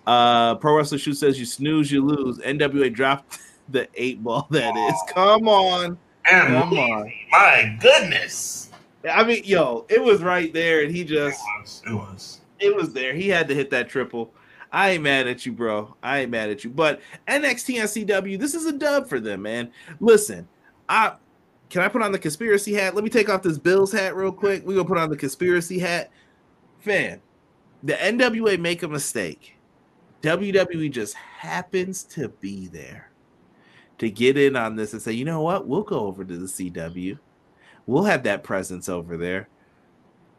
Uh, 0.06 0.54
Pro 0.54 0.78
Wrestler 0.78 0.96
Shoe 0.96 1.12
says 1.12 1.38
you 1.38 1.44
snooze, 1.44 1.92
you 1.92 2.02
lose. 2.02 2.38
NWA 2.38 2.90
dropped 2.90 3.38
the 3.68 3.86
eight 3.96 4.22
ball. 4.22 4.46
That 4.50 4.74
is. 4.78 4.94
Come 5.12 5.46
on. 5.46 5.98
And 6.30 6.48
Come 6.54 6.72
on. 6.78 7.12
my 7.30 7.76
goodness. 7.80 8.70
I 9.10 9.22
mean, 9.24 9.42
yo, 9.44 9.84
it 9.90 10.02
was 10.02 10.22
right 10.22 10.52
there, 10.52 10.82
and 10.82 10.94
he 10.94 11.02
It 11.02 11.08
just 11.08 11.40
was. 11.60 11.82
It 11.86 11.92
was. 11.92 12.40
it 12.58 12.74
was 12.74 12.92
there. 12.92 13.12
He 13.14 13.28
had 13.28 13.48
to 13.48 13.54
hit 13.54 13.70
that 13.70 13.88
triple. 13.88 14.32
I 14.72 14.90
ain't 14.90 15.02
mad 15.02 15.26
at 15.28 15.44
you, 15.46 15.52
bro. 15.52 15.94
I 16.02 16.20
ain't 16.20 16.30
mad 16.30 16.50
at 16.50 16.64
you. 16.64 16.70
But 16.70 17.00
NXT 17.28 17.78
and 17.78 18.08
CW, 18.08 18.38
this 18.40 18.54
is 18.54 18.66
a 18.66 18.72
dub 18.72 19.08
for 19.08 19.20
them, 19.20 19.42
man. 19.42 19.70
Listen, 20.00 20.48
I 20.88 21.12
can 21.70 21.82
I 21.82 21.88
put 21.88 22.02
on 22.02 22.12
the 22.12 22.18
conspiracy 22.18 22.72
hat? 22.74 22.94
Let 22.94 23.04
me 23.04 23.10
take 23.10 23.28
off 23.28 23.42
this 23.42 23.58
Bills 23.58 23.92
hat 23.92 24.16
real 24.16 24.32
quick. 24.32 24.66
We 24.66 24.74
gonna 24.74 24.86
put 24.88 24.98
on 24.98 25.10
the 25.10 25.16
conspiracy 25.16 25.78
hat. 25.78 26.10
Fan, 26.80 27.20
the 27.82 27.94
NWA 27.94 28.58
make 28.58 28.82
a 28.82 28.88
mistake. 28.88 29.54
WWE 30.22 30.90
just 30.90 31.14
happens 31.14 32.02
to 32.04 32.28
be 32.28 32.66
there 32.66 33.10
to 33.99 34.11
get 34.11 34.36
in 34.36 34.57
on 34.57 34.76
this 34.76 34.92
and 34.92 35.03
say, 35.03 35.12
you 35.12 35.24
know 35.24 35.42
what? 35.42 35.66
We'll 35.66 35.82
go 35.82 36.01
over 36.01 36.24
to 36.24 36.36
the 36.36 36.47
CW. 36.47 37.18
We'll 37.86 38.05
have 38.05 38.22
that 38.24 38.42
presence 38.42 38.88
over 38.88 39.16
there. 39.16 39.49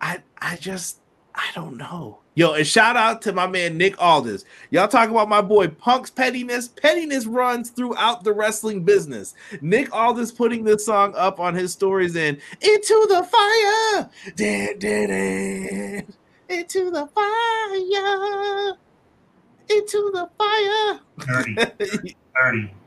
I 0.02 0.24
I 0.40 0.58
just 0.58 1.00
I 1.34 1.48
don't 1.54 1.78
know. 1.78 2.20
Yo, 2.34 2.54
and 2.54 2.68
shout 2.68 2.98
out 2.98 3.22
to 3.22 3.34
my 3.34 3.48
man 3.48 3.78
Nick 3.78 4.02
Aldis. 4.02 4.46
Y'all 4.70 4.88
talk 4.88 5.10
about 5.10 5.30
my 5.30 5.42
boy 5.42 5.68
Punk's 5.68 6.10
pettiness. 6.10 6.68
Pettiness 6.68 7.26
runs 7.26 7.70
throughout 7.70 8.24
the 8.24 8.34
wrestling 8.34 8.84
business. 8.84 9.36
Nick 9.62 9.94
Aldis 9.94 10.32
putting 10.32 10.64
this 10.64 10.86
song 10.86 11.14
up 11.16 11.40
on 11.40 11.54
his 11.56 11.72
stories 11.72 12.16
and 12.16 12.38
into 12.62 13.08
the 13.10 13.24
fire. 13.24 14.10
Dan, 14.36 14.80
dan, 14.80 15.10
dan. 15.10 16.14
Into 16.50 16.92
the 16.92 17.08
fire. 17.08 18.78
Into 19.70 20.12
the 20.14 20.30
fire. 20.38 21.00
Dirty. 21.20 22.16
Dirty. 22.36 22.74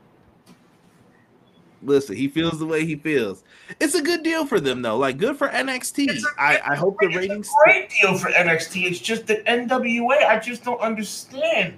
Listen, 1.81 2.15
he 2.15 2.27
feels 2.27 2.59
the 2.59 2.65
way 2.65 2.85
he 2.85 2.95
feels. 2.95 3.43
It's 3.79 3.95
a 3.95 4.01
good 4.01 4.23
deal 4.23 4.45
for 4.45 4.59
them 4.59 4.81
though. 4.81 4.97
Like 4.97 5.17
good 5.17 5.37
for 5.37 5.47
NXT. 5.47 6.09
A- 6.09 6.41
I, 6.41 6.71
I 6.71 6.75
hope 6.75 6.97
the 6.99 7.07
It's 7.07 7.15
a 7.15 7.19
ratings 7.19 7.49
great 7.63 7.89
deal 7.89 8.17
for 8.17 8.29
NXT. 8.29 8.85
It's 8.85 8.99
just 8.99 9.27
that 9.27 9.45
NWA, 9.45 10.27
I 10.27 10.39
just 10.39 10.63
don't 10.63 10.81
understand. 10.81 11.75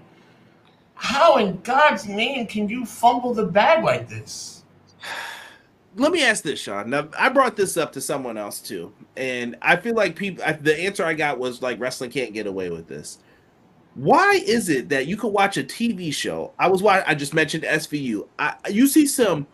How 0.95 1.37
in 1.37 1.59
God's 1.61 2.07
name 2.07 2.47
can 2.47 2.69
you 2.69 2.85
fumble 2.85 3.33
the 3.33 3.45
bag 3.45 3.83
like 3.83 4.07
this? 4.07 4.63
let 5.95 6.11
me 6.11 6.23
ask 6.23 6.43
this, 6.43 6.59
Sean. 6.59 6.89
Now, 6.89 7.09
I 7.17 7.29
brought 7.29 7.55
this 7.55 7.77
up 7.77 7.91
to 7.93 8.01
someone 8.01 8.37
else 8.37 8.59
too, 8.59 8.93
and 9.17 9.57
I 9.61 9.75
feel 9.75 9.95
like 9.95 10.15
people. 10.15 10.43
I, 10.43 10.53
the 10.53 10.79
answer 10.79 11.03
I 11.03 11.13
got 11.13 11.37
was 11.37 11.61
like 11.61 11.79
wrestling 11.79 12.11
can't 12.11 12.33
get 12.33 12.47
away 12.47 12.69
with 12.69 12.87
this. 12.87 13.19
Why 13.95 14.41
is 14.45 14.69
it 14.69 14.89
that 14.89 15.07
you 15.07 15.17
could 15.17 15.29
watch 15.29 15.57
a 15.57 15.63
TV 15.63 16.13
show? 16.13 16.53
I 16.57 16.67
was 16.67 16.81
watching. 16.81 17.03
I 17.07 17.15
just 17.15 17.33
mentioned 17.33 17.63
SVU. 17.63 18.27
I, 18.39 18.55
you 18.69 18.87
see 18.87 19.05
some 19.05 19.47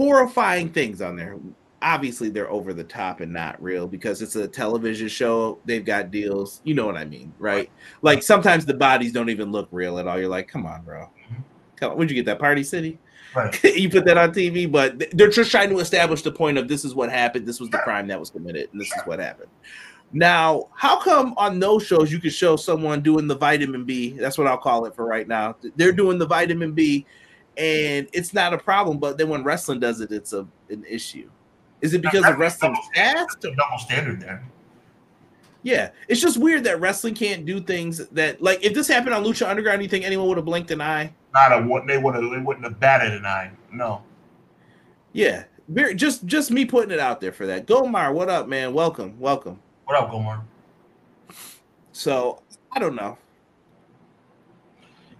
horrifying 0.00 0.70
things 0.70 1.02
on 1.02 1.14
there. 1.14 1.36
obviously 1.82 2.30
they're 2.30 2.50
over 2.50 2.72
the 2.72 2.84
top 2.84 3.20
and 3.20 3.30
not 3.30 3.62
real 3.62 3.86
because 3.86 4.22
it's 4.22 4.34
a 4.34 4.48
television 4.48 5.08
show. 5.08 5.58
They've 5.66 5.84
got 5.84 6.10
deals. 6.10 6.62
You 6.64 6.72
know 6.72 6.86
what 6.86 6.96
I 6.96 7.04
mean, 7.04 7.34
right? 7.38 7.70
Like 8.00 8.22
sometimes 8.22 8.64
the 8.64 8.72
bodies 8.72 9.12
don't 9.12 9.28
even 9.28 9.52
look 9.52 9.68
real 9.70 9.98
at 9.98 10.06
all. 10.06 10.18
You're 10.18 10.30
like, 10.30 10.48
come 10.48 10.64
on, 10.64 10.82
bro. 10.84 11.10
Come 11.76 11.90
on. 11.90 11.98
Where'd 11.98 12.10
you 12.10 12.14
get 12.14 12.24
that 12.24 12.38
Party 12.38 12.64
City? 12.64 12.98
Right. 13.36 13.62
you 13.76 13.90
put 13.90 14.06
that 14.06 14.16
on 14.16 14.32
TV, 14.32 14.70
but 14.72 15.04
they're 15.12 15.28
just 15.28 15.50
trying 15.50 15.68
to 15.68 15.80
establish 15.80 16.22
the 16.22 16.32
point 16.32 16.56
of 16.56 16.66
this 16.66 16.82
is 16.86 16.94
what 16.94 17.10
happened, 17.10 17.46
this 17.46 17.60
was 17.60 17.68
the 17.68 17.78
crime 17.78 18.06
that 18.06 18.18
was 18.18 18.30
committed, 18.30 18.70
and 18.72 18.80
this 18.80 18.88
is 18.88 19.02
what 19.04 19.18
happened. 19.18 19.50
Now, 20.14 20.68
how 20.74 20.98
come 20.98 21.34
on 21.36 21.60
those 21.60 21.84
shows 21.84 22.10
you 22.10 22.20
could 22.20 22.32
show 22.32 22.56
someone 22.56 23.02
doing 23.02 23.26
the 23.26 23.36
vitamin 23.36 23.84
B? 23.84 24.12
That's 24.12 24.38
what 24.38 24.46
I'll 24.46 24.56
call 24.56 24.86
it 24.86 24.96
for 24.96 25.04
right 25.04 25.28
now. 25.28 25.56
They're 25.76 25.92
doing 25.92 26.16
the 26.16 26.26
vitamin 26.26 26.72
B, 26.72 27.06
and 27.56 28.08
it's 28.12 28.32
not 28.32 28.52
a 28.52 28.58
problem. 28.58 28.98
But 28.98 29.18
then 29.18 29.28
when 29.28 29.42
wrestling 29.42 29.80
does 29.80 30.00
it, 30.00 30.12
it's 30.12 30.32
a 30.32 30.46
an 30.68 30.84
issue. 30.88 31.30
Is 31.80 31.94
it 31.94 32.02
because 32.02 32.24
of 32.24 32.38
wrestling 32.38 32.76
That's 32.94 33.36
a 33.36 33.54
double 33.54 33.78
standard 33.78 34.20
there. 34.20 34.44
Yeah, 35.62 35.90
it's 36.08 36.20
just 36.20 36.38
weird 36.38 36.64
that 36.64 36.80
wrestling 36.80 37.14
can't 37.14 37.44
do 37.44 37.60
things 37.60 38.06
that 38.08 38.40
like 38.40 38.64
if 38.64 38.72
this 38.72 38.88
happened 38.88 39.14
on 39.14 39.24
Lucha 39.24 39.48
Underground, 39.48 39.82
you 39.82 39.88
think 39.88 40.04
anyone 40.04 40.28
would 40.28 40.38
have 40.38 40.46
blinked 40.46 40.70
an 40.70 40.80
eye? 40.80 41.12
Not 41.34 41.52
a 41.52 41.84
they 41.86 41.98
would 41.98 42.14
have. 42.14 42.30
They 42.30 42.38
wouldn't 42.38 42.64
have 42.64 42.80
batted 42.80 43.12
an 43.12 43.26
eye. 43.26 43.50
No. 43.70 44.02
Yeah, 45.12 45.44
very, 45.68 45.94
just 45.94 46.24
just 46.24 46.50
me 46.50 46.64
putting 46.64 46.90
it 46.90 46.98
out 46.98 47.20
there 47.20 47.32
for 47.32 47.46
that. 47.46 47.66
Gomar, 47.66 48.14
what 48.14 48.30
up, 48.30 48.48
man? 48.48 48.72
Welcome, 48.72 49.18
welcome. 49.20 49.60
What 49.84 50.02
up, 50.02 50.10
Gomar? 50.10 50.42
So 51.92 52.42
I 52.72 52.78
don't 52.78 52.94
know. 52.94 53.18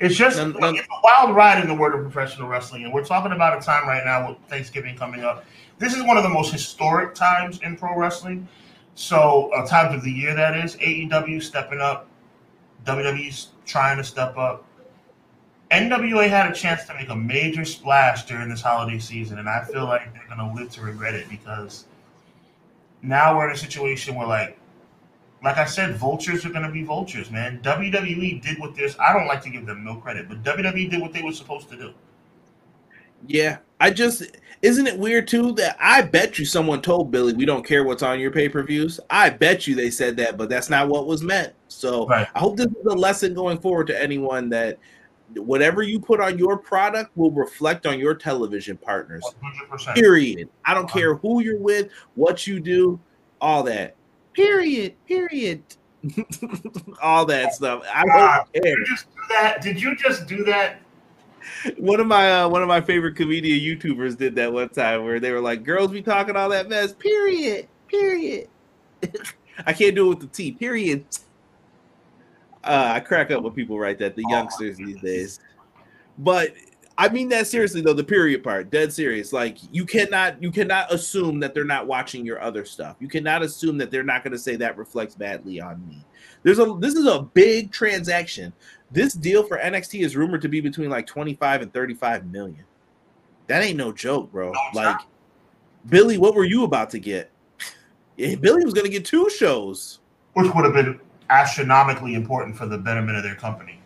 It's 0.00 0.16
just 0.16 0.38
None- 0.38 0.52
like, 0.52 0.60
none- 0.60 0.76
it's 0.76 0.88
a 0.88 1.00
wild 1.04 1.36
ride 1.36 1.60
in 1.60 1.68
the 1.68 1.74
world 1.74 1.94
of 1.94 2.10
professional 2.10 2.48
wrestling, 2.48 2.84
and 2.84 2.92
we're 2.92 3.04
talking 3.04 3.32
about 3.32 3.56
a 3.56 3.64
time 3.64 3.86
right 3.86 4.02
now 4.04 4.30
with 4.30 4.38
Thanksgiving 4.48 4.96
coming 4.96 5.22
up. 5.22 5.44
This 5.78 5.94
is 5.94 6.02
one 6.02 6.16
of 6.16 6.22
the 6.22 6.28
most 6.30 6.50
historic 6.52 7.14
times 7.14 7.60
in 7.62 7.76
pro 7.76 7.94
wrestling. 7.96 8.48
So, 8.94 9.50
uh, 9.54 9.66
times 9.66 9.94
of 9.94 10.02
the 10.02 10.10
year 10.10 10.34
that 10.34 10.56
is. 10.56 10.76
AEW 10.76 11.40
stepping 11.42 11.80
up, 11.80 12.08
WWE's 12.86 13.48
trying 13.66 13.98
to 13.98 14.04
step 14.04 14.36
up. 14.38 14.64
NWA 15.70 16.28
had 16.28 16.50
a 16.50 16.54
chance 16.54 16.84
to 16.86 16.94
make 16.94 17.10
a 17.10 17.16
major 17.16 17.64
splash 17.64 18.24
during 18.24 18.48
this 18.48 18.60
holiday 18.62 18.98
season, 18.98 19.38
and 19.38 19.48
I 19.48 19.64
feel 19.64 19.84
like 19.84 20.12
they're 20.14 20.26
going 20.34 20.38
to 20.38 20.60
live 20.60 20.72
to 20.72 20.80
regret 20.80 21.14
it 21.14 21.28
because 21.28 21.84
now 23.02 23.36
we're 23.36 23.48
in 23.48 23.54
a 23.54 23.58
situation 23.58 24.14
where, 24.14 24.26
like, 24.26 24.58
like 25.42 25.56
I 25.56 25.64
said, 25.64 25.96
vultures 25.96 26.44
are 26.44 26.50
going 26.50 26.66
to 26.66 26.70
be 26.70 26.82
vultures, 26.82 27.30
man. 27.30 27.60
WWE 27.62 28.42
did 28.42 28.58
what 28.58 28.74
this. 28.74 28.96
I 28.98 29.12
don't 29.12 29.26
like 29.26 29.42
to 29.42 29.50
give 29.50 29.66
them 29.66 29.84
no 29.84 29.96
credit, 29.96 30.28
but 30.28 30.42
WWE 30.42 30.90
did 30.90 31.00
what 31.00 31.12
they 31.12 31.22
were 31.22 31.32
supposed 31.32 31.68
to 31.70 31.76
do. 31.76 31.94
Yeah, 33.26 33.58
I 33.80 33.90
just 33.90 34.22
isn't 34.62 34.86
it 34.86 34.98
weird 34.98 35.26
too 35.26 35.52
that 35.52 35.76
I 35.80 36.02
bet 36.02 36.38
you 36.38 36.44
someone 36.44 36.82
told 36.82 37.10
Billy 37.10 37.32
we 37.32 37.46
don't 37.46 37.64
care 37.64 37.84
what's 37.84 38.02
on 38.02 38.20
your 38.20 38.30
pay 38.30 38.48
per 38.48 38.62
views. 38.62 39.00
I 39.08 39.30
bet 39.30 39.66
you 39.66 39.74
they 39.74 39.90
said 39.90 40.16
that, 40.18 40.36
but 40.36 40.48
that's 40.48 40.68
not 40.70 40.88
what 40.88 41.06
was 41.06 41.22
meant. 41.22 41.54
So 41.68 42.06
Right. 42.06 42.28
I 42.34 42.38
hope 42.38 42.56
this 42.56 42.66
is 42.66 42.86
a 42.86 42.94
lesson 42.94 43.34
going 43.34 43.58
forward 43.58 43.86
to 43.88 44.02
anyone 44.02 44.50
that 44.50 44.78
whatever 45.34 45.82
you 45.82 46.00
put 46.00 46.20
on 46.20 46.38
your 46.38 46.58
product 46.58 47.16
will 47.16 47.30
reflect 47.30 47.86
on 47.86 47.98
your 47.98 48.14
television 48.14 48.76
partners. 48.76 49.24
100%. 49.70 49.94
Period. 49.94 50.48
I 50.64 50.74
don't 50.74 50.90
care 50.90 51.14
who 51.14 51.40
you're 51.40 51.58
with, 51.58 51.90
what 52.14 52.46
you 52.46 52.60
do, 52.60 52.98
all 53.40 53.62
that. 53.62 53.96
Period. 54.34 54.94
Period. 55.06 55.62
all 57.02 57.26
that 57.26 57.54
stuff. 57.54 57.82
I 57.92 58.04
God, 58.04 58.36
don't 58.36 58.52
did 58.52 58.62
care. 58.62 58.78
you 58.78 58.86
just 58.86 59.06
do 59.06 59.20
that? 59.28 59.62
Did 59.62 59.82
you 59.82 59.96
just 59.96 60.26
do 60.26 60.44
that? 60.44 60.80
One 61.76 62.00
of 62.00 62.06
my 62.06 62.42
uh, 62.42 62.48
one 62.48 62.62
of 62.62 62.68
my 62.68 62.80
favorite 62.80 63.16
comedian 63.16 63.58
YouTubers 63.60 64.16
did 64.16 64.34
that 64.36 64.52
one 64.52 64.68
time 64.70 65.04
where 65.04 65.20
they 65.20 65.32
were 65.32 65.40
like, 65.40 65.62
"Girls 65.62 65.90
be 65.90 66.02
talking 66.02 66.36
all 66.36 66.48
that 66.50 66.68
mess." 66.68 66.92
Period. 66.92 67.68
Period. 67.88 68.48
I 69.66 69.72
can't 69.72 69.94
do 69.94 70.06
it 70.06 70.08
with 70.08 70.20
the 70.20 70.26
T. 70.28 70.52
Period. 70.52 71.04
Uh, 72.62 72.92
I 72.94 73.00
crack 73.00 73.30
up 73.30 73.42
when 73.42 73.52
people 73.52 73.78
write 73.78 73.98
that. 73.98 74.16
The 74.16 74.24
youngsters 74.28 74.76
these 74.76 75.00
days. 75.00 75.40
But 76.18 76.54
I 77.00 77.08
mean 77.08 77.30
that 77.30 77.46
seriously 77.46 77.80
though. 77.80 77.94
The 77.94 78.04
period 78.04 78.44
part, 78.44 78.70
dead 78.70 78.92
serious. 78.92 79.32
Like 79.32 79.56
you 79.72 79.86
cannot 79.86 80.42
you 80.42 80.50
cannot 80.50 80.92
assume 80.92 81.40
that 81.40 81.54
they're 81.54 81.64
not 81.64 81.86
watching 81.86 82.26
your 82.26 82.42
other 82.42 82.66
stuff. 82.66 82.96
You 83.00 83.08
cannot 83.08 83.42
assume 83.42 83.78
that 83.78 83.90
they're 83.90 84.02
not 84.02 84.22
going 84.22 84.32
to 84.32 84.38
say 84.38 84.54
that 84.56 84.76
reflects 84.76 85.14
badly 85.14 85.62
on 85.62 85.82
me. 85.88 86.04
There's 86.42 86.58
a 86.58 86.76
this 86.78 86.96
is 86.96 87.06
a 87.06 87.22
big 87.22 87.72
transaction. 87.72 88.52
This 88.90 89.14
deal 89.14 89.42
for 89.42 89.56
NXT 89.56 90.04
is 90.04 90.14
rumored 90.14 90.42
to 90.42 90.48
be 90.50 90.60
between 90.60 90.90
like 90.90 91.06
25 91.06 91.62
and 91.62 91.72
35 91.72 92.26
million. 92.26 92.64
That 93.46 93.62
ain't 93.62 93.78
no 93.78 93.92
joke, 93.92 94.30
bro. 94.30 94.52
No, 94.52 94.60
like 94.74 94.96
not. 94.96 95.06
Billy, 95.88 96.18
what 96.18 96.34
were 96.34 96.44
you 96.44 96.64
about 96.64 96.90
to 96.90 96.98
get? 96.98 97.30
Billy 98.18 98.62
was 98.62 98.74
going 98.74 98.84
to 98.84 98.92
get 98.92 99.06
two 99.06 99.30
shows. 99.30 100.00
Which 100.34 100.54
would 100.54 100.66
have 100.66 100.74
been 100.74 101.00
astronomically 101.30 102.12
important 102.12 102.58
for 102.58 102.66
the 102.66 102.76
betterment 102.76 103.16
of 103.16 103.24
their 103.24 103.36
company. 103.36 103.79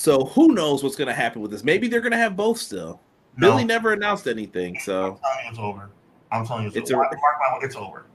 So 0.00 0.24
who 0.24 0.54
knows 0.54 0.82
what's 0.82 0.96
going 0.96 1.08
to 1.08 1.14
happen 1.14 1.42
with 1.42 1.50
this? 1.50 1.62
Maybe 1.62 1.86
they're 1.86 2.00
going 2.00 2.12
to 2.12 2.16
have 2.16 2.34
both 2.34 2.56
still. 2.56 3.02
No, 3.36 3.50
Billy 3.50 3.64
never 3.64 3.92
announced 3.92 4.26
anything, 4.26 4.78
so 4.80 5.20
I'm 5.22 5.34
telling 5.36 5.44
you 5.44 5.50
it's 5.50 5.58
over. 5.58 5.90
I'm 6.32 6.46
telling 6.46 6.62
you 6.62 6.68
it's, 6.68 6.76
It's 6.78 6.90
over. 6.90 7.02
a- 7.02 7.04
Mark 7.04 7.36
my 7.38 7.54
word, 7.54 7.64
it's 7.64 7.76
over. 7.76 8.06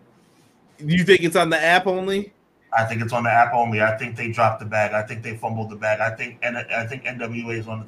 you 0.79 1.03
think 1.03 1.21
it's 1.21 1.35
on 1.35 1.51
the 1.51 1.61
app 1.61 1.85
only? 1.85 2.33
I 2.75 2.85
think 2.85 3.03
it's 3.03 3.13
on 3.13 3.21
the 3.21 3.29
app 3.29 3.53
only. 3.53 3.83
I 3.83 3.95
think 3.99 4.15
they 4.15 4.31
dropped 4.31 4.61
the 4.61 4.65
bag. 4.65 4.93
I 4.93 5.03
think 5.03 5.21
they 5.21 5.37
fumbled 5.37 5.69
the 5.69 5.75
bag. 5.75 5.99
I 5.99 6.09
think 6.15 6.39
and 6.41 6.57
I 6.57 6.87
think 6.87 7.03
NWA 7.03 7.59
is 7.59 7.67
on 7.67 7.81
the. 7.81 7.85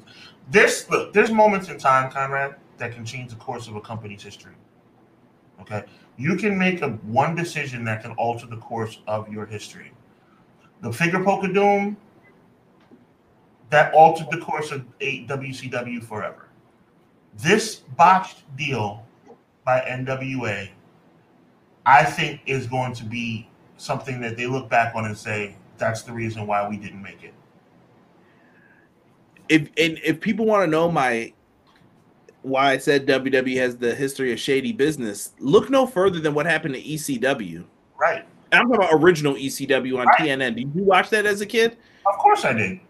There's 0.48 0.88
look. 0.88 1.12
There's 1.12 1.32
moments 1.32 1.68
in 1.68 1.76
time, 1.76 2.08
Conrad, 2.08 2.54
that 2.76 2.92
can 2.94 3.04
change 3.04 3.30
the 3.30 3.36
course 3.36 3.66
of 3.66 3.74
a 3.74 3.80
company's 3.80 4.22
history. 4.22 4.54
Okay, 5.60 5.82
you 6.16 6.36
can 6.36 6.56
make 6.56 6.82
a 6.82 6.90
one 6.90 7.34
decision 7.34 7.82
that 7.86 8.02
can 8.02 8.12
alter 8.12 8.46
the 8.46 8.58
course 8.58 9.00
of 9.08 9.28
your 9.28 9.44
history. 9.44 9.90
The 10.82 10.90
fingerpoke 10.90 11.44
of 11.44 11.52
doom 11.52 11.96
that 13.70 13.92
altered 13.92 14.30
the 14.30 14.38
course 14.38 14.70
of 14.70 14.84
WCW 15.00 16.02
forever. 16.02 16.48
This 17.36 17.76
botched 17.96 18.44
deal 18.56 19.04
by 19.64 19.80
NWA, 19.80 20.70
I 21.86 22.04
think, 22.04 22.40
is 22.46 22.66
going 22.66 22.94
to 22.94 23.04
be 23.04 23.48
something 23.76 24.20
that 24.20 24.36
they 24.36 24.46
look 24.46 24.68
back 24.68 24.94
on 24.94 25.04
and 25.04 25.16
say 25.16 25.56
that's 25.76 26.02
the 26.02 26.12
reason 26.12 26.46
why 26.46 26.68
we 26.68 26.76
didn't 26.76 27.02
make 27.02 27.22
it. 27.22 27.34
If 29.48 29.62
and 29.78 29.98
if 30.04 30.20
people 30.20 30.44
want 30.44 30.64
to 30.64 30.66
know 30.66 30.90
my 30.90 31.32
why 32.42 32.72
I 32.72 32.78
said 32.78 33.06
WWE 33.06 33.56
has 33.56 33.76
the 33.76 33.94
history 33.94 34.32
of 34.32 34.40
shady 34.40 34.72
business, 34.72 35.32
look 35.38 35.70
no 35.70 35.86
further 35.86 36.20
than 36.20 36.34
what 36.34 36.46
happened 36.46 36.74
to 36.74 36.82
ECW. 36.82 37.64
Right. 37.98 38.24
I'm 38.52 38.68
talking 38.68 38.76
about 38.76 38.90
original 38.92 39.34
ECW 39.34 39.98
on 39.98 40.06
Right. 40.06 40.18
TNN. 40.18 40.56
Did 40.56 40.74
you 40.74 40.82
watch 40.82 41.10
that 41.10 41.26
as 41.26 41.40
a 41.40 41.46
kid? 41.46 41.76
Of 42.06 42.16
course 42.18 42.44
I 42.44 42.52
did. 42.54 42.80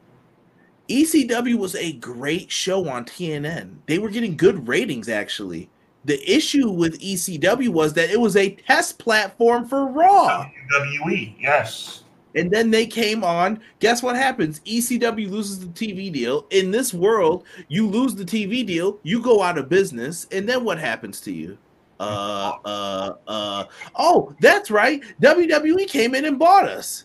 ECW 0.89 1.57
was 1.57 1.75
a 1.75 1.93
great 1.95 2.51
show 2.51 2.89
on 2.89 3.05
TNN. 3.05 3.77
They 3.87 3.99
were 3.99 4.09
getting 4.09 4.37
good 4.37 4.67
ratings, 4.67 5.09
actually. 5.09 5.69
The 6.05 6.21
issue 6.31 6.71
with 6.71 7.01
ECW 7.01 7.69
was 7.69 7.93
that 7.95 8.11
it 8.11 8.21
was 8.21 8.37
a 8.37 8.51
test 8.51 8.99
platform 8.99 9.67
for 9.67 9.87
Raw. 9.87 10.49
WWE, 10.73 11.35
yes. 11.39 12.05
And 12.35 12.51
then 12.51 12.71
they 12.71 12.87
came 12.87 13.25
on. 13.25 13.61
Guess 13.81 14.03
what 14.03 14.17
happens? 14.17 14.61
ECW 14.61 15.31
loses 15.31 15.61
the 15.61 15.67
TV 15.67 16.11
deal. 16.13 16.47
In 16.51 16.71
this 16.71 16.95
world, 16.95 17.45
you 17.69 17.87
lose 17.87 18.15
the 18.15 18.25
TV 18.25 18.65
deal, 18.65 18.99
you 19.03 19.21
go 19.21 19.43
out 19.43 19.59
of 19.59 19.69
business, 19.69 20.27
and 20.33 20.49
then 20.49 20.65
what 20.65 20.79
happens 20.79 21.21
to 21.23 21.33
you? 21.33 21.59
Uh, 22.01 22.53
uh, 22.65 23.15
uh. 23.27 23.65
Oh, 23.97 24.35
that's 24.41 24.71
right. 24.71 25.03
WWE 25.21 25.89
came 25.89 26.15
in 26.15 26.25
and 26.27 26.39
bought 26.39 26.69
us. 26.69 27.05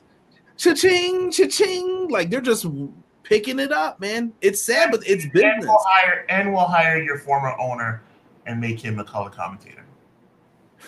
Cha-ching, 0.56 1.32
cha-ching. 1.32 2.10
Like 2.10 2.30
they're 2.30 2.42
just 2.42 2.66
picking 3.24 3.60
it 3.60 3.72
up, 3.72 4.00
man. 4.00 4.34
It's 4.42 4.62
sad, 4.62 4.92
but 4.92 5.02
it's 5.08 5.24
And 5.24 5.34
business. 5.34 5.66
we'll 5.66 5.80
hire 5.86 6.26
and 6.30 6.54
we'll 6.54 6.66
hire 6.66 7.02
your 7.02 7.18
former 7.18 7.54
owner 7.60 8.02
and 8.46 8.60
make 8.60 8.80
him 8.80 9.00
a 9.00 9.04
color 9.04 9.30
commentator. 9.30 9.84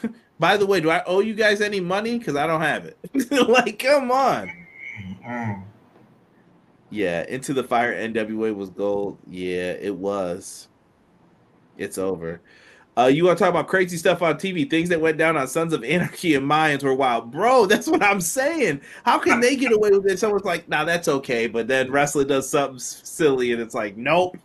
By 0.40 0.58
the 0.58 0.66
way, 0.66 0.82
do 0.82 0.90
I 0.90 1.04
owe 1.06 1.22
you 1.22 1.34
guys 1.34 1.62
any 1.62 1.80
money? 1.80 2.18
Because 2.20 2.36
I 2.36 2.46
don't 2.46 2.62
have 2.62 2.86
it. 2.86 2.98
like, 3.50 3.80
come 3.80 4.12
on. 4.12 4.52
Mm. 5.26 5.64
Yeah, 6.90 7.26
Into 7.28 7.54
the 7.54 7.64
Fire 7.64 7.94
NWA 7.94 8.54
was 8.56 8.70
gold. 8.70 9.18
Yeah, 9.30 9.72
it 9.72 9.96
was. 9.96 10.68
It's 11.78 11.98
over. 11.98 12.42
Uh, 12.98 13.08
you 13.08 13.26
want 13.26 13.38
to 13.38 13.44
talk 13.44 13.50
about 13.50 13.68
crazy 13.68 13.98
stuff 13.98 14.22
on 14.22 14.36
TV? 14.36 14.70
Things 14.70 14.88
that 14.90 15.02
went 15.02 15.18
down 15.18 15.36
on 15.36 15.48
Sons 15.48 15.74
of 15.74 15.84
Anarchy 15.84 16.36
and 16.36 16.50
Mayans 16.50 16.82
were 16.82 16.94
wild, 16.94 17.30
bro. 17.30 17.66
That's 17.68 17.88
what 17.88 18.02
I'm 18.02 18.22
saying. 18.22 18.82
How 19.04 19.20
can 19.20 19.42
they 19.42 19.56
get 19.56 19.74
away 19.74 19.92
with 19.92 20.06
it? 20.08 20.20
Someone's 20.20 20.46
like, 20.46 20.70
"Nah, 20.70 20.86
that's 20.86 21.08
okay," 21.08 21.48
but 21.48 21.68
then 21.68 21.92
wrestling 21.92 22.28
does 22.28 22.50
something 22.50 22.80
silly, 22.80 23.52
and 23.52 23.62
it's 23.62 23.76
like, 23.76 23.98
"Nope." 23.98 24.38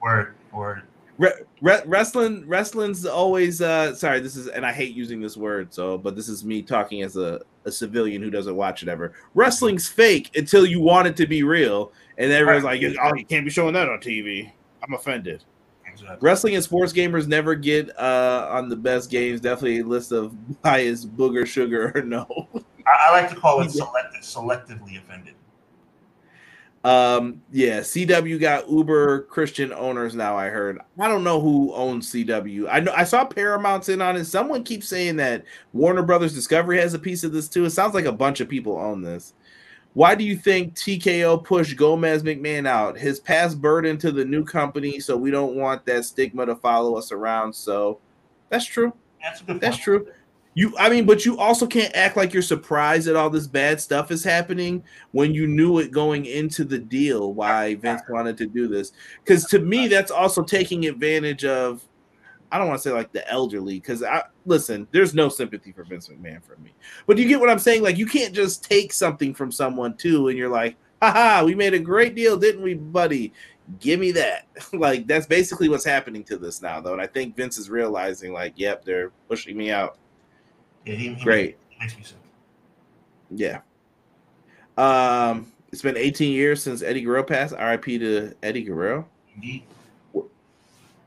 Word, 0.00 0.34
word. 0.52 0.82
Re- 1.18 1.32
re- 1.62 1.82
wrestling, 1.86 2.46
wrestling's 2.46 3.06
always. 3.06 3.60
Uh, 3.60 3.94
sorry, 3.94 4.20
this 4.20 4.36
is, 4.36 4.48
and 4.48 4.64
I 4.64 4.72
hate 4.72 4.94
using 4.94 5.20
this 5.20 5.36
word, 5.36 5.74
so, 5.74 5.98
but 5.98 6.14
this 6.14 6.28
is 6.28 6.44
me 6.44 6.62
talking 6.62 7.02
as 7.02 7.16
a, 7.16 7.40
a 7.64 7.72
civilian 7.72 8.22
who 8.22 8.30
doesn't 8.30 8.54
watch 8.54 8.82
it 8.82 8.88
ever. 8.88 9.14
Wrestling's 9.34 9.88
fake 9.88 10.36
until 10.36 10.64
you 10.64 10.80
want 10.80 11.08
it 11.08 11.16
to 11.16 11.26
be 11.26 11.42
real, 11.42 11.92
and 12.18 12.30
everyone's 12.30 12.64
like, 12.64 12.82
"Oh, 13.02 13.14
you 13.14 13.24
can't 13.24 13.44
be 13.44 13.50
showing 13.50 13.74
that 13.74 13.88
on 13.88 13.98
TV." 13.98 14.52
I'm 14.82 14.94
offended. 14.94 15.42
Exactly. 16.00 16.18
Wrestling 16.20 16.54
and 16.54 16.64
sports 16.64 16.92
gamers 16.92 17.26
never 17.26 17.54
get 17.54 17.90
uh, 17.98 18.48
on 18.50 18.68
the 18.68 18.76
best 18.76 19.10
games. 19.10 19.40
Definitely 19.40 19.80
a 19.80 19.84
list 19.84 20.12
of 20.12 20.34
highest 20.64 21.16
booger 21.16 21.46
sugar 21.46 21.92
or 21.94 22.02
no. 22.02 22.48
I, 22.86 23.08
I 23.08 23.12
like 23.12 23.30
to 23.30 23.36
call 23.36 23.62
it 23.62 23.70
selective, 23.70 24.20
selectively 24.22 24.98
offended. 24.98 25.34
Um, 26.84 27.42
yeah, 27.50 27.80
CW 27.80 28.38
got 28.38 28.70
Uber 28.70 29.22
Christian 29.22 29.72
owners 29.72 30.14
now. 30.14 30.36
I 30.36 30.50
heard. 30.50 30.78
I 31.00 31.08
don't 31.08 31.24
know 31.24 31.40
who 31.40 31.74
owns 31.74 32.12
CW. 32.12 32.68
I 32.70 32.78
know 32.78 32.92
I 32.96 33.02
saw 33.02 33.24
Paramount's 33.24 33.88
in 33.88 34.00
on 34.00 34.14
it. 34.14 34.26
Someone 34.26 34.62
keeps 34.62 34.86
saying 34.86 35.16
that 35.16 35.44
Warner 35.72 36.04
Brothers 36.04 36.32
Discovery 36.32 36.78
has 36.78 36.94
a 36.94 36.98
piece 37.00 37.24
of 37.24 37.32
this 37.32 37.48
too. 37.48 37.64
It 37.64 37.70
sounds 37.70 37.94
like 37.94 38.04
a 38.04 38.12
bunch 38.12 38.40
of 38.40 38.48
people 38.48 38.76
own 38.78 39.02
this. 39.02 39.34
Why 39.96 40.14
do 40.14 40.24
you 40.24 40.36
think 40.36 40.74
TKO 40.74 41.42
pushed 41.42 41.74
Gomez 41.78 42.22
McMahon 42.22 42.68
out? 42.68 42.98
His 42.98 43.18
past 43.18 43.62
burden 43.62 43.96
to 43.96 44.12
the 44.12 44.26
new 44.26 44.44
company, 44.44 45.00
so 45.00 45.16
we 45.16 45.30
don't 45.30 45.56
want 45.56 45.86
that 45.86 46.04
stigma 46.04 46.44
to 46.44 46.54
follow 46.54 46.98
us 46.98 47.12
around. 47.12 47.54
So 47.54 47.98
that's 48.50 48.66
true. 48.66 48.92
That's 49.22 49.40
a 49.40 49.44
good. 49.44 49.58
That's 49.58 49.78
true. 49.78 50.06
You, 50.52 50.74
I 50.78 50.90
mean, 50.90 51.06
but 51.06 51.24
you 51.24 51.38
also 51.38 51.66
can't 51.66 51.96
act 51.96 52.14
like 52.14 52.34
you're 52.34 52.42
surprised 52.42 53.06
that 53.06 53.16
all 53.16 53.30
this 53.30 53.46
bad 53.46 53.80
stuff 53.80 54.10
is 54.10 54.22
happening 54.22 54.84
when 55.12 55.32
you 55.32 55.46
knew 55.46 55.78
it 55.78 55.92
going 55.92 56.26
into 56.26 56.64
the 56.64 56.78
deal. 56.78 57.32
Why 57.32 57.76
Vince 57.76 58.02
wanted 58.10 58.36
to 58.36 58.46
do 58.46 58.68
this? 58.68 58.92
Because 59.24 59.46
to 59.46 59.60
me, 59.60 59.88
that's 59.88 60.10
also 60.10 60.42
taking 60.42 60.84
advantage 60.84 61.46
of. 61.46 61.82
I 62.52 62.58
don't 62.58 62.68
want 62.68 62.80
to 62.80 62.88
say 62.88 62.94
like 62.94 63.12
the 63.12 63.28
elderly, 63.30 63.74
because 63.80 64.02
I 64.02 64.22
listen. 64.44 64.86
There's 64.92 65.14
no 65.14 65.28
sympathy 65.28 65.72
for 65.72 65.84
Vince 65.84 66.08
McMahon 66.08 66.42
for 66.42 66.56
me, 66.56 66.72
but 67.06 67.18
you 67.18 67.26
get 67.26 67.40
what 67.40 67.50
I'm 67.50 67.58
saying. 67.58 67.82
Like 67.82 67.98
you 67.98 68.06
can't 68.06 68.34
just 68.34 68.64
take 68.64 68.92
something 68.92 69.34
from 69.34 69.50
someone 69.50 69.96
too, 69.96 70.28
and 70.28 70.38
you're 70.38 70.48
like, 70.48 70.76
"Haha, 71.02 71.44
we 71.44 71.54
made 71.54 71.74
a 71.74 71.78
great 71.78 72.14
deal, 72.14 72.36
didn't 72.36 72.62
we, 72.62 72.74
buddy?" 72.74 73.32
Give 73.80 73.98
me 73.98 74.12
that. 74.12 74.46
like 74.72 75.06
that's 75.06 75.26
basically 75.26 75.68
what's 75.68 75.84
happening 75.84 76.22
to 76.24 76.36
this 76.36 76.62
now, 76.62 76.80
though, 76.80 76.92
and 76.92 77.02
I 77.02 77.06
think 77.06 77.36
Vince 77.36 77.58
is 77.58 77.68
realizing, 77.68 78.32
like, 78.32 78.54
"Yep, 78.56 78.84
they're 78.84 79.10
pushing 79.28 79.56
me 79.56 79.70
out." 79.70 79.98
Yeah, 80.84 80.94
he, 80.94 81.14
he 81.14 81.24
Great. 81.24 81.58
Makes, 81.80 81.96
makes 81.96 81.96
me 81.96 82.04
sick. 82.04 82.16
Yeah. 83.30 83.60
Um, 84.76 85.52
it's 85.72 85.82
been 85.82 85.96
18 85.96 86.32
years 86.32 86.62
since 86.62 86.82
Eddie 86.82 87.00
Guerrero 87.00 87.22
passed. 87.22 87.54
RIP 87.54 87.84
to 87.84 88.32
Eddie 88.42 88.62
Guerrero. 88.62 89.08
Indeed. 89.34 89.64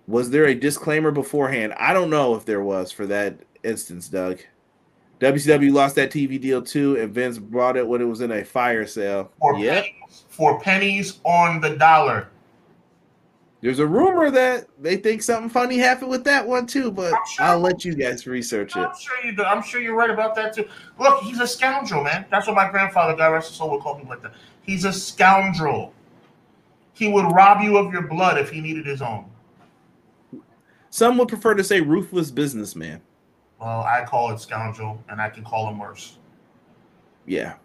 Was 0.10 0.32
there 0.32 0.46
a 0.46 0.56
disclaimer 0.56 1.12
beforehand? 1.12 1.74
I 1.78 1.94
don't 1.94 2.10
know 2.10 2.34
if 2.34 2.44
there 2.44 2.62
was 2.64 2.92
for 2.92 3.06
that 3.06 3.38
instance, 3.64 4.08
Doug. 4.08 4.40
WCW 5.20 5.72
lost 5.72 5.96
that 5.98 6.10
TV 6.10 6.42
deal 6.42 6.64
too, 6.64 6.98
and 7.00 7.14
Vince 7.14 7.38
bought 7.38 7.78
it 7.78 7.88
when 7.88 8.02
it 8.02 8.06
was 8.06 8.22
in 8.22 8.32
a 8.32 8.44
fire 8.44 8.88
sale. 8.88 9.32
For 9.40 9.56
Yep. 9.60 9.84
pennies, 9.84 10.24
for 10.30 10.60
pennies 10.62 11.20
on 11.24 11.62
the 11.62 11.76
dollar. 11.76 12.28
There's 13.62 13.78
a 13.78 13.86
rumor 13.86 14.32
that 14.32 14.66
they 14.82 14.96
think 14.96 15.22
something 15.22 15.50
funny 15.50 15.78
happened 15.78 16.10
with 16.10 16.24
that 16.24 16.48
one 16.48 16.66
too, 16.66 16.90
but 16.90 17.14
I'm 17.14 17.20
sure. 17.30 17.46
I'll 17.46 17.60
let 17.60 17.86
you 17.86 17.94
guys 17.94 18.26
research 18.26 18.76
it. 18.76 18.80
I'm 18.80 18.98
sure 19.00 19.24
you 19.24 19.34
do. 19.36 19.44
I'm 19.44 19.62
sure 19.62 19.80
you're 19.80 19.96
right 19.96 20.10
about 20.10 20.34
that 20.36 20.56
too. 20.56 20.68
Look, 20.98 21.22
he's 21.22 21.40
a 21.40 21.46
scoundrel, 21.48 22.04
man. 22.04 22.26
That's 22.32 22.48
what 22.48 22.56
my 22.56 22.72
grandfather, 22.72 23.16
God 23.16 23.28
rest 23.28 23.50
his 23.50 23.58
soul, 23.58 23.70
would 23.72 23.82
call 23.82 23.94
people 23.96 24.10
like 24.10 24.24
that. 24.24 24.32
He's 24.64 24.86
a 24.86 24.94
scoundrel. 24.94 25.94
He 26.94 27.10
would 27.12 27.26
rob 27.32 27.62
you 27.62 27.78
of 27.78 27.94
your 27.94 28.04
blood 28.04 28.40
if 28.40 28.50
he 28.50 28.60
needed 28.60 28.88
his 28.88 29.04
own. 29.04 29.26
Some 30.90 31.18
would 31.18 31.28
prefer 31.28 31.54
to 31.54 31.64
say 31.64 31.82
ruthless 31.82 32.32
businessman. 32.32 33.02
Well, 33.60 33.82
I 33.82 34.06
call 34.06 34.32
it 34.32 34.40
scoundrel, 34.40 35.04
and 35.10 35.22
I 35.22 35.30
can 35.30 35.44
call 35.44 35.70
him 35.70 35.80
worse. 35.80 36.18
Yeah. 37.26 37.56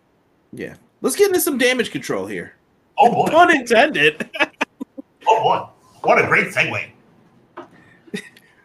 Yeah. 0.53 0.75
Let's 1.01 1.17
get 1.17 1.29
into 1.29 1.41
some 1.41 1.59
Damage 1.59 1.91
CTRL 1.91 2.31
here. 2.31 2.55
Oh 2.99 3.13
boy! 3.13 3.27
Pun 3.31 3.55
intended. 3.55 4.29
Oh 5.27 5.43
boy! 5.43 5.67
What 6.03 6.23
a 6.23 6.27
great 6.27 6.49
segue. 6.49 6.91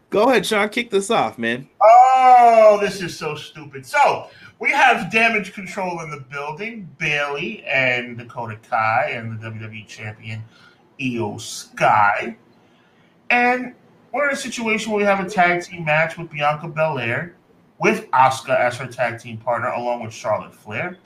Go 0.10 0.30
ahead, 0.30 0.46
Sean. 0.46 0.68
Kick 0.70 0.90
this 0.90 1.10
off, 1.10 1.38
man. 1.38 1.70
Oh, 1.82 2.80
this 2.82 3.02
is 3.02 3.18
so 3.18 3.36
stupid. 3.36 3.86
So 3.86 4.28
we 4.60 4.72
have 4.72 5.12
Damage 5.12 5.54
CTRL 5.54 6.04
in 6.04 6.10
the 6.10 6.20
building. 6.20 6.90
Bayley 6.98 7.64
and 7.64 8.18
Dakota 8.18 8.58
Kai 8.70 9.12
and 9.14 9.40
the 9.40 9.50
WWE 9.50 9.88
champion 9.88 10.42
Iyo 11.00 11.40
Sky. 11.40 12.36
And 13.30 13.74
we're 14.12 14.28
in 14.28 14.34
a 14.34 14.38
situation 14.38 14.92
where 14.92 15.00
we 15.00 15.06
have 15.06 15.26
a 15.26 15.30
tag 15.30 15.64
team 15.64 15.86
match 15.86 16.18
with 16.18 16.30
Bianca 16.30 16.68
Belair 16.68 17.36
with 17.80 18.10
Asuka 18.12 18.58
as 18.60 18.76
her 18.78 18.88
tag 18.88 19.20
team 19.20 19.38
partner, 19.38 19.70
along 19.70 20.04
with 20.04 20.14
Charlotte 20.14 20.54
Flair. 20.54 20.98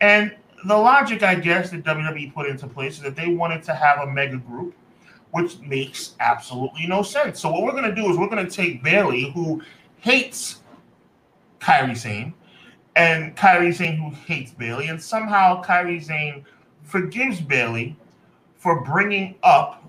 And 0.00 0.34
the 0.64 0.76
logic, 0.76 1.22
I 1.22 1.34
guess, 1.34 1.70
that 1.70 1.84
WWE 1.84 2.32
put 2.32 2.48
into 2.48 2.66
place 2.66 2.96
is 2.96 3.02
that 3.02 3.16
they 3.16 3.28
wanted 3.28 3.62
to 3.64 3.74
have 3.74 4.06
a 4.06 4.10
mega 4.10 4.38
group, 4.38 4.74
which 5.32 5.58
makes 5.60 6.14
absolutely 6.20 6.86
no 6.86 7.02
sense. 7.02 7.40
So 7.40 7.50
what 7.50 7.62
we're 7.62 7.72
going 7.72 7.92
to 7.92 7.94
do 7.94 8.10
is 8.10 8.16
we're 8.16 8.28
going 8.28 8.46
to 8.46 8.50
take 8.50 8.82
Bayley, 8.82 9.30
who 9.32 9.62
hates 10.00 10.60
Kairi 11.60 11.96
Sane, 11.96 12.32
and 12.96 13.36
Kairi 13.36 13.74
Sane, 13.74 13.96
who 13.96 14.10
hates 14.10 14.52
Bayley, 14.52 14.88
and 14.88 15.02
somehow 15.02 15.62
Kairi 15.62 16.02
Sane 16.02 16.44
forgives 16.82 17.40
Bayley 17.40 17.96
for 18.56 18.84
bringing 18.84 19.34
up 19.42 19.83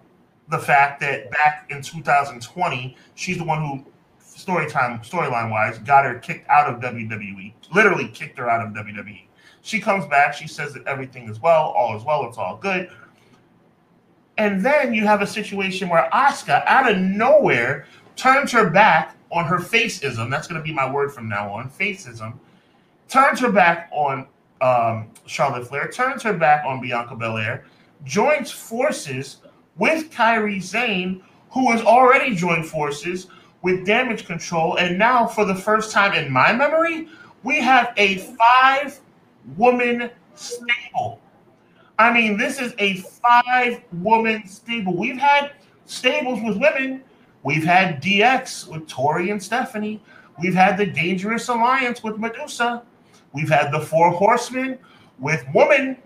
the 0.50 0.60
fact 0.60 1.00
that 1.02 1.32
back 1.32 1.66
in 1.70 1.82
2020, 1.82 2.96
she's 3.16 3.38
the 3.38 3.44
one 3.44 3.60
who, 3.60 3.86
story 4.20 4.70
time, 4.70 5.00
storyline 5.00 5.50
wise, 5.50 5.80
got 5.80 6.06
her 6.06 6.20
kicked 6.20 6.48
out 6.50 6.72
of 6.72 6.80
WWE. 6.82 7.54
Literally 7.74 8.08
kicked 8.10 8.38
her 8.38 8.50
out 8.50 8.66
of 8.66 8.74
WWE. 8.74 9.24
She 9.62 9.80
comes 9.80 10.06
back. 10.06 10.34
She 10.34 10.48
says 10.48 10.74
that 10.74 10.86
everything 10.86 11.28
is 11.28 11.42
well, 11.42 11.74
all 11.76 11.98
is 11.98 12.04
well, 12.04 12.28
it's 12.28 12.38
all 12.38 12.58
good. 12.58 12.90
And 14.38 14.64
then 14.64 14.94
you 14.94 15.06
have 15.06 15.22
a 15.22 15.28
situation 15.28 15.90
where 15.90 16.10
Asuka, 16.14 16.64
out 16.66 16.92
of 16.92 16.98
nowhere, 16.98 17.88
turns 18.16 18.52
her 18.52 18.70
back 18.70 19.16
on 19.32 19.46
her 19.46 19.58
faceism. 19.58 20.30
That's 20.30 20.48
going 20.48 20.60
to 20.60 20.64
be 20.64 20.74
my 20.74 20.92
word 20.92 21.14
from 21.14 21.28
now 21.28 21.52
on. 21.52 21.70
Faceism. 21.70 22.38
Turns 23.08 23.40
her 23.40 23.52
back 23.52 23.90
on 23.92 24.28
um, 24.62 25.10
Charlotte 25.26 25.68
Flair. 25.68 25.88
Turns 25.88 26.22
her 26.24 26.34
back 26.34 26.66
on 26.66 26.82
Bianca 26.82 27.16
Belair. 27.16 27.66
Joins 28.04 28.52
forces 28.52 29.38
with 29.78 30.12
Kairi 30.12 30.62
Sane, 30.62 31.24
who 31.52 31.72
has 31.72 31.82
already 31.82 32.36
joined 32.36 32.66
forces 32.66 33.28
with 33.62 33.86
Damage 33.86 34.26
CTRL. 34.26 34.80
And 34.80 35.00
now, 35.00 35.26
for 35.26 35.46
the 35.46 35.56
first 35.56 35.92
time 35.92 36.14
in 36.14 36.32
my 36.32 36.54
memory, 36.54 37.08
we 37.44 37.60
have 37.62 37.94
a 37.98 38.18
five 38.18 39.00
woman 39.58 40.10
stable. 40.36 41.20
I 41.98 42.12
mean, 42.12 42.38
this 42.38 42.60
is 42.60 42.74
a 42.78 42.98
five 42.98 43.82
woman 43.94 44.48
stable. 44.48 44.96
We've 44.96 45.18
had 45.18 45.54
stables 45.86 46.40
with 46.44 46.58
women. 46.58 47.04
We've 47.44 47.64
had 47.64 48.02
DX 48.02 48.68
with 48.68 48.88
Tori 48.88 49.30
and 49.30 49.42
Stephanie. 49.42 50.04
We've 50.42 50.54
had 50.54 50.78
the 50.78 50.86
Dangerous 50.86 51.48
Alliance 51.48 52.04
with 52.04 52.18
Medusa. 52.18 52.84
We've 53.34 53.50
had 53.50 53.72
the 53.72 53.80
Four 53.80 54.12
Horsemen 54.12 54.78
with 55.20 55.46
woman, 55.54 55.98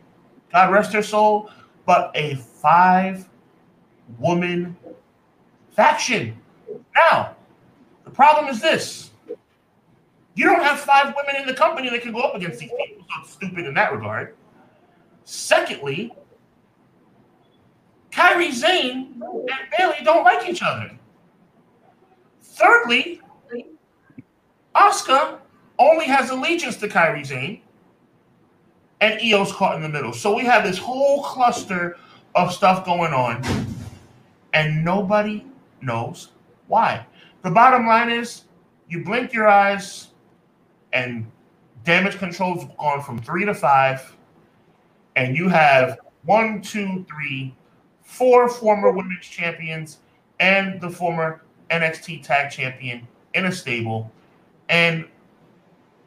God 0.52 0.72
rest 0.72 0.94
her 0.94 1.02
soul, 1.02 1.50
but 1.86 2.12
a 2.16 2.36
five 2.36 3.28
woman 4.18 4.76
faction. 5.72 6.38
Now, 6.96 7.36
the 8.04 8.12
problem 8.12 8.48
is 8.48 8.62
this 8.62 9.12
you 10.36 10.46
don't 10.46 10.64
have 10.64 10.80
five 10.80 11.14
women 11.16 11.42
in 11.42 11.48
the 11.48 11.54
company 11.54 11.90
that 11.90 12.02
can 12.02 12.14
go 12.14 12.22
up 12.22 12.36
against 12.36 12.60
these 12.60 12.70
people, 12.70 13.06
so 13.10 13.22
it's 13.22 13.32
stupid 13.34 13.66
in 13.66 13.74
that 13.74 13.92
regard. 13.92 14.36
Secondly, 15.26 16.14
Kairi 18.12 18.52
Sane 18.52 19.22
and 19.22 19.60
Bayley 19.78 20.04
don't 20.04 20.24
like 20.24 20.48
each 20.48 20.62
other. 20.64 20.92
Thirdly, 22.42 23.22
Asuka 24.76 25.40
only 25.78 26.06
has 26.06 26.30
allegiance 26.30 26.78
to 26.78 26.88
Kairi 26.88 27.26
Sane, 27.26 27.62
and 29.02 29.20
Iyo's 29.20 29.52
caught 29.52 29.76
in 29.76 29.82
the 29.82 29.90
middle. 29.90 30.14
So 30.14 30.36
we 30.36 30.44
have 30.44 30.64
this 30.64 30.78
whole 30.78 31.24
cluster 31.24 31.98
of 32.36 32.54
stuff 32.54 32.86
going 32.86 33.14
on, 33.14 33.42
and 34.60 34.84
nobody 34.84 35.46
knows 35.82 36.32
why. 36.68 37.06
The 37.44 37.50
bottom 37.50 37.88
line 37.88 38.10
is 38.10 38.44
you 38.90 39.06
blink 39.06 39.32
your 39.32 39.48
eyes, 39.48 40.10
and 40.92 41.32
Damage 41.86 42.16
CTRL's 42.16 42.66
gone 42.78 43.02
from 43.02 43.22
three 43.22 43.46
to 43.46 43.54
five, 43.54 44.18
and 45.16 45.38
you 45.38 45.48
have 45.48 46.00
one, 46.26 46.62
two, 46.62 47.06
three, 47.10 47.56
four 48.04 48.50
former 48.50 48.92
women's 48.92 49.26
champions 49.26 50.00
and 50.42 50.82
the 50.82 50.90
former 50.90 51.46
NXT 51.72 52.24
tag 52.24 52.52
champion 52.52 53.08
in 53.36 53.46
a 53.46 53.52
stable. 53.54 54.12
And 54.68 55.06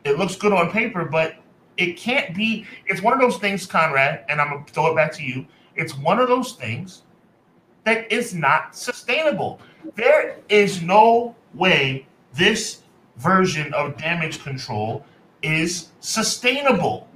it 0.05 0.19
looks 0.19 0.37
good 0.37 0.53
on 0.53 0.70
paper, 0.70 1.07
but 1.07 1.37
it 1.79 1.97
can't 1.97 2.35
be. 2.35 2.66
It's 2.85 3.01
one 3.01 3.15
of 3.15 3.20
those 3.20 3.39
things, 3.39 3.65
Conrad, 3.65 4.27
and 4.29 4.43
I'm 4.43 4.51
going 4.51 4.65
to 4.66 4.73
throw 4.74 4.93
it 4.93 4.95
back 4.95 5.12
to 5.15 5.23
you. 5.23 5.47
It's 5.74 5.97
one 5.97 6.19
of 6.19 6.29
those 6.29 6.53
things 6.53 7.05
that 7.84 8.10
is 8.12 8.34
not 8.34 8.76
sustainable. 8.76 9.60
There 9.96 10.36
is 10.48 10.82
no 10.82 11.34
way 11.54 12.06
this 12.34 12.82
version 13.16 13.72
of 13.74 13.96
Damage 13.96 14.38
CTRL 14.38 15.02
is 15.42 15.88
sustainable. 16.00 17.09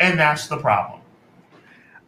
And 0.00 0.18
that's 0.18 0.48
the 0.48 0.56
problem. 0.56 1.00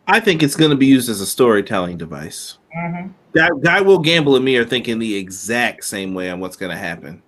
I 0.06 0.20
think 0.20 0.42
it's 0.42 0.56
going 0.56 0.70
to 0.70 0.76
be 0.76 0.86
used 0.86 1.08
as 1.08 1.20
a 1.20 1.26
storytelling 1.26 1.96
device. 1.96 2.58
Mm-hmm. 2.76 3.10
That 3.32 3.52
guy 3.62 3.80
will 3.80 3.98
gamble 3.98 4.36
and 4.36 4.44
me 4.44 4.56
are 4.56 4.64
thinking 4.64 4.98
the 4.98 5.16
exact 5.16 5.84
same 5.84 6.12
way 6.12 6.30
on 6.30 6.40
what's 6.40 6.56
going 6.56 6.70
to 6.70 6.78
happen. 6.78 7.22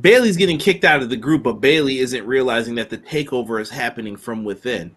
Bayley's 0.00 0.36
getting 0.36 0.58
kicked 0.58 0.84
out 0.84 1.02
of 1.02 1.08
the 1.08 1.16
group, 1.16 1.44
but 1.44 1.60
Bayley 1.60 1.98
isn't 2.00 2.26
realizing 2.26 2.74
that 2.74 2.90
the 2.90 2.98
takeover 2.98 3.60
is 3.60 3.70
happening 3.70 4.16
from 4.16 4.44
within. 4.44 4.94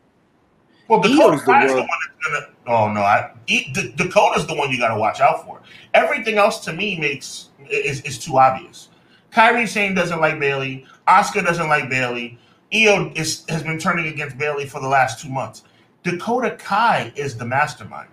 Well, 0.88 1.02
Dakota 1.02 1.38
Iyo's 1.38 1.46
the 1.46 1.46
the 1.46 1.82
one 1.82 1.88
that's 1.88 2.28
gonna. 2.28 2.54
Oh 2.68 2.92
no, 2.92 3.02
I, 3.02 3.32
E- 3.48 3.72
D- 3.74 3.94
Dakota's 3.96 4.48
the 4.48 4.56
one 4.56 4.72
you 4.72 4.78
got 4.78 4.94
to 4.94 5.00
watch 5.00 5.20
out 5.20 5.46
for. 5.46 5.62
Everything 5.94 6.38
else 6.38 6.60
to 6.66 6.74
me 6.74 6.98
makes 7.00 7.50
is, 7.70 8.02
is 8.02 8.18
too 8.20 8.38
obvious. 8.38 8.90
Kairi 9.32 9.68
Sane 9.68 9.94
doesn't 9.94 10.20
like 10.20 10.40
Bayley. 10.40 10.86
Asuka 11.08 11.44
doesn't 11.46 11.68
like 11.68 11.90
Bayley. 11.90 12.38
Iyo 12.72 13.16
is 13.18 13.46
has 13.50 13.64
been 13.64 13.80
turning 13.80 14.08
against 14.08 14.38
Bayley 14.38 14.66
for 14.66 14.80
the 14.82 14.88
last 14.88 15.22
two 15.22 15.30
months. 15.30 15.64
Dakota 16.04 16.56
Kai 16.58 17.12
is 17.16 17.38
the 17.38 17.46
mastermind. 17.46 18.10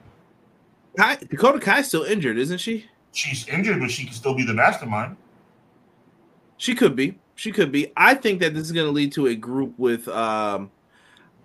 Kai, 0.96 1.16
Dakota 1.16 1.58
Kai's 1.58 1.88
still 1.88 2.04
injured, 2.04 2.38
isn't 2.38 2.58
she? 2.58 2.86
She's 3.12 3.46
injured, 3.48 3.80
but 3.80 3.90
she 3.90 4.04
can 4.04 4.14
still 4.14 4.34
be 4.34 4.44
the 4.44 4.54
mastermind. 4.54 5.16
She 6.56 6.74
could 6.74 6.96
be. 6.96 7.18
She 7.36 7.50
could 7.52 7.72
be. 7.72 7.92
I 7.96 8.14
think 8.14 8.40
that 8.40 8.54
this 8.54 8.64
is 8.64 8.72
going 8.72 8.86
to 8.86 8.92
lead 8.92 9.12
to 9.12 9.26
a 9.26 9.34
group 9.34 9.74
with 9.76 10.06
um, 10.08 10.70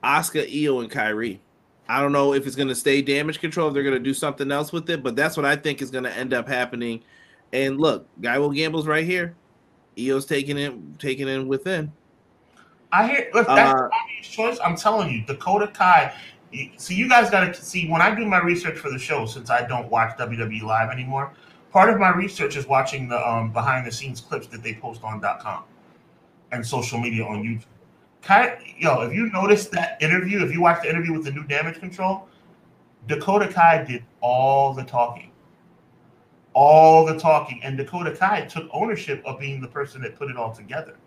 Asuka, 0.04 0.48
Iyo, 0.52 0.82
and 0.82 0.92
Kairi. 0.92 1.40
I 1.88 2.02
don't 2.02 2.12
know 2.12 2.34
if 2.34 2.46
it's 2.46 2.56
going 2.56 2.68
to 2.68 2.76
stay 2.76 3.02
Damage 3.02 3.42
CTRL, 3.42 3.70
if 3.70 3.74
they're 3.74 3.84
going 3.84 3.96
to 3.96 4.00
do 4.00 4.14
something 4.14 4.52
else 4.52 4.72
with 4.72 4.90
it, 4.90 5.02
but 5.02 5.16
that's 5.16 5.36
what 5.36 5.46
I 5.46 5.56
think 5.56 5.82
is 5.82 5.90
going 5.90 6.04
to 6.04 6.16
end 6.16 6.34
up 6.34 6.48
happening. 6.48 7.02
And 7.52 7.80
look, 7.80 8.08
Guy 8.22 8.38
will 8.38 8.52
gamble's 8.52 8.86
right 8.86 9.04
here. 9.06 9.36
Iyo's 9.98 10.26
taking 10.26 10.58
it, 10.58 10.74
taking 11.00 11.28
it 11.28 11.40
within. 11.46 11.92
I 12.92 13.08
hear 13.08 13.30
look, 13.34 13.48
that's 13.48 13.74
Uh, 13.74 13.88
the 13.88 13.92
obvious 13.94 14.28
choice. 14.28 14.60
I'm 14.64 14.76
telling 14.76 15.12
you, 15.12 15.24
Dakota 15.26 15.68
Kai. 15.68 16.14
So 16.78 16.94
you 16.94 17.08
guys 17.08 17.30
got 17.30 17.54
to 17.54 17.62
see 17.62 17.88
when 17.88 18.02
I 18.02 18.16
do 18.16 18.26
my 18.26 18.40
research 18.40 18.78
for 18.78 18.90
the 18.90 18.98
show. 18.98 19.26
Since 19.26 19.50
I 19.50 19.68
don't 19.68 19.90
watch 19.90 20.18
WWE 20.18 20.64
live 20.64 20.90
anymore, 20.90 21.34
part 21.72 21.90
of 21.90 22.00
my 22.00 22.10
research 22.10 22.56
is 22.56 22.68
watching 22.68 23.08
the 23.08 23.30
um, 23.30 23.52
behind 23.52 23.86
the 23.86 23.92
scenes 23.92 24.22
clips 24.22 24.48
that 24.48 24.64
they 24.64 24.74
post 24.76 25.04
on 25.04 25.22
.com 25.22 25.64
and 26.52 26.66
social 26.66 27.00
media 27.00 27.24
on 27.26 27.44
YouTube. 27.44 27.66
Kai, 28.22 28.76
yo, 28.78 29.02
if 29.02 29.14
you 29.14 29.30
noticed 29.32 29.72
that 29.72 30.02
interview, 30.02 30.44
if 30.44 30.52
you 30.52 30.62
watched 30.62 30.84
the 30.84 30.90
interview 30.90 31.14
with 31.14 31.24
the 31.24 31.32
new 31.32 31.44
Damage 31.44 31.78
CTRL, 31.78 32.24
Dakota 33.08 33.48
Kai 33.48 33.84
did 33.84 34.04
all 34.22 34.74
the 34.74 34.84
talking, 34.84 35.32
all 36.54 37.06
the 37.06 37.18
talking, 37.18 37.62
and 37.64 37.78
Dakota 37.78 38.16
Kai 38.16 38.42
took 38.42 38.70
ownership 38.74 39.24
of 39.26 39.40
being 39.40 39.62
the 39.62 39.68
person 39.68 40.02
that 40.02 40.16
put 40.18 40.30
it 40.30 40.38
all 40.38 40.54
together. 40.54 40.98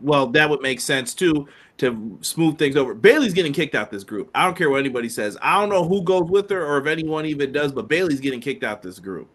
Well, 0.00 0.26
that 0.28 0.48
would 0.48 0.60
make 0.60 0.80
sense 0.80 1.14
too 1.14 1.48
to 1.78 2.18
smooth 2.20 2.58
things 2.58 2.76
over. 2.76 2.94
Bayley's 2.94 3.34
getting 3.34 3.52
kicked 3.52 3.74
out 3.74 3.90
this 3.90 4.04
group. 4.04 4.30
I 4.34 4.44
don't 4.44 4.56
care 4.56 4.68
what 4.70 4.80
anybody 4.80 5.08
says. 5.08 5.36
I 5.40 5.60
don't 5.60 5.68
know 5.68 5.84
who 5.84 6.02
goes 6.02 6.28
with 6.28 6.50
her 6.50 6.64
or 6.64 6.78
if 6.78 6.86
anyone 6.86 7.24
even 7.26 7.52
does, 7.52 7.72
but 7.72 7.88
Bayley's 7.88 8.20
getting 8.20 8.40
kicked 8.40 8.64
out 8.64 8.82
this 8.82 8.98
group. 8.98 9.28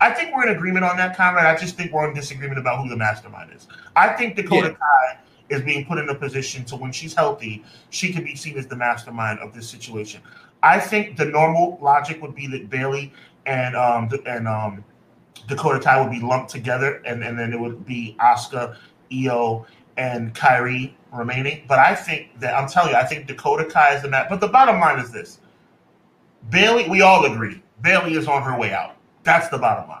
I 0.00 0.10
think 0.10 0.34
we're 0.34 0.48
in 0.48 0.56
agreement 0.56 0.84
on 0.84 0.96
that, 0.96 1.16
Conrad. 1.16 1.46
I 1.46 1.58
just 1.58 1.76
think 1.76 1.92
we're 1.92 2.08
in 2.08 2.14
disagreement 2.14 2.58
about 2.58 2.82
who 2.82 2.88
the 2.88 2.96
mastermind 2.96 3.52
is. 3.54 3.66
I 3.94 4.08
think 4.08 4.36
Dakota 4.36 4.68
Yeah. 4.68 4.74
Kai 4.74 5.18
is 5.50 5.62
being 5.62 5.84
put 5.84 5.98
in 5.98 6.08
a 6.08 6.14
position 6.14 6.64
to 6.64 6.76
when 6.76 6.90
she's 6.92 7.14
healthy, 7.14 7.64
she 7.90 8.12
can 8.12 8.24
be 8.24 8.34
seen 8.34 8.56
as 8.56 8.66
the 8.66 8.76
mastermind 8.76 9.38
of 9.40 9.54
this 9.54 9.68
situation. 9.68 10.20
I 10.62 10.80
think 10.80 11.16
the 11.16 11.26
normal 11.26 11.78
logic 11.80 12.22
would 12.22 12.34
be 12.34 12.46
that 12.48 12.70
Bayley 12.70 13.12
and 13.46 13.76
um 13.76 14.08
and 14.26 14.48
um 14.48 14.84
Dakota 15.46 15.78
Kai 15.78 16.00
would 16.00 16.10
be 16.10 16.20
lumped 16.20 16.50
together, 16.50 17.02
and, 17.04 17.22
and 17.22 17.38
then 17.38 17.52
it 17.52 17.60
would 17.60 17.84
be 17.84 18.16
Asuka, 18.18 18.76
Iyo, 19.12 19.66
and 19.98 20.34
Kairi 20.34 20.94
remaining. 21.12 21.64
But 21.68 21.80
I 21.80 21.94
think 21.94 22.40
that 22.40 22.54
I'm 22.54 22.66
telling 22.66 22.92
you, 22.92 22.96
I 22.96 23.04
think 23.04 23.26
Dakota 23.26 23.66
Kai 23.66 23.96
is 23.96 24.02
the 24.02 24.08
mat. 24.08 24.28
But 24.30 24.40
the 24.40 24.48
bottom 24.48 24.80
line 24.80 24.98
is 24.98 25.10
this: 25.10 25.40
Bayley. 26.50 26.88
We 26.88 27.02
all 27.02 27.26
agree 27.26 27.62
Bayley 27.82 28.14
is 28.14 28.26
on 28.26 28.42
her 28.42 28.58
way 28.58 28.72
out. 28.72 28.96
That's 29.24 29.48
the 29.48 29.58
bottom 29.58 29.88
line. 29.88 30.00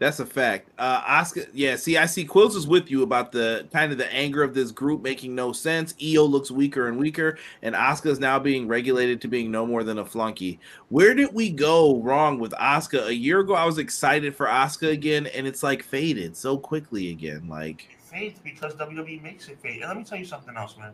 That's 0.00 0.18
a 0.18 0.26
fact. 0.26 0.70
Uh 0.76 1.00
Asuka, 1.02 1.48
yeah, 1.52 1.76
see, 1.76 1.96
I 1.96 2.06
see 2.06 2.26
Quills 2.26 2.56
is 2.56 2.66
with 2.66 2.90
you 2.90 3.04
about 3.04 3.30
the 3.30 3.68
kind 3.72 3.92
of 3.92 3.98
the 3.98 4.12
anger 4.12 4.42
of 4.42 4.52
this 4.52 4.72
group 4.72 5.02
making 5.02 5.34
no 5.34 5.52
sense. 5.52 5.92
Iyo 5.94 6.28
looks 6.28 6.50
weaker 6.50 6.88
and 6.88 6.98
weaker, 6.98 7.38
and 7.62 7.74
Asuka 7.74 8.06
is 8.06 8.18
now 8.18 8.38
being 8.38 8.66
regulated 8.66 9.20
to 9.20 9.28
being 9.28 9.50
no 9.52 9.64
more 9.64 9.84
than 9.84 9.98
a 9.98 10.04
flunky. 10.04 10.58
Where 10.88 11.14
did 11.14 11.32
we 11.32 11.48
go 11.48 12.00
wrong 12.02 12.38
with 12.40 12.52
Asuka? 12.52 13.06
A 13.06 13.14
year 13.14 13.40
ago, 13.40 13.54
I 13.54 13.64
was 13.64 13.78
excited 13.78 14.34
for 14.34 14.46
Asuka 14.46 14.90
again, 14.90 15.28
and 15.28 15.46
it's 15.46 15.62
like 15.62 15.82
faded 15.82 16.36
so 16.36 16.58
quickly 16.58 17.10
again. 17.10 17.48
Like, 17.48 17.88
It 17.92 18.00
fades 18.00 18.40
because 18.40 18.74
WWE 18.74 19.22
makes 19.22 19.48
it 19.48 19.60
fade. 19.60 19.80
And 19.80 19.88
let 19.88 19.96
me 19.96 20.04
tell 20.04 20.18
you 20.18 20.26
something 20.26 20.56
else, 20.56 20.76
man. 20.76 20.92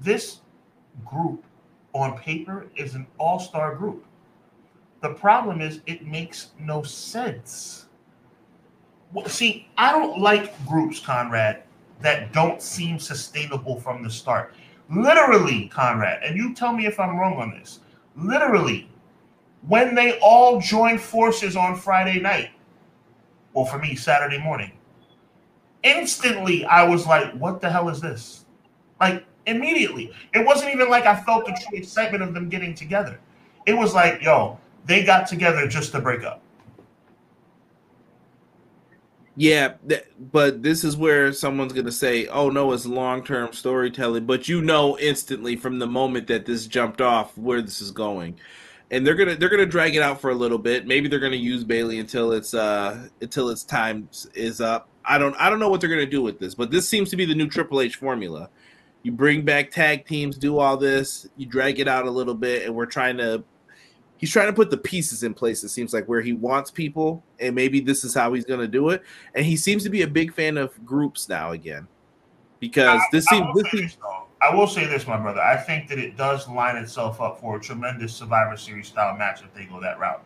This 0.00 0.40
group 1.04 1.44
on 1.92 2.16
paper 2.18 2.68
is 2.76 2.94
an 2.94 3.06
all-star 3.18 3.74
group. 3.74 4.04
The 5.00 5.14
problem 5.14 5.60
is 5.60 5.80
it 5.86 6.06
makes 6.06 6.50
no 6.58 6.82
sense. 6.82 7.86
Well, 9.12 9.26
See, 9.26 9.68
I 9.78 9.92
don't 9.92 10.20
like 10.20 10.54
groups, 10.66 11.00
Conrad, 11.00 11.62
that 12.00 12.32
don't 12.32 12.60
seem 12.60 12.98
sustainable 12.98 13.80
from 13.80 14.02
the 14.02 14.10
start. 14.10 14.54
Literally, 14.90 15.68
Conrad, 15.68 16.22
and 16.22 16.36
you 16.36 16.54
tell 16.54 16.72
me 16.72 16.86
if 16.86 16.98
I'm 16.98 17.16
wrong 17.16 17.36
on 17.36 17.50
this. 17.50 17.80
Literally, 18.16 18.88
when 19.66 19.94
they 19.94 20.18
all 20.20 20.60
joined 20.60 21.00
forces 21.00 21.56
on 21.56 21.76
Friday 21.76 22.20
night, 22.20 22.50
well, 23.52 23.64
for 23.64 23.78
me, 23.78 23.94
Saturday 23.94 24.38
morning, 24.38 24.72
instantly 25.82 26.64
I 26.64 26.84
was 26.84 27.06
like, 27.06 27.32
what 27.34 27.60
the 27.60 27.70
hell 27.70 27.88
is 27.88 28.00
this? 28.00 28.44
Like, 29.00 29.24
immediately. 29.46 30.12
It 30.34 30.46
wasn't 30.46 30.74
even 30.74 30.88
like 30.88 31.06
I 31.06 31.20
felt 31.20 31.46
the 31.46 31.52
true 31.52 31.78
excitement 31.78 32.22
of 32.22 32.34
them 32.34 32.48
getting 32.48 32.74
together. 32.74 33.18
It 33.66 33.72
was 33.72 33.94
like, 33.94 34.22
yo, 34.22 34.58
they 34.86 35.04
got 35.04 35.26
together 35.26 35.66
just 35.68 35.92
to 35.92 36.00
break 36.00 36.24
up. 36.24 36.42
yeah, 39.36 39.74
th- 39.88 40.04
but 40.32 40.62
this 40.64 40.82
is 40.82 40.96
where 40.96 41.32
someone's 41.32 41.72
gonna 41.72 41.92
say, 41.92 42.26
"Oh 42.26 42.50
no, 42.50 42.72
it's 42.72 42.86
long-term 42.86 43.52
storytelling," 43.52 44.26
but 44.26 44.48
you 44.48 44.60
know 44.62 44.98
instantly 44.98 45.54
from 45.56 45.78
the 45.78 45.86
moment 45.86 46.26
that 46.28 46.44
this 46.46 46.66
jumped 46.66 47.00
off 47.00 47.36
where 47.38 47.62
this 47.62 47.80
is 47.80 47.90
going. 47.92 48.38
and 48.90 49.06
they're 49.06 49.14
gonna 49.14 49.36
they're 49.36 49.50
gonna 49.50 49.66
drag 49.66 49.94
it 49.96 50.02
out 50.02 50.20
for 50.20 50.30
a 50.30 50.34
little 50.34 50.58
bit. 50.58 50.86
Maybe 50.86 51.08
they're 51.08 51.20
gonna 51.20 51.36
use 51.36 51.62
Bayley 51.64 51.98
until 51.98 52.32
it's 52.32 52.54
uh 52.54 53.08
until 53.20 53.50
its 53.50 53.62
time 53.64 54.08
is 54.34 54.60
up. 54.60 54.88
I 55.04 55.18
don't 55.18 55.34
I 55.38 55.50
don't 55.50 55.58
know 55.60 55.68
what 55.68 55.80
they're 55.80 55.90
gonna 55.90 56.06
do 56.06 56.22
with 56.22 56.38
this, 56.40 56.54
but 56.54 56.70
this 56.70 56.88
seems 56.88 57.10
to 57.10 57.16
be 57.16 57.24
the 57.26 57.34
new 57.34 57.48
Triple 57.48 57.80
H 57.82 57.96
formula. 57.96 58.48
You 59.02 59.12
bring 59.12 59.44
back 59.44 59.70
tag 59.70 60.06
teams, 60.06 60.38
do 60.38 60.58
all 60.58 60.76
this, 60.78 61.28
you 61.36 61.46
drag 61.46 61.78
it 61.80 61.86
out 61.88 62.06
a 62.06 62.10
little 62.10 62.34
bit, 62.34 62.64
and 62.66 62.74
we're 62.74 62.86
trying 62.86 63.18
to. 63.18 63.44
He's 64.18 64.30
trying 64.30 64.48
to 64.48 64.52
put 64.52 64.70
the 64.70 64.76
pieces 64.76 65.22
in 65.22 65.32
place. 65.32 65.64
It 65.64 65.68
seems 65.70 65.94
like 65.94 66.06
where 66.06 66.20
he 66.20 66.32
wants 66.32 66.70
people, 66.70 67.24
and 67.38 67.54
maybe 67.54 67.80
this 67.80 68.04
is 68.04 68.12
how 68.12 68.32
he's 68.32 68.44
going 68.44 68.60
to 68.60 68.68
do 68.68 68.90
it. 68.90 69.02
And 69.34 69.46
he 69.46 69.56
seems 69.56 69.84
to 69.84 69.90
be 69.90 70.02
a 70.02 70.08
big 70.08 70.34
fan 70.34 70.58
of 70.58 70.84
groups 70.84 71.28
now 71.28 71.52
again, 71.52 71.86
because 72.58 73.00
this 73.12 73.26
I 73.30 73.50
this 73.54 73.70
say 73.70 73.78
seems 73.78 73.92
this. 73.92 73.96
I 74.40 74.54
will 74.54 74.66
say 74.66 74.86
this, 74.86 75.06
my 75.06 75.16
brother. 75.16 75.40
I 75.40 75.56
think 75.56 75.88
that 75.88 75.98
it 75.98 76.16
does 76.16 76.48
line 76.48 76.76
itself 76.76 77.20
up 77.20 77.40
for 77.40 77.56
a 77.56 77.60
tremendous 77.60 78.14
Survivor 78.14 78.56
Series 78.56 78.86
style 78.88 79.16
match 79.16 79.40
if 79.42 79.52
they 79.54 79.64
go 79.64 79.80
that 79.80 79.98
route. 79.98 80.22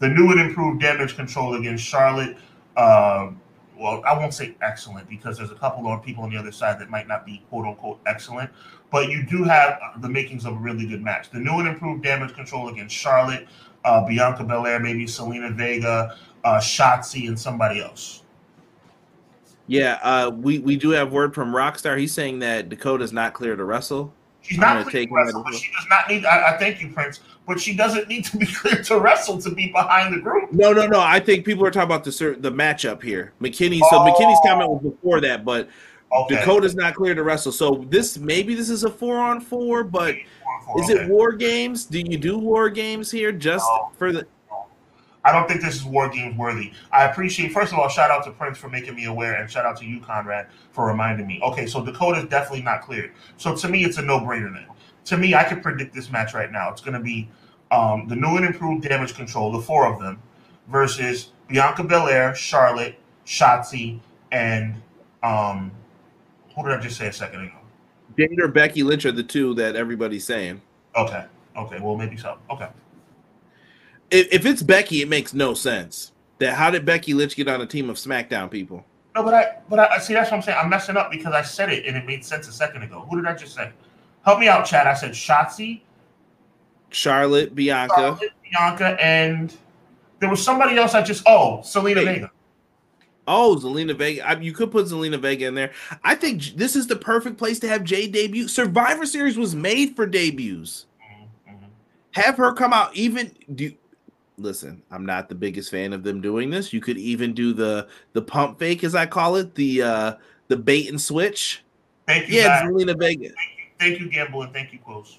The 0.00 0.08
new 0.08 0.30
and 0.32 0.40
improved 0.40 0.80
Damage 0.82 1.16
CTRL 1.16 1.60
against 1.60 1.84
Charlotte. 1.84 2.36
Um, 2.76 3.40
well, 3.78 4.02
I 4.06 4.16
won't 4.16 4.34
say 4.34 4.56
excellent 4.60 5.08
because 5.08 5.38
there's 5.38 5.50
a 5.50 5.56
couple 5.56 5.86
of 5.86 6.02
people 6.02 6.24
on 6.24 6.30
the 6.30 6.36
other 6.36 6.52
side 6.52 6.78
that 6.80 6.90
might 6.90 7.08
not 7.08 7.24
be 7.24 7.42
quote 7.48 7.66
unquote 7.66 8.00
excellent, 8.06 8.50
but 8.94 9.10
you 9.10 9.24
do 9.24 9.42
have 9.42 9.80
the 10.02 10.08
makings 10.08 10.44
of 10.44 10.52
a 10.52 10.56
really 10.56 10.86
good 10.86 11.02
match. 11.02 11.28
The 11.28 11.40
new 11.40 11.58
and 11.58 11.66
improved 11.66 12.04
Damage 12.04 12.30
CTRL 12.34 12.70
against 12.70 12.94
Charlotte, 12.94 13.48
uh, 13.84 14.06
Bianca 14.06 14.44
Belair, 14.44 14.78
maybe 14.78 15.04
Zelina 15.04 15.52
Vega, 15.52 16.16
uh, 16.44 16.58
Shotzi, 16.58 17.26
and 17.26 17.36
somebody 17.36 17.82
else. 17.82 18.22
Yeah, 19.66 19.98
uh, 20.04 20.30
we 20.30 20.60
we 20.60 20.76
do 20.76 20.90
have 20.90 21.10
word 21.10 21.34
from 21.34 21.52
Rockstar. 21.52 21.98
He's 21.98 22.12
saying 22.12 22.38
that 22.38 22.68
Dakota's 22.68 23.12
not 23.12 23.34
clear 23.34 23.56
to 23.56 23.64
wrestle. 23.64 24.14
She's 24.42 24.58
I'm 24.58 24.84
not 24.84 24.86
clear 24.88 25.06
to 25.06 25.12
wrestle, 25.12 25.42
but 25.42 25.54
she 25.54 25.72
does 25.72 25.86
not 25.90 26.08
need. 26.08 26.24
I, 26.24 26.54
I 26.54 26.58
thank 26.58 26.80
you, 26.80 26.92
Prince, 26.92 27.18
but 27.48 27.58
she 27.58 27.74
doesn't 27.74 28.06
need 28.06 28.26
to 28.26 28.36
be 28.36 28.46
clear 28.60 28.80
to 28.80 29.00
wrestle 29.00 29.42
to 29.42 29.50
be 29.50 29.72
behind 29.72 30.14
the 30.14 30.20
group. 30.20 30.52
No, 30.52 30.72
no, 30.72 30.86
no. 30.86 31.00
I 31.00 31.18
think 31.18 31.44
people 31.44 31.66
are 31.66 31.72
talking 31.72 31.92
about 31.92 32.04
the 32.04 32.36
the 32.38 32.52
matchup 32.52 33.02
here. 33.02 33.32
McKinney. 33.40 33.80
So 33.80 33.88
Oh. 33.98 34.06
McKinney's 34.08 34.38
comment 34.46 34.70
was 34.70 34.82
before 34.84 35.20
that, 35.22 35.44
but 35.44 35.68
Okay. 36.14 36.36
Dakota's 36.36 36.74
not 36.74 36.94
clear 36.94 37.14
to 37.14 37.22
wrestle. 37.22 37.52
So 37.52 37.84
this 37.88 38.18
maybe 38.18 38.54
this 38.54 38.70
is 38.70 38.84
a 38.84 38.90
four 38.90 39.18
on 39.18 39.40
four, 39.40 39.82
but 39.84 40.14
is 40.14 40.90
Okay. 40.90 40.92
it 41.04 41.08
war 41.08 41.32
games? 41.32 41.84
Do 41.84 41.98
you 41.98 42.16
do 42.16 42.38
war 42.38 42.70
games 42.70 43.10
here 43.10 43.32
just 43.32 43.66
No. 43.66 43.90
for 43.98 44.12
the? 44.12 44.26
I 45.26 45.32
don't 45.32 45.48
think 45.48 45.62
this 45.62 45.74
is 45.74 45.84
War 45.84 46.10
Games 46.10 46.36
worthy. 46.36 46.70
I 46.92 47.04
appreciate, 47.04 47.50
first 47.50 47.72
of 47.72 47.78
all, 47.78 47.88
shout 47.88 48.10
out 48.10 48.24
to 48.24 48.30
Prince 48.30 48.58
for 48.58 48.68
making 48.68 48.94
me 48.94 49.06
aware, 49.06 49.36
and 49.40 49.50
shout 49.50 49.64
out 49.64 49.78
to 49.78 49.86
you, 49.86 49.98
Conrad, 49.98 50.48
for 50.70 50.86
reminding 50.86 51.26
me. 51.26 51.40
Okay, 51.42 51.66
so 51.66 51.82
Dakota's 51.82 52.26
definitely 52.28 52.60
not 52.60 52.82
cleared. 52.82 53.10
So 53.38 53.56
to 53.56 53.68
me, 53.70 53.84
it's 53.84 53.96
a 53.96 54.02
no 54.02 54.20
brainer 54.20 54.52
then. 54.52 54.66
To 55.06 55.16
me, 55.16 55.34
I 55.34 55.44
can 55.44 55.62
predict 55.62 55.94
this 55.94 56.10
match 56.10 56.34
right 56.34 56.52
now. 56.52 56.68
It's 56.70 56.82
going 56.82 56.92
to 56.92 57.00
be 57.00 57.30
um, 57.70 58.06
the 58.06 58.14
new 58.16 58.36
and 58.36 58.44
improved 58.44 58.86
Damage 58.86 59.14
CTRL, 59.14 59.50
the 59.52 59.62
four 59.62 59.86
of 59.90 59.98
them, 59.98 60.20
versus 60.68 61.30
Bianca 61.48 61.84
Belair, 61.84 62.34
Charlotte, 62.34 62.96
Shotzi, 63.24 64.00
and 64.30 64.74
um, 65.22 65.72
who 66.54 66.62
did 66.62 66.78
I 66.78 66.80
just 66.80 66.96
say 66.96 67.08
a 67.08 67.12
second 67.12 67.42
ago? 67.42 67.56
Jade 68.18 68.40
or 68.40 68.48
Becky 68.48 68.82
Lynch 68.82 69.04
are 69.04 69.12
the 69.12 69.22
two 69.22 69.54
that 69.54 69.76
everybody's 69.76 70.24
saying. 70.24 70.60
Okay. 70.96 71.24
Okay. 71.56 71.80
Well, 71.80 71.96
maybe 71.96 72.16
so. 72.16 72.38
Okay. 72.50 72.68
if, 74.10 74.32
if 74.32 74.46
it's 74.46 74.62
Becky, 74.62 75.02
it 75.02 75.08
makes 75.08 75.34
no 75.34 75.54
sense. 75.54 76.12
That 76.38 76.54
how 76.54 76.70
did 76.70 76.84
Becky 76.84 77.14
Lynch 77.14 77.36
get 77.36 77.48
on 77.48 77.60
a 77.60 77.66
team 77.66 77.88
of 77.90 77.96
SmackDown 77.96 78.50
people? 78.50 78.84
No, 79.14 79.22
but 79.22 79.34
I, 79.34 79.56
but 79.68 79.78
I 79.78 79.98
see 79.98 80.14
that's 80.14 80.30
what 80.30 80.38
I'm 80.38 80.42
saying. 80.42 80.58
I'm 80.60 80.68
messing 80.68 80.96
up 80.96 81.10
because 81.10 81.32
I 81.32 81.42
said 81.42 81.72
it 81.72 81.86
and 81.86 81.96
it 81.96 82.04
made 82.04 82.24
sense 82.24 82.48
a 82.48 82.52
second 82.52 82.82
ago. 82.82 83.06
Who 83.08 83.16
did 83.16 83.26
I 83.26 83.34
just 83.34 83.54
say? 83.54 83.70
Help 84.24 84.40
me 84.40 84.48
out, 84.48 84.64
Chad. 84.66 84.86
I 84.86 84.94
said 84.94 85.12
Shotzi, 85.12 85.82
Charlotte, 86.90 87.54
Bianca, 87.54 87.94
Charlotte, 87.94 88.32
Bianca, 88.50 88.96
and 89.00 89.54
there 90.18 90.28
was 90.28 90.42
somebody 90.42 90.76
else. 90.76 90.94
I 90.94 91.02
just 91.02 91.22
oh, 91.26 91.60
Zelina. 91.62 92.04
Vega. 92.04 92.30
Oh, 93.26 93.58
Zelina 93.60 93.96
Vega. 93.96 94.26
I, 94.28 94.38
you 94.38 94.52
could 94.52 94.70
put 94.70 94.86
Zelina 94.86 95.18
Vega 95.18 95.46
in 95.46 95.54
there. 95.54 95.72
I 96.02 96.14
think 96.14 96.42
this 96.56 96.76
is 96.76 96.86
the 96.86 96.96
perfect 96.96 97.38
place 97.38 97.58
to 97.60 97.68
have 97.68 97.84
Jade 97.84 98.12
debut. 98.12 98.48
Survivor 98.48 99.06
Series 99.06 99.38
was 99.38 99.54
made 99.54 99.96
for 99.96 100.06
debuts. 100.06 100.86
Mhm, 101.00 101.54
mhm. 101.54 101.68
Have 102.12 102.36
her 102.36 102.52
come 102.52 102.72
out. 102.72 102.94
Even 102.94 103.32
do. 103.54 103.72
Listen, 104.36 104.82
I'm 104.90 105.06
not 105.06 105.28
the 105.28 105.34
biggest 105.34 105.70
fan 105.70 105.92
of 105.92 106.02
them 106.02 106.20
doing 106.20 106.50
this. 106.50 106.72
You 106.72 106.80
could 106.80 106.98
even 106.98 107.32
do 107.32 107.52
the 107.52 107.88
the 108.12 108.22
pump 108.22 108.58
fake, 108.58 108.84
as 108.84 108.94
I 108.94 109.06
call 109.06 109.36
it, 109.36 109.54
the 109.54 109.82
uh 109.82 110.14
the 110.48 110.56
bait 110.56 110.88
and 110.90 111.00
switch. 111.00 111.64
Thank 112.06 112.28
you, 112.28 112.36
Yeah, 112.36 112.62
guys. 112.62 112.70
Zelina 112.70 112.98
Vega. 112.98 113.30
Thank 113.78 114.00
you, 114.00 114.10
Gamble, 114.10 114.42
and 114.42 114.52
thank 114.52 114.72
you, 114.72 114.78
Quills. 114.80 115.18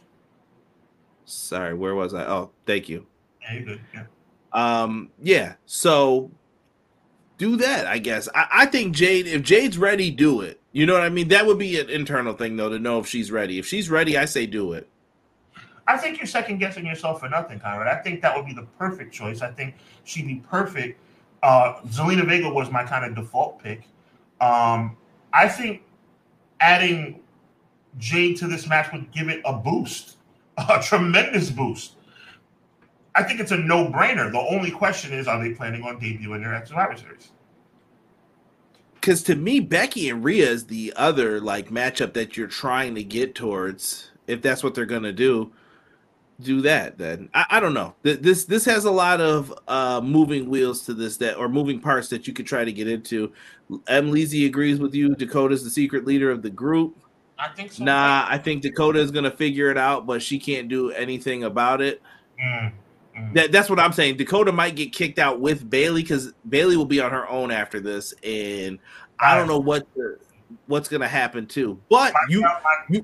Sorry, 1.26 1.74
where 1.74 1.96
was 1.96 2.14
I? 2.14 2.26
Oh, 2.26 2.52
thank 2.66 2.88
you. 2.88 3.06
Yeah, 3.42 3.54
you're 3.54 3.64
good. 3.64 3.82
Yeah. 3.94 4.04
Um, 4.54 5.10
yeah. 5.22 5.56
So 5.66 6.30
do 7.38 7.56
that, 7.58 7.86
I 7.86 7.98
guess. 7.98 8.30
I, 8.34 8.48
I 8.52 8.66
think 8.66 8.96
Jade, 8.96 9.28
if 9.28 9.42
Jade's 9.42 9.78
ready, 9.78 10.12
do 10.12 10.42
it. 10.42 10.60
You 10.72 10.86
know 10.86 10.94
what 10.94 11.04
I 11.04 11.10
mean? 11.10 11.30
That 11.30 11.46
would 11.46 11.58
be 11.58 11.80
an 11.80 11.90
internal 11.90 12.34
thing 12.34 12.58
though 12.58 12.70
to 12.70 12.80
know 12.80 13.00
if 13.00 13.08
she's 13.08 13.32
ready. 13.32 13.60
If 13.60 13.66
she's 13.66 13.90
ready, 13.90 14.18
I 14.18 14.26
say 14.26 14.46
do 14.46 14.74
it. 14.74 14.90
I 15.88 15.98
think 15.98 16.18
you're 16.18 16.26
second 16.26 16.58
guessing 16.58 16.86
yourself 16.86 17.20
for 17.20 17.30
nothing, 17.30 17.60
Conrad. 17.60 17.88
I 17.88 18.02
think 18.02 18.22
that 18.22 18.36
would 18.36 18.46
be 18.46 18.54
the 18.54 18.68
perfect 18.80 19.14
choice. 19.14 19.42
I 19.42 19.52
think 19.52 19.76
she'd 20.04 20.28
be 20.28 20.44
perfect. 20.50 21.00
Uh, 21.44 21.76
Zelina 21.88 22.28
Vega 22.28 22.50
was 22.50 22.72
my 22.72 22.84
kind 22.84 23.06
of 23.06 23.16
default 23.16 23.62
pick. 23.62 23.84
Um, 24.42 24.98
I 25.32 25.48
think 25.48 25.84
adding 26.60 27.20
Jade 27.98 28.38
to 28.38 28.48
this 28.48 28.68
match 28.68 28.92
would 28.92 29.12
give 29.12 29.30
it 29.30 29.42
a 29.46 29.54
boost, 29.54 30.18
a 30.58 30.82
tremendous 30.82 31.52
boost. 31.52 31.95
I 33.16 33.24
think 33.24 33.40
it's 33.40 33.52
a 33.52 33.58
no-brainer. 33.58 34.32
The 34.32 34.40
only 34.40 34.72
question 34.72 35.14
is, 35.14 35.28
are 35.28 35.42
they 35.42 35.54
planning 35.54 35.84
on 35.84 36.00
debuting 36.00 36.44
her 36.44 36.54
at 36.54 36.68
Survivor 36.68 36.98
Series? 36.98 37.32
Because 38.94 39.22
to 39.24 39.36
me, 39.36 39.60
Becky 39.60 40.10
and 40.10 40.24
Rhea 40.24 40.50
is 40.50 40.66
the 40.68 40.92
other 40.96 41.40
like 41.40 41.70
matchup 41.70 42.14
that 42.14 42.36
you're 42.36 42.48
trying 42.48 42.96
to 42.96 43.04
get 43.04 43.36
towards. 43.36 44.12
If 44.28 44.42
that's 44.42 44.64
what 44.64 44.74
they're 44.74 44.86
gonna 44.88 45.14
do, 45.14 45.52
do 46.42 46.62
that. 46.62 46.98
Then 46.98 47.30
I, 47.34 47.46
I 47.52 47.60
don't 47.60 47.76
know. 47.76 47.94
Th- 48.04 48.20
This 48.20 48.46
this 48.46 48.66
has 48.66 48.86
a 48.86 48.92
lot 48.92 49.22
of 49.22 49.54
uh 49.68 50.02
moving 50.04 50.50
wheels 50.50 50.86
to 50.88 50.94
this 50.96 51.18
that 51.18 51.38
or 51.38 51.48
moving 51.48 51.80
parts 51.80 52.10
that 52.10 52.26
you 52.28 52.34
could 52.34 52.48
try 52.48 52.66
to 52.66 52.74
get 52.74 52.88
into. 52.88 53.32
M. 53.88 54.12
Leezy 54.12 54.48
agrees 54.48 54.80
with 54.80 54.96
you. 54.96 55.16
Dakota's 55.16 55.64
the 55.64 55.70
secret 55.70 56.06
leader 56.06 56.32
of 56.32 56.42
the 56.42 56.50
group. 56.50 56.98
I 57.38 57.50
think 57.50 57.74
so. 57.74 57.84
Nah, 57.84 58.26
I 58.28 58.40
think 58.40 58.64
Dakota 58.64 59.00
is 59.00 59.12
gonna 59.12 59.30
figure 59.32 59.70
it 59.70 59.78
out, 59.78 60.08
but 60.08 60.24
she 60.24 60.40
can't 60.40 60.68
do 60.68 60.90
anything 60.92 61.44
about 61.44 61.80
it. 61.82 62.02
Mm, 62.44 62.72
mm. 63.18 63.34
That, 63.34 63.52
that's 63.52 63.70
what 63.70 63.80
I'm 63.80 63.94
saying. 63.94 64.18
Dakota 64.18 64.52
might 64.52 64.76
get 64.76 64.94
kicked 64.94 65.20
out 65.20 65.40
with 65.40 65.70
Bayley 65.70 66.02
because 66.02 66.34
Bayley 66.50 66.78
will 66.78 66.86
be 66.86 67.00
on 67.00 67.12
her 67.12 67.28
own 67.30 67.52
after 67.52 67.80
this, 67.80 68.14
and 68.24 68.80
I 69.20 69.38
don't 69.38 69.48
know 69.48 69.60
what 69.60 69.88
the, 69.96 70.18
what's 70.68 70.88
gonna 70.90 71.08
happen 71.08 71.46
too. 71.48 71.80
But 71.90 72.14
you 72.30 72.46
you- 72.90 73.04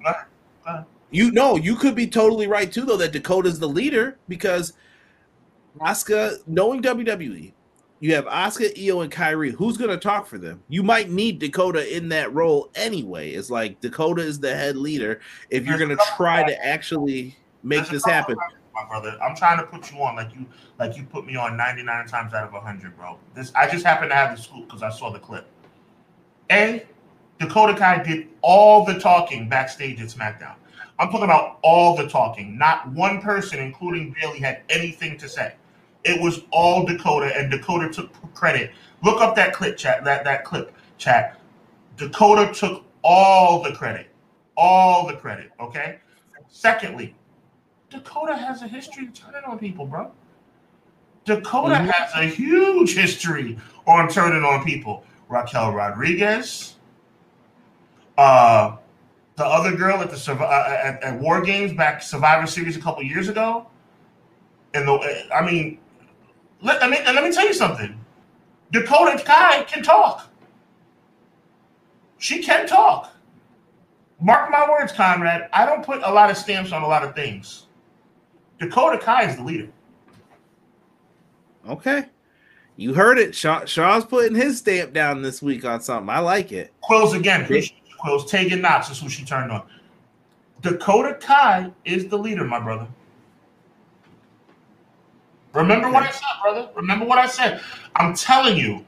you 1.12 1.32
know 1.32 1.56
you 1.58 1.76
could 1.76 1.96
be 1.96 2.08
totally 2.08 2.48
right 2.48 2.72
too, 2.72 2.86
though 2.86 2.98
that 2.98 3.12
Dakota's 3.12 3.60
the 3.60 3.68
leader 3.68 4.18
because 4.30 4.74
Asuka, 5.80 6.38
knowing 6.48 6.82
WWE, 6.82 7.54
you 8.00 8.16
have 8.16 8.26
Asuka, 8.26 8.76
Iyo, 8.76 9.04
and 9.04 9.12
Kairi. 9.12 9.52
Who's 9.52 9.78
gonna 9.78 9.98
talk 9.98 10.26
for 10.28 10.38
them? 10.38 10.62
You 10.70 10.84
might 10.84 11.10
need 11.10 11.40
Dakota 11.40 11.96
in 11.96 12.10
that 12.10 12.34
role 12.34 12.70
anyway. 12.76 13.32
It's 13.32 13.50
like 13.50 13.80
Dakota 13.82 14.22
is 14.22 14.40
the 14.40 14.56
head 14.56 14.76
leader. 14.76 15.20
If 15.50 15.66
you're 15.66 15.78
gonna 15.78 15.98
try 16.18 16.44
to 16.44 16.66
actually 16.66 17.36
make 17.64 17.88
this 17.90 18.04
happen, 18.06 18.36
my 18.74 18.86
brother. 18.86 19.18
I'm 19.22 19.36
trying 19.36 19.58
to 19.58 19.66
put 19.66 19.92
you 19.92 20.02
on 20.02 20.16
like 20.16 20.34
you 20.34 20.46
like 20.80 20.98
you 20.98 21.04
put 21.04 21.26
me 21.26 21.36
on 21.36 21.58
99 21.58 22.08
times 22.08 22.34
out 22.34 22.46
of 22.46 22.54
100, 22.54 22.96
bro. 22.98 23.18
This 23.34 23.52
I 23.56 23.70
just 23.70 23.86
happened 23.86 24.12
to 24.12 24.16
have 24.16 24.36
the 24.36 24.42
scoop 24.42 24.68
because 24.68 24.84
I 24.84 24.90
saw 24.90 25.12
the 25.12 25.20
clip. 25.20 25.46
A 26.52 26.86
Dakota 27.40 27.76
Kai 27.76 28.04
did 28.04 28.28
all 28.42 28.86
the 28.86 29.00
talking 29.00 29.50
backstage 29.50 30.00
at 30.02 30.08
SmackDown. 30.08 30.56
I'm 31.00 31.08
talking 31.08 31.24
about 31.24 31.58
all 31.64 31.96
the 31.96 32.08
talking. 32.08 32.58
Not 32.58 32.88
one 32.90 33.22
person, 33.22 33.60
including 33.60 34.16
Bayley, 34.20 34.40
had 34.40 34.62
anything 34.70 35.18
to 35.18 35.28
say. 35.28 35.56
It 36.04 36.22
was 36.22 36.42
all 36.52 36.86
Dakota, 36.86 37.36
and 37.36 37.50
Dakota 37.50 37.90
took 37.90 38.12
credit. 38.36 38.72
Look 39.04 39.22
up 39.22 39.36
that 39.36 39.54
clip 39.54 39.78
chat. 39.78 40.04
That 40.04 40.24
that 40.26 40.44
clip 40.44 40.74
chat. 40.98 41.40
Dakota 41.98 42.54
took 42.54 42.84
all 43.04 43.64
the 43.64 43.72
credit. 43.72 44.08
All 44.58 45.08
the 45.08 45.14
credit. 45.14 45.52
Okay. 45.60 46.00
Secondly, 46.50 47.16
Dakota 47.92 48.36
has 48.36 48.62
a 48.62 48.68
history 48.68 49.06
of 49.08 49.14
turning 49.14 49.44
on 49.46 49.60
people, 49.60 49.86
bro. 49.86 50.12
Dakota 51.26 51.76
Mhm. 51.76 51.92
has 51.92 52.12
a 52.16 52.24
huge 52.24 52.96
history 52.96 53.60
on 53.86 54.08
turning 54.08 54.44
on 54.44 54.64
people. 54.64 55.04
Raquel 55.30 55.72
Rodriguez, 55.72 56.76
uh, 58.18 58.76
the 59.36 59.46
other 59.46 59.76
girl 59.76 60.02
at 60.02 60.10
the 60.10 60.34
uh, 60.34 60.80
at, 60.84 61.02
at 61.04 61.20
War 61.20 61.42
Games 61.42 61.74
back 61.74 62.02
Survivor 62.02 62.48
Series 62.48 62.76
a 62.76 62.82
couple 62.82 63.04
years 63.04 63.28
ago, 63.30 63.68
and 64.74 64.88
the 64.88 65.28
I 65.34 65.46
mean, 65.46 65.78
let, 66.62 66.84
I 66.84 66.88
mean, 66.90 67.04
let 67.06 67.24
me 67.24 67.32
tell 67.32 67.46
you 67.46 67.54
something. 67.54 67.98
Dakota 68.72 69.22
Kai 69.24 69.64
can 69.64 69.84
talk. 69.84 70.28
She 72.18 72.42
can 72.44 72.68
talk. 72.68 73.12
Mark 74.20 74.52
my 74.52 74.70
words, 74.70 74.92
Conrad. 74.92 75.50
I 75.54 75.66
don't 75.66 75.84
put 75.84 76.02
a 76.04 76.12
lot 76.12 76.30
of 76.30 76.38
stamps 76.38 76.72
on 76.72 76.84
a 76.84 76.88
lot 76.88 77.04
of 77.04 77.16
things. 77.16 77.68
Dakota 78.62 79.00
Kai 79.00 79.28
is 79.28 79.36
the 79.38 79.44
leader. 79.44 79.68
Okay. 81.68 82.06
You 82.78 82.94
heard 82.94 83.18
it. 83.18 83.34
Shaw, 83.36 83.66
Shaw's 83.66 84.06
putting 84.06 84.36
his 84.36 84.60
stamp 84.60 84.94
down 84.94 85.24
this 85.24 85.42
week 85.42 85.66
on 85.66 85.82
something. 85.82 86.10
I 86.10 86.20
like 86.20 86.52
it. 86.52 86.72
Quills 86.84 87.16
again. 87.16 87.46
Quills. 87.46 88.30
Tegan 88.30 88.62
Knox 88.62 88.92
is 88.92 89.00
who 89.00 89.10
she 89.10 89.26
turned 89.26 89.52
on. 89.52 89.64
Dakota 90.62 91.18
Kai 91.20 91.72
is 91.86 92.08
the 92.08 92.18
leader, 92.18 92.44
my 92.44 92.60
brother. 92.60 92.88
Remember 95.54 95.90
what 95.90 96.04
I 96.04 96.12
said, 96.12 96.22
brother. 96.42 96.70
Remember 96.76 97.06
what 97.06 97.18
I 97.18 97.26
said. 97.26 97.62
I'm 97.96 98.16
telling 98.16 98.58
you. 98.58 98.86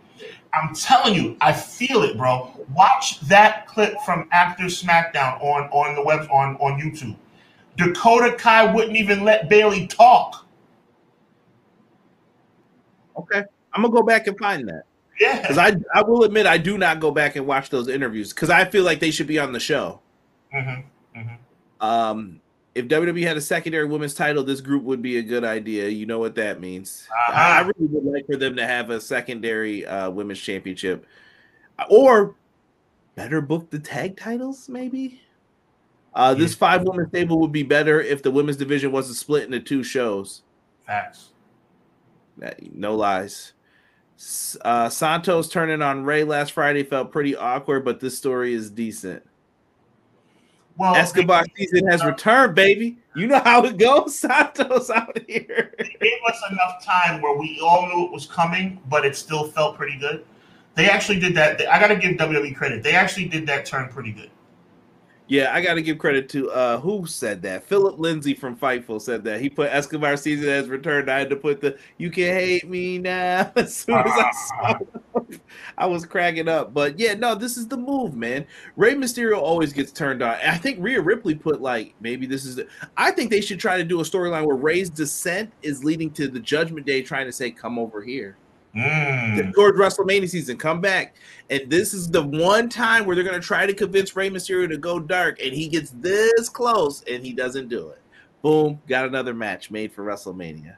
I'm 0.54 0.76
telling 0.76 1.16
you. 1.16 1.36
I 1.42 1.52
feel 1.52 2.04
it, 2.04 2.16
bro. 2.16 2.64
Watch 2.76 3.20
that 3.22 3.66
clip 3.66 3.96
from 4.06 4.30
after 4.32 4.66
SmackDown 4.66 5.42
on 5.42 5.68
on 5.72 5.96
the 5.96 6.04
web 6.04 6.28
on 6.32 6.58
on 6.58 6.80
YouTube. 6.80 7.16
Dakota 7.78 8.36
Kai 8.38 8.72
wouldn't 8.74 8.96
even 8.98 9.24
let 9.24 9.50
Bayley 9.50 9.88
talk. 9.88 10.46
Okay. 13.18 13.44
I'm 13.74 13.82
gonna 13.82 13.94
go 13.94 14.04
back 14.04 14.28
and 14.28 14.38
find 14.38 14.68
that. 14.70 14.84
Yeah, 15.20 15.42
Because. 15.42 15.58
I 15.58 15.76
I 15.94 16.02
will 16.02 16.24
admit 16.24 16.46
I 16.46 16.58
do 16.58 16.78
not 16.78 17.00
go 17.00 17.12
back 17.12 17.36
and 17.36 17.46
watch 17.46 17.70
those 17.70 17.88
interviews 17.88 18.34
because 18.34 18.50
I 18.50 18.66
feel 18.66 18.84
like 18.84 19.00
they 19.00 19.12
should 19.12 19.28
be 19.28 19.40
on 19.40 19.52
the 19.52 19.60
show. 19.60 20.00
Mhm. 20.54 20.84
Um 21.82 22.40
if 22.76 22.88
WWE 22.88 23.24
had 23.24 23.38
a 23.38 23.42
secondary 23.42 23.86
women's 23.86 24.16
title, 24.16 24.44
this 24.44 24.60
group 24.62 24.84
would 24.84 25.02
be 25.02 25.18
a 25.18 25.22
good 25.22 25.44
idea. 25.44 25.90
You 25.90 26.06
know 26.08 26.18
what 26.18 26.34
that 26.36 26.60
means. 26.60 27.08
Uh-huh. 27.12 27.34
I 27.36 27.60
I 27.60 27.62
really 27.62 27.88
would 27.88 28.14
like 28.14 28.26
for 28.26 28.36
them 28.36 28.56
to 28.56 28.66
have 28.66 28.90
a 28.90 29.00
secondary 29.00 29.86
uh, 29.86 30.10
women's 30.10 30.40
championship, 30.40 31.06
or 31.90 32.36
better 33.16 33.42
book 33.42 33.70
the 33.70 33.78
tag 33.78 34.18
titles. 34.18 34.70
Maybe 34.70 35.22
uh, 36.16 36.34
this 36.34 36.54
five 36.56 36.84
woman 36.84 37.08
stable 37.10 37.40
would 37.40 37.52
be 37.52 37.64
better 37.64 38.02
if 38.02 38.22
the 38.24 38.32
women's 38.32 38.58
division 38.58 38.92
wasn't 38.92 39.18
split 39.18 39.44
into 39.46 39.60
two 39.60 39.84
shows. 39.84 40.44
Facts. 40.86 41.30
That- 42.38 42.74
No 42.74 42.96
lies. 42.96 43.54
Uh, 44.62 44.90
Santos 44.90 45.50
turning 45.50 45.82
on 45.82 46.04
Rey 46.06 46.24
last 46.24 46.52
Friday 46.54 46.84
felt 46.84 47.12
pretty 47.12 47.36
awkward, 47.36 47.84
but 47.84 48.00
this 48.00 48.18
story 48.18 48.54
is 48.54 48.70
decent. 48.70 49.24
Well, 50.78 50.96
Escobar 50.96 51.46
season 51.56 51.88
has 51.88 52.04
returned, 52.04 52.56
baby. 52.56 52.98
You 53.16 53.28
know 53.28 53.40
how 53.40 53.64
it 53.66 53.78
goes. 53.78 54.18
Santos 54.20 54.90
out 54.90 55.18
here. 55.28 55.74
they 55.78 55.96
gave 56.02 56.20
us 56.28 56.42
enough 56.52 56.84
time 56.84 57.22
where 57.22 57.38
we 57.38 57.60
all 57.64 57.88
knew 57.88 58.06
it 58.06 58.12
was 58.12 58.26
coming, 58.26 58.80
but 58.90 59.06
it 59.06 59.16
still 59.16 59.46
felt 59.50 59.76
pretty 59.78 60.00
good. 60.00 60.26
They 60.76 60.90
actually 60.90 61.20
did 61.20 61.36
that. 61.36 61.62
I 61.72 61.80
got 61.80 61.88
to 61.88 61.96
give 61.96 62.18
WWE 62.18 62.56
credit. 62.56 62.82
They 62.82 62.94
actually 62.96 63.28
did 63.28 63.46
that 63.48 63.66
turn 63.66 63.90
pretty 63.90 64.12
good. 64.12 64.32
Yeah, 65.34 65.52
I 65.52 65.62
got 65.62 65.74
to 65.74 65.82
give 65.82 65.98
credit 65.98 66.30
to 66.30 66.52
uh 66.52 66.80
who 66.80 67.08
said 67.08 67.42
that. 67.42 67.64
Philip 67.64 67.98
Lindsay 67.98 68.36
from 68.36 68.56
Fightful 68.56 69.02
said 69.02 69.24
that. 69.24 69.42
He 69.42 69.50
put 69.50 69.72
Escobar 69.72 70.16
season 70.16 70.48
as 70.48 70.70
returned. 70.70 71.10
I 71.10 71.18
had 71.18 71.32
to 71.32 71.36
put 71.36 71.60
the 71.60 71.76
"You 71.98 72.12
can 72.12 72.26
hate 72.26 72.70
me 72.70 73.00
now" 73.00 73.52
as 73.56 73.76
soon 73.76 73.96
as 73.96 74.12
I 74.12 74.32
saw. 74.32 74.78
It. 75.32 75.42
I 75.76 75.88
was 75.88 76.06
cracking 76.06 76.48
up, 76.48 76.72
but 76.72 77.00
yeah, 77.00 77.16
no, 77.16 77.34
this 77.34 77.58
is 77.58 77.68
the 77.68 77.78
move, 77.78 78.16
man. 78.16 78.46
Rey 78.76 78.94
Mysterio 78.94 79.40
always 79.40 79.74
gets 79.74 79.92
turned 79.92 80.22
on. 80.22 80.36
I 80.36 80.56
think 80.56 80.78
Rhea 80.80 81.02
Ripley 81.02 81.34
put 81.34 81.64
like 81.64 81.96
maybe 82.00 82.28
this 82.28 82.46
is. 82.46 82.58
The, 82.58 82.68
I 82.96 83.10
think 83.10 83.32
they 83.32 83.42
should 83.42 83.60
try 83.60 83.78
to 83.78 83.84
do 83.84 84.02
a 84.02 84.04
storyline 84.04 84.46
where 84.46 84.56
Rey's 84.56 84.92
descent 84.92 85.52
is 85.64 85.84
leading 85.84 86.12
to 86.12 86.28
the 86.28 86.40
Judgment 86.40 86.86
Day 86.86 87.02
trying 87.02 87.26
to 87.26 87.34
say, 87.34 87.50
"Come 87.50 87.80
over 87.80 88.04
here." 88.04 88.38
Mm. 88.76 89.54
towards 89.54 89.78
WrestleMania 89.78 90.28
season, 90.28 90.58
come 90.58 90.82
back. 90.82 91.16
And 91.50 91.70
this 91.70 91.94
is 91.94 92.10
the 92.10 92.24
one 92.24 92.70
time 92.70 93.06
where 93.06 93.16
they're 93.16 93.24
going 93.24 93.40
to 93.40 93.46
try 93.46 93.68
to 93.68 93.74
convince 93.74 94.16
Rey 94.16 94.30
Mysterio 94.30 94.68
to 94.70 94.78
go 94.78 95.00
dark, 95.00 95.40
and 95.42 95.54
he 95.54 95.68
gets 95.68 95.92
this 95.92 96.50
close 96.50 97.04
and 97.04 97.24
he 97.24 97.34
doesn't 97.34 97.68
do 97.68 97.90
it. 97.90 98.02
Boom, 98.42 98.82
got 98.88 99.06
another 99.06 99.34
match 99.34 99.70
made 99.70 99.94
for 99.94 100.04
WrestleMania. 100.04 100.76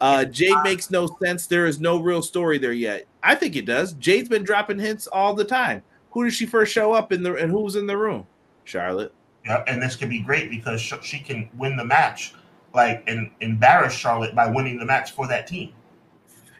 Uh, 0.00 0.24
Jade 0.24 0.56
makes 0.62 0.90
no 0.90 1.08
sense. 1.22 1.46
There 1.46 1.66
is 1.66 1.80
no 1.80 2.00
real 2.00 2.22
story 2.22 2.58
there 2.58 2.72
yet. 2.72 3.06
I 3.22 3.34
think 3.34 3.56
it 3.56 3.66
does. 3.66 3.94
Jade's 3.94 4.28
been 4.28 4.44
dropping 4.44 4.78
hints 4.78 5.06
all 5.08 5.34
the 5.34 5.44
time. 5.44 5.82
Who 6.12 6.24
did 6.24 6.32
she 6.32 6.46
first 6.46 6.72
show 6.72 6.92
up 6.92 7.12
in 7.12 7.22
the 7.22 7.34
and 7.34 7.50
who 7.50 7.60
was 7.60 7.76
in 7.76 7.86
the 7.86 7.96
room? 7.96 8.26
Charlotte. 8.64 9.12
Yeah, 9.44 9.64
and 9.66 9.82
this 9.82 9.96
could 9.96 10.08
be 10.08 10.20
great 10.20 10.50
because 10.50 10.80
she 10.80 11.18
can 11.18 11.50
win 11.56 11.76
the 11.76 11.84
match, 11.84 12.34
like 12.74 13.02
and 13.06 13.30
embarrass 13.40 13.94
Charlotte 13.94 14.34
by 14.34 14.48
winning 14.48 14.78
the 14.78 14.86
match 14.86 15.12
for 15.12 15.26
that 15.28 15.46
team. 15.46 15.72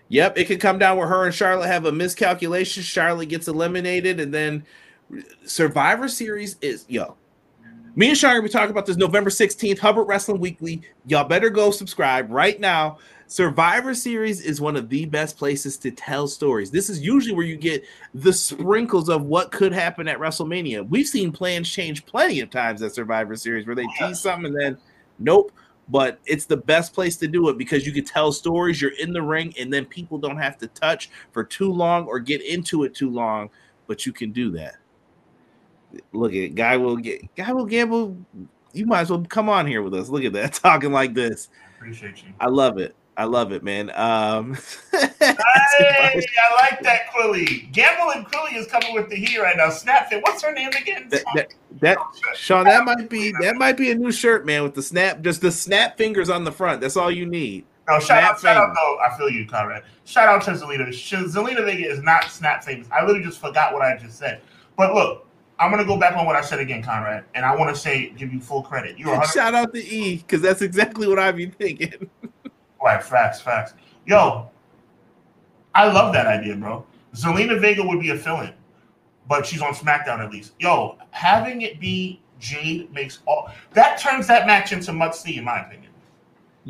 Yep, 0.08 0.38
it 0.38 0.46
could 0.46 0.60
come 0.60 0.78
down 0.78 0.96
where 0.96 1.06
her 1.06 1.26
and 1.26 1.34
Charlotte 1.34 1.66
have 1.66 1.84
a 1.84 1.92
miscalculation. 1.92 2.82
Charlotte 2.82 3.28
gets 3.28 3.48
eliminated, 3.48 4.20
and 4.20 4.32
then 4.32 4.64
Survivor 5.44 6.08
Series 6.08 6.56
is 6.60 6.84
yo. 6.88 7.16
Me 7.96 8.10
and 8.10 8.20
gonna 8.20 8.40
be 8.40 8.48
talking 8.48 8.70
about 8.70 8.86
this 8.86 8.96
November 8.96 9.28
16th, 9.28 9.78
Hubbard 9.78 10.06
Wrestling 10.06 10.40
Weekly. 10.40 10.82
Y'all 11.06 11.24
better 11.24 11.50
go 11.50 11.70
subscribe 11.72 12.30
right 12.30 12.60
now. 12.60 12.98
Survivor 13.26 13.92
Series 13.92 14.40
is 14.40 14.60
one 14.60 14.76
of 14.76 14.88
the 14.88 15.04
best 15.06 15.36
places 15.36 15.76
to 15.78 15.90
tell 15.90 16.28
stories. 16.28 16.70
This 16.70 16.88
is 16.88 17.00
usually 17.02 17.34
where 17.34 17.44
you 17.44 17.56
get 17.56 17.84
the 18.14 18.32
sprinkles 18.32 19.08
of 19.08 19.24
what 19.24 19.50
could 19.50 19.72
happen 19.72 20.06
at 20.06 20.18
WrestleMania. 20.18 20.88
We've 20.88 21.08
seen 21.08 21.32
plans 21.32 21.68
change 21.68 22.06
plenty 22.06 22.40
of 22.40 22.50
times 22.50 22.82
at 22.82 22.94
Survivor 22.94 23.36
Series 23.36 23.66
where 23.66 23.76
they 23.76 23.86
tease 23.98 24.20
something 24.20 24.46
and 24.46 24.60
then 24.60 24.78
nope 25.18 25.52
but 25.88 26.18
it's 26.26 26.44
the 26.44 26.56
best 26.56 26.92
place 26.92 27.16
to 27.16 27.28
do 27.28 27.48
it 27.48 27.58
because 27.58 27.86
you 27.86 27.92
can 27.92 28.04
tell 28.04 28.32
stories. 28.32 28.80
You're 28.80 28.98
in 28.98 29.12
the 29.12 29.22
ring, 29.22 29.54
and 29.58 29.72
then 29.72 29.84
people 29.86 30.18
don't 30.18 30.36
have 30.36 30.58
to 30.58 30.66
touch 30.68 31.10
for 31.32 31.44
too 31.44 31.72
long 31.72 32.06
or 32.06 32.20
get 32.20 32.42
into 32.42 32.84
it 32.84 32.94
too 32.94 33.10
long. 33.10 33.50
But 33.86 34.04
you 34.04 34.12
can 34.12 34.32
do 34.32 34.50
that. 34.52 34.76
Look 36.12 36.34
at 36.34 36.54
guy 36.54 36.76
will 36.76 36.96
get 36.96 37.34
guy 37.34 37.52
will 37.52 37.64
gamble. 37.64 38.16
You 38.72 38.86
might 38.86 39.00
as 39.00 39.10
well 39.10 39.24
come 39.24 39.48
on 39.48 39.66
here 39.66 39.82
with 39.82 39.94
us. 39.94 40.10
Look 40.10 40.24
at 40.24 40.34
that 40.34 40.52
talking 40.62 40.92
like 40.92 41.14
this. 41.14 41.48
Appreciate 41.76 42.22
you. 42.22 42.32
I 42.40 42.48
love 42.48 42.78
it. 42.78 42.94
I 43.18 43.24
love 43.24 43.50
it, 43.50 43.64
man. 43.64 43.90
Um, 43.96 44.56
hey, 44.92 45.04
I 45.20 46.54
like 46.62 46.80
that 46.82 47.12
Quilly. 47.12 47.68
Gamble 47.72 48.12
and 48.12 48.24
Quilly 48.24 48.54
is 48.54 48.68
coming 48.68 48.94
with 48.94 49.10
the 49.10 49.16
heat 49.16 49.36
right 49.38 49.56
now. 49.56 49.70
Snap 49.70 50.12
it. 50.12 50.22
What's 50.22 50.40
her 50.44 50.52
name 50.52 50.68
again? 50.68 51.08
that, 51.10 51.24
that, 51.34 51.48
that 51.80 51.98
Sean, 52.36 52.66
that 52.66 52.84
might 52.84 53.10
be 53.10 53.32
that 53.40 53.56
might 53.56 53.76
be 53.76 53.90
a 53.90 53.96
new 53.96 54.12
shirt, 54.12 54.46
man, 54.46 54.62
with 54.62 54.74
the 54.74 54.82
snap, 54.82 55.20
just 55.22 55.40
the 55.40 55.50
snap 55.50 55.98
fingers 55.98 56.30
on 56.30 56.44
the 56.44 56.52
front. 56.52 56.80
That's 56.80 56.96
all 56.96 57.10
you 57.10 57.26
need. 57.26 57.64
No, 57.88 57.98
shout 57.98 58.06
Snap 58.06 58.22
out, 58.22 58.40
shout 58.40 58.56
out, 58.56 58.74
though. 58.76 58.98
I 59.00 59.16
feel 59.18 59.28
you, 59.28 59.48
Conrad. 59.48 59.82
Shout 60.04 60.28
out 60.28 60.44
to 60.44 60.52
Zelina. 60.52 60.86
Zelina 60.88 61.64
Vega 61.64 61.90
is 61.90 62.00
not 62.00 62.30
snap 62.30 62.62
famous. 62.62 62.86
I 62.92 63.00
literally 63.00 63.24
just 63.24 63.40
forgot 63.40 63.72
what 63.72 63.82
I 63.82 63.96
just 63.96 64.16
said. 64.16 64.42
But 64.76 64.94
look, 64.94 65.26
I'm 65.58 65.72
gonna 65.72 65.84
go 65.84 65.98
back 65.98 66.16
on 66.16 66.24
what 66.24 66.36
I 66.36 66.40
said 66.40 66.60
again, 66.60 66.84
Conrad, 66.84 67.24
and 67.34 67.44
I 67.44 67.56
want 67.56 67.74
to 67.74 67.80
say, 67.80 68.10
give 68.10 68.32
you 68.32 68.40
full 68.40 68.62
credit. 68.62 68.96
100 68.96 69.26
Shout 69.26 69.54
out 69.56 69.74
to 69.74 69.84
E 69.84 70.18
because 70.18 70.40
that's 70.40 70.62
exactly 70.62 71.08
what 71.08 71.18
I'd 71.18 71.34
be 71.34 71.46
thinking. 71.46 72.08
right. 72.86 73.02
Facts, 73.02 73.40
facts. 73.40 73.74
Yo, 74.06 74.48
I 75.74 75.90
love 75.90 76.12
that 76.14 76.26
idea, 76.26 76.56
bro. 76.56 76.84
Zelina 77.14 77.60
Vega 77.60 77.84
would 77.84 78.00
be 78.00 78.10
a 78.10 78.16
fill-in, 78.16 78.52
but 79.28 79.46
she's 79.46 79.62
on 79.62 79.74
SmackDown 79.74 80.20
at 80.20 80.30
least. 80.30 80.52
Yo, 80.58 80.98
having 81.10 81.62
it 81.62 81.80
be 81.80 82.20
Jade 82.38 82.92
makes 82.92 83.20
all 83.26 83.50
that 83.72 83.98
turns 83.98 84.26
that 84.28 84.46
match 84.46 84.72
into 84.72 84.92
must 84.92 85.22
see, 85.22 85.38
in 85.38 85.44
my 85.44 85.60
opinion. 85.60 85.87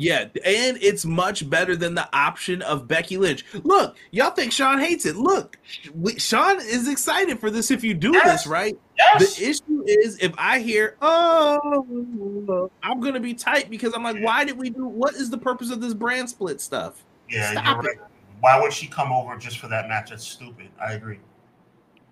Yeah, 0.01 0.29
and 0.45 0.77
it's 0.81 1.03
much 1.03 1.49
better 1.49 1.75
than 1.75 1.93
the 1.93 2.07
option 2.15 2.61
of 2.61 2.87
Becky 2.87 3.17
Lynch. 3.17 3.43
Look, 3.63 3.97
y'all 4.11 4.29
think 4.31 4.53
Sean 4.53 4.79
hates 4.79 5.05
it. 5.05 5.17
Look, 5.17 5.57
we, 5.93 6.17
Sean 6.17 6.55
is 6.61 6.87
excited 6.87 7.37
for 7.37 7.51
this 7.51 7.69
if 7.69 7.83
you 7.83 7.93
do 7.93 8.13
Yes. 8.13 8.43
this, 8.43 8.47
right? 8.47 8.79
Yes. 8.97 9.35
The 9.35 9.49
issue 9.49 9.83
is 9.85 10.17
if 10.21 10.31
I 10.37 10.59
hear, 10.59 10.95
oh, 11.01 12.71
I'm 12.81 13.01
going 13.01 13.13
to 13.15 13.19
be 13.19 13.33
tight 13.33 13.69
because 13.69 13.93
I'm 13.93 14.01
like, 14.03 14.23
why 14.23 14.45
did 14.45 14.57
we 14.57 14.69
do, 14.69 14.85
what 14.87 15.15
is 15.15 15.29
the 15.29 15.37
purpose 15.37 15.69
of 15.69 15.81
this 15.81 15.93
brand 15.93 16.29
split 16.29 16.61
stuff? 16.61 17.03
yeah, 17.29 17.51
Stop 17.51 17.65
you're 17.83 17.91
right. 17.91 17.97
Why 18.39 18.57
would 18.61 18.71
she 18.71 18.87
come 18.87 19.11
over 19.11 19.35
just 19.35 19.59
for 19.59 19.67
that 19.67 19.89
match? 19.89 20.11
That's 20.11 20.25
stupid. 20.25 20.69
I 20.81 20.93
agree. 20.93 21.19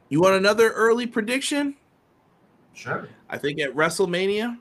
You 0.09 0.19
want 0.19 0.35
another 0.35 0.71
early 0.71 1.07
prediction? 1.07 1.77
Sure. 2.73 3.07
I 3.29 3.37
think 3.37 3.61
at 3.61 3.73
WrestleMania, 3.73 4.57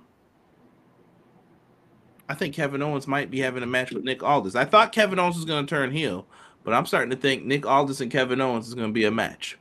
I 2.29 2.35
think 2.35 2.55
Kevin 2.55 2.83
Owens 2.83 3.07
might 3.07 3.31
be 3.31 3.41
having 3.41 3.63
a 3.63 3.67
match 3.67 3.93
with 3.93 4.05
Nick 4.05 4.23
Aldis. 4.23 4.55
I 4.57 4.65
thought 4.65 4.93
Kevin 4.93 5.19
Owens 5.19 5.37
was 5.37 5.45
going 5.45 5.65
to 5.65 5.71
turn 5.71 5.93
heel, 5.93 6.27
but 6.65 6.75
I'm 6.75 6.87
starting 6.87 7.11
to 7.11 7.17
think 7.17 7.45
Nick 7.45 7.67
Aldis 7.67 8.01
and 8.01 8.11
Kevin 8.11 8.41
Owens 8.41 8.67
is 8.67 8.75
going 8.75 8.89
to 8.89 8.93
be 8.93 9.05
a 9.05 9.11
match. 9.11 9.59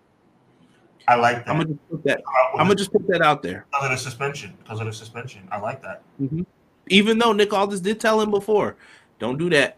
I 1.07 1.15
like 1.15 1.45
that. 1.45 1.51
I'm 1.51 1.57
gonna 1.57 1.69
just 1.69 1.89
put 1.89 2.03
that. 2.05 2.17
Because 2.17 2.51
I'm 2.53 2.65
gonna 2.65 2.75
just 2.75 2.91
put 2.91 3.07
that 3.09 3.21
out 3.21 3.43
there. 3.43 3.65
Because 3.71 3.85
of 3.85 3.91
the 3.91 3.97
suspension. 3.97 4.53
Because 4.63 4.79
of 4.79 4.85
the 4.87 4.93
suspension. 4.93 5.47
I 5.51 5.59
like 5.59 5.81
that. 5.83 6.01
Mm-hmm. 6.21 6.41
Even 6.87 7.19
though 7.19 7.31
Nick 7.31 7.53
Aldis 7.53 7.79
did 7.79 7.99
tell 7.99 8.19
him 8.21 8.31
before, 8.31 8.75
don't 9.19 9.37
do 9.37 9.49
that. 9.51 9.77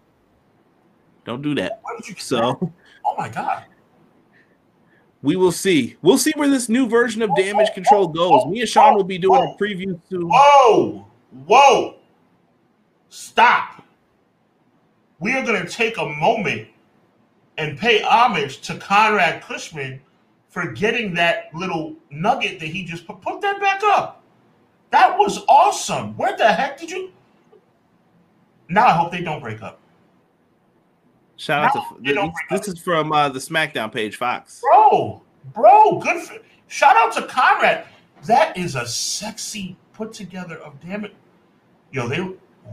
Don't 1.26 1.42
do 1.42 1.54
that. 1.56 1.82
Where 1.84 1.98
did 1.98 2.08
you 2.08 2.14
get 2.16 2.20
that? 2.20 2.26
So 2.28 2.74
Oh 3.06 3.16
my 3.18 3.30
god. 3.30 3.66
we 5.22 5.36
will 5.36 5.52
see. 5.52 5.98
We'll 6.02 6.18
see 6.18 6.32
where 6.36 6.50
this 6.50 6.70
new 6.70 6.88
version 6.88 7.22
of 7.22 7.36
Damage 7.36 7.70
CTRL 7.76 8.14
goes. 8.16 8.46
Me 8.46 8.62
and 8.62 8.70
Sean 8.70 8.96
will 8.96 9.04
be 9.04 9.18
doing 9.18 9.42
a 9.42 9.62
preview 9.62 10.00
soon. 10.10 10.30
Whoa! 10.32 11.06
Whoa! 11.46 11.97
Stop. 13.10 13.84
We 15.20 15.34
are 15.34 15.46
going 15.46 15.66
to 15.66 15.72
take 15.72 15.98
a 15.98 16.06
moment 16.06 16.68
and 17.58 17.78
pay 17.78 18.02
homage 18.02 18.62
to 18.62 18.78
Conrad 18.78 19.42
Cushman 19.42 20.00
for 20.50 20.72
getting 20.72 21.14
that 21.16 21.50
little 21.54 21.96
nugget 22.12 22.60
that 22.60 22.68
he 22.68 22.84
just 22.84 23.08
put. 23.08 23.22
Put 23.22 23.42
that 23.42 23.60
back 23.60 23.82
up. 23.84 24.24
That 24.92 25.18
was 25.18 25.44
awesome. 25.50 26.16
Where 26.18 26.38
the 26.38 26.48
heck 26.52 26.80
did 26.80 26.92
you? 26.92 27.12
Now 28.70 28.88
I 28.88 28.92
hope 28.92 29.12
they 29.12 29.22
don't 29.22 29.42
break 29.42 29.62
up. 29.62 29.80
Shout 31.38 31.76
out 31.76 32.02
No, 32.02 32.14
to 32.14 32.34
this, 32.50 32.66
this 32.66 32.76
is 32.76 32.80
from 32.82 33.12
uh, 33.12 33.30
the 33.30 33.40
SmackDown 33.40 33.92
page, 33.92 34.16
Fox. 34.16 34.60
Bro, 34.62 35.22
bro, 35.54 36.00
good 36.00 36.24
for 36.24 36.38
shout 36.68 36.96
out 36.96 37.14
to 37.14 37.28
Conrad. 37.28 37.86
That 38.26 38.58
is 38.58 38.76
a 38.76 38.88
sexy 38.88 39.78
put 39.94 40.14
together 40.14 40.58
of 40.58 40.80
damn 40.82 41.06
it. 41.06 41.14
Yo, 41.92 42.08
they 42.08 42.28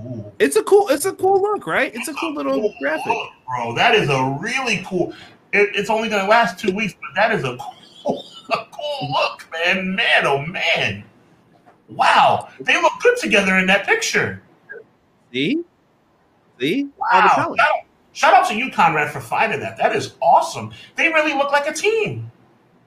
ooh. 0.07 0.33
It's 0.39 0.57
a 0.57 0.63
cool. 0.63 0.89
It's 0.89 1.05
a 1.05 1.13
cool 1.13 1.41
look, 1.41 1.67
right? 1.67 1.93
It's 1.95 2.09
a 2.09 2.15
cool 2.15 2.35
little 2.35 2.55
Cool 2.55 2.75
graphic. 2.81 3.07
look, 3.07 3.31
bro. 3.47 3.75
That 3.75 3.95
is 3.95 4.09
a 4.09 4.37
really 4.41 4.83
cool. 4.87 5.13
It, 5.53 5.71
it's 5.75 5.91
only 5.91 6.09
going 6.09 6.23
to 6.23 6.29
last 6.29 6.59
two 6.59 6.75
weeks, 6.75 6.95
but 6.95 7.11
that 7.15 7.33
is 7.33 7.45
a 7.45 7.57
cool, 8.05 8.25
a 8.53 8.67
cool 8.73 9.11
look, 9.13 9.47
man. 9.53 9.95
Man, 9.95 10.27
oh 10.27 10.39
man, 10.45 11.05
wow, 11.89 12.49
they 12.61 12.81
look 12.81 12.93
good 13.03 13.17
together 13.19 13.57
in 13.59 13.67
that 13.67 13.87
picture. 13.87 14.43
See, 15.33 15.63
see, 16.61 16.89
Wow, 16.99 17.55
shout, 17.57 17.57
shout 18.13 18.35
out 18.35 18.49
to 18.49 18.55
you, 18.55 18.71
Conrad, 18.71 19.13
for 19.13 19.21
finding 19.21 19.61
that. 19.61 19.77
That 19.79 19.95
is 19.97 20.15
awesome. 20.21 20.73
They 20.97 21.09
really 21.09 21.35
look 21.35 21.51
like 21.53 21.67
a 21.69 21.73
team. 21.73 22.31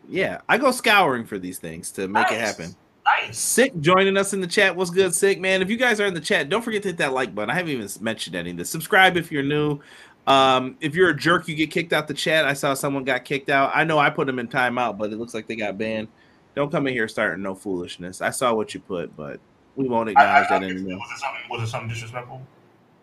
Yeah, 0.10 0.40
I 0.48 0.58
go 0.58 0.72
scouring 0.72 1.26
for 1.26 1.38
these 1.38 1.60
things 1.60 1.92
to 1.92 2.08
make 2.08 2.32
it 2.32 2.40
happen. 2.40 2.74
Nice. 3.08 3.38
Sick 3.38 3.72
joining 3.80 4.18
us 4.18 4.34
in 4.34 4.42
the 4.42 4.48
chat. 4.48 4.76
What's 4.76 4.90
good, 4.90 5.16
Sick 5.16 5.40
man? 5.40 5.62
If 5.62 5.70
you 5.70 5.78
guys 5.78 6.00
are 6.02 6.06
in 6.06 6.14
the 6.14 6.20
chat, 6.22 6.50
don't 6.50 6.62
forget 6.62 6.82
to 6.84 6.90
hit 6.90 6.98
that 6.98 7.14
like 7.14 7.34
button. 7.34 7.50
I 7.50 7.54
haven't 7.54 7.72
even 7.72 7.88
mentioned 8.02 8.36
any 8.36 8.52
of 8.52 8.58
this. 8.58 8.70
Subscribe 8.70 9.16
if 9.16 9.32
you're 9.32 9.44
new. 9.44 9.80
Um, 10.28 10.76
if 10.82 10.94
you're 10.94 11.10
a 11.10 11.16
jerk, 11.16 11.48
you 11.48 11.56
get 11.56 11.72
kicked 11.72 11.94
out 11.94 12.08
the 12.10 12.14
chat. 12.14 12.44
I 12.46 12.52
saw 12.54 12.74
someone 12.74 13.06
got 13.06 13.24
kicked 13.24 13.50
out. 13.50 13.72
I 13.74 13.86
know 13.86 13.98
I 13.98 14.10
put 14.10 14.28
them 14.28 14.40
in 14.40 14.48
timeout, 14.50 14.98
but 14.98 15.14
it 15.14 15.18
looks 15.18 15.34
like 15.34 15.48
they 15.48 15.56
got 15.56 15.78
banned. 15.78 16.10
Don't 16.54 16.70
come 16.70 16.86
in 16.88 16.94
here 16.94 17.08
starting 17.08 17.42
no 17.44 17.56
foolishness. 17.56 18.22
I 18.22 18.32
saw 18.32 18.54
what 18.54 18.74
you 18.74 18.82
put, 18.82 19.16
but 19.16 19.40
we 19.78 19.88
won't 19.88 20.10
I- 20.10 20.12
acknowledge 20.12 20.48
I- 20.52 20.60
that 20.60 20.64
anymore. 20.70 20.98
was, 20.98 21.10
it 21.12 21.20
something, 21.20 21.42
was 21.50 21.62
it 21.64 21.72
something 21.72 21.90
disrespectful? 21.90 22.42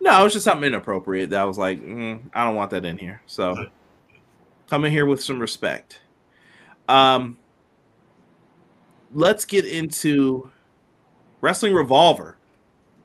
No, 0.01 0.21
it 0.21 0.23
was 0.23 0.33
just 0.33 0.45
something 0.45 0.67
inappropriate 0.67 1.31
that 1.31 1.39
I 1.39 1.45
was 1.45 1.57
like, 1.57 1.81
mm, 1.81 2.19
I 2.31 2.43
don't 2.45 2.55
want 2.55 2.69
that 2.71 2.85
in 2.85 2.97
here. 2.99 3.21
So 3.25 3.65
come 4.69 4.85
in 4.85 4.91
here 4.91 5.07
with 5.07 5.23
some 5.23 5.39
respect. 5.39 6.01
Um, 6.87 7.37
let's 9.13 9.45
get 9.45 9.65
into 9.65 10.49
Wrestling 11.41 11.73
Revolver. 11.73 12.37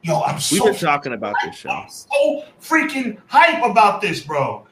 Yo, 0.03 0.23
I'm 0.23 0.37
We've 0.37 0.43
so 0.43 0.65
been 0.65 0.75
talking 0.75 1.13
about 1.13 1.35
this 1.45 1.57
show. 1.57 1.69
I'm 1.69 1.91
so 1.91 2.45
freaking 2.61 3.19
hype 3.27 3.63
about 3.63 4.01
this, 4.01 4.23
bro. 4.23 4.67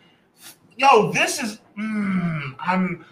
Yo, 0.77 1.13
this 1.13 1.43
is. 1.43 1.61
Mm, 1.79 2.55
I'm. 2.59 3.05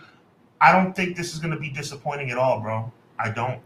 I 0.60 0.72
don't 0.72 0.96
think 0.96 1.16
this 1.16 1.34
is 1.34 1.40
gonna 1.40 1.58
be 1.58 1.68
disappointing 1.68 2.30
at 2.30 2.38
all, 2.38 2.60
bro. 2.60 2.90
I 3.18 3.30
don't. 3.30 3.60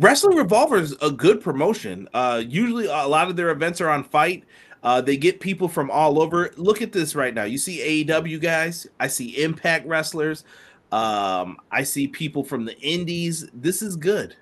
Wrestling 0.00 0.36
Revolver 0.36 0.76
is 0.76 0.94
a 1.00 1.10
good 1.10 1.40
promotion. 1.40 2.08
Uh, 2.12 2.42
usually, 2.46 2.86
a 2.86 3.06
lot 3.06 3.28
of 3.28 3.36
their 3.36 3.50
events 3.50 3.80
are 3.80 3.88
on 3.88 4.04
FITE. 4.04 4.44
Uh, 4.82 5.00
they 5.00 5.16
get 5.16 5.40
people 5.40 5.68
from 5.68 5.90
all 5.90 6.20
over. 6.20 6.52
Look 6.56 6.82
at 6.82 6.92
this 6.92 7.14
right 7.14 7.34
now. 7.34 7.44
You 7.44 7.58
see 7.58 8.04
AEW 8.04 8.40
guys. 8.40 8.86
I 9.00 9.08
see 9.08 9.42
Impact 9.42 9.86
wrestlers. 9.86 10.44
Um, 10.90 11.58
I 11.70 11.82
see 11.82 12.08
people 12.08 12.42
from 12.42 12.64
the 12.64 12.78
Indies. 12.80 13.48
This 13.52 13.82
is 13.82 13.96
good. 13.96 14.36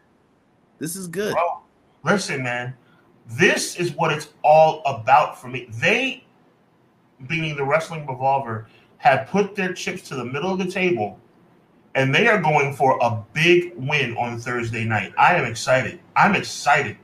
This 0.78 0.94
is 0.96 1.08
good. 1.08 1.34
Bro, 1.34 1.60
listen, 2.04 2.42
man. 2.42 2.74
This 3.28 3.76
is 3.76 3.92
what 3.92 4.12
it's 4.12 4.28
all 4.44 4.82
about 4.86 5.40
for 5.40 5.48
me. 5.48 5.68
They, 5.80 6.24
being 7.26 7.56
the 7.56 7.64
Wrestling 7.64 8.06
Revolver, 8.06 8.68
have 8.98 9.28
put 9.28 9.54
their 9.56 9.72
chips 9.72 10.02
to 10.08 10.14
the 10.14 10.24
middle 10.24 10.52
of 10.52 10.58
the 10.58 10.70
table 10.70 11.18
and 11.96 12.14
they 12.14 12.28
are 12.28 12.40
going 12.40 12.74
for 12.74 12.98
a 13.00 13.24
big 13.32 13.72
win 13.74 14.16
on 14.18 14.38
Thursday 14.38 14.84
night. 14.84 15.12
I 15.18 15.34
am 15.34 15.46
excited. 15.46 15.98
I'm 16.14 16.36
excited. 16.36 16.98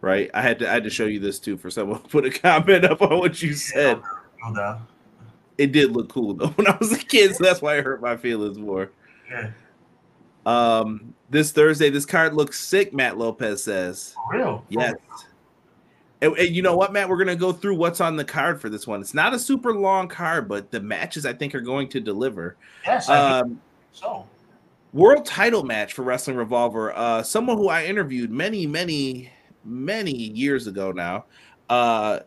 Right. 0.00 0.30
I 0.32 0.40
had 0.40 0.58
to 0.60 0.68
I 0.68 0.72
had 0.72 0.84
to 0.84 0.90
show 0.90 1.04
you 1.04 1.20
this 1.20 1.38
too 1.38 1.58
for 1.58 1.70
someone 1.70 2.02
to 2.02 2.08
put 2.08 2.24
a 2.24 2.30
comment 2.40 2.84
up 2.86 3.02
on 3.02 3.18
what 3.18 3.42
you 3.42 3.52
said. 3.52 4.00
No 4.42 4.54
doubt. 4.54 4.80
It 5.58 5.72
did 5.72 5.92
look 5.92 6.08
cool 6.08 6.34
though 6.34 6.48
when 6.56 6.66
I 6.66 6.76
was 6.78 6.92
a 6.92 6.98
kid, 6.98 7.34
so 7.34 7.44
that's 7.44 7.62
why 7.62 7.78
it 7.78 7.84
hurt 7.84 8.02
my 8.02 8.16
feelings 8.16 8.58
more. 8.58 8.90
Yeah. 9.30 9.50
Um, 10.44 11.14
this 11.28 11.50
Thursday, 11.50 11.90
this 11.90 12.06
card 12.06 12.34
looks 12.34 12.60
sick. 12.60 12.94
Matt 12.94 13.18
Lopez 13.18 13.62
says. 13.62 14.14
For 14.30 14.38
real. 14.38 14.64
Yes. 14.68 14.94
And, 16.22 16.36
and 16.38 16.54
you 16.54 16.62
know 16.62 16.76
what, 16.76 16.92
Matt? 16.92 17.08
We're 17.08 17.18
gonna 17.18 17.36
go 17.36 17.52
through 17.52 17.74
what's 17.74 18.00
on 18.00 18.16
the 18.16 18.24
card 18.24 18.60
for 18.60 18.68
this 18.68 18.86
one. 18.86 19.00
It's 19.00 19.14
not 19.14 19.34
a 19.34 19.38
super 19.38 19.74
long 19.74 20.08
card, 20.08 20.48
but 20.48 20.70
the 20.70 20.80
matches 20.80 21.26
I 21.26 21.32
think 21.32 21.54
are 21.54 21.60
going 21.60 21.88
to 21.88 22.00
deliver. 22.00 22.56
Yes. 22.86 23.08
Um, 23.08 23.60
so. 23.92 24.26
world 24.92 25.26
title 25.26 25.62
match 25.62 25.94
for 25.94 26.02
Wrestling 26.02 26.36
Revolver. 26.36 26.96
Uh, 26.96 27.22
someone 27.22 27.56
who 27.56 27.68
I 27.68 27.84
interviewed 27.84 28.30
many, 28.30 28.66
many, 28.66 29.30
many 29.64 30.12
years 30.12 30.66
ago 30.66 30.92
now. 30.92 31.24
Uh, 31.68 32.20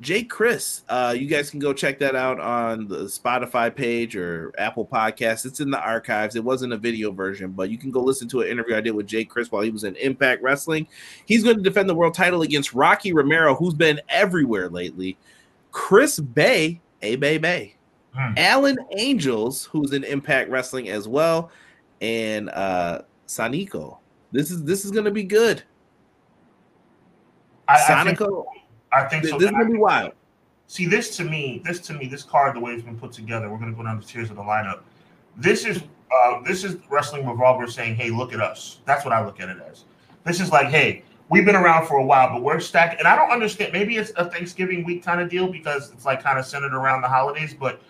Jay 0.00 0.22
Chris. 0.22 0.82
Uh, 0.88 1.14
you 1.16 1.26
guys 1.26 1.48
can 1.48 1.58
go 1.58 1.72
check 1.72 1.98
that 2.00 2.14
out 2.14 2.38
on 2.38 2.86
the 2.86 3.04
Spotify 3.04 3.74
page 3.74 4.14
or 4.14 4.52
Apple 4.58 4.86
Podcasts. 4.86 5.46
It's 5.46 5.60
in 5.60 5.70
the 5.70 5.80
archives. 5.80 6.36
It 6.36 6.44
wasn't 6.44 6.74
a 6.74 6.76
video 6.76 7.12
version, 7.12 7.52
but 7.52 7.70
you 7.70 7.78
can 7.78 7.90
go 7.90 8.02
listen 8.02 8.28
to 8.28 8.42
an 8.42 8.48
interview 8.48 8.76
I 8.76 8.82
did 8.82 8.90
with 8.90 9.06
Jake 9.06 9.30
Crist 9.30 9.52
while 9.52 9.62
he 9.62 9.70
was 9.70 9.84
in 9.84 9.96
Impact 9.96 10.42
Wrestling. 10.42 10.86
He's 11.24 11.42
going 11.42 11.56
to 11.56 11.62
defend 11.62 11.88
the 11.88 11.94
world 11.94 12.14
title 12.14 12.42
against 12.42 12.74
Rocky 12.74 13.12
Romero, 13.12 13.54
who's 13.54 13.74
been 13.74 14.00
everywhere 14.08 14.68
lately. 14.68 15.16
Chris 15.72 16.20
Bey, 16.20 16.80
A 17.02 17.16
Bay 17.16 17.38
Bay. 17.38 17.76
Hmm. 18.14 18.34
Alan 18.36 18.78
Angels, 18.96 19.64
who's 19.64 19.92
in 19.92 20.04
Impact 20.04 20.50
Wrestling 20.50 20.88
as 20.88 21.06
well, 21.08 21.50
and 22.00 22.50
uh 22.50 23.02
Sanico. 23.26 23.98
This 24.32 24.50
is 24.50 24.64
this 24.64 24.84
is 24.84 24.90
gonna 24.90 25.10
be 25.10 25.24
good. 25.24 25.62
I, 27.68 27.74
I 27.74 28.04
think, 28.04 28.18
Sonico, 28.18 28.44
I 28.96 29.08
think 29.08 29.22
this 29.22 29.30
so. 29.30 29.38
is 29.38 29.50
gonna 29.50 29.70
be 29.70 29.78
wild. 29.78 30.12
See, 30.68 30.86
this 30.86 31.16
to 31.16 31.24
me, 31.24 31.62
this 31.64 31.80
to 31.80 31.94
me, 31.94 32.06
this 32.06 32.22
card, 32.22 32.56
the 32.56 32.60
way 32.60 32.72
it's 32.72 32.82
been 32.82 32.98
put 32.98 33.12
together, 33.12 33.48
we're 33.50 33.58
gonna 33.58 33.72
go 33.72 33.82
down 33.82 34.00
the 34.00 34.06
tiers 34.06 34.30
of 34.30 34.36
the 34.36 34.42
lineup. 34.42 34.80
This 35.36 35.64
is 35.64 35.82
uh 36.10 36.40
this 36.42 36.64
is 36.64 36.76
wrestling 36.90 37.26
revolver 37.26 37.66
saying, 37.66 37.96
Hey, 37.96 38.10
look 38.10 38.32
at 38.32 38.40
us. 38.40 38.80
That's 38.84 39.04
what 39.04 39.12
I 39.12 39.24
look 39.24 39.40
at 39.40 39.48
it 39.48 39.58
as. 39.70 39.84
This 40.24 40.40
is 40.40 40.50
like, 40.50 40.68
hey, 40.68 41.04
we've 41.28 41.44
been 41.44 41.54
around 41.54 41.86
for 41.86 41.98
a 41.98 42.04
while, 42.04 42.32
but 42.32 42.42
we're 42.42 42.58
stacked. 42.58 42.98
And 42.98 43.06
I 43.06 43.14
don't 43.14 43.30
understand, 43.30 43.72
maybe 43.72 43.96
it's 43.96 44.12
a 44.16 44.28
Thanksgiving 44.28 44.84
week 44.84 45.04
kind 45.04 45.20
of 45.20 45.30
deal 45.30 45.46
because 45.46 45.92
it's 45.92 46.04
like 46.04 46.20
kind 46.22 46.38
of 46.38 46.44
centered 46.44 46.74
around 46.74 47.02
the 47.02 47.08
holidays, 47.08 47.54
but 47.54 47.80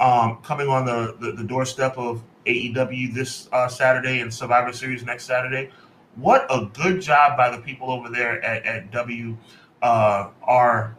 um 0.00 0.38
coming 0.42 0.68
on 0.68 0.84
the 0.84 1.16
the, 1.20 1.32
the 1.32 1.44
doorstep 1.44 1.96
of 1.98 2.22
AEW 2.46 3.14
this 3.14 3.48
uh, 3.52 3.68
Saturday 3.68 4.20
and 4.20 4.32
Survivor 4.32 4.72
Series 4.72 5.04
next 5.04 5.24
Saturday. 5.24 5.70
What 6.16 6.46
a 6.50 6.66
good 6.66 7.00
job 7.00 7.36
by 7.36 7.50
the 7.50 7.58
people 7.58 7.90
over 7.90 8.08
there 8.08 8.42
at, 8.44 8.64
at 8.64 8.90
W 8.92 9.36
uh, 9.84 10.30
R 10.42 10.96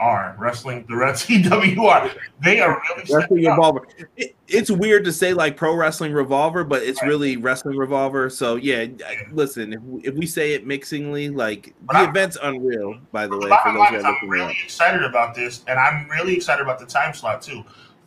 R 0.00 0.36
Wrestling 0.38 0.84
the 0.88 0.94
TWR. 0.94 2.14
They 2.42 2.60
are 2.60 2.82
really 2.90 3.14
Wrestling. 3.14 3.44
Revolver. 3.46 3.88
It, 4.18 4.36
it's 4.48 4.70
weird 4.70 5.04
to 5.04 5.12
say 5.12 5.32
like 5.32 5.56
Pro 5.56 5.74
Wrestling 5.74 6.12
Revolver, 6.12 6.62
but 6.62 6.82
it's 6.82 7.02
really 7.02 7.38
Wrestling 7.38 7.78
Revolver. 7.78 8.28
So 8.28 8.56
yeah, 8.56 8.86
I- 9.06 9.26
listen, 9.32 9.72
if 9.72 9.80
we, 9.82 10.02
if 10.02 10.14
we 10.14 10.26
say 10.26 10.52
it 10.52 10.66
mixingly, 10.66 11.30
like 11.30 11.74
But 11.82 11.94
the 11.94 11.98
I- 12.00 12.10
event's 12.10 12.36
unreal. 12.42 12.98
By 13.12 13.26
the 13.26 13.38
way, 13.38 13.48
for 13.48 13.72
those 13.72 13.78
line 13.78 13.92
who 13.92 13.98
is 13.98 14.04
are 14.04 14.16
I'm 14.20 14.28
really 14.28 14.44
up. 14.50 14.56
excited 14.64 15.02
about 15.04 15.34
this, 15.34 15.64
and 15.68 15.78
I'm 15.78 16.06
really 16.10 16.34
excited 16.36 16.62
about 16.62 16.78
the 16.78 16.86
time 16.86 17.14
slot 17.14 17.40
too. 17.40 17.64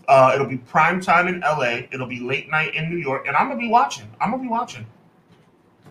Uh, 0.07 0.31
it'll 0.35 0.47
be 0.47 0.57
prime 0.57 1.01
time 1.01 1.27
in 1.27 1.39
LA. 1.41 1.81
It'll 1.91 2.05
be 2.07 2.19
late 2.19 2.49
night 2.51 2.75
in 2.75 2.89
New 2.89 2.97
York, 2.97 3.27
and 3.27 3.35
I'm 3.35 3.47
gonna 3.47 3.59
be 3.59 3.69
watching. 3.69 4.07
I'm 4.21 4.29
gonna 4.31 4.43
be 4.43 4.49
watching. 4.49 4.85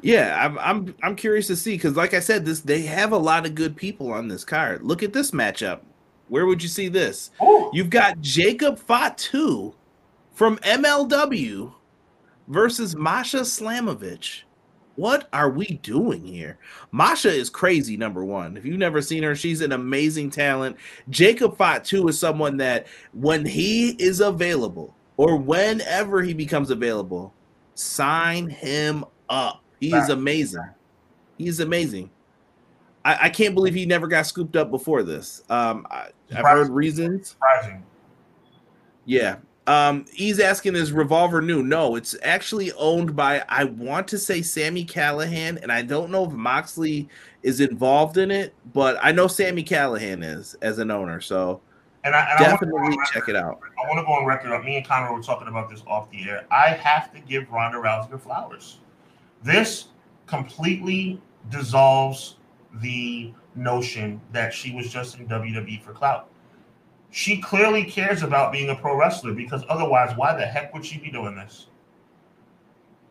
Yeah, 0.03 0.39
I'm 0.41 0.59
I'm 0.59 0.95
I'm 1.03 1.17
curious 1.17 1.47
to 1.49 1.57
see 1.57 1.75
because, 1.75 1.97
like 1.97 2.15
I 2.15 2.21
said, 2.21 2.45
this 2.45 2.61
they 2.61 2.83
have 2.83 3.13
a 3.13 3.19
lot 3.19 3.47
of 3.47 3.55
good 3.55 3.77
people 3.77 4.13
on 4.13 4.29
this 4.29 4.45
card. 4.45 4.83
Look 4.83 5.03
at 5.03 5.13
this 5.13 5.31
matchup. 5.31 5.81
Where 6.29 6.47
would 6.47 6.63
you 6.63 6.69
see 6.69 6.89
this? 6.89 7.31
Ooh, 7.43 7.71
You've 7.73 7.91
got 7.91 8.21
Jacob 8.21 8.79
Fatu 8.79 9.75
from 10.35 10.59
MLW 10.59 11.73
versus 12.49 12.97
Masha 12.97 13.41
Slamovich. 13.41 14.43
What 14.97 15.29
are 15.33 15.51
we 15.51 15.67
doing 15.83 16.25
here? 16.25 16.59
Masha 16.91 17.29
is 17.29 17.51
crazy, 17.51 17.97
number 17.99 18.25
one. 18.25 18.57
If 18.57 18.65
you've 18.65 18.79
never 18.79 19.03
seen 19.03 19.23
her, 19.23 19.35
she's 19.37 19.61
an 19.61 19.73
amazing 19.73 20.31
talent. 20.31 20.77
Jacob 21.11 21.57
Fatu 21.59 22.09
is 22.09 22.19
someone 22.19 22.57
that, 22.57 22.87
when 23.13 23.45
he 23.45 23.91
is 23.91 24.21
available 24.21 24.95
or 25.19 25.37
whenever 25.37 26.23
he 26.23 26.33
becomes 26.33 26.71
available, 26.71 27.35
sign 27.75 28.49
him 28.49 29.05
up. 29.29 29.63
He 29.81 29.95
is 29.95 30.09
amazing. 30.09 30.69
He 31.39 31.49
is 31.49 31.61
amazing. 31.61 32.11
I, 33.05 33.19
I 33.23 33.31
can't 33.31 33.55
believe 33.55 33.75
he 33.75 33.87
never 33.87 34.09
got 34.09 34.27
scooped 34.27 34.57
up 34.57 34.71
before 34.71 35.03
this. 35.03 35.43
Um, 35.49 35.87
I, 35.91 36.09
I've 36.35 36.45
heard 36.45 36.71
reasons. 36.71 37.31
surprising. 37.31 37.83
Yeah. 39.05 39.37
Um, 39.69 40.07
he's 40.13 40.39
asking 40.39 40.77
is 40.77 40.93
Revolver 40.93 41.43
new? 41.43 41.63
No, 41.63 41.97
it's 41.97 42.17
actually 42.23 42.73
owned 42.73 43.17
by 43.17 43.45
I 43.49 43.65
want 43.65 44.07
to 44.09 44.19
say 44.19 44.43
Sami 44.43 44.85
Callihan, 44.85 45.61
and 45.61 45.73
I 45.73 45.83
don't 45.83 46.11
know 46.11 46.25
if 46.25 46.33
Moxley 46.33 47.09
is 47.43 47.61
involved 47.61 48.17
in 48.17 48.31
it, 48.31 48.55
but 48.73 48.97
I 49.03 49.11
know 49.11 49.27
Sami 49.27 49.65
Callihan 49.65 50.25
is 50.25 50.55
as 50.63 50.79
an 50.79 50.91
owner, 50.91 51.21
so 51.21 51.61
And 52.05 52.15
I, 52.15 52.21
and 52.31 52.39
I 52.39 52.43
wanna 52.43 52.59
go 52.59 52.67
definitely 52.67 52.99
check 53.13 53.29
it 53.29 53.35
out. 53.35 53.61
I 53.83 53.89
want 53.89 53.99
to 53.99 54.05
go 54.05 54.13
on 54.13 54.25
record. 54.25 54.65
Me 54.65 54.77
and 54.77 54.87
Connor 54.87 55.13
were 55.13 55.23
talking 55.23 55.49
about 55.49 55.69
this 55.69 55.83
off 55.89 56.11
the 56.11 56.29
air. 56.29 56.47
I 56.53 56.69
have 56.69 57.13
to 57.13 57.21
give 57.21 57.51
Ronda 57.51 57.79
Rousey 57.79 58.11
her 58.11 58.19
flowers. 58.19 58.79
This 59.47 59.87
completely 60.27 61.23
dissolves 61.51 62.37
the 62.83 63.33
notion 63.55 64.21
that 64.33 64.53
she 64.53 64.75
was 64.75 64.93
just 64.93 65.21
in 65.21 65.29
WWE 65.29 65.81
for 65.81 65.93
clout. 65.93 66.29
She 67.13 67.41
clearly 67.41 67.85
cares 67.85 68.25
about 68.25 68.51
being 68.51 68.71
a 68.71 68.75
pro 68.75 68.99
wrestler 68.99 69.33
because 69.33 69.63
otherwise, 69.69 70.17
why 70.17 70.37
the 70.37 70.45
heck 70.45 70.75
would 70.75 70.85
she 70.85 70.99
be 70.99 71.13
doing 71.13 71.37
this? 71.37 71.69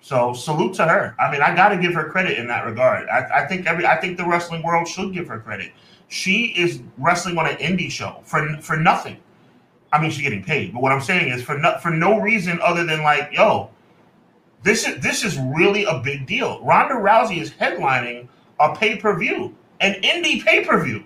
So 0.01 0.33
salute 0.33 0.73
to 0.75 0.85
her. 0.85 1.15
I 1.19 1.31
mean, 1.31 1.41
I 1.41 1.55
got 1.55 1.69
to 1.69 1.77
give 1.77 1.93
her 1.93 2.09
credit 2.09 2.37
in 2.37 2.47
that 2.47 2.65
regard. 2.65 3.07
I, 3.07 3.43
I 3.43 3.47
think 3.47 3.65
every 3.65 3.85
I 3.85 3.95
think 3.95 4.17
the 4.17 4.25
wrestling 4.25 4.61
world 4.61 4.89
should 4.89 5.13
give 5.13 5.29
her 5.29 5.39
credit. 5.39 5.71
She 6.09 6.47
is 6.57 6.81
wrestling 6.97 7.37
on 7.37 7.47
an 7.47 7.55
indie 7.55 7.89
show 7.89 8.19
for 8.25 8.45
for 8.61 8.75
nothing. 8.75 9.17
I 9.93 10.01
mean, 10.01 10.11
she's 10.11 10.21
getting 10.21 10.43
paid, 10.43 10.73
but 10.73 10.81
what 10.81 10.91
I'm 10.91 11.01
saying 11.01 11.31
is 11.31 11.41
for 11.41 11.57
no, 11.57 11.79
for 11.79 11.91
no 11.91 12.19
reason 12.19 12.59
other 12.61 12.83
than 12.83 13.03
like, 13.03 13.29
yo, 13.31 13.71
this 14.65 14.87
is 14.87 14.99
this 15.01 15.23
is 15.23 15.37
really 15.37 15.83
a 15.85 15.99
big 15.99 16.25
deal. 16.25 16.59
Ronda 16.63 16.95
Rousey 16.95 17.39
is 17.39 17.51
headlining 17.51 18.27
a 18.59 18.75
pay 18.75 18.95
per 18.95 19.17
view, 19.17 19.55
an 19.79 19.93
indie 20.01 20.43
pay 20.43 20.65
per 20.65 20.83
view. 20.83 21.03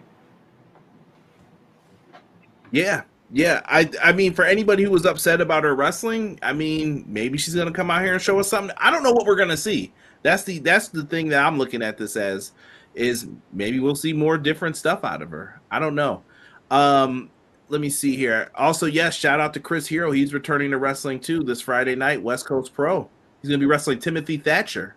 Yeah, 2.71 3.01
yeah. 3.31 3.61
I 3.65 3.89
I 4.01 4.13
mean, 4.13 4.33
for 4.33 4.45
anybody 4.45 4.83
who 4.83 4.91
was 4.91 5.05
upset 5.05 5.41
about 5.41 5.65
her 5.65 5.75
wrestling, 5.75 6.39
I 6.41 6.53
mean, 6.53 7.03
maybe 7.05 7.37
she's 7.37 7.53
gonna 7.53 7.73
come 7.73 7.91
out 7.91 8.01
here 8.01 8.13
and 8.13 8.21
show 8.21 8.39
us 8.39 8.47
something. 8.47 8.75
I 8.79 8.89
don't 8.89 9.03
know 9.03 9.11
what 9.11 9.25
we're 9.25 9.35
gonna 9.35 9.57
see. 9.57 9.91
That's 10.23 10.43
the 10.43 10.59
that's 10.59 10.87
the 10.87 11.03
thing 11.03 11.27
that 11.29 11.45
I'm 11.45 11.57
looking 11.57 11.81
at 11.81 11.97
this 11.97 12.15
as 12.15 12.53
is 12.95 13.27
maybe 13.51 13.79
we'll 13.79 13.95
see 13.95 14.13
more 14.13 14.37
different 14.37 14.77
stuff 14.77 15.03
out 15.03 15.21
of 15.21 15.31
her. 15.31 15.59
I 15.69 15.79
don't 15.79 15.95
know. 15.95 16.23
Um, 16.71 17.29
let 17.67 17.81
me 17.81 17.89
see 17.89 18.15
here. 18.15 18.51
Also, 18.55 18.85
yes, 18.85 19.15
shout 19.15 19.41
out 19.41 19.53
to 19.55 19.59
Chris 19.59 19.85
Hero. 19.87 20.11
He's 20.11 20.33
returning 20.33 20.71
to 20.71 20.77
wrestling 20.77 21.19
too 21.19 21.43
this 21.43 21.59
Friday 21.59 21.95
night, 21.95 22.23
West 22.23 22.45
Coast 22.45 22.73
Pro. 22.73 23.09
He's 23.41 23.49
gonna 23.49 23.59
be 23.59 23.65
wrestling 23.65 23.99
Timothy 23.99 24.37
Thatcher. 24.37 24.95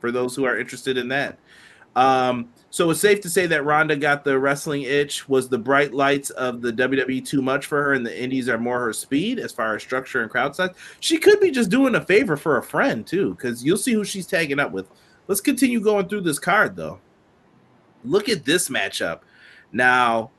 For 0.00 0.12
those 0.12 0.36
who 0.36 0.44
are 0.44 0.58
interested 0.58 0.98
in 0.98 1.08
that. 1.08 1.38
Um, 1.96 2.50
so 2.70 2.90
it's 2.90 3.00
safe 3.00 3.20
to 3.22 3.30
say 3.30 3.46
that 3.46 3.64
Ronda 3.64 3.96
got 3.96 4.24
the 4.24 4.38
wrestling 4.38 4.82
itch. 4.82 5.28
Was 5.28 5.48
the 5.48 5.56
bright 5.56 5.94
lights 5.94 6.30
of 6.30 6.60
the 6.60 6.72
WWE 6.72 7.24
too 7.24 7.40
much 7.40 7.66
for 7.66 7.82
her, 7.82 7.94
and 7.94 8.04
the 8.04 8.22
Indies 8.22 8.48
are 8.48 8.58
more 8.58 8.80
her 8.80 8.92
speed 8.92 9.38
as 9.38 9.52
far 9.52 9.74
as 9.74 9.82
structure 9.82 10.20
and 10.20 10.30
crowd 10.30 10.54
size? 10.54 10.70
She 11.00 11.18
could 11.18 11.40
be 11.40 11.50
just 11.50 11.70
doing 11.70 11.94
a 11.94 12.04
favor 12.04 12.36
for 12.36 12.58
a 12.58 12.62
friend 12.62 13.06
too, 13.06 13.30
because 13.34 13.64
you'll 13.64 13.76
see 13.76 13.92
who 13.92 14.04
she's 14.04 14.26
tagging 14.26 14.58
up 14.58 14.72
with. 14.72 14.88
Let's 15.28 15.40
continue 15.40 15.80
going 15.80 16.08
through 16.08 16.22
this 16.22 16.38
card 16.38 16.76
though. 16.76 17.00
Look 18.04 18.28
at 18.28 18.44
this 18.44 18.68
matchup. 18.68 19.20
Now, 19.72 20.32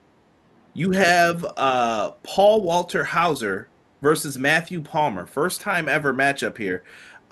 you 0.74 0.92
have 0.92 1.44
uh, 1.58 2.12
Paul 2.22 2.62
Walter 2.62 3.04
Hauser 3.04 3.70
versus 4.02 4.38
Matthew 4.38 4.82
Palmer. 4.82 5.26
First 5.26 5.62
time 5.62 5.90
ever 5.90 6.14
matchup 6.14 6.58
here. 6.58 6.84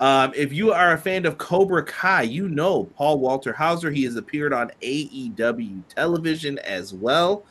Um, 0.04 0.32
if 0.36 0.52
you 0.52 0.70
are 0.70 0.92
a 0.92 0.98
fan 0.98 1.24
of 1.24 1.38
Cobra 1.38 1.82
Kai, 1.82 2.24
you 2.24 2.46
know 2.50 2.84
Paul 2.94 3.20
Walter 3.20 3.54
Hauser. 3.54 3.90
He 3.90 4.04
has 4.04 4.16
appeared 4.16 4.52
on 4.52 4.70
AEW 4.82 5.80
television 5.88 6.58
as 6.58 6.92
well. 6.92 7.46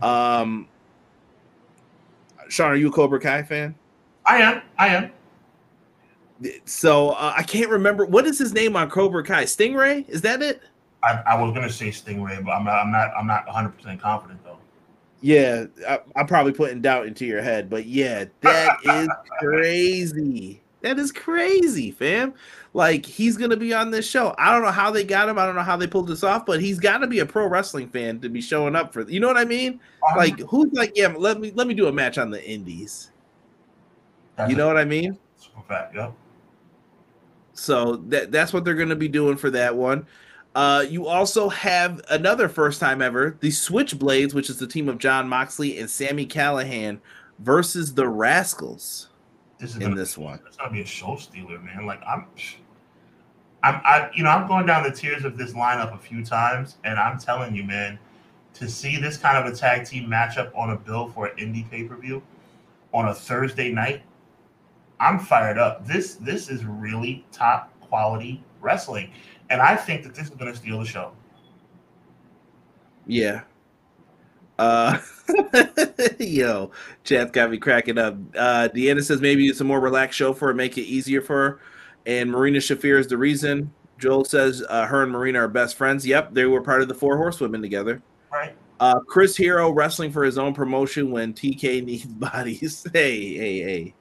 Um, 0.00 0.68
Sean, 2.48 2.70
are 2.70 2.76
you 2.76 2.86
a 2.86 2.92
Cobra 2.92 3.18
Kai 3.18 3.42
fan? 3.42 3.74
I 4.24 4.36
am. 4.36 4.62
I 4.78 4.88
am. 4.94 5.10
So 6.66 7.10
uh, 7.10 7.34
I 7.36 7.42
can't 7.42 7.68
remember 7.68 8.06
what 8.06 8.28
is 8.28 8.38
his 8.38 8.52
name 8.52 8.76
on 8.76 8.88
Cobra 8.88 9.24
Kai. 9.24 9.42
Stingray, 9.42 10.08
is 10.08 10.20
that 10.20 10.40
it? 10.40 10.62
I, 11.02 11.20
I 11.26 11.42
was 11.42 11.52
gonna 11.52 11.68
say 11.68 11.88
Stingray, 11.88 12.44
but 12.44 12.52
I'm 12.52 12.62
not. 12.62 12.78
I'm 12.78 12.92
not. 12.92 13.10
I'm 13.18 13.26
not 13.26 13.44
100 13.46 13.70
percent 13.70 14.00
confident 14.00 14.44
though. 14.44 14.58
Yeah, 15.20 15.64
I, 15.88 15.98
I'm 16.14 16.28
probably 16.28 16.52
putting 16.52 16.80
doubt 16.80 17.08
into 17.08 17.26
your 17.26 17.42
head, 17.42 17.68
but 17.68 17.86
yeah, 17.86 18.26
that 18.42 18.76
is 18.84 19.08
crazy. 19.40 20.62
That 20.88 20.98
is 20.98 21.12
crazy, 21.12 21.90
fam. 21.90 22.32
Like 22.72 23.04
he's 23.04 23.36
gonna 23.36 23.58
be 23.58 23.74
on 23.74 23.90
this 23.90 24.08
show. 24.08 24.34
I 24.38 24.50
don't 24.52 24.62
know 24.62 24.70
how 24.70 24.90
they 24.90 25.04
got 25.04 25.28
him. 25.28 25.38
I 25.38 25.44
don't 25.44 25.54
know 25.54 25.60
how 25.60 25.76
they 25.76 25.86
pulled 25.86 26.08
this 26.08 26.24
off, 26.24 26.46
but 26.46 26.62
he's 26.62 26.78
got 26.78 26.98
to 26.98 27.06
be 27.06 27.18
a 27.18 27.26
pro 27.26 27.46
wrestling 27.46 27.88
fan 27.90 28.20
to 28.20 28.30
be 28.30 28.40
showing 28.40 28.74
up 28.74 28.94
for. 28.94 29.02
You 29.02 29.20
know 29.20 29.26
what 29.26 29.36
I 29.36 29.44
mean? 29.44 29.80
Like 30.16 30.40
who's 30.40 30.72
like, 30.72 30.92
yeah, 30.96 31.08
let 31.14 31.40
me 31.40 31.52
let 31.54 31.66
me 31.66 31.74
do 31.74 31.88
a 31.88 31.92
match 31.92 32.16
on 32.16 32.30
the 32.30 32.42
Indies. 32.42 33.10
That's 34.36 34.48
You 34.50 34.56
a- 34.56 34.58
know 34.60 34.66
what 34.66 34.78
I 34.78 34.86
mean? 34.86 35.18
super 35.36 35.60
fact. 35.68 35.94
Yep. 35.94 36.14
So 37.52 37.96
that 38.08 38.32
that's 38.32 38.54
what 38.54 38.64
they're 38.64 38.74
going 38.74 38.88
to 38.88 38.96
be 38.96 39.08
doing 39.08 39.36
for 39.36 39.50
that 39.50 39.76
one. 39.76 40.06
Uh, 40.54 40.86
you 40.88 41.06
also 41.06 41.50
have 41.50 42.00
another 42.08 42.48
first 42.48 42.80
time 42.80 43.02
ever, 43.02 43.36
the 43.40 43.48
Switchblades, 43.50 44.32
which 44.32 44.48
is 44.48 44.58
the 44.58 44.66
team 44.66 44.88
of 44.88 44.96
Jon 44.96 45.28
Moxley 45.28 45.78
and 45.78 45.90
Sami 45.90 46.26
Callihan 46.26 46.98
versus 47.40 47.92
the 47.92 48.04
Rascalz 48.04 49.07
This 49.58 49.70
is 49.70 49.76
in 49.76 49.82
gonna, 49.82 49.96
this 49.96 50.16
one. 50.16 50.40
It's 50.46 50.56
gonna 50.56 50.70
be 50.70 50.82
a 50.82 50.86
show 50.86 51.16
stealer, 51.16 51.58
man. 51.58 51.84
Like 51.86 52.00
I'm, 52.06 52.26
I'm, 53.62 53.80
I, 53.84 54.10
you 54.14 54.22
know, 54.22 54.30
I'm 54.30 54.46
going 54.46 54.66
down 54.66 54.84
the 54.84 54.92
tiers 54.92 55.24
of 55.24 55.36
this 55.36 55.52
lineup 55.52 55.94
a 55.94 55.98
few 55.98 56.24
times, 56.24 56.76
and 56.84 56.98
I'm 56.98 57.18
telling 57.18 57.54
you, 57.54 57.64
man, 57.64 57.98
to 58.54 58.68
see 58.68 58.96
this 58.96 59.16
kind 59.16 59.36
of 59.36 59.52
a 59.52 59.56
tag 59.56 59.86
team 59.86 60.08
matchup 60.08 60.56
on 60.56 60.70
a 60.70 60.76
bill 60.76 61.08
for 61.08 61.26
an 61.26 61.36
indie 61.38 61.68
pay 61.68 61.84
per 61.84 61.96
view 61.96 62.22
on 62.94 63.08
a 63.08 63.14
Thursday 63.14 63.70
night, 63.72 64.02
I'm 65.00 65.18
fired 65.18 65.58
up. 65.58 65.86
This, 65.86 66.14
this 66.14 66.48
is 66.48 66.64
really 66.64 67.26
top 67.32 67.72
quality 67.80 68.42
wrestling, 68.60 69.10
and 69.50 69.60
I 69.60 69.74
think 69.74 70.04
that 70.04 70.14
this 70.14 70.28
is 70.28 70.34
gonna 70.34 70.54
steal 70.54 70.78
the 70.78 70.86
show. 70.86 71.12
Yeah. 73.06 73.42
Uh, 74.58 74.98
yo, 76.18 76.70
chat's 77.04 77.30
got 77.30 77.50
me 77.50 77.58
cracking 77.58 77.98
up. 77.98 78.14
Uh, 78.36 78.68
Deanna 78.74 79.02
says 79.02 79.20
maybe 79.20 79.46
it's 79.46 79.60
a 79.60 79.64
more 79.64 79.80
relaxed 79.80 80.18
show 80.18 80.32
for 80.32 80.48
her, 80.48 80.54
make 80.54 80.76
it 80.78 80.82
easier 80.82 81.20
for 81.20 81.36
her. 81.36 81.60
And 82.06 82.30
Marina 82.30 82.58
Shafir 82.58 82.98
is 82.98 83.06
the 83.06 83.18
reason. 83.18 83.72
Joel 83.98 84.24
says 84.24 84.64
uh, 84.68 84.86
her 84.86 85.02
and 85.02 85.12
Marina 85.12 85.40
are 85.40 85.48
best 85.48 85.76
friends. 85.76 86.06
Yep, 86.06 86.32
they 86.32 86.46
were 86.46 86.62
part 86.62 86.82
of 86.82 86.88
the 86.88 86.94
Four 86.94 87.16
Horsewomen 87.16 87.60
together. 87.60 88.00
Right? 88.32 88.54
Uh, 88.80 89.00
Chris 89.00 89.36
Hero 89.36 89.70
wrestling 89.70 90.12
for 90.12 90.24
his 90.24 90.38
own 90.38 90.54
promotion 90.54 91.10
when 91.10 91.34
TK 91.34 91.84
needs 91.84 92.06
bodies. 92.06 92.86
Hey, 92.92 93.34
hey, 93.36 93.62
hey. 93.62 93.94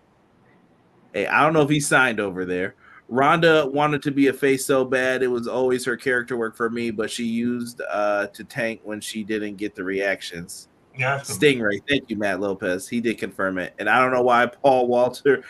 Hey, 1.14 1.28
I 1.28 1.44
don't 1.44 1.54
know 1.54 1.64
if 1.64 1.70
he 1.70 1.80
signed 1.80 2.20
over 2.20 2.46
there. 2.46 2.76
Ronda 3.10 3.66
wanted 3.68 4.02
to 4.04 4.12
be 4.12 4.28
a 4.28 4.34
face 4.34 4.66
so 4.66 4.84
bad. 4.84 5.24
It 5.24 5.28
was 5.28 5.48
always 5.48 5.86
her 5.86 5.96
character 5.96 6.36
work 6.36 6.56
for 6.56 6.70
me, 6.70 6.92
but 6.92 7.10
she 7.10 7.24
used 7.24 7.82
uh, 7.90 8.28
to 8.28 8.44
tank 8.44 8.82
when 8.84 9.00
she 9.00 9.24
didn't 9.24 9.56
get 9.56 9.76
the 9.76 9.84
reactions. 9.84 10.68
Yeah. 10.98 11.20
Stingray. 11.20 11.80
Thank 11.88 12.10
you, 12.10 12.18
Matt 12.18 12.40
Lopez. 12.40 12.88
He 12.88 13.00
did 13.00 13.18
confirm 13.18 13.60
it. 13.60 13.74
And 13.80 13.90
I 13.90 14.02
don't 14.02 14.12
know 14.12 14.24
why 14.24 14.48
Paul 14.48 14.88
Walter 14.88 15.44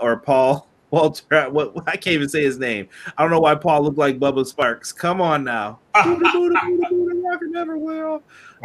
or 0.00 0.16
Paul 0.16 0.68
Walter, 0.90 1.50
what 1.50 1.72
I 1.86 1.96
can't 1.96 2.14
even 2.14 2.28
say 2.28 2.42
his 2.42 2.58
name. 2.58 2.88
I 3.18 3.22
don't 3.22 3.30
know 3.30 3.40
why 3.40 3.54
Paul 3.54 3.82
looked 3.82 3.98
like 3.98 4.18
Bubba 4.18 4.46
Sparks. 4.46 4.92
Come 4.92 5.20
on 5.20 5.44
now. 5.44 5.80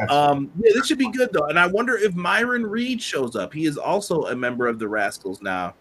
Um, 0.09 0.51
yeah, 0.59 0.71
this 0.73 0.87
should 0.87 0.97
be 0.97 1.11
good 1.11 1.29
though. 1.33 1.47
And 1.47 1.59
I 1.59 1.67
wonder 1.67 1.97
if 1.97 2.13
Myron 2.15 2.65
Reed 2.65 3.01
shows 3.01 3.35
up. 3.35 3.53
He 3.53 3.65
is 3.65 3.77
also 3.77 4.27
a 4.27 4.35
member 4.35 4.67
of 4.67 4.79
the 4.79 4.85
Rascalz 4.85 5.41
now. 5.41 5.73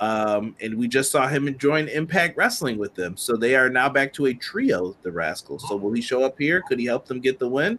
Um, 0.00 0.56
and 0.62 0.76
we 0.76 0.88
just 0.88 1.10
saw 1.10 1.28
him 1.28 1.56
join 1.58 1.86
Impact 1.88 2.36
Wrestling 2.36 2.78
with 2.78 2.94
them. 2.94 3.16
So 3.18 3.36
they 3.36 3.54
are 3.54 3.68
now 3.68 3.88
back 3.90 4.14
to 4.14 4.26
a 4.26 4.34
trio, 4.34 4.96
the 5.02 5.10
Rascalz. 5.10 5.60
So 5.68 5.76
will 5.76 5.92
he 5.92 6.00
show 6.00 6.24
up 6.24 6.36
here? 6.38 6.62
Could 6.66 6.78
he 6.78 6.86
help 6.86 7.06
them 7.06 7.20
get 7.20 7.38
the 7.38 7.48
win? 7.48 7.78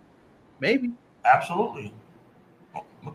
Maybe. 0.60 0.92
absolutely. 1.26 1.92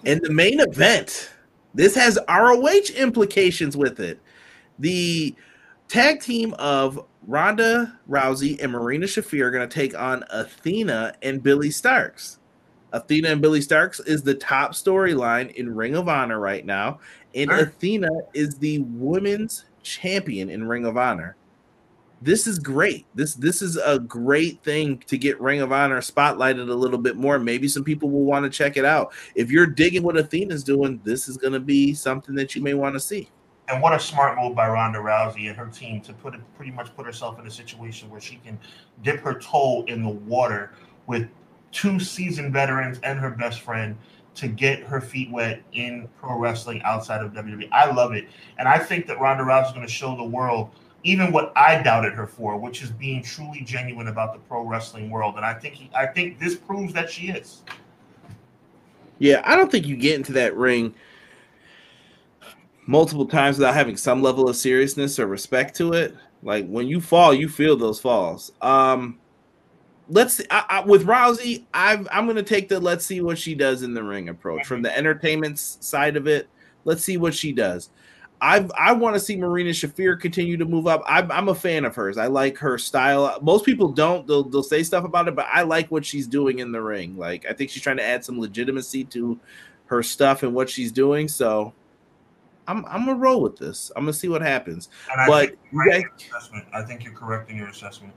And 0.04 0.20
the 0.20 0.32
main 0.32 0.58
event, 0.58 1.30
this 1.72 1.94
has 1.94 2.18
ROH 2.28 2.92
implications 2.96 3.76
with 3.76 4.00
it. 4.00 4.18
The 4.80 5.36
tag 5.86 6.20
team 6.20 6.54
of 6.58 7.04
Ronda 7.26 7.98
Rousey 8.10 8.60
and 8.62 8.72
Marina 8.72 9.06
Shafir 9.06 9.42
are 9.42 9.50
going 9.52 9.68
to 9.68 9.72
take 9.72 9.96
on 9.96 10.24
Athena 10.30 11.14
and 11.22 11.42
Billie 11.42 11.68
Starkz. 11.68 12.38
Athena 12.92 13.28
and 13.28 13.42
Billie 13.42 13.60
Starkz 13.60 14.06
is 14.06 14.22
the 14.22 14.34
top 14.34 14.72
storyline 14.72 15.52
in 15.54 15.74
Ring 15.74 15.96
of 15.96 16.08
Honor 16.08 16.40
right 16.40 16.64
now, 16.64 17.00
and 17.36 17.50
Sure. 17.50 17.60
Athena 17.60 18.10
is 18.34 18.56
the 18.56 18.78
women's 18.80 19.66
champion 19.82 20.50
in 20.50 20.66
Ring 20.66 20.86
of 20.86 20.96
Honor. 20.96 21.36
This 22.22 22.46
is 22.46 22.58
great. 22.58 23.04
This 23.14 23.34
this 23.34 23.60
is 23.60 23.76
a 23.76 23.98
great 23.98 24.62
thing 24.62 25.02
to 25.06 25.18
get 25.18 25.38
Ring 25.38 25.60
of 25.60 25.70
Honor 25.70 26.00
spotlighted 26.00 26.68
a 26.70 26.74
little 26.74 26.98
bit 26.98 27.16
more. 27.16 27.38
Maybe 27.38 27.68
some 27.68 27.84
people 27.84 28.10
will 28.10 28.24
want 28.24 28.44
to 28.44 28.50
check 28.50 28.78
it 28.78 28.86
out. 28.86 29.12
If 29.34 29.50
you're 29.50 29.66
digging 29.66 30.02
what 30.02 30.16
Athena's 30.16 30.64
doing, 30.64 30.98
this 31.04 31.28
is 31.28 31.36
going 31.36 31.52
to 31.52 31.60
be 31.60 31.92
something 31.92 32.34
that 32.34 32.56
you 32.56 32.62
may 32.62 32.72
want 32.72 32.94
to 32.94 33.00
see. 33.00 33.28
And 33.68 33.82
what 33.82 33.92
a 33.92 34.00
smart 34.00 34.38
move 34.38 34.54
by 34.54 34.68
Ronda 34.68 34.98
Rousey 34.98 35.48
and 35.48 35.56
her 35.56 35.66
team 35.66 36.00
to 36.02 36.12
put 36.14 36.34
it 36.34 36.40
pretty 36.56 36.70
much 36.70 36.94
put 36.96 37.04
herself 37.04 37.38
in 37.38 37.46
a 37.46 37.50
situation 37.50 38.08
where 38.08 38.20
she 38.20 38.36
can 38.36 38.58
dip 39.02 39.20
her 39.20 39.34
toe 39.34 39.84
in 39.88 40.02
the 40.02 40.08
water 40.08 40.72
with 41.06 41.28
two 41.72 42.00
seasoned 42.00 42.52
veterans 42.52 42.98
and 43.02 43.18
her 43.18 43.30
best 43.30 43.60
friend 43.60 43.96
to 44.36 44.48
get 44.48 44.80
her 44.80 45.00
feet 45.00 45.30
wet 45.30 45.62
in 45.72 46.08
pro 46.20 46.38
wrestling 46.38 46.80
outside 46.82 47.22
of 47.22 47.32
WWE. 47.32 47.68
I 47.72 47.90
love 47.90 48.12
it. 48.12 48.28
And 48.58 48.68
I 48.68 48.78
think 48.78 49.06
that 49.06 49.18
Ronda 49.18 49.44
Rousey 49.44 49.66
is 49.66 49.72
going 49.72 49.86
to 49.86 49.92
show 49.92 50.16
the 50.16 50.24
world 50.24 50.70
even 51.02 51.32
what 51.32 51.52
I 51.56 51.82
doubted 51.82 52.12
her 52.14 52.26
for, 52.26 52.56
which 52.56 52.82
is 52.82 52.90
being 52.90 53.22
truly 53.22 53.60
genuine 53.60 54.08
about 54.08 54.32
the 54.32 54.40
pro 54.40 54.62
wrestling 54.62 55.08
world. 55.08 55.36
And 55.36 55.44
I 55.44 55.54
think 55.54 55.74
he, 55.74 55.90
I 55.94 56.06
think 56.06 56.38
this 56.38 56.56
proves 56.56 56.92
that 56.94 57.10
she 57.10 57.28
is. 57.28 57.62
Yeah, 59.18 59.40
I 59.44 59.56
don't 59.56 59.70
think 59.70 59.86
you 59.86 59.96
get 59.96 60.16
into 60.16 60.32
that 60.32 60.54
ring 60.56 60.94
multiple 62.86 63.26
times 63.26 63.56
without 63.56 63.74
having 63.74 63.96
some 63.96 64.20
level 64.20 64.48
of 64.48 64.56
seriousness 64.56 65.18
or 65.18 65.26
respect 65.26 65.76
to 65.76 65.92
it. 65.92 66.14
Like 66.42 66.66
when 66.66 66.86
you 66.86 67.00
fall, 67.00 67.32
you 67.32 67.48
feel 67.48 67.76
those 67.76 68.00
falls. 68.00 68.52
Um, 68.60 69.18
let's 70.08 70.34
see, 70.34 70.44
I, 70.50 70.64
I, 70.68 70.80
with 70.80 71.04
Rousey, 71.06 71.64
I've, 71.74 72.06
I'm 72.10 72.26
going 72.26 72.36
to 72.36 72.42
take 72.42 72.68
the 72.68 72.78
let's 72.80 73.04
see 73.06 73.20
what 73.20 73.38
she 73.38 73.54
does 73.54 73.82
in 73.82 73.94
the 73.94 74.02
ring 74.02 74.28
approach 74.28 74.66
from 74.66 74.82
the 74.82 74.96
entertainment 74.96 75.58
side 75.58 76.16
of 76.16 76.26
it. 76.26 76.48
Let's 76.84 77.02
see 77.02 77.16
what 77.16 77.34
she 77.34 77.52
does. 77.52 77.90
I 78.40 78.68
I 78.76 78.92
want 78.92 79.14
to 79.14 79.20
see 79.20 79.36
Marina 79.36 79.70
Shafir 79.70 80.20
continue 80.20 80.58
to 80.58 80.64
move 80.66 80.86
up. 80.86 81.02
I'm, 81.06 81.32
I'm 81.32 81.48
a 81.48 81.54
fan 81.54 81.84
of 81.86 81.94
hers. 81.94 82.18
I 82.18 82.26
like 82.26 82.58
her 82.58 82.76
style. 82.76 83.38
Most 83.40 83.64
people 83.64 83.88
don't. 83.88 84.26
They'll 84.26 84.44
they'll 84.44 84.62
say 84.62 84.82
stuff 84.82 85.04
about 85.04 85.26
it, 85.26 85.34
but 85.34 85.46
I 85.50 85.62
like 85.62 85.90
what 85.90 86.04
she's 86.04 86.26
doing 86.26 86.58
in 86.58 86.70
the 86.70 86.82
ring. 86.82 87.16
Like 87.16 87.46
I 87.48 87.54
think 87.54 87.70
she's 87.70 87.82
trying 87.82 87.96
to 87.96 88.04
add 88.04 88.24
some 88.24 88.38
legitimacy 88.38 89.04
to 89.04 89.40
her 89.86 90.02
stuff 90.02 90.42
and 90.42 90.52
what 90.52 90.68
she's 90.68 90.92
doing. 90.92 91.28
So 91.28 91.72
I'm 92.68 92.84
I'm 92.86 93.06
gonna 93.06 93.14
roll 93.18 93.40
with 93.40 93.56
this. 93.56 93.90
I'm 93.96 94.02
gonna 94.02 94.12
see 94.12 94.28
what 94.28 94.42
happens. 94.42 94.90
And 95.10 95.20
I 95.20 95.26
But 95.26 95.48
think, 95.48 95.58
you 95.72 95.82
you're 95.84 95.92
guys, 96.02 96.04
right. 96.52 96.66
I 96.74 96.82
think 96.82 97.04
you're 97.04 97.14
correct 97.14 97.50
in 97.50 97.56
your 97.56 97.68
assessment. 97.68 98.12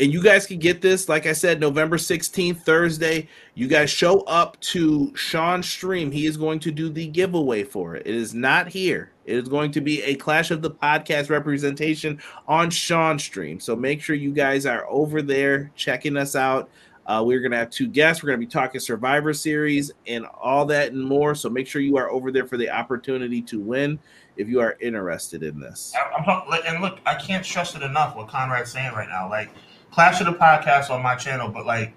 And 0.00 0.12
you 0.12 0.22
guys 0.22 0.46
can 0.46 0.58
get 0.58 0.80
this, 0.80 1.08
like 1.08 1.26
I 1.26 1.32
said, 1.32 1.60
November 1.60 1.96
16th, 1.96 2.62
Thursday. 2.62 3.28
You 3.54 3.68
guys 3.68 3.90
show 3.90 4.20
up 4.22 4.58
to 4.60 5.14
Sean's 5.14 5.68
stream. 5.68 6.10
He 6.10 6.26
is 6.26 6.36
going 6.36 6.58
to 6.60 6.70
do 6.70 6.88
the 6.88 7.06
giveaway 7.06 7.62
for 7.62 7.94
it. 7.96 8.06
It 8.06 8.14
is 8.14 8.34
not 8.34 8.68
here. 8.68 9.12
It 9.24 9.36
is 9.36 9.48
going 9.48 9.70
to 9.72 9.80
be 9.80 10.02
a 10.02 10.14
Clash 10.14 10.50
of 10.50 10.62
the 10.62 10.70
Podcast 10.70 11.30
representation 11.30 12.20
on 12.48 12.70
Sean's 12.70 13.22
stream. 13.22 13.60
So 13.60 13.76
make 13.76 14.02
sure 14.02 14.16
you 14.16 14.32
guys 14.32 14.66
are 14.66 14.86
over 14.88 15.22
there 15.22 15.70
checking 15.76 16.16
us 16.16 16.34
out. 16.34 16.68
Uh, 17.06 17.22
we're 17.24 17.40
going 17.40 17.52
to 17.52 17.58
have 17.58 17.70
two 17.70 17.88
guests. 17.88 18.22
We're 18.22 18.28
going 18.28 18.40
to 18.40 18.46
be 18.46 18.50
talking 18.50 18.80
Survivor 18.80 19.32
Series 19.34 19.92
and 20.06 20.24
all 20.40 20.64
that 20.66 20.92
and 20.92 21.04
more. 21.04 21.34
So 21.34 21.50
make 21.50 21.66
sure 21.66 21.82
you 21.82 21.96
are 21.96 22.10
over 22.10 22.30
there 22.30 22.46
for 22.46 22.56
the 22.56 22.70
opportunity 22.70 23.42
to 23.42 23.60
win 23.60 23.98
if 24.36 24.48
you 24.48 24.60
are 24.60 24.76
interested 24.80 25.42
in 25.42 25.60
this. 25.60 25.92
I'm 26.16 26.24
and 26.66 26.80
look, 26.80 27.00
I 27.04 27.14
can't 27.14 27.44
stress 27.44 27.74
it 27.74 27.82
enough 27.82 28.16
what 28.16 28.28
Conrad's 28.28 28.72
saying 28.72 28.92
right 28.92 29.08
now. 29.08 29.28
Like, 29.28 29.50
Clash 29.92 30.20
of 30.20 30.26
the 30.26 30.32
Podcast 30.32 30.88
on 30.88 31.02
my 31.02 31.14
channel, 31.14 31.48
but 31.48 31.66
like, 31.66 31.92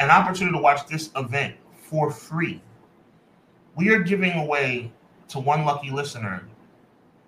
an 0.00 0.10
opportunity 0.10 0.56
to 0.56 0.62
watch 0.62 0.86
this 0.88 1.10
event 1.14 1.54
for 1.72 2.10
free. 2.10 2.60
We 3.76 3.90
are 3.90 4.00
giving 4.00 4.32
away 4.32 4.92
to 5.28 5.38
one 5.38 5.64
lucky 5.64 5.90
listener, 5.90 6.44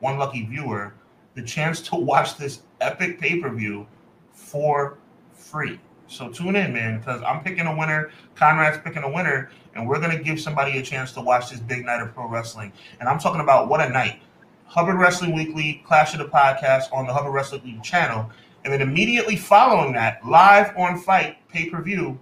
one 0.00 0.18
lucky 0.18 0.44
viewer, 0.44 0.94
the 1.34 1.42
chance 1.42 1.80
to 1.82 1.96
watch 1.96 2.36
this 2.36 2.62
epic 2.80 3.20
pay 3.20 3.38
per 3.38 3.48
view 3.48 3.86
for 4.32 4.98
free. 5.32 5.78
So 6.08 6.28
tune 6.28 6.56
in, 6.56 6.72
man, 6.72 6.98
because 6.98 7.22
I'm 7.22 7.44
picking 7.44 7.66
a 7.66 7.76
winner. 7.76 8.10
Conrad's 8.34 8.78
picking 8.78 9.04
a 9.04 9.10
winner, 9.10 9.50
and 9.76 9.88
we're 9.88 10.00
gonna 10.00 10.20
give 10.20 10.40
somebody 10.40 10.78
a 10.78 10.82
chance 10.82 11.12
to 11.12 11.20
watch 11.20 11.50
this 11.50 11.60
big 11.60 11.84
night 11.86 12.02
of 12.02 12.12
pro 12.12 12.26
wrestling. 12.26 12.72
And 12.98 13.08
I'm 13.08 13.20
talking 13.20 13.40
about 13.40 13.68
what 13.68 13.80
a 13.80 13.88
night 13.88 14.20
Hubbard 14.64 14.96
Wrestling 14.96 15.34
Weekly, 15.34 15.82
Clash 15.86 16.12
of 16.12 16.18
the 16.18 16.26
Podcast 16.26 16.92
on 16.92 17.06
the 17.06 17.12
Hubbard 17.12 17.32
Wrestling 17.32 17.62
Weekly 17.64 17.80
channel. 17.82 18.30
And 18.64 18.72
then 18.72 18.82
immediately 18.82 19.36
following 19.36 19.92
that, 19.94 20.24
live 20.26 20.76
on 20.76 20.98
FITE 20.98 21.36
pay 21.48 21.70
per 21.70 21.82
view, 21.82 22.18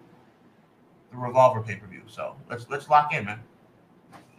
the 1.11 1.17
Revolver 1.17 1.63
pay 1.63 1.77
per 1.77 1.87
view. 1.87 2.03
So 2.07 2.37
let's 2.49 2.67
let's 2.71 2.89
lock 2.89 3.13
in, 3.13 3.25
man. 3.25 3.41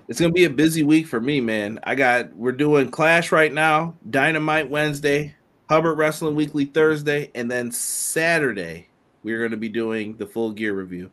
It's 0.08 0.20
gonna 0.20 0.34
be 0.34 0.46
a 0.46 0.50
busy 0.50 0.82
week 0.84 1.08
for 1.08 1.20
me, 1.20 1.40
man. 1.40 1.80
I 1.84 1.96
got 1.96 2.36
we're 2.36 2.52
doing 2.52 2.90
Clash 2.90 3.32
right 3.32 3.54
now, 3.54 3.96
Dynamite 4.10 4.70
Wednesday, 4.70 5.36
Hubbard 5.70 5.98
Wrestling 5.98 6.36
Weekly 6.36 6.66
Thursday, 6.66 7.32
and 7.36 7.50
then 7.50 7.72
Saturday 7.72 8.88
we're 9.24 9.44
gonna 9.44 9.58
be 9.58 9.70
doing 9.70 10.16
the 10.18 10.26
full 10.26 10.52
gear 10.52 10.74
review. 10.74 11.12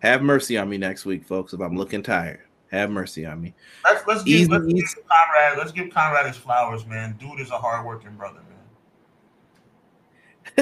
Have 0.00 0.22
mercy 0.22 0.56
on 0.56 0.68
me 0.68 0.78
next 0.78 1.04
week, 1.04 1.26
folks, 1.26 1.52
if 1.52 1.60
I'm 1.60 1.76
looking 1.76 2.02
tired. 2.02 2.40
Have 2.70 2.90
mercy 2.90 3.24
on 3.24 3.40
me. 3.40 3.54
Let's 3.84 4.06
let's 4.06 4.22
give, 4.24 4.48
let's 4.50 4.66
give 4.66 4.84
Conrad 5.08 5.58
let's 5.58 5.72
give 5.72 5.90
Conrad 5.90 6.26
his 6.26 6.36
flowers, 6.36 6.86
man. 6.86 7.16
Dude 7.18 7.40
is 7.40 7.50
a 7.50 7.58
hardworking 7.58 8.14
brother. 8.16 8.40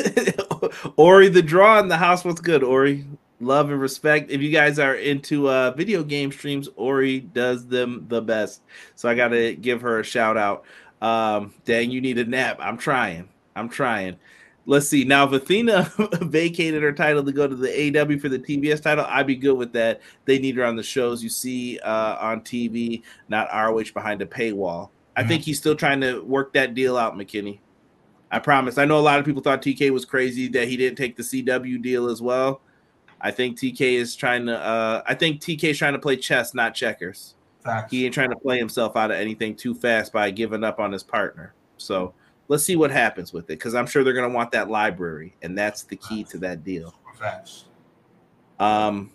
Ori 0.97 1.29
the 1.29 1.43
draw 1.43 1.79
in 1.79 1.89
the 1.89 1.97
house. 1.97 2.25
What's 2.25 2.41
good, 2.41 2.63
Ori? 2.63 3.07
Love 3.41 3.71
and 3.71 3.81
respect. 3.81 4.31
If 4.31 4.41
you 4.41 4.51
guys 4.51 4.79
are 4.79 4.95
into 4.95 5.49
uh, 5.49 5.73
video 5.73 6.03
game 6.03 6.33
streams, 6.33 6.69
Ori 6.77 7.21
does 7.21 7.67
them 7.67 8.07
the 8.09 8.23
best. 8.23 8.63
So 8.95 9.09
I 9.09 9.15
gotta 9.15 9.55
give 9.55 9.83
her 9.83 10.01
a 10.01 10.05
shout 10.05 10.37
out. 10.37 10.65
Um, 11.03 11.55
dang, 11.65 11.91
you 11.91 12.01
need 12.01 12.19
a 12.19 12.25
nap. 12.25 12.57
I'm 12.61 12.79
trying. 12.79 13.29
I'm 13.55 13.69
trying. 13.69 14.17
Let's 14.69 14.89
see. 14.89 15.05
Now, 15.05 15.25
if 15.25 15.33
Athena 15.33 15.93
vacated 16.23 16.83
her 16.83 16.93
title 16.93 17.23
to 17.23 17.31
go 17.31 17.47
to 17.47 17.55
the 17.55 17.69
AEW 17.69 18.21
for 18.21 18.29
the 18.29 18.39
TBS 18.39 18.83
title, 18.83 19.07
I'd 19.09 19.27
be 19.27 19.37
good 19.37 19.57
with 19.57 19.73
that. 19.75 20.01
They 20.25 20.39
need 20.39 20.57
her 20.57 20.65
on 20.65 20.75
the 20.75 20.83
shows 20.83 21.23
you 21.23 21.29
see 21.29 21.79
uh, 21.81 22.17
on 22.19 22.41
TV, 22.41 23.03
not 23.29 23.49
ROH 23.53 23.93
behind 23.95 24.23
a 24.23 24.27
paywall. 24.27 24.91
I 25.15 25.21
mm-hmm. 25.21 25.29
think 25.29 25.43
he's 25.45 25.59
still 25.59 25.77
trying 25.77 26.01
to 26.01 26.21
work 26.21 26.53
that 26.55 26.75
deal 26.75 26.97
out, 26.97 27.17
McKinney. 27.17 27.61
I 28.31 28.39
promise. 28.39 28.79
I 28.79 28.85
know 28.85 28.99
a 28.99 29.01
lot 29.01 29.19
of 29.19 29.25
people 29.25 29.43
thought 29.43 29.63
TK 29.63 29.91
was 29.91 30.05
crazy 30.05 30.49
that 30.49 30.69
he 30.69 30.77
didn't 30.77 30.97
take 30.97 31.17
the 31.17 31.23
CW 31.23 31.81
deal 31.81 32.09
as 32.09 32.21
well. 32.21 32.61
I 33.21 33.31
think 33.31 33.59
TK 33.59 33.81
is 33.81 34.17
trying 34.17 34.47
to. 34.47 34.59
Uh, 34.59 35.03
I 35.07 35.15
think 35.15 35.41
TK 35.41 35.65
is 35.65 35.79
trying 35.79 35.95
to 35.95 35.99
play 35.99 36.17
chess, 36.17 36.55
not 36.55 36.75
checkers. 36.75 37.35
Facts. 37.65 37.91
He 37.91 38.05
ain't 38.05 38.15
trying 38.15 38.31
to 38.31 38.37
play 38.37 38.59
himself 38.59 38.97
out 38.97 39.11
of 39.11 39.17
anything 39.17 39.57
too 39.57 39.75
fast 39.75 40.13
by 40.13 40.31
giving 40.31 40.65
up 40.65 40.79
on 40.79 40.93
his 40.93 41.03
partner. 41.03 41.55
So 41.79 42.15
let's 42.49 42.63
see 42.63 42.77
what 42.77 42.91
happens 42.91 43.33
with 43.33 43.45
it 43.45 43.59
because 43.59 43.75
I'm 43.75 43.87
sure 43.87 44.05
they're 44.05 44.13
going 44.13 44.31
to 44.31 44.35
want 44.35 44.53
that 44.53 44.71
library, 44.71 45.35
and 45.43 45.57
that's 45.57 45.83
the 45.83 45.97
key 45.97 46.25
to 46.25 46.39
that 46.39 46.65
deal. 46.65 46.95
Facts. 47.19 47.65
Um, 48.59 49.11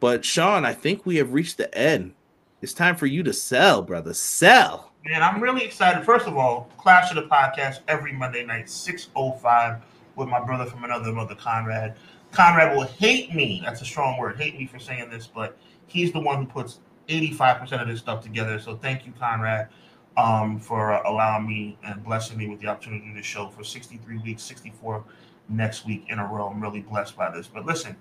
but 0.00 0.24
Sean, 0.24 0.64
I 0.64 0.72
think 0.72 1.06
we 1.06 1.16
have 1.16 1.32
reached 1.32 1.58
the 1.58 1.72
end. 1.76 2.14
It's 2.60 2.74
time 2.74 2.96
for 2.96 3.06
you 3.06 3.22
to 3.24 3.32
sell, 3.32 3.82
brother. 3.82 4.14
Sell. 4.14 4.91
Man, 5.04 5.22
I'm 5.22 5.42
really 5.42 5.64
excited. 5.64 6.04
First 6.04 6.28
of 6.28 6.36
all, 6.36 6.70
Clash 6.76 7.10
of 7.10 7.16
the 7.16 7.28
Podcast 7.28 7.80
every 7.88 8.12
Monday 8.12 8.44
night, 8.44 8.66
6.05 8.66 9.80
with 10.14 10.28
my 10.28 10.38
brother 10.38 10.64
from 10.64 10.84
another 10.84 11.12
mother, 11.12 11.34
Conrad. 11.34 11.96
Conrad 12.30 12.76
will 12.76 12.86
hate 12.86 13.34
me. 13.34 13.60
That's 13.64 13.82
a 13.82 13.84
strong 13.84 14.16
word. 14.16 14.36
Hate 14.38 14.56
me 14.56 14.66
for 14.66 14.78
saying 14.78 15.10
this, 15.10 15.26
but 15.26 15.58
he's 15.86 16.12
the 16.12 16.20
one 16.20 16.38
who 16.38 16.46
puts 16.46 16.78
85% 17.08 17.82
of 17.82 17.88
this 17.88 17.98
stuff 17.98 18.22
together. 18.22 18.60
So 18.60 18.76
thank 18.76 19.04
you, 19.04 19.12
Conrad 19.18 19.68
um, 20.16 20.58
for 20.58 20.92
uh, 20.92 21.02
allowing 21.10 21.46
me 21.46 21.78
and 21.84 22.02
blessing 22.04 22.36
me 22.36 22.48
with 22.48 22.60
the 22.60 22.66
opportunity 22.68 23.02
to 23.02 23.08
do 23.08 23.16
this 23.16 23.26
show 23.26 23.48
for 23.48 23.64
63 23.64 24.18
weeks, 24.18 24.42
64 24.42 25.04
next 25.48 25.86
week 25.86 26.04
in 26.08 26.18
a 26.18 26.26
row. 26.26 26.48
I'm 26.48 26.60
really 26.60 26.80
blessed 26.80 27.16
by 27.16 27.30
this. 27.30 27.48
But 27.48 27.66
listen, 27.66 27.96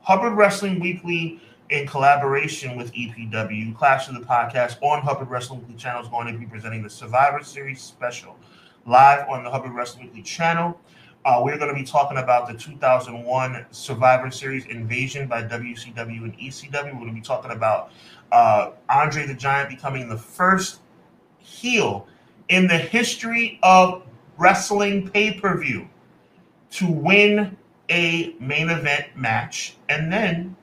Hubbard 0.00 0.34
Wrestling 0.34 0.80
Weekly 0.80 1.40
in 1.70 1.86
collaboration 1.86 2.76
with 2.76 2.92
EPW, 2.94 3.76
Clash 3.76 4.08
of 4.08 4.14
the 4.14 4.20
Podcast 4.20 4.82
on 4.82 5.02
Hubbard 5.02 5.28
Wrestling 5.28 5.60
Weekly 5.60 5.74
channel 5.76 6.02
is 6.02 6.08
going 6.08 6.32
to 6.32 6.38
be 6.38 6.46
presenting 6.46 6.82
the 6.82 6.90
Survivor 6.90 7.42
Series 7.42 7.80
special 7.80 8.36
live 8.86 9.28
on 9.28 9.44
the 9.44 9.50
Hubbard 9.50 9.72
Wrestling 9.72 10.06
Weekly 10.06 10.22
channel. 10.22 10.80
Uh, 11.24 11.42
we're 11.44 11.58
going 11.58 11.68
to 11.68 11.78
be 11.78 11.84
talking 11.84 12.18
about 12.18 12.48
the 12.48 12.54
2001 12.54 13.66
Survivor 13.70 14.30
Series 14.30 14.64
Invasion 14.66 15.26
by 15.26 15.42
WCW 15.42 16.22
and 16.22 16.38
ECW. 16.38 16.72
We're 16.72 16.92
going 16.92 17.08
to 17.08 17.12
be 17.12 17.20
talking 17.20 17.50
about 17.50 17.90
uh, 18.32 18.70
Andre 18.88 19.26
the 19.26 19.34
Giant 19.34 19.68
becoming 19.68 20.08
the 20.08 20.16
first 20.16 20.80
heel 21.38 22.06
in 22.48 22.66
the 22.66 22.78
history 22.78 23.58
of 23.62 24.04
wrestling 24.38 25.10
pay 25.10 25.34
per 25.34 25.58
view 25.58 25.86
to 26.70 26.90
win 26.90 27.56
a 27.90 28.34
main 28.40 28.70
event 28.70 29.08
match. 29.14 29.76
And 29.90 30.10
then 30.10 30.56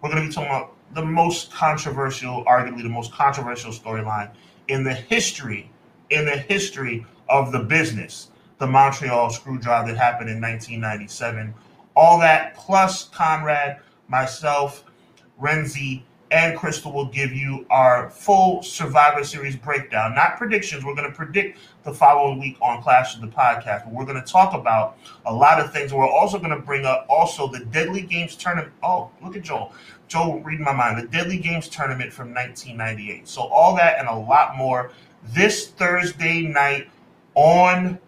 we're 0.00 0.10
going 0.10 0.22
to 0.22 0.28
be 0.28 0.34
talking 0.34 0.50
about 0.50 0.74
the 0.94 1.04
most 1.04 1.52
controversial, 1.52 2.44
arguably 2.44 2.82
the 2.82 2.88
most 2.88 3.12
controversial 3.12 3.72
storyline 3.72 4.30
in 4.68 4.84
the 4.84 4.94
history, 4.94 5.70
in 6.10 6.24
the 6.24 6.36
history 6.36 7.06
of 7.28 7.52
the 7.52 7.60
business, 7.60 8.30
the 8.58 8.66
Montreal 8.66 9.30
Screwjob 9.30 9.86
that 9.86 9.96
happened 9.96 10.30
in 10.30 10.40
1997. 10.40 11.54
All 11.94 12.18
that 12.20 12.54
plus 12.54 13.08
Conrad, 13.08 13.80
myself, 14.08 14.84
Renzi, 15.40 16.02
and 16.30 16.56
Crystal 16.56 16.92
will 16.92 17.06
give 17.06 17.32
you 17.32 17.66
our 17.70 18.08
full 18.08 18.62
Survivor 18.62 19.24
Series 19.24 19.56
breakdown. 19.56 20.14
Not 20.14 20.36
predictions. 20.36 20.84
We're 20.84 20.94
going 20.94 21.10
to 21.10 21.16
predict 21.16 21.58
the 21.82 21.92
following 21.92 22.38
week 22.38 22.56
on 22.62 22.82
Clash 22.82 23.16
of 23.16 23.20
the 23.20 23.26
Podcast, 23.26 23.84
but 23.84 23.92
we're 23.92 24.04
going 24.04 24.22
to 24.22 24.30
talk 24.30 24.54
about 24.54 24.96
a 25.26 25.34
lot 25.34 25.60
of 25.60 25.72
things. 25.72 25.92
We're 25.92 26.06
also 26.06 26.38
going 26.38 26.50
to 26.50 26.60
bring 26.60 26.84
up 26.84 27.06
also 27.08 27.48
the 27.48 27.64
Deadly 27.66 28.02
Games 28.02 28.36
tournament. 28.36 28.72
Oh, 28.82 29.10
look 29.22 29.36
at 29.36 29.42
Joel. 29.42 29.72
Joel, 30.06 30.40
reading 30.40 30.64
my 30.64 30.72
mind. 30.72 30.98
The 30.98 31.08
Deadly 31.08 31.38
Games 31.38 31.68
tournament 31.68 32.12
from 32.12 32.32
1998. 32.32 33.26
So 33.26 33.42
all 33.42 33.74
that 33.76 33.98
and 33.98 34.08
a 34.08 34.14
lot 34.14 34.56
more 34.56 34.92
this 35.34 35.68
Thursday 35.68 36.42
night 36.42 36.88
on 37.34 37.98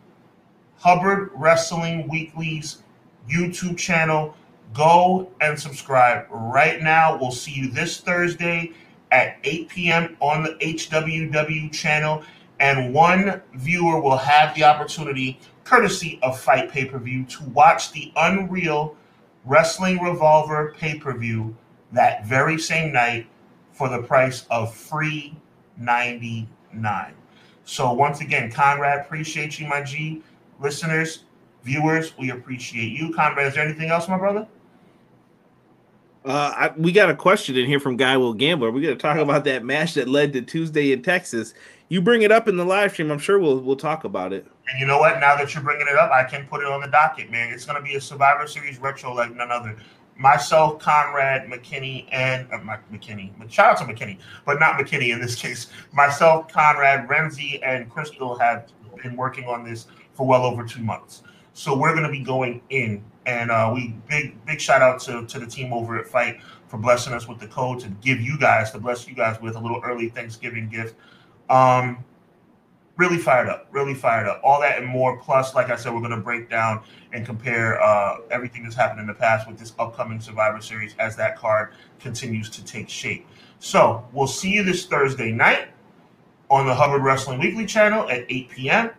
Hubbard 0.79 1.31
Wrestling 1.35 2.09
Weekly's 2.09 2.83
YouTube 3.29 3.79
channel 3.79 4.37
Go 4.73 5.31
and 5.41 5.59
subscribe 5.59 6.27
right 6.31 6.81
now. 6.81 7.19
We'll 7.21 7.31
see 7.31 7.53
you 7.53 7.71
this 7.71 8.01
Thursday 8.01 8.73
at 9.11 9.37
8 9.45 9.69
p.m. 9.69 10.17
on 10.21 10.43
the 10.43 10.55
HWW 10.61 11.73
channel. 11.73 12.23
And 12.61 12.95
one 12.95 13.43
viewer 13.55 14.01
will 14.01 14.17
have 14.17 14.55
the 14.55 14.65
opportunity, 14.65 15.39
courtesy 15.65 16.19
of 16.23 16.41
FITE 16.41 16.71
Pay 16.71 16.85
Per 16.87 16.99
View, 16.99 17.25
to 17.25 17.45
watch 17.47 17.93
the 17.93 18.13
Unreal 18.17 18.97
Wrestling 19.45 19.99
Revolver 20.01 20.75
pay 20.79 20.99
per 20.99 21.17
view 21.17 21.57
that 21.91 22.25
very 22.25 22.59
same 22.59 22.93
night 22.93 23.27
for 23.73 23.89
the 23.89 24.03
price 24.03 24.47
of 24.51 24.75
free 24.75 25.37
99. 25.77 27.15
So, 27.65 27.93
once 27.93 28.21
again, 28.21 28.51
Conrad, 28.51 29.01
appreciate 29.01 29.59
you, 29.59 29.67
my 29.67 29.83
G. 29.83 30.23
Listeners, 30.61 31.25
viewers, 31.65 32.17
we 32.19 32.31
appreciate 32.31 32.93
you. 32.93 33.13
Conrad, 33.13 33.49
is 33.49 33.55
there 33.55 33.65
anything 33.65 33.91
else, 33.91 34.09
my 34.09 34.19
brother? 34.19 34.47
Uh, 36.25 36.53
I, 36.57 36.73
we 36.77 36.93
got 36.93 37.11
a 37.11 37.17
question 37.17 37.57
in 37.57 37.67
here 37.67 37.81
from 37.81 37.97
Guy 37.97 38.17
Will 38.17 38.33
Gambler. 38.33 38.71
We 38.71 38.81
got 38.81 38.91
to 38.91 38.97
talk 38.97 39.17
about 39.17 39.45
that 39.45 39.65
match 39.65 39.95
that 39.95 40.09
led 40.09 40.33
to 40.35 40.43
Tuesday 40.43 40.93
in 40.93 41.03
Texas. 41.03 41.53
You 41.89 42.01
bring 42.01 42.23
it 42.23 42.31
up 42.31 42.47
in 42.47 42.57
the 42.57 42.65
live 42.65 42.93
stream. 42.93 43.11
I'm 43.11 43.19
sure 43.19 43.39
we'll 43.39 43.59
we'll 43.59 43.77
talk 43.77 44.05
about 44.05 44.33
it. 44.33 44.47
And 44.69 44.81
you 44.81 44.87
know 44.87 44.99
what? 44.99 45.19
Now 45.19 45.37
that 45.37 45.53
you're 45.53 45.65
bringing 45.65 45.89
it 45.89 45.97
up, 45.97 46.13
I 46.13 46.25
can 46.25 46.47
put 46.47 46.63
it 46.63 46.69
on 46.69 46.81
the 46.81 46.87
docket, 46.87 47.31
man. 47.31 47.53
It's 47.53 47.65
going 47.65 47.77
to 47.77 47.83
be 47.83 47.97
a 47.97 48.01
Survivor 48.01 48.47
Series 48.47 48.79
retro 48.79 49.13
like 49.13 49.35
none 49.35 49.51
other. 49.51 49.77
Myself, 50.17 50.79
Conrad, 50.79 51.49
McKinney, 51.49 52.07
and 52.13 52.47
uh, 52.53 52.59
McKinney. 52.93 53.33
Shout 53.51 53.73
out 53.73 53.79
to 53.79 53.93
McKinney, 53.93 54.19
but 54.47 54.61
not 54.61 54.79
McKinney 54.79 55.13
in 55.13 55.21
this 55.21 55.35
case. 55.43 55.69
Myself, 55.93 56.53
Conrad, 56.53 57.09
Renzi, 57.09 57.59
and 57.65 57.91
Crystal 57.91 58.39
have 58.39 58.71
been 59.03 59.17
working 59.17 59.45
on 59.45 59.65
this 59.65 59.87
for 60.15 60.27
well 60.27 60.45
over 60.45 60.65
two 60.65 60.83
months. 60.83 61.23
So 61.55 61.77
we're 61.77 61.93
going 61.93 62.07
to 62.07 62.13
be 62.13 62.21
going 62.23 62.63
in 62.71 63.05
and 63.27 63.51
uh, 63.51 63.71
we 63.75 63.95
big 64.09 64.45
big 64.47 64.61
shout 64.61 64.83
out 64.83 65.01
to, 65.03 65.27
to 65.27 65.39
the 65.39 65.47
team 65.47 65.73
over 65.73 65.99
at 65.99 66.07
FITE 66.07 66.41
for 66.67 66.79
blessing 66.79 67.13
us 67.13 67.29
with 67.29 67.39
the 67.39 67.47
code 67.47 67.81
to 67.81 67.89
give 68.01 68.21
you 68.21 68.39
guys 68.39 68.71
to 68.73 68.79
bless 68.79 69.07
you 69.07 69.15
guys 69.15 69.41
with 69.41 69.57
a 69.57 69.61
little 69.61 69.81
early 69.85 70.09
Thanksgiving 70.09 70.69
gift. 70.69 70.97
Um, 71.51 72.05
really 72.97 73.19
fired 73.19 73.49
up, 73.49 73.69
really 73.71 73.95
fired 73.95 74.27
up. 74.27 74.41
All 74.45 74.61
that 74.61 74.79
and 74.79 74.87
more. 74.87 75.19
Plus, 75.19 75.55
like 75.55 75.71
I 75.71 75.77
said, 75.77 75.93
we're 75.93 76.01
going 76.01 76.13
to 76.13 76.17
break 76.19 76.49
down 76.49 76.83
and 77.13 77.25
compare 77.25 77.83
uh, 77.83 78.19
everything 78.31 78.63
that's 78.63 78.77
happened 78.77 79.01
in 79.01 79.07
the 79.07 79.15
past 79.15 79.49
with 79.49 79.59
this 79.59 79.73
upcoming 79.79 80.21
Survivor 80.21 80.61
Series 80.61 80.95
as 80.99 81.17
that 81.17 81.37
card 81.37 81.75
continues 82.01 82.49
to 82.51 82.65
take 82.65 82.89
shape. 82.89 83.27
So 83.59 84.07
we'll 84.13 84.27
see 84.27 84.51
you 84.51 84.63
this 84.63 84.87
Thursday 84.87 85.33
night 85.33 85.69
on 86.51 86.67
the 86.67 86.75
Hubbard 86.75 87.03
Wrestling 87.03 87.39
Weekly 87.39 87.67
channel 87.67 88.09
at 88.11 88.25
8 88.29 88.51
p.m. 88.51 88.91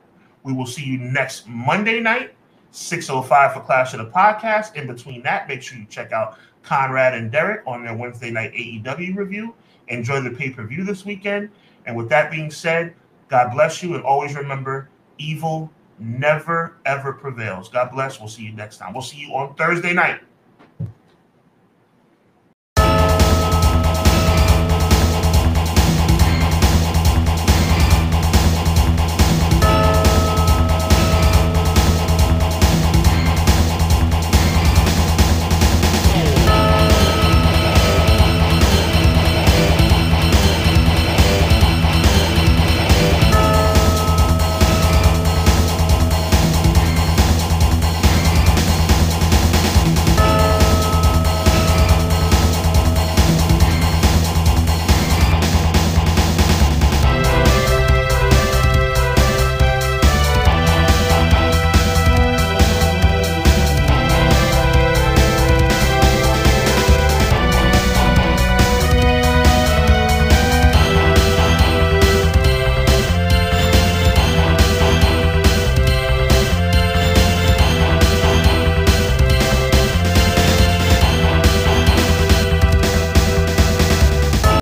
We 0.43 0.53
will 0.53 0.65
see 0.65 0.83
you 0.83 0.97
next 0.97 1.47
Monday 1.47 1.99
night 1.99 2.35
605 2.73 3.53
for 3.53 3.59
Clash 3.61 3.93
of 3.93 3.99
the 3.99 4.11
Podcast. 4.11 4.75
In 4.75 4.87
between 4.87 5.21
that, 5.23 5.47
make 5.47 5.61
sure 5.61 5.77
you 5.77 5.85
check 5.85 6.11
out 6.11 6.39
Conrad 6.63 7.13
and 7.13 7.31
Derek 7.31 7.61
on 7.67 7.85
their 7.85 7.95
Wednesday 7.95 8.31
night 8.31 8.51
AEW 8.53 9.15
review. 9.15 9.53
Enjoy 9.89 10.19
the 10.21 10.31
pay 10.31 10.49
per 10.49 10.65
view 10.65 10.83
this 10.83 11.05
weekend. 11.05 11.49
And 11.85 11.95
with 11.95 12.09
that 12.09 12.31
being 12.31 12.49
said, 12.49 12.95
God 13.29 13.51
bless 13.53 13.83
you. 13.83 13.93
And 13.93 14.03
always 14.03 14.35
remember 14.35 14.89
evil 15.19 15.71
never, 15.99 16.77
ever 16.85 17.13
prevails. 17.13 17.69
God 17.69 17.91
bless. 17.91 18.19
We'll 18.19 18.27
see 18.27 18.43
you 18.43 18.53
next 18.53 18.77
time. 18.77 18.93
We'll 18.93 19.03
see 19.03 19.17
you 19.17 19.33
on 19.33 19.53
Thursday 19.55 19.93
night. 19.93 20.21